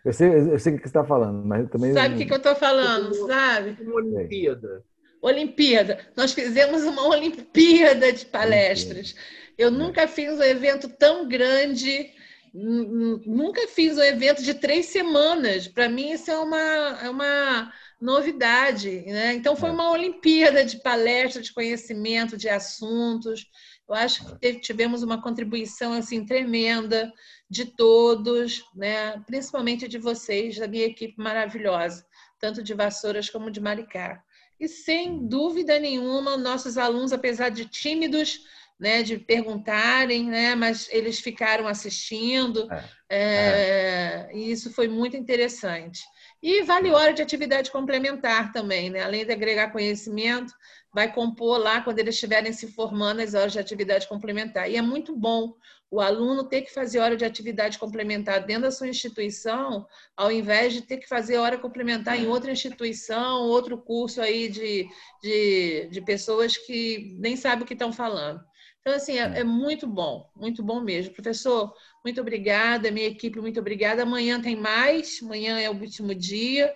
Eu 0.03 0.13
sei, 0.13 0.29
eu 0.29 0.57
sei 0.57 0.73
o 0.73 0.77
que 0.77 0.83
você 0.83 0.87
está 0.87 1.03
falando 1.03 1.45
mas 1.45 1.69
também 1.69 1.93
sabe 1.93 2.15
o 2.15 2.17
que, 2.17 2.25
que 2.25 2.33
eu 2.33 2.37
estou 2.37 2.55
falando 2.55 3.13
sabe? 3.27 3.77
uma 3.81 3.95
Olimpíada 3.95 4.83
Olimpíada. 5.21 6.07
Nós 6.15 6.33
fizemos 6.33 6.83
uma 6.83 7.07
Olimpíada 7.07 8.11
de 8.11 8.25
palestras. 8.25 9.15
Eu 9.57 9.69
nunca 9.69 10.07
fiz 10.07 10.31
um 10.33 10.43
evento 10.43 10.87
tão 10.87 11.27
grande, 11.27 12.11
nunca 12.53 13.67
fiz 13.67 13.97
um 13.97 14.03
evento 14.03 14.41
de 14.41 14.53
três 14.53 14.87
semanas. 14.87 15.67
Para 15.67 15.89
mim, 15.89 16.11
isso 16.11 16.31
é 16.31 16.39
uma, 16.39 16.99
é 17.03 17.09
uma 17.09 17.73
novidade. 17.99 19.01
Né? 19.01 19.33
Então, 19.33 19.55
foi 19.55 19.69
é. 19.69 19.73
uma 19.73 19.91
Olimpíada 19.91 20.63
de 20.63 20.77
palestras, 20.81 21.47
de 21.47 21.53
conhecimento, 21.53 22.37
de 22.37 22.47
assuntos. 22.47 23.45
Eu 23.87 23.95
acho 23.95 24.37
que 24.37 24.59
tivemos 24.59 25.03
uma 25.03 25.21
contribuição 25.21 25.93
assim 25.93 26.25
tremenda 26.25 27.11
de 27.49 27.65
todos, 27.65 28.63
né? 28.75 29.19
principalmente 29.25 29.87
de 29.87 29.97
vocês, 29.97 30.57
da 30.57 30.67
minha 30.67 30.85
equipe 30.85 31.15
maravilhosa, 31.17 32.05
tanto 32.39 32.63
de 32.63 32.73
Vassouras 32.73 33.29
como 33.29 33.51
de 33.51 33.59
Maricá. 33.59 34.23
E 34.59 34.67
sem 34.67 35.27
dúvida 35.27 35.79
nenhuma, 35.79 36.37
nossos 36.37 36.77
alunos, 36.77 37.13
apesar 37.13 37.49
de 37.49 37.65
tímidos, 37.65 38.41
né, 38.79 39.03
de 39.03 39.17
perguntarem, 39.17 40.25
né, 40.25 40.55
mas 40.55 40.87
eles 40.91 41.19
ficaram 41.19 41.67
assistindo, 41.67 42.67
é. 42.71 42.83
É, 43.11 44.29
e 44.31 44.51
isso 44.51 44.71
foi 44.71 44.87
muito 44.87 45.17
interessante. 45.17 46.01
E 46.41 46.61
vale 46.61 46.91
hora 46.91 47.11
de 47.11 47.21
atividade 47.21 47.71
complementar 47.71 48.51
também, 48.53 48.89
né? 48.89 49.01
além 49.01 49.25
de 49.25 49.31
agregar 49.31 49.71
conhecimento, 49.71 50.53
vai 50.93 51.11
compor 51.11 51.57
lá 51.57 51.81
quando 51.81 51.99
eles 51.99 52.15
estiverem 52.15 52.53
se 52.53 52.71
formando 52.71 53.19
as 53.19 53.33
horas 53.33 53.51
de 53.51 53.59
atividade 53.59 54.07
complementar. 54.07 54.69
E 54.69 54.77
é 54.77 54.81
muito 54.81 55.15
bom 55.15 55.53
o 55.91 55.99
aluno 55.99 56.43
ter 56.43 56.61
que 56.61 56.73
fazer 56.73 56.99
hora 56.99 57.17
de 57.17 57.25
atividade 57.25 57.79
complementar 57.79 58.45
dentro 58.45 58.63
da 58.63 58.71
sua 58.71 58.87
instituição, 58.87 59.87
ao 60.15 60.31
invés 60.31 60.73
de 60.73 60.81
ter 60.83 60.97
que 60.97 61.07
fazer 61.07 61.37
hora 61.37 61.57
complementar 61.57 62.17
em 62.17 62.27
outra 62.27 62.51
instituição, 62.51 63.47
outro 63.47 63.77
curso 63.77 64.21
aí 64.21 64.47
de, 64.49 64.87
de, 65.21 65.89
de 65.89 66.01
pessoas 66.01 66.55
que 66.55 67.17
nem 67.19 67.35
sabem 67.35 67.63
o 67.63 67.67
que 67.67 67.73
estão 67.73 67.91
falando. 67.91 68.39
Então, 68.81 68.93
assim, 68.93 69.17
é, 69.17 69.39
é, 69.39 69.43
muito 69.43 69.87
bom, 69.87 70.29
muito 70.35 70.63
bom 70.63 70.79
mesmo. 70.79 71.13
Professor, 71.13 71.73
muito 72.03 72.21
obrigada, 72.21 72.91
minha 72.91 73.07
equipe, 73.07 73.41
muito 73.41 73.59
obrigada. 73.59 74.03
Amanhã 74.03 74.41
tem 74.41 74.55
mais, 74.55 75.19
amanhã 75.21 75.59
é 75.59 75.69
o 75.69 75.73
último 75.73 76.13
dia 76.15 76.73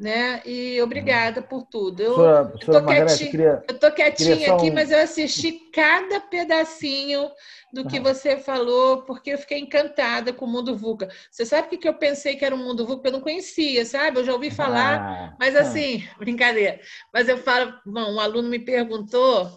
né? 0.00 0.40
E 0.46 0.80
obrigada 0.80 1.42
por 1.42 1.66
tudo. 1.66 2.02
Eu, 2.02 2.58
tô 2.58 2.86
quietinha, 2.86 3.30
queria, 3.30 3.64
eu 3.68 3.78
tô 3.78 3.92
quietinha 3.92 4.54
aqui, 4.54 4.70
um... 4.70 4.72
mas 4.72 4.90
eu 4.90 4.98
assisti 4.98 5.52
cada 5.70 6.18
pedacinho 6.20 7.30
do 7.70 7.86
que 7.86 8.00
você 8.00 8.38
falou, 8.38 9.02
porque 9.02 9.30
eu 9.30 9.38
fiquei 9.38 9.58
encantada 9.58 10.32
com 10.32 10.46
o 10.46 10.48
mundo 10.48 10.74
VUCA. 10.74 11.10
Você 11.30 11.44
sabe 11.44 11.76
o 11.76 11.78
que 11.78 11.86
eu 11.86 11.92
pensei 11.92 12.34
que 12.34 12.44
era 12.44 12.54
o 12.54 12.58
um 12.58 12.64
mundo 12.64 12.86
VUCA? 12.86 13.08
Eu 13.08 13.12
não 13.12 13.20
conhecia, 13.20 13.84
sabe? 13.84 14.18
Eu 14.18 14.24
já 14.24 14.32
ouvi 14.32 14.50
falar, 14.50 15.00
ah. 15.02 15.36
mas 15.38 15.54
assim, 15.54 16.02
ah. 16.10 16.16
brincadeira. 16.18 16.80
Mas 17.12 17.28
eu 17.28 17.36
falo, 17.36 17.74
bom, 17.84 18.14
um 18.14 18.20
aluno 18.20 18.48
me 18.48 18.58
perguntou, 18.58 19.50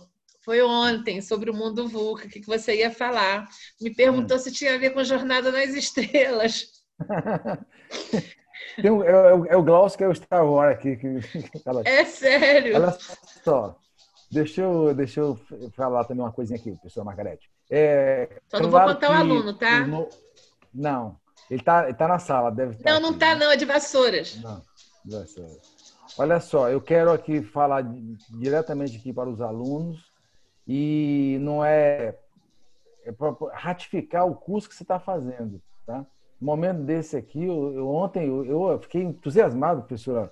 foi 0.44 0.62
ontem, 0.62 1.22
sobre 1.22 1.50
o 1.50 1.56
mundo 1.56 1.88
VUCA, 1.88 2.28
o 2.28 2.30
que 2.30 2.42
você 2.42 2.80
ia 2.80 2.92
falar. 2.92 3.48
Me 3.80 3.96
perguntou 3.96 4.36
hum. 4.36 4.40
se 4.42 4.52
tinha 4.52 4.76
a 4.76 4.78
ver 4.78 4.90
com 4.90 5.06
Jornada 5.06 5.54
nas 5.54 5.70
Estrelas. 5.70 6.66
Tem 8.76 8.92
um, 8.92 9.04
é, 9.04 9.52
é, 9.52 9.58
o 9.58 9.64
Glaucio 9.64 9.98
que 9.98 10.04
é 10.04 10.08
o 10.08 10.16
Star 10.16 10.46
Wars 10.46 10.76
aqui. 10.76 10.96
Que, 10.96 11.20
é 11.86 12.06
sério? 12.06 12.76
Olha 12.76 12.98
só. 13.44 13.76
Deixa 14.32 14.62
eu, 14.62 14.94
deixa 14.96 15.20
eu 15.20 15.40
falar 15.76 16.06
também 16.06 16.24
uma 16.24 16.32
coisinha 16.32 16.60
aqui, 16.60 16.72
professor 16.72 17.06
Margarete. 17.06 17.50
É, 17.70 18.42
Só 18.48 18.60
não 18.60 18.70
claro 18.70 18.88
vou 18.88 18.96
contar 18.96 19.12
o 19.12 19.14
aluno, 19.14 19.54
tá? 19.54 19.86
Não, 20.74 21.16
ele 21.50 21.60
está 21.60 21.84
ele 21.86 21.94
tá 21.94 22.08
na 22.08 22.18
sala, 22.18 22.50
deve 22.50 22.74
estar. 22.74 22.94
Não, 22.94 23.00
não 23.00 23.12
está, 23.12 23.36
não, 23.36 23.52
é 23.52 23.56
de 23.56 23.66
Vassouras. 23.66 24.42
Não, 24.42 24.62
de 25.06 25.16
Vassouras. 25.16 25.62
Olha 26.18 26.40
só, 26.40 26.70
eu 26.70 26.82
quero 26.82 27.12
aqui 27.12 27.42
falar 27.44 27.84
diretamente 28.30 28.98
aqui 28.98 29.14
para 29.14 29.30
os 29.30 29.40
alunos 29.40 30.12
e 30.68 31.38
não 31.42 31.64
é, 31.64 32.16
é 33.06 33.14
ratificar 33.54 34.26
o 34.26 34.36
curso 34.36 34.70
que 34.70 34.76
você 34.76 34.84
está 34.84 35.00
fazendo, 35.00 35.62
tá? 35.86 36.06
Momento 36.44 36.82
desse 36.84 37.16
aqui, 37.16 37.44
eu, 37.46 37.74
eu 37.74 37.88
ontem 37.88 38.28
eu, 38.28 38.46
eu, 38.46 38.80
fiquei 38.80 39.04
entusiasmado, 39.04 39.82
professora, 39.84 40.32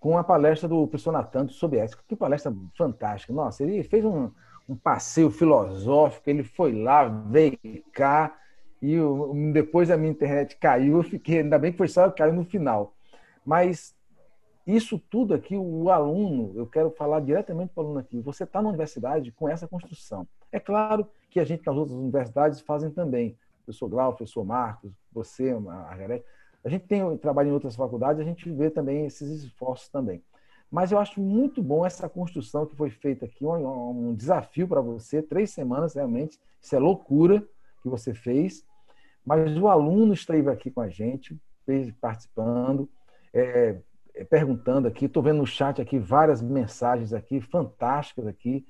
com 0.00 0.16
a 0.16 0.24
palestra 0.24 0.68
do 0.68 0.86
professor 0.86 1.12
Natan 1.12 1.48
sobre 1.48 1.78
ética. 1.78 2.02
Que 2.06 2.16
palestra 2.16 2.54
fantástica. 2.76 3.32
Nossa, 3.32 3.62
ele 3.62 3.82
fez 3.82 4.04
um, 4.04 4.30
um 4.68 4.76
passeio 4.76 5.30
filosófico, 5.30 6.28
ele 6.28 6.44
foi 6.44 6.72
lá, 6.72 7.08
veio 7.08 7.58
cá, 7.92 8.36
e 8.80 8.94
eu, 8.94 9.32
depois 9.52 9.90
a 9.90 9.96
minha 9.96 10.12
internet 10.12 10.56
caiu, 10.56 10.98
eu 10.98 11.02
fiquei, 11.02 11.40
ainda 11.40 11.58
bem 11.58 11.72
que 11.72 11.78
foi 11.78 11.88
só 11.88 12.10
caiu 12.10 12.32
no 12.32 12.44
final. 12.44 12.94
Mas 13.44 13.96
isso 14.66 14.98
tudo 14.98 15.34
aqui, 15.34 15.56
o 15.56 15.90
aluno, 15.90 16.52
eu 16.54 16.66
quero 16.66 16.90
falar 16.90 17.20
diretamente 17.20 17.72
para 17.74 17.82
o 17.82 17.86
aluno 17.86 18.00
aqui, 18.00 18.20
você 18.20 18.44
está 18.44 18.60
na 18.60 18.68
universidade 18.68 19.32
com 19.32 19.48
essa 19.48 19.66
construção. 19.66 20.28
É 20.52 20.60
claro 20.60 21.08
que 21.30 21.40
a 21.40 21.44
gente 21.44 21.66
nas 21.66 21.76
outras 21.76 21.96
universidades 21.96 22.60
fazem 22.60 22.90
também, 22.90 23.36
professor 23.68 23.88
Glau, 23.88 24.14
professor 24.14 24.44
Marcos, 24.44 24.92
você, 25.12 25.54
Margarete, 25.54 26.24
a 26.64 26.68
gente 26.68 26.86
tem 26.86 27.16
trabalho 27.18 27.50
em 27.50 27.52
outras 27.52 27.76
faculdades, 27.76 28.20
a 28.20 28.24
gente 28.24 28.50
vê 28.50 28.70
também 28.70 29.06
esses 29.06 29.44
esforços 29.44 29.88
também. 29.88 30.22
Mas 30.70 30.90
eu 30.90 30.98
acho 30.98 31.20
muito 31.20 31.62
bom 31.62 31.84
essa 31.84 32.08
construção 32.08 32.66
que 32.66 32.76
foi 32.76 32.90
feita 32.90 33.26
aqui, 33.26 33.44
um, 33.44 34.08
um 34.08 34.14
desafio 34.14 34.66
para 34.66 34.80
você, 34.80 35.22
três 35.22 35.50
semanas 35.50 35.94
realmente, 35.94 36.38
isso 36.60 36.74
é 36.74 36.78
loucura 36.78 37.46
que 37.82 37.88
você 37.88 38.14
fez. 38.14 38.64
Mas 39.24 39.56
o 39.56 39.68
aluno 39.68 40.12
esteve 40.12 40.50
aqui 40.50 40.70
com 40.70 40.80
a 40.80 40.88
gente, 40.88 41.38
participando, 42.00 42.88
é, 43.32 43.78
é, 44.14 44.24
perguntando 44.24 44.88
aqui, 44.88 45.04
estou 45.04 45.22
vendo 45.22 45.38
no 45.38 45.46
chat 45.46 45.80
aqui 45.80 45.98
várias 45.98 46.42
mensagens 46.42 47.12
aqui, 47.12 47.40
fantásticas 47.40 48.26
aqui, 48.26 48.66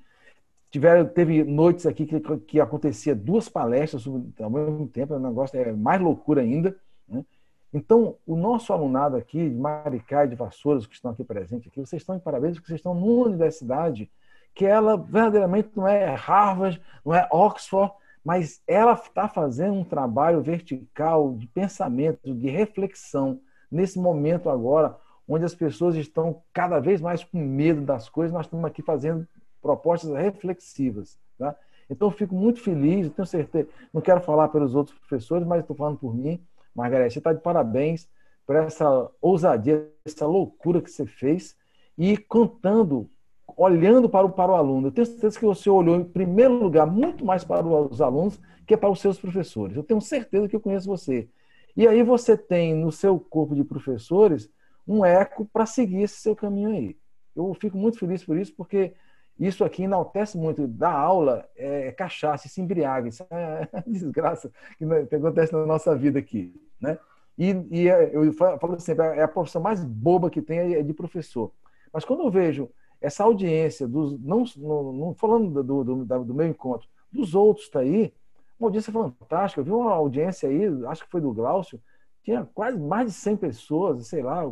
Tiveram, 0.71 1.05
teve 1.05 1.43
noites 1.43 1.85
aqui 1.85 2.05
que, 2.05 2.19
que 2.39 2.59
acontecia 2.59 3.15
duas 3.15 3.49
palestras 3.49 4.05
ao 4.07 4.49
mesmo 4.49 4.87
tempo, 4.87 5.13
o 5.13 5.17
é 5.17 5.19
negócio 5.19 5.59
é 5.59 5.71
mais 5.71 5.99
loucura 5.99 6.41
ainda. 6.41 6.75
Né? 7.07 7.25
Então, 7.73 8.15
o 8.25 8.35
nosso 8.35 8.71
alunado 8.71 9.15
aqui, 9.15 9.49
de 9.49 9.55
Maricá 9.55 10.25
e 10.25 10.29
de 10.29 10.35
Vassouras, 10.35 10.85
que 10.85 10.93
estão 10.93 11.11
aqui 11.11 11.23
presentes, 11.23 11.67
aqui, 11.67 11.79
vocês 11.79 12.01
estão 12.01 12.17
de 12.17 12.23
parabéns, 12.23 12.55
porque 12.55 12.67
vocês 12.67 12.79
estão 12.79 12.93
numa 12.93 13.27
universidade 13.27 14.09
que 14.53 14.65
ela 14.65 14.97
verdadeiramente 14.97 15.69
não 15.75 15.87
é 15.87 16.13
Harvard, 16.15 16.81
não 17.05 17.13
é 17.13 17.27
Oxford, 17.31 17.93
mas 18.23 18.61
ela 18.67 18.93
está 18.93 19.27
fazendo 19.27 19.73
um 19.73 19.83
trabalho 19.83 20.41
vertical 20.41 21.33
de 21.33 21.47
pensamento, 21.47 22.33
de 22.33 22.49
reflexão, 22.49 23.39
nesse 23.71 23.99
momento 23.99 24.49
agora, 24.49 24.97
onde 25.27 25.45
as 25.45 25.55
pessoas 25.55 25.95
estão 25.95 26.41
cada 26.51 26.79
vez 26.79 26.99
mais 26.99 27.23
com 27.23 27.37
medo 27.37 27.81
das 27.81 28.09
coisas, 28.09 28.33
nós 28.33 28.45
estamos 28.45 28.65
aqui 28.65 28.81
fazendo 28.81 29.27
propostas 29.61 30.11
reflexivas. 30.11 31.17
Tá? 31.37 31.55
Então, 31.89 32.11
fico 32.11 32.35
muito 32.35 32.61
feliz, 32.61 33.09
tenho 33.11 33.25
certeza, 33.25 33.67
não 33.93 34.01
quero 34.01 34.21
falar 34.21 34.49
pelos 34.49 34.75
outros 34.75 34.97
professores, 34.99 35.45
mas 35.45 35.61
estou 35.61 35.75
falando 35.75 35.97
por 35.97 36.15
mim. 36.15 36.39
Margarete, 36.75 37.13
você 37.13 37.19
está 37.19 37.33
de 37.33 37.41
parabéns, 37.41 38.07
por 38.45 38.55
essa 38.55 39.09
ousadia, 39.21 39.87
essa 40.05 40.25
loucura 40.25 40.81
que 40.81 40.89
você 40.89 41.05
fez 41.05 41.55
e 41.97 42.17
contando, 42.17 43.09
olhando 43.55 44.09
para 44.09 44.25
o, 44.25 44.31
para 44.31 44.51
o 44.51 44.55
aluno. 44.55 44.87
Eu 44.87 44.91
tenho 44.91 45.05
certeza 45.05 45.37
que 45.37 45.45
você 45.45 45.69
olhou, 45.69 45.95
em 45.95 46.03
primeiro 46.03 46.53
lugar, 46.55 46.87
muito 46.87 47.25
mais 47.25 47.43
para 47.43 47.65
os 47.65 48.01
alunos 48.01 48.39
que 48.65 48.77
para 48.77 48.89
os 48.89 49.01
seus 49.01 49.19
professores. 49.19 49.75
Eu 49.75 49.83
tenho 49.83 50.01
certeza 50.01 50.47
que 50.47 50.55
eu 50.55 50.59
conheço 50.59 50.87
você. 50.87 51.29
E 51.75 51.87
aí 51.87 52.01
você 52.01 52.35
tem 52.35 52.73
no 52.73 52.91
seu 52.91 53.19
corpo 53.19 53.53
de 53.53 53.63
professores 53.63 54.49
um 54.87 55.05
eco 55.05 55.45
para 55.51 55.65
seguir 55.65 56.01
esse 56.01 56.15
seu 56.15 56.35
caminho 56.35 56.69
aí. 56.69 56.97
Eu 57.35 57.53
fico 57.53 57.77
muito 57.77 57.99
feliz 57.99 58.23
por 58.23 58.37
isso, 58.37 58.53
porque 58.55 58.93
isso 59.39 59.63
aqui 59.63 59.83
enaltece 59.83 60.37
muito. 60.37 60.67
Da 60.67 60.91
aula 60.91 61.47
é, 61.55 61.87
é 61.87 61.91
cachaça, 61.91 62.49
se 62.49 62.61
embriaga, 62.61 63.07
isso 63.07 63.25
é 63.29 63.67
desgraça 63.87 64.51
que 64.77 65.15
acontece 65.15 65.53
na 65.53 65.65
nossa 65.65 65.95
vida 65.95 66.19
aqui. 66.19 66.53
Né? 66.79 66.97
E, 67.37 67.55
e 67.71 67.89
é, 67.89 68.13
eu 68.13 68.33
falo 68.33 68.79
sempre, 68.79 69.05
é 69.05 69.23
a 69.23 69.27
profissão 69.27 69.61
mais 69.61 69.83
boba 69.83 70.29
que 70.29 70.41
tem 70.41 70.75
é 70.75 70.83
de 70.83 70.93
professor. 70.93 71.51
Mas 71.91 72.03
quando 72.03 72.23
eu 72.23 72.29
vejo 72.29 72.69
essa 72.99 73.23
audiência, 73.23 73.87
dos, 73.87 74.19
não, 74.19 74.43
não, 74.57 74.93
não 74.93 75.13
falando 75.13 75.63
do, 75.63 75.83
do, 75.83 76.25
do, 76.25 76.33
meu 76.33 76.47
encontro, 76.47 76.89
dos 77.09 77.33
outros 77.33 77.67
está 77.67 77.79
aí, 77.79 78.13
uma 78.59 78.67
audiência 78.67 78.91
fantástica. 78.91 79.61
Eu 79.61 79.65
vi 79.65 79.71
uma 79.71 79.93
audiência 79.93 80.49
aí, 80.49 80.65
acho 80.87 81.05
que 81.05 81.09
foi 81.09 81.21
do 81.21 81.31
Glaucio, 81.31 81.81
tinha 82.21 82.45
quase 82.53 82.77
mais 82.77 83.07
de 83.07 83.13
100 83.13 83.37
pessoas, 83.37 84.05
sei 84.07 84.21
lá. 84.21 84.43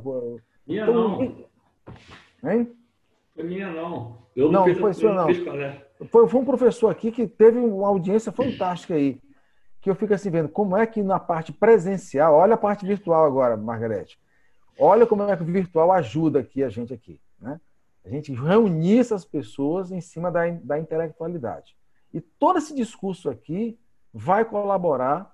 Minha 0.65 0.84
então, 0.84 0.93
não. 0.93 1.22
Hein? 2.49 2.72
Foi 3.38 3.45
minha 3.45 3.72
não. 3.72 4.18
Eu 4.35 4.51
não, 4.51 4.61
não 4.61 4.65
fiz, 4.65 4.80
foi 4.80 4.93
sua, 4.95 5.14
não. 5.14 5.27
Foi, 6.07 6.27
foi 6.27 6.41
um 6.41 6.45
professor 6.45 6.89
aqui 6.89 7.11
que 7.11 7.27
teve 7.27 7.59
uma 7.59 7.88
audiência 7.88 8.31
fantástica 8.31 8.95
aí. 8.95 9.22
Que 9.80 9.91
eu 9.91 9.95
fico 9.95 10.11
assim 10.11 10.31
vendo 10.31 10.49
como 10.49 10.76
é 10.76 10.88
que 10.88 11.03
na 11.03 11.19
parte 11.19 11.53
presencial, 11.53 12.34
olha 12.34 12.55
a 12.55 12.57
parte 12.57 12.84
virtual 12.84 13.26
agora, 13.26 13.55
Margarete. 13.55 14.19
Olha 14.80 15.05
como 15.05 15.22
é 15.22 15.38
que 15.38 15.43
o 15.43 15.45
virtual 15.45 15.91
ajuda 15.91 16.39
aqui 16.39 16.64
a 16.64 16.69
gente 16.69 16.91
aqui. 16.91 17.22
Né? 17.39 17.61
A 18.03 18.09
gente 18.09 18.34
reunir 18.34 18.97
essas 18.97 19.23
pessoas 19.23 19.91
em 19.91 20.01
cima 20.01 20.31
da, 20.31 20.49
da 20.49 20.80
intelectualidade. 20.80 21.77
E 22.11 22.19
todo 22.19 22.57
esse 22.57 22.73
discurso 22.73 23.30
aqui 23.30 23.77
vai 24.11 24.45
colaborar 24.45 25.31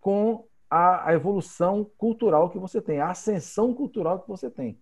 com 0.00 0.46
a, 0.70 1.10
a 1.10 1.12
evolução 1.12 1.86
cultural 1.98 2.48
que 2.48 2.58
você 2.58 2.80
tem, 2.80 2.98
a 2.98 3.10
ascensão 3.10 3.74
cultural 3.74 4.20
que 4.20 4.28
você 4.28 4.48
tem. 4.48 4.78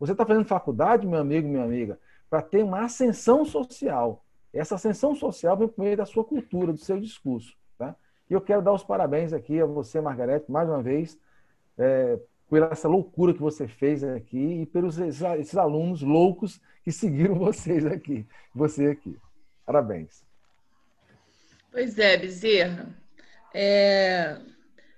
Você 0.00 0.12
está 0.12 0.24
fazendo 0.24 0.46
faculdade, 0.46 1.06
meu 1.06 1.20
amigo, 1.20 1.46
minha 1.46 1.64
amiga, 1.64 1.98
para 2.34 2.42
ter 2.42 2.64
uma 2.64 2.84
ascensão 2.84 3.44
social. 3.44 4.24
Essa 4.52 4.74
ascensão 4.74 5.14
social 5.14 5.56
vem 5.56 5.68
por 5.68 5.84
meio 5.84 5.96
da 5.96 6.04
sua 6.04 6.24
cultura, 6.24 6.72
do 6.72 6.80
seu 6.80 6.98
discurso. 6.98 7.56
Tá? 7.78 7.94
E 8.28 8.32
eu 8.32 8.40
quero 8.40 8.60
dar 8.60 8.72
os 8.72 8.82
parabéns 8.82 9.32
aqui 9.32 9.60
a 9.60 9.64
você, 9.64 10.00
Margarete, 10.00 10.50
mais 10.50 10.68
uma 10.68 10.82
vez, 10.82 11.16
é, 11.78 12.18
por 12.48 12.60
essa 12.60 12.88
loucura 12.88 13.32
que 13.32 13.40
você 13.40 13.68
fez 13.68 14.02
aqui 14.02 14.62
e 14.62 14.66
pelos 14.66 14.98
esses 14.98 15.56
alunos 15.56 16.02
loucos 16.02 16.60
que 16.82 16.90
seguiram 16.90 17.38
vocês 17.38 17.86
aqui, 17.86 18.26
você 18.52 18.88
aqui. 18.88 19.16
Parabéns. 19.64 20.24
Pois 21.70 22.00
é, 22.00 22.16
Bezerra. 22.16 22.92
É, 23.54 24.40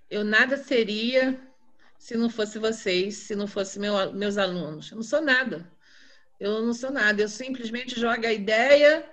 eu 0.09 0.25
nada 0.25 0.57
seria 0.57 1.39
se 1.99 2.17
não 2.17 2.31
fosse 2.31 2.59
vocês, 2.59 3.15
se 3.15 3.37
não 3.37 3.47
fosse 3.47 3.79
meu, 3.79 4.11
meus 4.15 4.39
alunos. 4.39 4.91
Eu 4.91 4.97
não 4.97 5.05
sou 5.05 5.21
nada. 5.21 5.76
Eu 6.39 6.63
não 6.63 6.75
sou 6.75 6.91
nada, 6.91 7.23
eu 7.23 7.29
simplesmente 7.29 7.99
jogo 7.99 8.27
a 8.27 8.33
ideia 8.33 9.09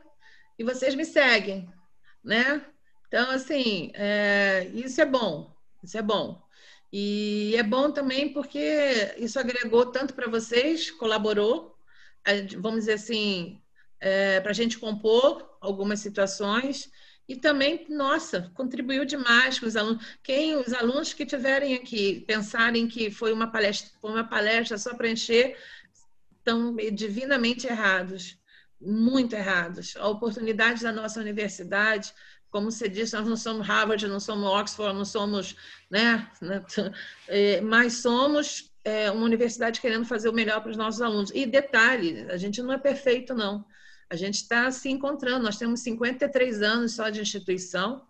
e 0.57 0.63
vocês 0.63 0.93
me 0.95 1.05
seguem, 1.05 1.69
né? 2.23 2.65
Então, 3.07 3.29
assim, 3.31 3.91
é, 3.93 4.69
isso 4.73 4.99
é 4.99 5.05
bom, 5.05 5.55
isso 5.83 5.97
é 5.97 6.01
bom. 6.01 6.41
E 6.91 7.55
é 7.57 7.63
bom 7.63 7.91
também 7.91 8.33
porque 8.33 9.15
isso 9.17 9.39
agregou 9.39 9.87
tanto 9.87 10.13
para 10.13 10.29
vocês, 10.29 10.91
colaborou, 10.91 11.75
vamos 12.59 12.81
dizer 12.81 12.93
assim, 12.93 13.61
é, 13.99 14.39
para 14.41 14.51
a 14.51 14.53
gente 14.53 14.77
compor 14.77 15.57
algumas 15.61 16.01
situações 16.01 16.91
e 17.27 17.35
também, 17.37 17.85
nossa, 17.89 18.51
contribuiu 18.53 19.05
demais 19.05 19.59
com 19.59 19.65
os 19.65 19.75
alunos. 19.75 20.05
Quem 20.21 20.55
os 20.55 20.73
alunos 20.73 21.13
que 21.13 21.25
tiverem 21.25 21.73
aqui 21.75 22.23
pensarem 22.27 22.87
que 22.87 23.09
foi 23.09 23.31
uma 23.31 23.47
palestra, 23.47 23.89
foi 24.01 24.11
uma 24.11 24.27
palestra 24.27 24.77
só 24.77 24.93
para 24.93 25.09
encher, 25.09 25.57
estão 26.44 26.76
divinamente 26.91 27.65
errados, 27.65 28.38
muito 28.80 29.34
errados. 29.34 29.95
A 29.95 30.07
oportunidade 30.10 30.84
da 30.84 30.91
nossa 30.91 31.20
universidade, 31.20 32.14
como 32.52 32.70
você 32.70 32.90
disse, 32.90 33.15
nós 33.15 33.28
não 33.28 33.38
somos 33.38 33.65
Harvard, 33.65 34.06
não 34.07 34.20
somos 34.20 34.45
Oxford, 34.45 34.95
não 34.95 35.06
somos, 35.06 35.56
né? 35.90 36.30
É, 37.28 37.61
mas 37.61 37.94
somos 37.94 38.72
é, 38.84 39.10
uma 39.10 39.24
universidade 39.24 39.80
querendo 39.80 40.06
fazer 40.06 40.28
o 40.28 40.34
melhor 40.34 40.61
para 40.61 40.72
os 40.72 40.78
nossos 40.78 41.02
alunos. 41.02 41.32
E 41.34 41.45
detalhe, 41.45 42.28
a 42.30 42.38
gente 42.38 42.61
não 42.61 42.74
é 42.74 42.78
perfeito, 42.78 43.34
não. 43.34 43.65
A 44.10 44.15
gente 44.15 44.36
está 44.36 44.70
se 44.70 44.90
encontrando. 44.90 45.44
Nós 45.44 45.57
temos 45.57 45.80
53 45.80 46.61
anos 46.61 46.94
só 46.94 47.10
de 47.10 47.22
instituição, 47.22 48.06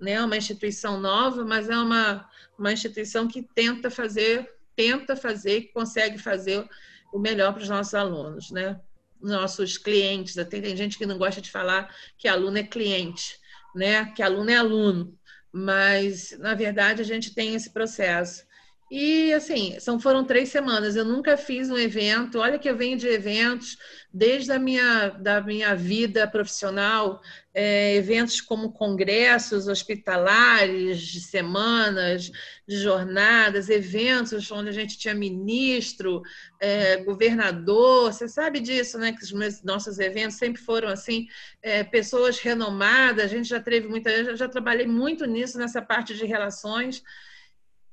né? 0.00 0.20
Uma 0.20 0.36
instituição 0.36 1.00
nova, 1.00 1.44
mas 1.44 1.70
é 1.70 1.78
uma, 1.78 2.28
uma 2.58 2.72
instituição 2.72 3.28
que 3.28 3.42
tenta 3.42 3.88
fazer, 3.88 4.52
tenta 4.74 5.14
fazer, 5.14 5.62
que 5.62 5.72
consegue 5.72 6.18
fazer 6.18 6.68
o 7.16 7.20
melhor 7.20 7.52
para 7.52 7.62
os 7.62 7.68
nossos 7.68 7.94
alunos, 7.94 8.50
né? 8.50 8.80
Nossos 9.20 9.78
clientes, 9.78 10.36
até 10.36 10.60
tem 10.60 10.76
gente 10.76 10.98
que 10.98 11.06
não 11.06 11.18
gosta 11.18 11.40
de 11.40 11.50
falar 11.50 11.94
que 12.18 12.28
aluno 12.28 12.58
é 12.58 12.62
cliente, 12.62 13.38
né? 13.74 14.12
Que 14.12 14.22
aluno 14.22 14.50
é 14.50 14.56
aluno, 14.56 15.18
mas 15.50 16.36
na 16.38 16.54
verdade 16.54 17.00
a 17.00 17.04
gente 17.04 17.34
tem 17.34 17.54
esse 17.54 17.72
processo. 17.72 18.45
E 18.88 19.32
assim, 19.34 19.78
são, 19.80 19.98
foram 19.98 20.24
três 20.24 20.48
semanas. 20.48 20.94
Eu 20.94 21.04
nunca 21.04 21.36
fiz 21.36 21.68
um 21.70 21.76
evento. 21.76 22.38
Olha 22.38 22.56
que 22.56 22.70
eu 22.70 22.76
venho 22.76 22.96
de 22.96 23.08
eventos 23.08 23.76
desde 24.14 24.52
a 24.52 24.60
minha, 24.60 25.08
da 25.08 25.40
minha 25.40 25.74
vida 25.74 26.26
profissional, 26.28 27.20
é, 27.52 27.96
eventos 27.96 28.40
como 28.40 28.72
congressos 28.72 29.66
hospitalares, 29.66 31.00
de 31.00 31.20
semanas, 31.20 32.30
de 32.66 32.76
jornadas, 32.78 33.68
eventos 33.68 34.48
onde 34.52 34.68
a 34.68 34.72
gente 34.72 34.96
tinha 34.96 35.14
ministro, 35.14 36.22
é, 36.60 36.98
governador. 36.98 38.12
Você 38.12 38.28
sabe 38.28 38.60
disso, 38.60 38.98
né? 38.98 39.10
Que 39.12 39.24
os 39.24 39.32
meus, 39.32 39.62
nossos 39.64 39.98
eventos 39.98 40.36
sempre 40.36 40.62
foram 40.62 40.88
assim, 40.88 41.26
é, 41.60 41.82
pessoas 41.82 42.38
renomadas. 42.38 43.24
A 43.24 43.28
gente 43.28 43.48
já 43.48 43.58
teve 43.58 43.88
muita, 43.88 44.36
já 44.36 44.48
trabalhei 44.48 44.86
muito 44.86 45.26
nisso 45.26 45.58
nessa 45.58 45.82
parte 45.82 46.14
de 46.14 46.24
relações. 46.24 47.02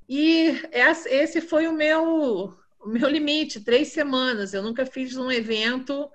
E 0.08 0.62
esse 0.72 1.42
foi 1.42 1.68
o 1.68 1.74
meu, 1.74 2.54
o 2.80 2.88
meu 2.88 3.10
limite, 3.10 3.62
três 3.62 3.90
semanas. 3.90 4.54
Eu 4.54 4.62
nunca 4.62 4.86
fiz 4.86 5.16
um 5.16 5.32
evento 5.32 6.10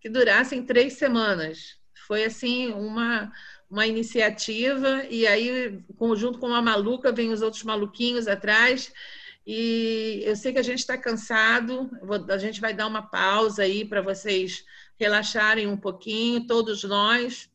que 0.00 0.08
durasse 0.08 0.54
em 0.54 0.64
três 0.64 0.94
semanas. 0.94 1.78
Foi 2.06 2.24
assim 2.24 2.72
uma 2.72 3.32
uma 3.70 3.86
iniciativa. 3.86 5.04
E 5.08 5.26
aí 5.26 5.82
junto 6.16 6.38
com 6.38 6.48
uma 6.48 6.60
maluca 6.60 7.12
vem 7.12 7.30
os 7.30 7.40
outros 7.40 7.62
maluquinhos 7.62 8.26
atrás. 8.26 8.92
E 9.46 10.22
eu 10.24 10.36
sei 10.36 10.52
que 10.52 10.58
a 10.58 10.62
gente 10.62 10.80
está 10.80 10.98
cansado. 10.98 11.90
A 12.28 12.38
gente 12.38 12.60
vai 12.60 12.74
dar 12.74 12.86
uma 12.86 13.02
pausa 13.02 13.62
aí 13.62 13.84
para 13.84 14.02
vocês 14.02 14.64
relaxarem 14.98 15.66
um 15.66 15.76
pouquinho 15.76 16.46
todos 16.46 16.82
nós. 16.84 17.48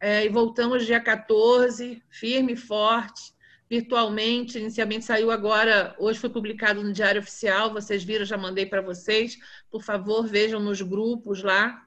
É, 0.00 0.24
e 0.24 0.28
voltamos 0.28 0.84
dia 0.84 1.00
14 1.00 2.02
firme 2.10 2.54
e 2.54 2.56
forte 2.56 3.31
virtualmente. 3.72 4.58
Inicialmente 4.58 5.06
saiu 5.06 5.30
agora, 5.30 5.96
hoje 5.98 6.18
foi 6.18 6.28
publicado 6.28 6.82
no 6.82 6.92
Diário 6.92 7.22
Oficial, 7.22 7.72
vocês 7.72 8.04
viram, 8.04 8.22
já 8.22 8.36
mandei 8.36 8.66
para 8.66 8.82
vocês. 8.82 9.38
Por 9.70 9.82
favor, 9.82 10.26
vejam 10.26 10.60
nos 10.60 10.82
grupos 10.82 11.42
lá, 11.42 11.82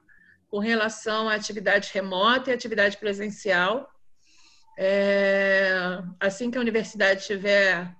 com 0.48 0.58
relação 0.58 1.28
à 1.28 1.34
atividade 1.34 1.88
remota 1.94 2.50
e 2.50 2.52
atividade 2.52 2.96
presencial. 2.96 3.88
É, 4.76 6.02
assim 6.18 6.50
que 6.50 6.58
a 6.58 6.60
universidade 6.60 7.24
tiver 7.24 7.94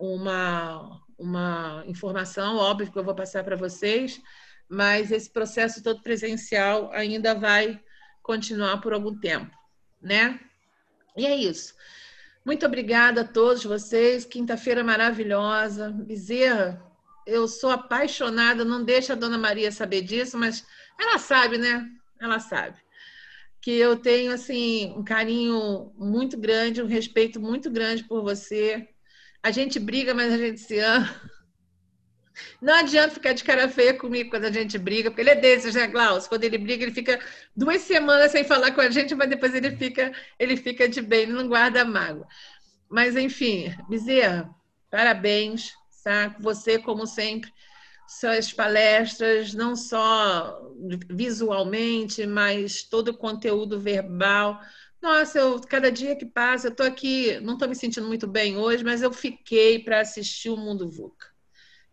uma, 0.00 1.00
uma 1.16 1.84
informação, 1.86 2.56
óbvio 2.56 2.90
que 2.90 2.98
eu 2.98 3.04
vou 3.04 3.14
passar 3.14 3.44
para 3.44 3.54
vocês, 3.54 4.20
mas 4.68 5.12
esse 5.12 5.30
processo 5.30 5.80
todo 5.80 6.02
presencial 6.02 6.90
ainda 6.90 7.36
vai 7.36 7.80
continuar 8.20 8.78
por 8.78 8.92
algum 8.92 9.16
tempo, 9.16 9.56
né? 10.02 10.40
E 11.16 11.24
é 11.24 11.36
isso. 11.36 11.72
Muito 12.48 12.64
obrigada 12.64 13.20
a 13.20 13.24
todos 13.24 13.62
vocês. 13.62 14.24
Quinta-feira 14.24 14.82
maravilhosa. 14.82 15.90
Bezerra, 15.90 16.82
eu 17.26 17.46
sou 17.46 17.68
apaixonada, 17.68 18.64
não 18.64 18.82
deixa 18.82 19.12
a 19.12 19.16
dona 19.16 19.36
Maria 19.36 19.70
saber 19.70 20.00
disso, 20.00 20.38
mas 20.38 20.64
ela 20.98 21.18
sabe, 21.18 21.58
né? 21.58 21.86
Ela 22.18 22.40
sabe. 22.40 22.78
Que 23.60 23.72
eu 23.72 23.96
tenho, 23.96 24.32
assim, 24.32 24.94
um 24.96 25.04
carinho 25.04 25.92
muito 25.98 26.38
grande, 26.38 26.82
um 26.82 26.86
respeito 26.86 27.38
muito 27.38 27.70
grande 27.70 28.04
por 28.04 28.22
você. 28.22 28.88
A 29.42 29.50
gente 29.50 29.78
briga, 29.78 30.14
mas 30.14 30.32
a 30.32 30.38
gente 30.38 30.58
se 30.58 30.78
ama. 30.78 31.06
Não 32.60 32.74
adianta 32.74 33.14
ficar 33.14 33.32
de 33.32 33.44
cara 33.44 33.68
feia 33.68 33.94
comigo 33.94 34.30
quando 34.30 34.44
a 34.44 34.52
gente 34.52 34.78
briga, 34.78 35.10
porque 35.10 35.22
ele 35.22 35.30
é 35.30 35.36
desses, 35.36 35.74
né, 35.74 35.88
Klaus? 35.88 36.26
Quando 36.26 36.44
ele 36.44 36.58
briga, 36.58 36.84
ele 36.84 36.94
fica 36.94 37.20
duas 37.56 37.82
semanas 37.82 38.32
sem 38.32 38.44
falar 38.44 38.72
com 38.72 38.80
a 38.80 38.90
gente, 38.90 39.14
mas 39.14 39.28
depois 39.28 39.54
ele 39.54 39.76
fica, 39.76 40.12
ele 40.38 40.56
fica 40.56 40.88
de 40.88 41.00
bem, 41.00 41.22
ele 41.22 41.32
não 41.32 41.48
guarda 41.48 41.84
mágoa. 41.84 42.26
Mas, 42.88 43.16
enfim, 43.16 43.74
Bezerra, 43.88 44.50
parabéns, 44.90 45.72
tá? 46.02 46.34
Você, 46.40 46.78
como 46.78 47.06
sempre, 47.06 47.52
suas 48.08 48.50
palestras, 48.52 49.52
não 49.52 49.76
só 49.76 50.72
visualmente, 51.10 52.26
mas 52.26 52.82
todo 52.82 53.08
o 53.08 53.16
conteúdo 53.18 53.78
verbal. 53.78 54.58
Nossa, 55.02 55.38
eu, 55.38 55.60
cada 55.60 55.92
dia 55.92 56.16
que 56.16 56.24
passa, 56.24 56.68
eu 56.68 56.70
estou 56.72 56.86
aqui, 56.86 57.38
não 57.40 57.52
estou 57.52 57.68
me 57.68 57.76
sentindo 57.76 58.06
muito 58.06 58.26
bem 58.26 58.56
hoje, 58.56 58.82
mas 58.82 59.02
eu 59.02 59.12
fiquei 59.12 59.78
para 59.78 60.00
assistir 60.00 60.48
o 60.50 60.56
Mundo 60.56 60.88
VUCA. 60.88 61.26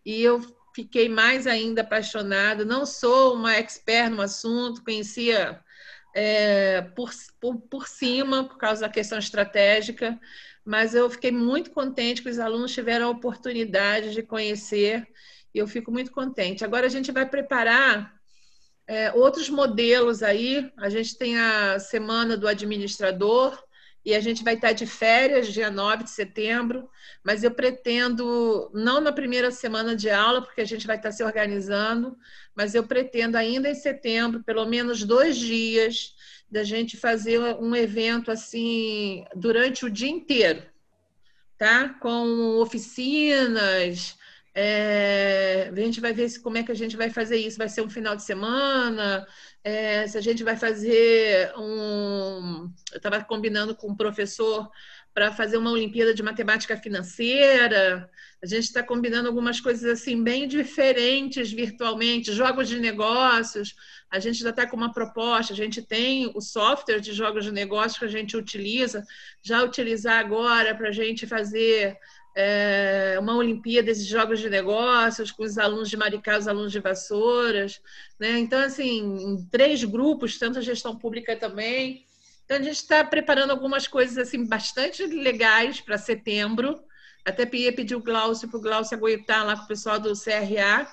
E 0.06 0.22
eu 0.22 0.42
fiquei 0.76 1.10
mais 1.10 1.48
ainda 1.48 1.82
apaixonada. 1.82 2.64
Não 2.64 2.86
sou 2.86 3.34
uma 3.34 3.56
expert 3.56 4.12
no 4.12 4.22
assunto, 4.22 4.84
conhecia 4.84 5.60
é, 6.16 6.82
por, 6.96 7.12
por, 7.40 7.58
por 7.62 7.88
cima, 7.88 8.44
por 8.44 8.58
causa 8.58 8.82
da 8.82 8.90
questão 8.90 9.18
estratégica, 9.18 10.20
mas 10.64 10.96
eu 10.96 11.10
fiquei 11.10 11.32
muito 11.32 11.72
contente 11.72 12.22
que 12.22 12.30
os 12.30 12.40
alunos 12.40 12.74
tiveram 12.74 13.08
a 13.08 13.12
oportunidade 13.12 14.14
de 14.14 14.24
conhecer 14.24 15.08
e 15.54 15.60
eu 15.60 15.68
fico 15.68 15.92
muito 15.92 16.12
contente. 16.12 16.64
Agora 16.66 16.86
a 16.86 16.90
gente 16.90 17.12
vai 17.12 17.28
preparar 17.28 18.14
é, 18.88 19.12
outros 19.14 19.50
modelos 19.50 20.24
aí. 20.24 20.72
A 20.78 20.90
gente 20.90 21.18
tem 21.18 21.38
a 21.38 21.80
semana 21.80 22.36
do 22.36 22.48
administrador 22.48 23.62
e 24.06 24.14
a 24.14 24.20
gente 24.20 24.44
vai 24.44 24.54
estar 24.54 24.72
de 24.72 24.86
férias, 24.86 25.52
dia 25.52 25.72
9 25.72 26.04
de 26.04 26.12
setembro, 26.12 26.88
mas 27.24 27.44
eu 27.44 27.50
pretendo, 27.50 28.70
não 28.72 29.02
na 29.02 29.12
primeira 29.12 29.50
semana 29.50 29.96
de 29.96 30.12
aula, 30.12 30.44
porque 30.44 30.62
a 30.62 30.66
gente 30.66 30.86
vai 30.86 30.98
estar 30.98 31.12
se 31.12 31.24
organizando, 31.24 32.16
mas 32.56 32.76
eu 32.76 32.86
pretendo 32.86 33.36
ainda 33.36 33.68
em 33.68 33.74
setembro, 33.74 34.44
pelo 34.44 34.66
menos 34.66 35.04
dois 35.04 35.36
dias, 35.36 36.14
da 36.50 36.64
gente 36.64 36.96
fazer 36.96 37.40
um 37.56 37.76
evento 37.76 38.30
assim 38.30 39.26
durante 39.36 39.86
o 39.86 39.90
dia 39.90 40.10
inteiro, 40.10 40.62
tá? 41.58 41.90
Com 41.90 42.60
oficinas, 42.60 44.16
é, 44.58 45.70
a 45.70 45.80
gente 45.80 46.00
vai 46.00 46.14
ver 46.14 46.30
se, 46.30 46.40
como 46.40 46.58
é 46.58 46.64
que 46.64 46.72
a 46.72 46.76
gente 46.76 46.96
vai 46.96 47.10
fazer 47.10 47.36
isso. 47.36 47.58
Vai 47.58 47.68
ser 47.68 47.82
um 47.82 47.90
final 47.90 48.16
de 48.16 48.24
semana? 48.24 49.28
É, 49.62 50.08
se 50.08 50.18
a 50.18 50.22
gente 50.22 50.44
vai 50.46 50.56
fazer 50.56 51.52
um. 51.58 52.72
Eu 52.94 52.98
estava 52.98 53.22
combinando 53.26 53.76
com 53.76 53.90
um 53.90 53.96
professor 53.96 54.70
para 55.14 55.32
fazer 55.34 55.58
uma 55.58 55.72
Olimpíada 55.72 56.14
de 56.14 56.24
Matemática 56.24 56.78
Financeira. 56.78 58.10
A 58.42 58.46
gente 58.46 58.64
está 58.66 58.82
combinando 58.82 59.28
algumas 59.28 59.60
coisas 59.60 59.84
assim 59.84 60.24
bem 60.24 60.48
diferentes 60.48 61.52
virtualmente, 61.52 62.32
jogos 62.32 62.70
de 62.70 62.80
negócios. 62.80 63.76
A 64.10 64.20
gente 64.20 64.40
já 64.40 64.52
está 64.52 64.66
com 64.66 64.78
uma 64.78 64.94
proposta, 64.94 65.52
a 65.52 65.56
gente 65.56 65.82
tem 65.82 66.32
o 66.34 66.40
software 66.40 67.00
de 67.00 67.12
jogos 67.12 67.44
de 67.44 67.52
negócios 67.52 67.98
que 67.98 68.06
a 68.06 68.10
gente 68.10 68.38
utiliza, 68.38 69.06
já 69.42 69.64
utilizar 69.64 70.20
agora 70.20 70.76
para 70.76 70.90
a 70.90 70.94
gente 70.94 71.28
fazer 71.28 71.98
é, 72.36 73.18
uma 73.20 73.36
Olimpíada 73.36 73.94
de 73.94 74.04
Jogos 74.04 74.40
de 74.40 74.50
Negócios 74.50 75.32
com 75.32 75.44
os 75.44 75.58
alunos 75.58 75.90
de 75.90 75.96
Maricá, 75.96 76.38
os 76.38 76.48
alunos 76.48 76.72
de 76.72 76.80
Vassouras. 76.80 77.82
Né? 78.20 78.40
Então, 78.40 78.60
assim, 78.60 79.48
três 79.50 79.84
grupos, 79.84 80.38
tanto 80.38 80.60
a 80.60 80.62
gestão 80.62 80.96
pública 80.98 81.36
também. 81.36 82.06
Então, 82.44 82.58
a 82.58 82.62
gente 82.62 82.76
está 82.76 83.04
preparando 83.04 83.52
algumas 83.52 83.88
coisas 83.88 84.18
assim 84.18 84.46
bastante 84.46 85.06
legais 85.06 85.80
para 85.80 85.98
setembro. 85.98 86.84
Até 87.24 87.50
ia 87.56 87.74
pedir 87.74 87.96
o 87.96 88.04
Glaucio 88.04 88.50
para 88.50 88.58
o 88.58 88.62
Glaucio 88.62 88.96
aguentar 88.96 89.46
lá 89.46 89.56
com 89.56 89.64
o 89.64 89.68
pessoal 89.68 89.98
do 89.98 90.14
CRA 90.14 90.88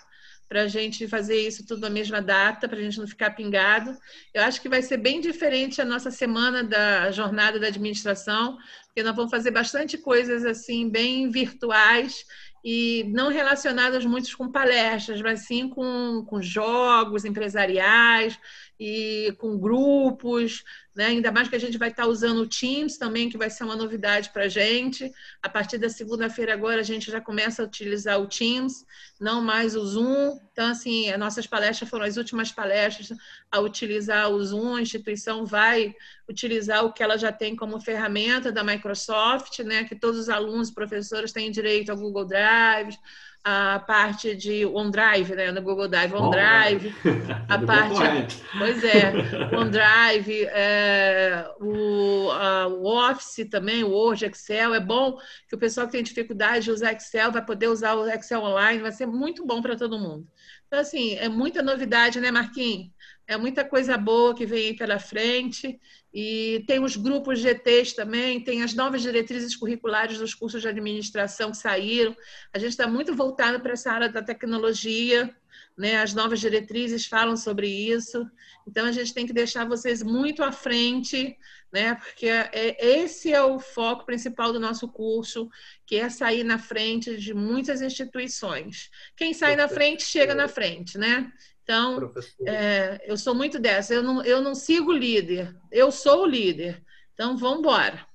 para 0.53 0.65
a 0.65 0.69
gente 0.69 1.09
fazer 1.09 1.41
isso 1.49 1.67
tudo 1.67 1.81
na 1.81 1.89
mesma 1.89 2.21
data, 2.21 2.69
para 2.69 2.77
a 2.77 2.83
gente 2.83 2.99
não 2.99 3.07
ficar 3.07 3.31
pingado. 3.31 3.97
Eu 4.35 4.43
acho 4.43 4.61
que 4.61 4.69
vai 4.69 4.83
ser 4.83 4.99
bem 4.99 5.19
diferente 5.19 5.81
a 5.81 5.85
nossa 5.85 6.11
semana 6.11 6.63
da 6.63 7.11
jornada 7.11 7.59
da 7.59 7.69
administração, 7.69 8.59
porque 8.85 9.03
nós 9.03 9.17
vamos 9.17 9.31
fazer 9.31 9.51
bastante 9.51 9.97
coisas 9.97 10.45
assim, 10.45 10.91
bem 10.91 11.31
virtuais 11.31 12.27
e 12.63 13.05
não 13.15 13.31
relacionadas 13.31 14.05
muito 14.05 14.37
com 14.37 14.53
palestras, 14.53 15.23
mas 15.23 15.47
sim 15.47 15.71
com, 15.71 16.23
com 16.29 16.43
jogos 16.43 17.25
empresariais 17.25 18.39
e 18.79 19.35
com 19.39 19.59
grupos, 19.59 20.63
né? 20.95 21.07
ainda 21.07 21.33
mais 21.33 21.49
que 21.49 21.57
a 21.57 21.61
gente 21.61 21.79
vai 21.79 21.89
estar 21.89 22.07
usando 22.07 22.41
o 22.41 22.47
Teams 22.47 22.99
também, 22.99 23.31
que 23.31 23.39
vai 23.39 23.49
ser 23.49 23.65
uma 23.65 23.77
novidade 23.77 24.31
para 24.31 24.45
a 24.45 24.49
gente. 24.49 25.11
A 25.43 25.49
partir 25.49 25.79
da 25.79 25.89
segunda-feira 25.89 26.53
agora 26.53 26.81
a 26.81 26.85
gente 26.85 27.11
já 27.11 27.21
começa 27.21 27.63
a 27.63 27.65
utilizar 27.65 28.21
o 28.21 28.27
Teams, 28.27 28.85
não 29.21 29.41
mais 29.41 29.75
o 29.75 29.85
Zoom. 29.85 30.39
Então, 30.53 30.71
assim, 30.71 31.11
as 31.11 31.19
nossas 31.19 31.47
palestras 31.47 31.89
foram 31.89 32.05
as 32.05 32.17
últimas 32.17 32.53
palestras 32.53 33.17
a 33.51 33.61
utilizar 33.61 34.31
o 34.31 34.45
Zoom. 34.45 34.77
A 34.77 34.83
instituição 34.83 35.47
vai 35.47 35.95
utilizar 36.29 36.85
o 36.85 36.93
que 36.93 37.03
ela 37.03 37.17
já 37.17 37.33
tem 37.33 37.57
como 37.57 37.81
ferramenta 37.81 38.53
da 38.53 38.63
Microsoft, 38.63 39.59
né? 39.61 39.85
que 39.85 39.97
todos 39.97 40.21
os 40.21 40.29
alunos 40.29 40.69
e 40.69 40.75
professores 40.75 41.33
têm 41.33 41.51
direito 41.51 41.91
ao 41.91 41.97
Google 41.97 42.27
Drive, 42.27 42.97
a 43.45 43.81
parte 43.81 44.37
de 44.37 44.65
OneDrive, 44.65 45.35
né, 45.35 45.51
no 45.51 45.61
Google 45.61 45.89
Drive, 45.89 46.15
OneDrive, 46.15 46.95
a 47.49 47.59
parte, 47.59 48.43
pois 48.57 48.85
é, 48.85 49.13
OneDrive, 49.57 50.45
é, 50.47 51.45
o, 51.61 52.31
a, 52.31 52.69
o 52.69 53.11
Office 53.11 53.49
também, 53.51 53.83
o 53.83 53.91
Word, 53.91 54.25
Excel, 54.27 54.75
é 54.75 54.81
bom 54.81 55.19
que 55.49 55.57
o 55.57 55.59
pessoal 55.59 55.87
que 55.87 55.93
tem 55.93 56.03
dificuldade 56.05 56.67
de 56.67 56.71
usar 56.71 56.93
Excel 56.93 57.33
vai 57.33 57.45
poder 57.45 57.67
usar 57.67 57.95
o 57.95 58.09
Excel 58.09 58.43
online, 58.43 58.81
vai 58.81 58.93
ser 58.93 59.07
muito 59.07 59.45
bom 59.45 59.61
para 59.61 59.77
todo 59.77 59.99
mundo. 59.99 60.27
Então, 60.69 60.79
assim, 60.79 61.17
é 61.17 61.29
muita 61.29 61.63
novidade, 61.63 62.21
né, 62.21 62.31
Marquinhos? 62.31 62.91
É 63.27 63.37
muita 63.37 63.65
coisa 63.65 63.97
boa 63.97 64.35
que 64.35 64.45
vem 64.45 64.69
aí 64.69 64.77
pela 64.77 64.99
frente. 64.99 65.81
E 66.13 66.63
tem 66.67 66.83
os 66.83 66.95
grupos 66.95 67.41
GTs 67.41 67.95
também, 67.97 68.43
tem 68.43 68.63
as 68.63 68.75
novas 68.75 69.01
diretrizes 69.01 69.57
curriculares 69.57 70.19
dos 70.19 70.35
cursos 70.35 70.61
de 70.61 70.69
administração 70.69 71.51
que 71.51 71.57
saíram. 71.57 72.15
A 72.53 72.59
gente 72.59 72.71
está 72.71 72.87
muito 72.87 73.15
voltado 73.15 73.61
para 73.61 73.73
essa 73.73 73.91
área 73.91 74.11
da 74.11 74.23
tecnologia, 74.23 75.35
né? 75.77 76.03
as 76.03 76.13
novas 76.13 76.39
diretrizes 76.39 77.07
falam 77.07 77.35
sobre 77.35 77.67
isso. 77.67 78.29
Então, 78.67 78.85
a 78.85 78.93
gente 78.93 79.15
tem 79.15 79.27
que 79.27 79.33
deixar 79.33 79.67
vocês 79.67 80.03
muito 80.03 80.43
à 80.43 80.53
frente, 80.53 81.35
né? 81.73 81.95
porque 81.95 82.27
é, 82.27 82.77
esse 82.79 83.33
é 83.33 83.43
o 83.43 83.59
foco 83.59 84.05
principal 84.05 84.53
do 84.53 84.61
nosso 84.61 84.89
curso, 84.89 85.49
que 85.87 85.97
é 85.97 86.11
sair 86.11 86.45
na 86.45 86.59
frente 86.59 87.17
de 87.17 87.33
muitas 87.33 87.81
instituições. 87.81 88.91
Quem 89.17 89.33
sai 89.33 89.57
na 89.57 89.67
frente, 89.67 90.03
chega 90.03 90.35
na 90.35 90.47
frente, 90.47 90.99
né? 90.99 91.33
Então, 91.73 92.13
é, 92.47 93.01
eu 93.07 93.17
sou 93.17 93.35
muito 93.35 93.59
dessa. 93.59 93.95
Eu 93.95 94.03
não, 94.03 94.23
eu 94.23 94.43
não 94.43 94.55
sigo 94.55 94.91
o 94.91 94.97
líder, 94.97 95.57
eu 95.71 95.91
sou 95.91 96.25
o 96.25 96.27
líder. 96.27 96.83
Então, 97.15 97.37
vamos 97.37 97.61
embora. 97.61 98.07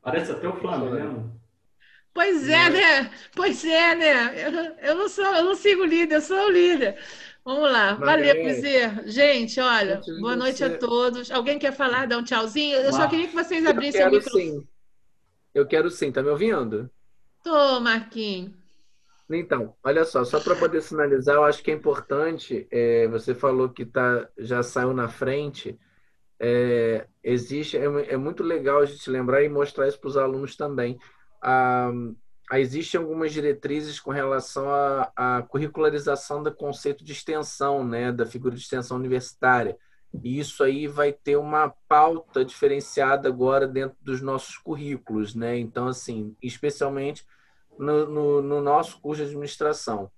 Parece 0.00 0.32
até 0.32 0.48
o 0.48 0.56
Flamengo. 0.56 1.30
Pois 2.14 2.48
é, 2.48 2.70
né? 2.70 3.10
Pois 3.36 3.62
é, 3.64 3.94
né? 3.94 4.46
Eu, 4.46 4.90
eu, 4.90 4.94
não 4.96 5.08
sou, 5.08 5.24
eu 5.24 5.44
não 5.44 5.54
sigo 5.54 5.82
o 5.82 5.86
líder, 5.86 6.16
eu 6.16 6.20
sou 6.22 6.46
o 6.46 6.50
líder. 6.50 6.98
Vamos 7.44 7.70
lá. 7.70 7.94
Valeu, 7.94 8.34
Bezerra. 8.34 9.02
Gente, 9.06 9.60
olha, 9.60 10.00
boa 10.20 10.36
noite 10.36 10.58
você... 10.58 10.64
a 10.64 10.78
todos. 10.78 11.30
Alguém 11.30 11.58
quer 11.58 11.72
falar, 11.72 12.06
dar 12.06 12.18
um 12.18 12.24
tchauzinho? 12.24 12.76
Eu 12.78 12.92
só 12.92 13.06
queria 13.06 13.28
que 13.28 13.34
vocês 13.34 13.66
abrissem 13.66 14.06
o 14.06 14.10
microfone. 14.10 14.44
Sim. 14.44 14.68
Eu 15.54 15.66
quero 15.66 15.90
sim, 15.90 16.10
tá 16.10 16.22
me 16.22 16.30
ouvindo? 16.30 16.90
Tô, 17.42 17.80
Marquinhos. 17.80 18.61
Então, 19.30 19.74
olha 19.82 20.04
só, 20.04 20.24
só 20.24 20.40
para 20.40 20.56
poder 20.56 20.82
sinalizar, 20.82 21.36
eu 21.36 21.44
acho 21.44 21.62
que 21.62 21.70
é 21.70 21.74
importante, 21.74 22.66
é, 22.70 23.06
você 23.08 23.34
falou 23.34 23.68
que 23.68 23.86
tá, 23.86 24.28
já 24.36 24.62
saiu 24.62 24.92
na 24.92 25.08
frente, 25.08 25.78
é, 26.38 27.06
existe, 27.22 27.76
é, 27.76 27.84
é, 27.84 28.16
muito 28.16 28.42
legal 28.42 28.80
a 28.80 28.84
gente 28.84 29.08
lembrar 29.08 29.42
e 29.42 29.48
mostrar 29.48 29.88
isso 29.88 30.00
para 30.00 30.08
os 30.08 30.16
alunos 30.16 30.56
também. 30.56 30.98
Ah, 31.40 31.90
existem 32.54 33.00
algumas 33.00 33.32
diretrizes 33.32 33.98
com 33.98 34.10
relação 34.10 34.66
à 35.16 35.42
curricularização 35.48 36.42
do 36.42 36.52
conceito 36.54 37.04
de 37.04 37.12
extensão, 37.12 37.84
né, 37.86 38.12
da 38.12 38.26
figura 38.26 38.54
de 38.54 38.60
extensão 38.60 38.96
universitária. 38.96 39.76
E 40.22 40.38
isso 40.38 40.62
aí 40.62 40.86
vai 40.86 41.12
ter 41.12 41.36
uma 41.36 41.72
pauta 41.88 42.44
diferenciada 42.44 43.28
agora 43.28 43.66
dentro 43.66 43.96
dos 44.02 44.20
nossos 44.20 44.58
currículos, 44.58 45.34
né? 45.34 45.58
Então, 45.58 45.88
assim, 45.88 46.36
especialmente 46.42 47.24
no, 47.78 48.06
no, 48.06 48.42
no 48.42 48.60
nosso 48.60 49.00
curso 49.00 49.22
de 49.22 49.28
administração. 49.28 50.10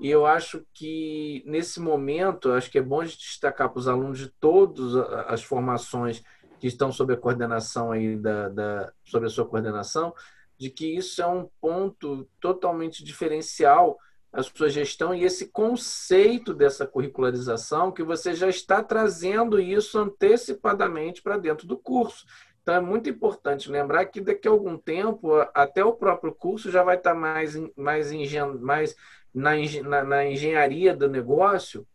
E 0.00 0.08
eu 0.08 0.24
acho 0.24 0.64
que, 0.72 1.42
nesse 1.44 1.80
momento, 1.80 2.52
acho 2.52 2.70
que 2.70 2.78
é 2.78 2.82
bom 2.82 3.02
destacar 3.02 3.68
para 3.68 3.78
os 3.78 3.88
alunos 3.88 4.18
de 4.18 4.28
todas 4.28 4.94
as 5.26 5.42
formações 5.42 6.22
que 6.60 6.68
estão 6.68 6.92
sob 6.92 7.12
a 7.12 7.16
coordenação 7.16 7.90
aí 7.90 8.16
da, 8.16 8.48
da, 8.48 8.92
sobre 9.04 9.26
a 9.26 9.30
sua 9.30 9.46
coordenação, 9.46 10.14
de 10.56 10.70
que 10.70 10.96
isso 10.96 11.20
é 11.22 11.26
um 11.26 11.48
ponto 11.60 12.28
totalmente 12.40 13.04
diferencial 13.04 13.98
a 14.32 14.42
sua 14.42 14.68
gestão 14.68 15.14
e 15.14 15.24
esse 15.24 15.48
conceito 15.48 16.52
dessa 16.52 16.86
curricularização 16.86 17.90
que 17.90 18.02
você 18.02 18.34
já 18.34 18.48
está 18.48 18.82
trazendo 18.82 19.58
isso 19.58 19.98
antecipadamente 19.98 21.22
para 21.22 21.38
dentro 21.38 21.66
do 21.66 21.78
curso. 21.78 22.26
Então 22.68 22.76
é 22.76 22.80
muito 22.82 23.08
importante 23.08 23.70
lembrar 23.70 24.04
que 24.04 24.20
daqui 24.20 24.46
a 24.46 24.50
algum 24.50 24.76
tempo, 24.76 25.36
até 25.54 25.82
o 25.82 25.94
próprio 25.94 26.34
curso 26.34 26.70
já 26.70 26.82
vai 26.82 26.98
estar 26.98 27.14
mais, 27.14 27.56
mais, 27.74 28.12
mais 28.60 28.94
na, 29.32 29.52
na, 29.84 30.04
na 30.04 30.26
engenharia 30.26 30.94
do 30.94 31.08
negócio, 31.08 31.86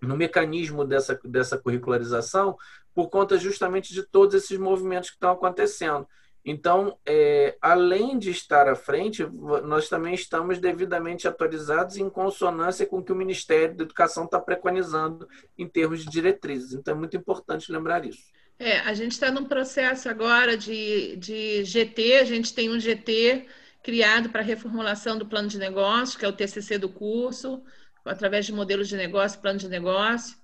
no 0.00 0.16
mecanismo 0.16 0.84
dessa, 0.84 1.18
dessa 1.24 1.58
curricularização, 1.58 2.56
por 2.94 3.10
conta 3.10 3.36
justamente 3.36 3.92
de 3.92 4.04
todos 4.04 4.36
esses 4.36 4.56
movimentos 4.56 5.10
que 5.10 5.16
estão 5.16 5.32
acontecendo. 5.32 6.06
Então, 6.44 6.96
é, 7.04 7.58
além 7.60 8.16
de 8.16 8.30
estar 8.30 8.68
à 8.68 8.76
frente, 8.76 9.26
nós 9.64 9.88
também 9.88 10.14
estamos 10.14 10.60
devidamente 10.60 11.26
atualizados 11.26 11.96
em 11.96 12.08
consonância 12.08 12.86
com 12.86 12.98
o 12.98 13.02
que 13.02 13.10
o 13.10 13.16
Ministério 13.16 13.76
da 13.76 13.82
Educação 13.82 14.26
está 14.26 14.38
preconizando 14.38 15.26
em 15.58 15.66
termos 15.66 16.04
de 16.04 16.08
diretrizes. 16.08 16.74
Então, 16.74 16.94
é 16.94 16.96
muito 16.96 17.16
importante 17.16 17.72
lembrar 17.72 18.04
isso. 18.04 18.35
É, 18.58 18.78
a 18.80 18.94
gente 18.94 19.12
está 19.12 19.30
num 19.30 19.44
processo 19.44 20.08
agora 20.08 20.56
de, 20.56 21.16
de 21.16 21.62
GT, 21.64 22.18
a 22.20 22.24
gente 22.24 22.54
tem 22.54 22.70
um 22.70 22.80
GT 22.80 23.46
criado 23.82 24.30
para 24.30 24.42
reformulação 24.42 25.18
do 25.18 25.26
plano 25.26 25.48
de 25.48 25.58
negócio, 25.58 26.18
que 26.18 26.24
é 26.24 26.28
o 26.28 26.32
TCC 26.32 26.78
do 26.78 26.88
curso, 26.88 27.62
através 28.04 28.46
de 28.46 28.52
modelos 28.52 28.88
de 28.88 28.96
negócio, 28.96 29.40
plano 29.40 29.58
de 29.58 29.68
negócio. 29.68 30.36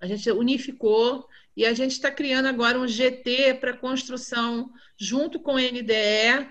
A 0.00 0.06
gente 0.06 0.30
unificou 0.30 1.28
e 1.56 1.66
a 1.66 1.74
gente 1.74 1.92
está 1.92 2.10
criando 2.10 2.46
agora 2.46 2.78
um 2.78 2.88
GT 2.88 3.54
para 3.54 3.76
construção, 3.76 4.72
junto 4.96 5.38
com 5.38 5.54
o 5.54 5.58
NDE, 5.58 6.48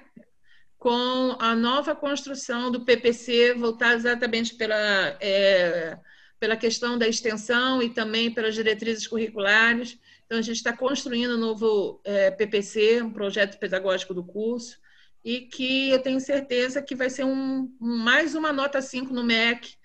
com 0.78 1.36
a 1.40 1.56
nova 1.56 1.96
construção 1.96 2.70
do 2.70 2.86
PPC, 2.86 3.56
voltada 3.56 3.96
exatamente 3.96 4.54
pela, 4.56 5.18
é, 5.20 5.98
pela 6.40 6.56
questão 6.56 6.98
da 6.98 7.08
extensão 7.08 7.82
e 7.82 7.90
também 7.90 8.32
pelas 8.32 8.54
diretrizes 8.54 9.08
curriculares. 9.08 9.98
Então, 10.28 10.38
a 10.38 10.42
gente 10.42 10.58
está 10.58 10.76
construindo 10.76 11.36
um 11.36 11.40
novo 11.40 12.00
é, 12.04 12.30
PPC, 12.30 13.02
um 13.02 13.12
projeto 13.12 13.58
pedagógico 13.58 14.14
do 14.14 14.24
curso, 14.24 14.78
e 15.24 15.42
que 15.42 15.90
eu 15.90 16.00
tenho 16.00 16.20
certeza 16.20 16.82
que 16.82 16.96
vai 16.96 17.10
ser 17.10 17.24
um, 17.24 17.74
mais 17.80 18.36
uma 18.36 18.54
nota 18.54 18.82
5 18.82 19.14
no 19.14 19.24
MEC, 19.24 19.76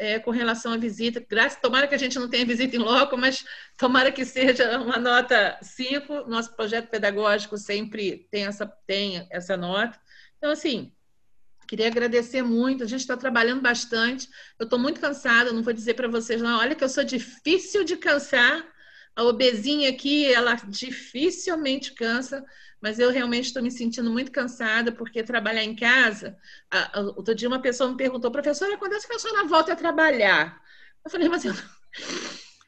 é, 0.00 0.18
com 0.18 0.30
relação 0.30 0.72
à 0.72 0.78
visita. 0.78 1.22
Graças, 1.28 1.60
tomara 1.60 1.86
que 1.86 1.94
a 1.94 1.98
gente 1.98 2.18
não 2.18 2.28
tenha 2.28 2.46
visita 2.46 2.74
em 2.74 2.78
loco, 2.78 3.18
mas 3.18 3.44
tomara 3.76 4.10
que 4.10 4.24
seja 4.24 4.78
uma 4.80 4.96
nota 4.96 5.58
5. 5.60 6.26
Nosso 6.26 6.56
projeto 6.56 6.88
pedagógico 6.88 7.58
sempre 7.58 8.26
tem 8.30 8.46
essa, 8.46 8.66
tem 8.86 9.26
essa 9.30 9.58
nota. 9.58 10.00
Então, 10.38 10.50
assim, 10.50 10.90
queria 11.68 11.86
agradecer 11.86 12.40
muito. 12.40 12.82
A 12.82 12.86
gente 12.86 13.02
está 13.02 13.14
trabalhando 13.14 13.60
bastante. 13.60 14.26
Eu 14.58 14.64
estou 14.64 14.78
muito 14.78 14.98
cansada, 14.98 15.52
não 15.52 15.62
vou 15.62 15.74
dizer 15.74 15.92
para 15.92 16.08
vocês, 16.08 16.40
não. 16.40 16.58
Olha 16.58 16.74
que 16.74 16.82
eu 16.82 16.88
sou 16.88 17.04
difícil 17.04 17.84
de 17.84 17.98
cansar. 17.98 18.66
A 19.16 19.24
obesinha 19.24 19.90
aqui, 19.90 20.32
ela 20.32 20.54
dificilmente 20.54 21.92
cansa 21.92 22.44
mas 22.80 22.98
eu 22.98 23.10
realmente 23.10 23.46
estou 23.46 23.62
me 23.62 23.70
sentindo 23.70 24.10
muito 24.10 24.32
cansada, 24.32 24.90
porque 24.90 25.22
trabalhar 25.22 25.62
em 25.62 25.76
casa. 25.76 26.36
outro 27.16 27.34
dia, 27.34 27.48
uma 27.48 27.60
pessoa 27.60 27.90
me 27.90 27.96
perguntou, 27.96 28.30
professora, 28.30 28.78
quando 28.78 28.94
é 28.94 28.98
que 28.98 29.12
a 29.12 29.18
senhora 29.18 29.46
volta 29.46 29.72
a 29.72 29.76
trabalhar? 29.76 30.60
Eu 31.04 31.10
falei, 31.10 31.28
mas 31.28 31.44
eu, 31.44 31.52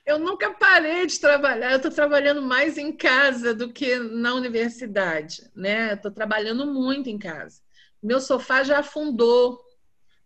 eu 0.05 0.19
nunca 0.19 0.53
parei 0.53 1.07
de 1.07 1.19
trabalhar, 1.19 1.73
eu 1.73 1.77
estou 1.77 1.91
trabalhando 1.91 2.43
mais 2.43 2.77
em 2.77 2.93
casa 2.93 3.55
do 3.55 3.73
que 3.73 3.97
na 3.99 4.35
universidade, 4.35 5.51
né? 5.55 5.95
Estou 5.95 6.11
trabalhando 6.11 6.67
muito 6.67 7.09
em 7.09 7.19
casa. 7.19 7.63
Meu 8.03 8.21
sofá 8.21 8.63
já 8.63 8.81
afundou. 8.81 9.59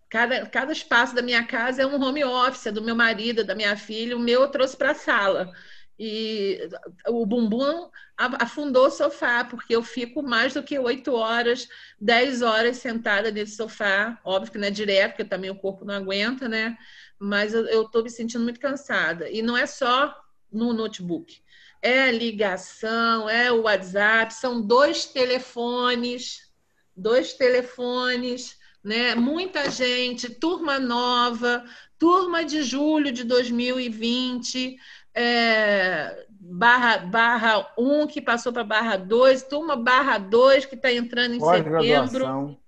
Cada, 0.08 0.46
cada 0.46 0.72
espaço 0.72 1.14
da 1.14 1.22
minha 1.22 1.44
casa 1.44 1.82
é 1.82 1.86
um 1.86 2.00
home 2.00 2.24
office, 2.24 2.66
é 2.66 2.72
do 2.72 2.82
meu 2.82 2.94
marido, 2.94 3.44
da 3.44 3.56
minha 3.56 3.76
filha. 3.76 4.16
O 4.16 4.20
meu 4.20 4.42
eu 4.42 4.48
trouxe 4.48 4.76
para 4.76 4.92
a 4.92 4.94
sala 4.94 5.52
e 5.98 6.68
o 7.08 7.24
bumbum 7.24 7.88
afundou 8.16 8.86
o 8.86 8.90
sofá, 8.90 9.44
porque 9.44 9.74
eu 9.74 9.82
fico 9.82 10.22
mais 10.22 10.54
do 10.54 10.62
que 10.62 10.78
oito 10.78 11.14
horas, 11.14 11.68
dez 12.00 12.42
horas 12.42 12.78
sentada 12.78 13.30
nesse 13.30 13.56
sofá. 13.56 14.18
Óbvio 14.24 14.52
que 14.52 14.58
não 14.58 14.68
é 14.68 14.70
direto, 14.70 15.12
porque 15.12 15.24
também 15.24 15.50
o 15.50 15.58
corpo 15.58 15.84
não 15.84 15.94
aguenta, 15.94 16.48
né? 16.48 16.76
Mas 17.18 17.54
eu 17.54 17.82
estou 17.82 18.02
me 18.02 18.10
sentindo 18.10 18.44
muito 18.44 18.60
cansada. 18.60 19.30
E 19.30 19.40
não 19.40 19.56
é 19.56 19.66
só 19.66 20.14
no 20.52 20.72
notebook. 20.72 21.40
É 21.80 22.10
ligação, 22.10 23.28
é 23.28 23.50
o 23.50 23.62
WhatsApp, 23.62 24.34
são 24.34 24.60
dois 24.60 25.06
telefones, 25.06 26.50
dois 26.94 27.34
telefones, 27.34 28.58
né? 28.82 29.14
Muita 29.14 29.70
gente, 29.70 30.30
turma 30.30 30.78
nova, 30.78 31.64
turma 31.98 32.44
de 32.44 32.62
julho 32.62 33.12
de 33.12 33.24
2020 33.24 34.76
é, 35.16 36.26
barra, 36.38 36.98
barra 36.98 37.72
1 37.78 38.06
que 38.06 38.20
passou 38.20 38.52
para 38.52 38.62
barra 38.62 38.96
2, 38.98 39.44
turma 39.44 39.74
barra 39.74 40.18
2 40.18 40.66
que 40.66 40.74
está 40.74 40.92
entrando 40.92 41.34
em 41.34 41.40
setembro. 41.40 42.60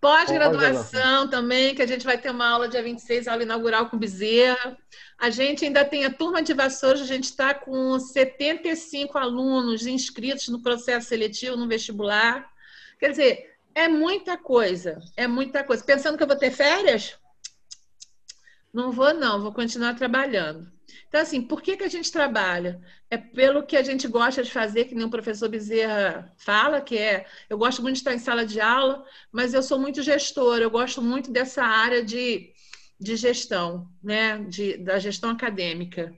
Pós-graduação 0.00 1.22
Pós 1.22 1.30
também, 1.30 1.74
que 1.74 1.82
a 1.82 1.86
gente 1.86 2.06
vai 2.06 2.16
ter 2.16 2.30
uma 2.30 2.48
aula 2.48 2.68
dia 2.68 2.82
26, 2.82 3.28
aula 3.28 3.42
inaugural 3.42 3.90
com 3.90 3.98
Bezerra. 3.98 4.78
A 5.18 5.28
gente 5.28 5.66
ainda 5.66 5.84
tem 5.84 6.06
a 6.06 6.10
turma 6.10 6.42
de 6.42 6.54
Vassouras, 6.54 7.02
a 7.02 7.06
gente 7.06 7.24
está 7.24 7.52
com 7.52 7.98
75 7.98 9.18
alunos 9.18 9.86
inscritos 9.86 10.48
no 10.48 10.62
processo 10.62 11.08
seletivo, 11.08 11.56
no 11.56 11.68
vestibular. 11.68 12.48
Quer 12.98 13.10
dizer, 13.10 13.56
é 13.74 13.88
muita 13.88 14.38
coisa, 14.38 14.98
é 15.16 15.26
muita 15.26 15.62
coisa. 15.62 15.84
Pensando 15.84 16.16
que 16.16 16.22
eu 16.22 16.28
vou 16.28 16.36
ter 16.36 16.50
férias? 16.50 17.18
Não 18.72 18.90
vou, 18.90 19.12
não, 19.12 19.42
vou 19.42 19.52
continuar 19.52 19.94
trabalhando. 19.94 20.72
Então, 21.10 21.20
assim, 21.22 21.42
por 21.42 21.60
que, 21.60 21.76
que 21.76 21.82
a 21.82 21.88
gente 21.88 22.12
trabalha? 22.12 22.80
É 23.10 23.18
pelo 23.18 23.66
que 23.66 23.76
a 23.76 23.82
gente 23.82 24.06
gosta 24.06 24.44
de 24.44 24.50
fazer, 24.52 24.84
que 24.84 24.94
nem 24.94 25.04
o 25.04 25.10
professor 25.10 25.48
Bezerra 25.48 26.32
fala, 26.38 26.80
que 26.80 26.96
é, 26.96 27.26
eu 27.48 27.58
gosto 27.58 27.82
muito 27.82 27.94
de 27.94 28.00
estar 28.02 28.14
em 28.14 28.18
sala 28.20 28.46
de 28.46 28.60
aula, 28.60 29.04
mas 29.32 29.52
eu 29.52 29.60
sou 29.60 29.76
muito 29.76 30.02
gestora, 30.02 30.62
eu 30.62 30.70
gosto 30.70 31.02
muito 31.02 31.32
dessa 31.32 31.64
área 31.64 32.04
de, 32.04 32.52
de 32.98 33.16
gestão, 33.16 33.90
né, 34.00 34.38
de, 34.44 34.76
da 34.76 35.00
gestão 35.00 35.30
acadêmica. 35.30 36.14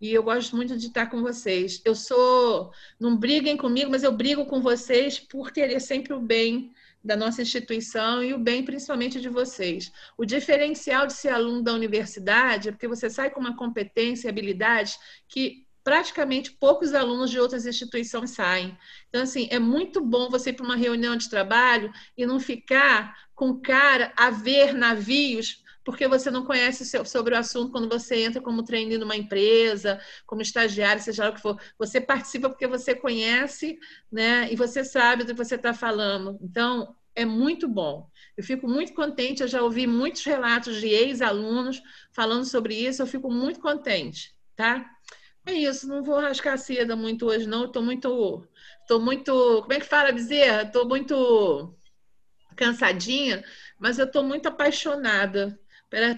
E 0.00 0.12
eu 0.12 0.24
gosto 0.24 0.56
muito 0.56 0.76
de 0.76 0.88
estar 0.88 1.06
com 1.06 1.22
vocês. 1.22 1.80
Eu 1.84 1.94
sou, 1.94 2.72
não 2.98 3.16
briguem 3.16 3.56
comigo, 3.56 3.92
mas 3.92 4.02
eu 4.02 4.10
brigo 4.10 4.44
com 4.46 4.60
vocês 4.60 5.20
por 5.20 5.52
querer 5.52 5.78
sempre 5.78 6.12
o 6.12 6.20
bem 6.20 6.72
da 7.04 7.16
nossa 7.16 7.42
instituição 7.42 8.22
e 8.22 8.32
o 8.32 8.38
bem 8.38 8.64
principalmente 8.64 9.20
de 9.20 9.28
vocês. 9.28 9.90
O 10.16 10.24
diferencial 10.24 11.06
de 11.06 11.14
ser 11.14 11.30
aluno 11.30 11.62
da 11.62 11.72
universidade 11.72 12.68
é 12.68 12.72
porque 12.72 12.88
você 12.88 13.10
sai 13.10 13.30
com 13.30 13.40
uma 13.40 13.56
competência 13.56 14.28
e 14.28 14.30
habilidade 14.30 14.96
que 15.28 15.66
praticamente 15.84 16.52
poucos 16.52 16.94
alunos 16.94 17.30
de 17.30 17.40
outras 17.40 17.66
instituições 17.66 18.30
saem. 18.30 18.76
Então, 19.08 19.22
assim, 19.22 19.48
é 19.50 19.58
muito 19.58 20.00
bom 20.00 20.30
você 20.30 20.50
ir 20.50 20.52
para 20.52 20.64
uma 20.64 20.76
reunião 20.76 21.16
de 21.16 21.28
trabalho 21.28 21.92
e 22.16 22.24
não 22.24 22.38
ficar 22.38 23.16
com 23.34 23.60
cara 23.60 24.12
a 24.16 24.30
ver 24.30 24.72
navios 24.72 25.62
porque 25.84 26.06
você 26.06 26.30
não 26.30 26.44
conhece 26.44 26.84
sobre 27.04 27.34
o 27.34 27.38
assunto 27.38 27.72
quando 27.72 27.88
você 27.88 28.22
entra 28.22 28.40
como 28.40 28.64
trainee 28.64 28.98
numa 28.98 29.16
empresa, 29.16 30.00
como 30.26 30.42
estagiário, 30.42 31.02
seja 31.02 31.24
lá 31.24 31.30
o 31.30 31.34
que 31.34 31.40
for. 31.40 31.60
Você 31.78 32.00
participa 32.00 32.48
porque 32.48 32.66
você 32.66 32.94
conhece, 32.94 33.78
né? 34.10 34.52
E 34.52 34.56
você 34.56 34.84
sabe 34.84 35.24
do 35.24 35.34
que 35.34 35.44
você 35.44 35.56
está 35.56 35.74
falando. 35.74 36.38
Então, 36.40 36.94
é 37.14 37.24
muito 37.24 37.68
bom. 37.68 38.08
Eu 38.36 38.44
fico 38.44 38.68
muito 38.68 38.94
contente, 38.94 39.42
eu 39.42 39.48
já 39.48 39.62
ouvi 39.62 39.86
muitos 39.86 40.24
relatos 40.24 40.80
de 40.80 40.88
ex-alunos 40.88 41.82
falando 42.12 42.44
sobre 42.44 42.74
isso, 42.74 43.02
eu 43.02 43.06
fico 43.06 43.30
muito 43.30 43.60
contente, 43.60 44.34
tá? 44.56 44.88
É 45.44 45.52
isso, 45.52 45.88
não 45.88 46.02
vou 46.04 46.20
rascar 46.20 46.54
a 46.54 46.56
seda 46.56 46.94
muito 46.94 47.26
hoje, 47.26 47.46
não. 47.46 47.64
Estou 47.64 47.82
muito. 47.82 48.48
Estou 48.80 49.00
muito. 49.00 49.60
Como 49.62 49.72
é 49.72 49.80
que 49.80 49.86
fala, 49.86 50.12
Bezerra? 50.12 50.62
Estou 50.62 50.88
muito 50.88 51.74
cansadinha, 52.56 53.44
mas 53.78 53.98
eu 53.98 54.04
estou 54.04 54.22
muito 54.22 54.46
apaixonada 54.46 55.58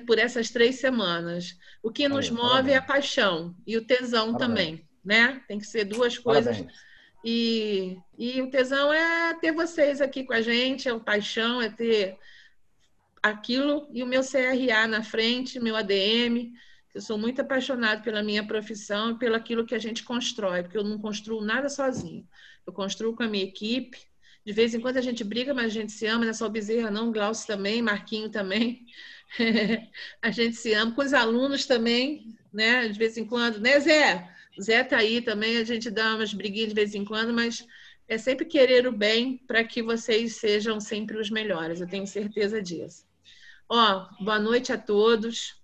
por 0.06 0.18
essas 0.18 0.50
três 0.50 0.76
semanas. 0.76 1.58
O 1.82 1.90
que 1.90 2.08
nos 2.08 2.30
move 2.30 2.48
parabéns. 2.48 2.74
é 2.74 2.76
a 2.76 2.82
paixão 2.82 3.54
e 3.66 3.76
o 3.76 3.84
tesão 3.84 4.32
parabéns. 4.32 4.38
também, 4.38 4.88
né? 5.04 5.42
Tem 5.48 5.58
que 5.58 5.66
ser 5.66 5.84
duas 5.84 6.16
coisas. 6.18 6.64
E, 7.24 7.98
e 8.18 8.42
o 8.42 8.50
tesão 8.50 8.92
é 8.92 9.34
ter 9.34 9.52
vocês 9.52 10.00
aqui 10.00 10.24
com 10.24 10.34
a 10.34 10.42
gente, 10.42 10.88
é 10.88 10.92
o 10.92 11.00
paixão, 11.00 11.60
é 11.60 11.70
ter 11.70 12.18
aquilo 13.22 13.88
e 13.92 14.02
o 14.02 14.06
meu 14.06 14.20
CRA 14.22 14.86
na 14.86 15.02
frente, 15.02 15.58
meu 15.58 15.74
ADM. 15.74 16.52
Eu 16.94 17.00
sou 17.00 17.18
muito 17.18 17.40
apaixonado 17.40 18.02
pela 18.04 18.22
minha 18.22 18.46
profissão 18.46 19.12
e 19.12 19.18
pelo 19.18 19.34
aquilo 19.34 19.64
que 19.64 19.74
a 19.74 19.78
gente 19.78 20.04
constrói, 20.04 20.62
porque 20.62 20.76
eu 20.76 20.84
não 20.84 20.98
construo 20.98 21.40
nada 21.40 21.68
sozinho. 21.68 22.28
Eu 22.66 22.72
construo 22.72 23.16
com 23.16 23.22
a 23.22 23.28
minha 23.28 23.44
equipe. 23.44 23.98
De 24.44 24.52
vez 24.52 24.74
em 24.74 24.80
quando 24.80 24.98
a 24.98 25.00
gente 25.00 25.24
briga, 25.24 25.54
mas 25.54 25.66
a 25.66 25.68
gente 25.70 25.90
se 25.90 26.06
ama, 26.06 26.24
não 26.24 26.30
é 26.30 26.34
só 26.34 26.46
o 26.46 26.50
Bezerra, 26.50 26.90
não, 26.90 27.10
Glaucio 27.10 27.46
também, 27.46 27.80
Marquinho 27.80 28.28
também. 28.28 28.84
a 30.22 30.30
gente 30.30 30.56
se 30.56 30.72
ama 30.72 30.92
com 30.92 31.02
os 31.02 31.12
alunos 31.12 31.66
também, 31.66 32.36
né? 32.52 32.88
De 32.88 32.98
vez 32.98 33.16
em 33.16 33.24
quando, 33.24 33.60
né, 33.60 33.78
Zé? 33.80 34.30
Zé 34.60 34.82
está 34.82 34.98
aí 34.98 35.20
também, 35.20 35.56
a 35.56 35.64
gente 35.64 35.90
dá 35.90 36.14
umas 36.14 36.32
briguinhas 36.32 36.68
de 36.68 36.74
vez 36.74 36.94
em 36.94 37.04
quando, 37.04 37.32
mas 37.32 37.66
é 38.06 38.16
sempre 38.16 38.44
querer 38.44 38.86
o 38.86 38.92
bem 38.92 39.38
para 39.46 39.64
que 39.64 39.82
vocês 39.82 40.36
sejam 40.36 40.80
sempre 40.80 41.18
os 41.18 41.30
melhores, 41.30 41.80
eu 41.80 41.88
tenho 41.88 42.06
certeza 42.06 42.62
disso. 42.62 43.04
Ó, 43.68 44.06
boa 44.20 44.38
noite 44.38 44.72
a 44.72 44.78
todos. 44.78 45.60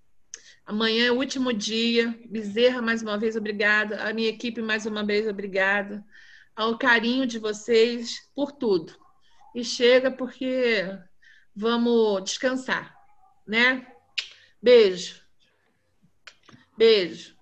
Amanhã 0.64 1.06
é 1.06 1.12
o 1.12 1.18
último 1.18 1.52
dia. 1.52 2.18
Bezerra, 2.26 2.80
mais 2.80 3.02
uma 3.02 3.18
vez, 3.18 3.36
obrigada. 3.36 4.02
A 4.04 4.12
minha 4.12 4.28
equipe, 4.28 4.62
mais 4.62 4.86
uma 4.86 5.04
vez, 5.04 5.28
obrigada. 5.28 6.04
Ao 6.56 6.78
carinho 6.78 7.26
de 7.26 7.38
vocês 7.38 8.30
por 8.34 8.52
tudo. 8.52 8.96
E 9.54 9.62
chega 9.62 10.10
porque 10.10 10.84
vamos 11.54 12.24
descansar 12.24 12.99
né? 13.50 13.84
Beijo. 14.62 15.20
Beijo. 16.78 17.34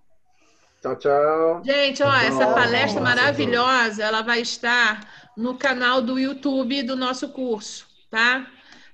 Tchau, 0.80 0.96
tchau. 0.96 1.62
Gente, 1.64 2.02
ó, 2.02 2.14
essa 2.14 2.46
palestra 2.46 3.00
maravilhosa, 3.00 4.02
ela 4.02 4.22
vai 4.22 4.40
estar 4.40 5.30
no 5.36 5.56
canal 5.56 6.00
do 6.00 6.18
YouTube 6.18 6.82
do 6.82 6.96
nosso 6.96 7.28
curso, 7.28 7.86
tá? 8.08 8.46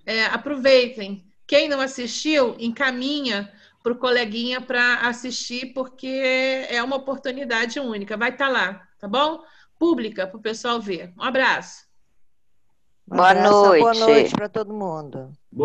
É, 0.05 0.27
aproveitem. 0.27 1.24
Quem 1.47 1.69
não 1.69 1.81
assistiu, 1.81 2.57
encaminha 2.59 3.53
para 3.82 3.93
o 3.93 3.99
coleguinha 3.99 4.61
para 4.61 5.07
assistir, 5.09 5.73
porque 5.73 6.66
é 6.69 6.82
uma 6.82 6.97
oportunidade 6.97 7.78
única. 7.78 8.16
Vai 8.16 8.31
estar 8.31 8.47
tá 8.47 8.53
lá, 8.53 8.89
tá 8.99 9.07
bom? 9.07 9.41
Pública 9.78 10.27
para 10.27 10.39
o 10.39 10.43
pessoal 10.43 10.81
ver. 10.81 11.12
Um 11.16 11.23
abraço. 11.23 11.85
Um 13.11 13.16
boa 13.16 13.31
abraço, 13.31 13.53
noite. 13.53 13.81
Boa 13.81 13.95
noite 13.95 14.35
para 14.35 14.49
todo 14.49 14.73
mundo. 14.73 15.32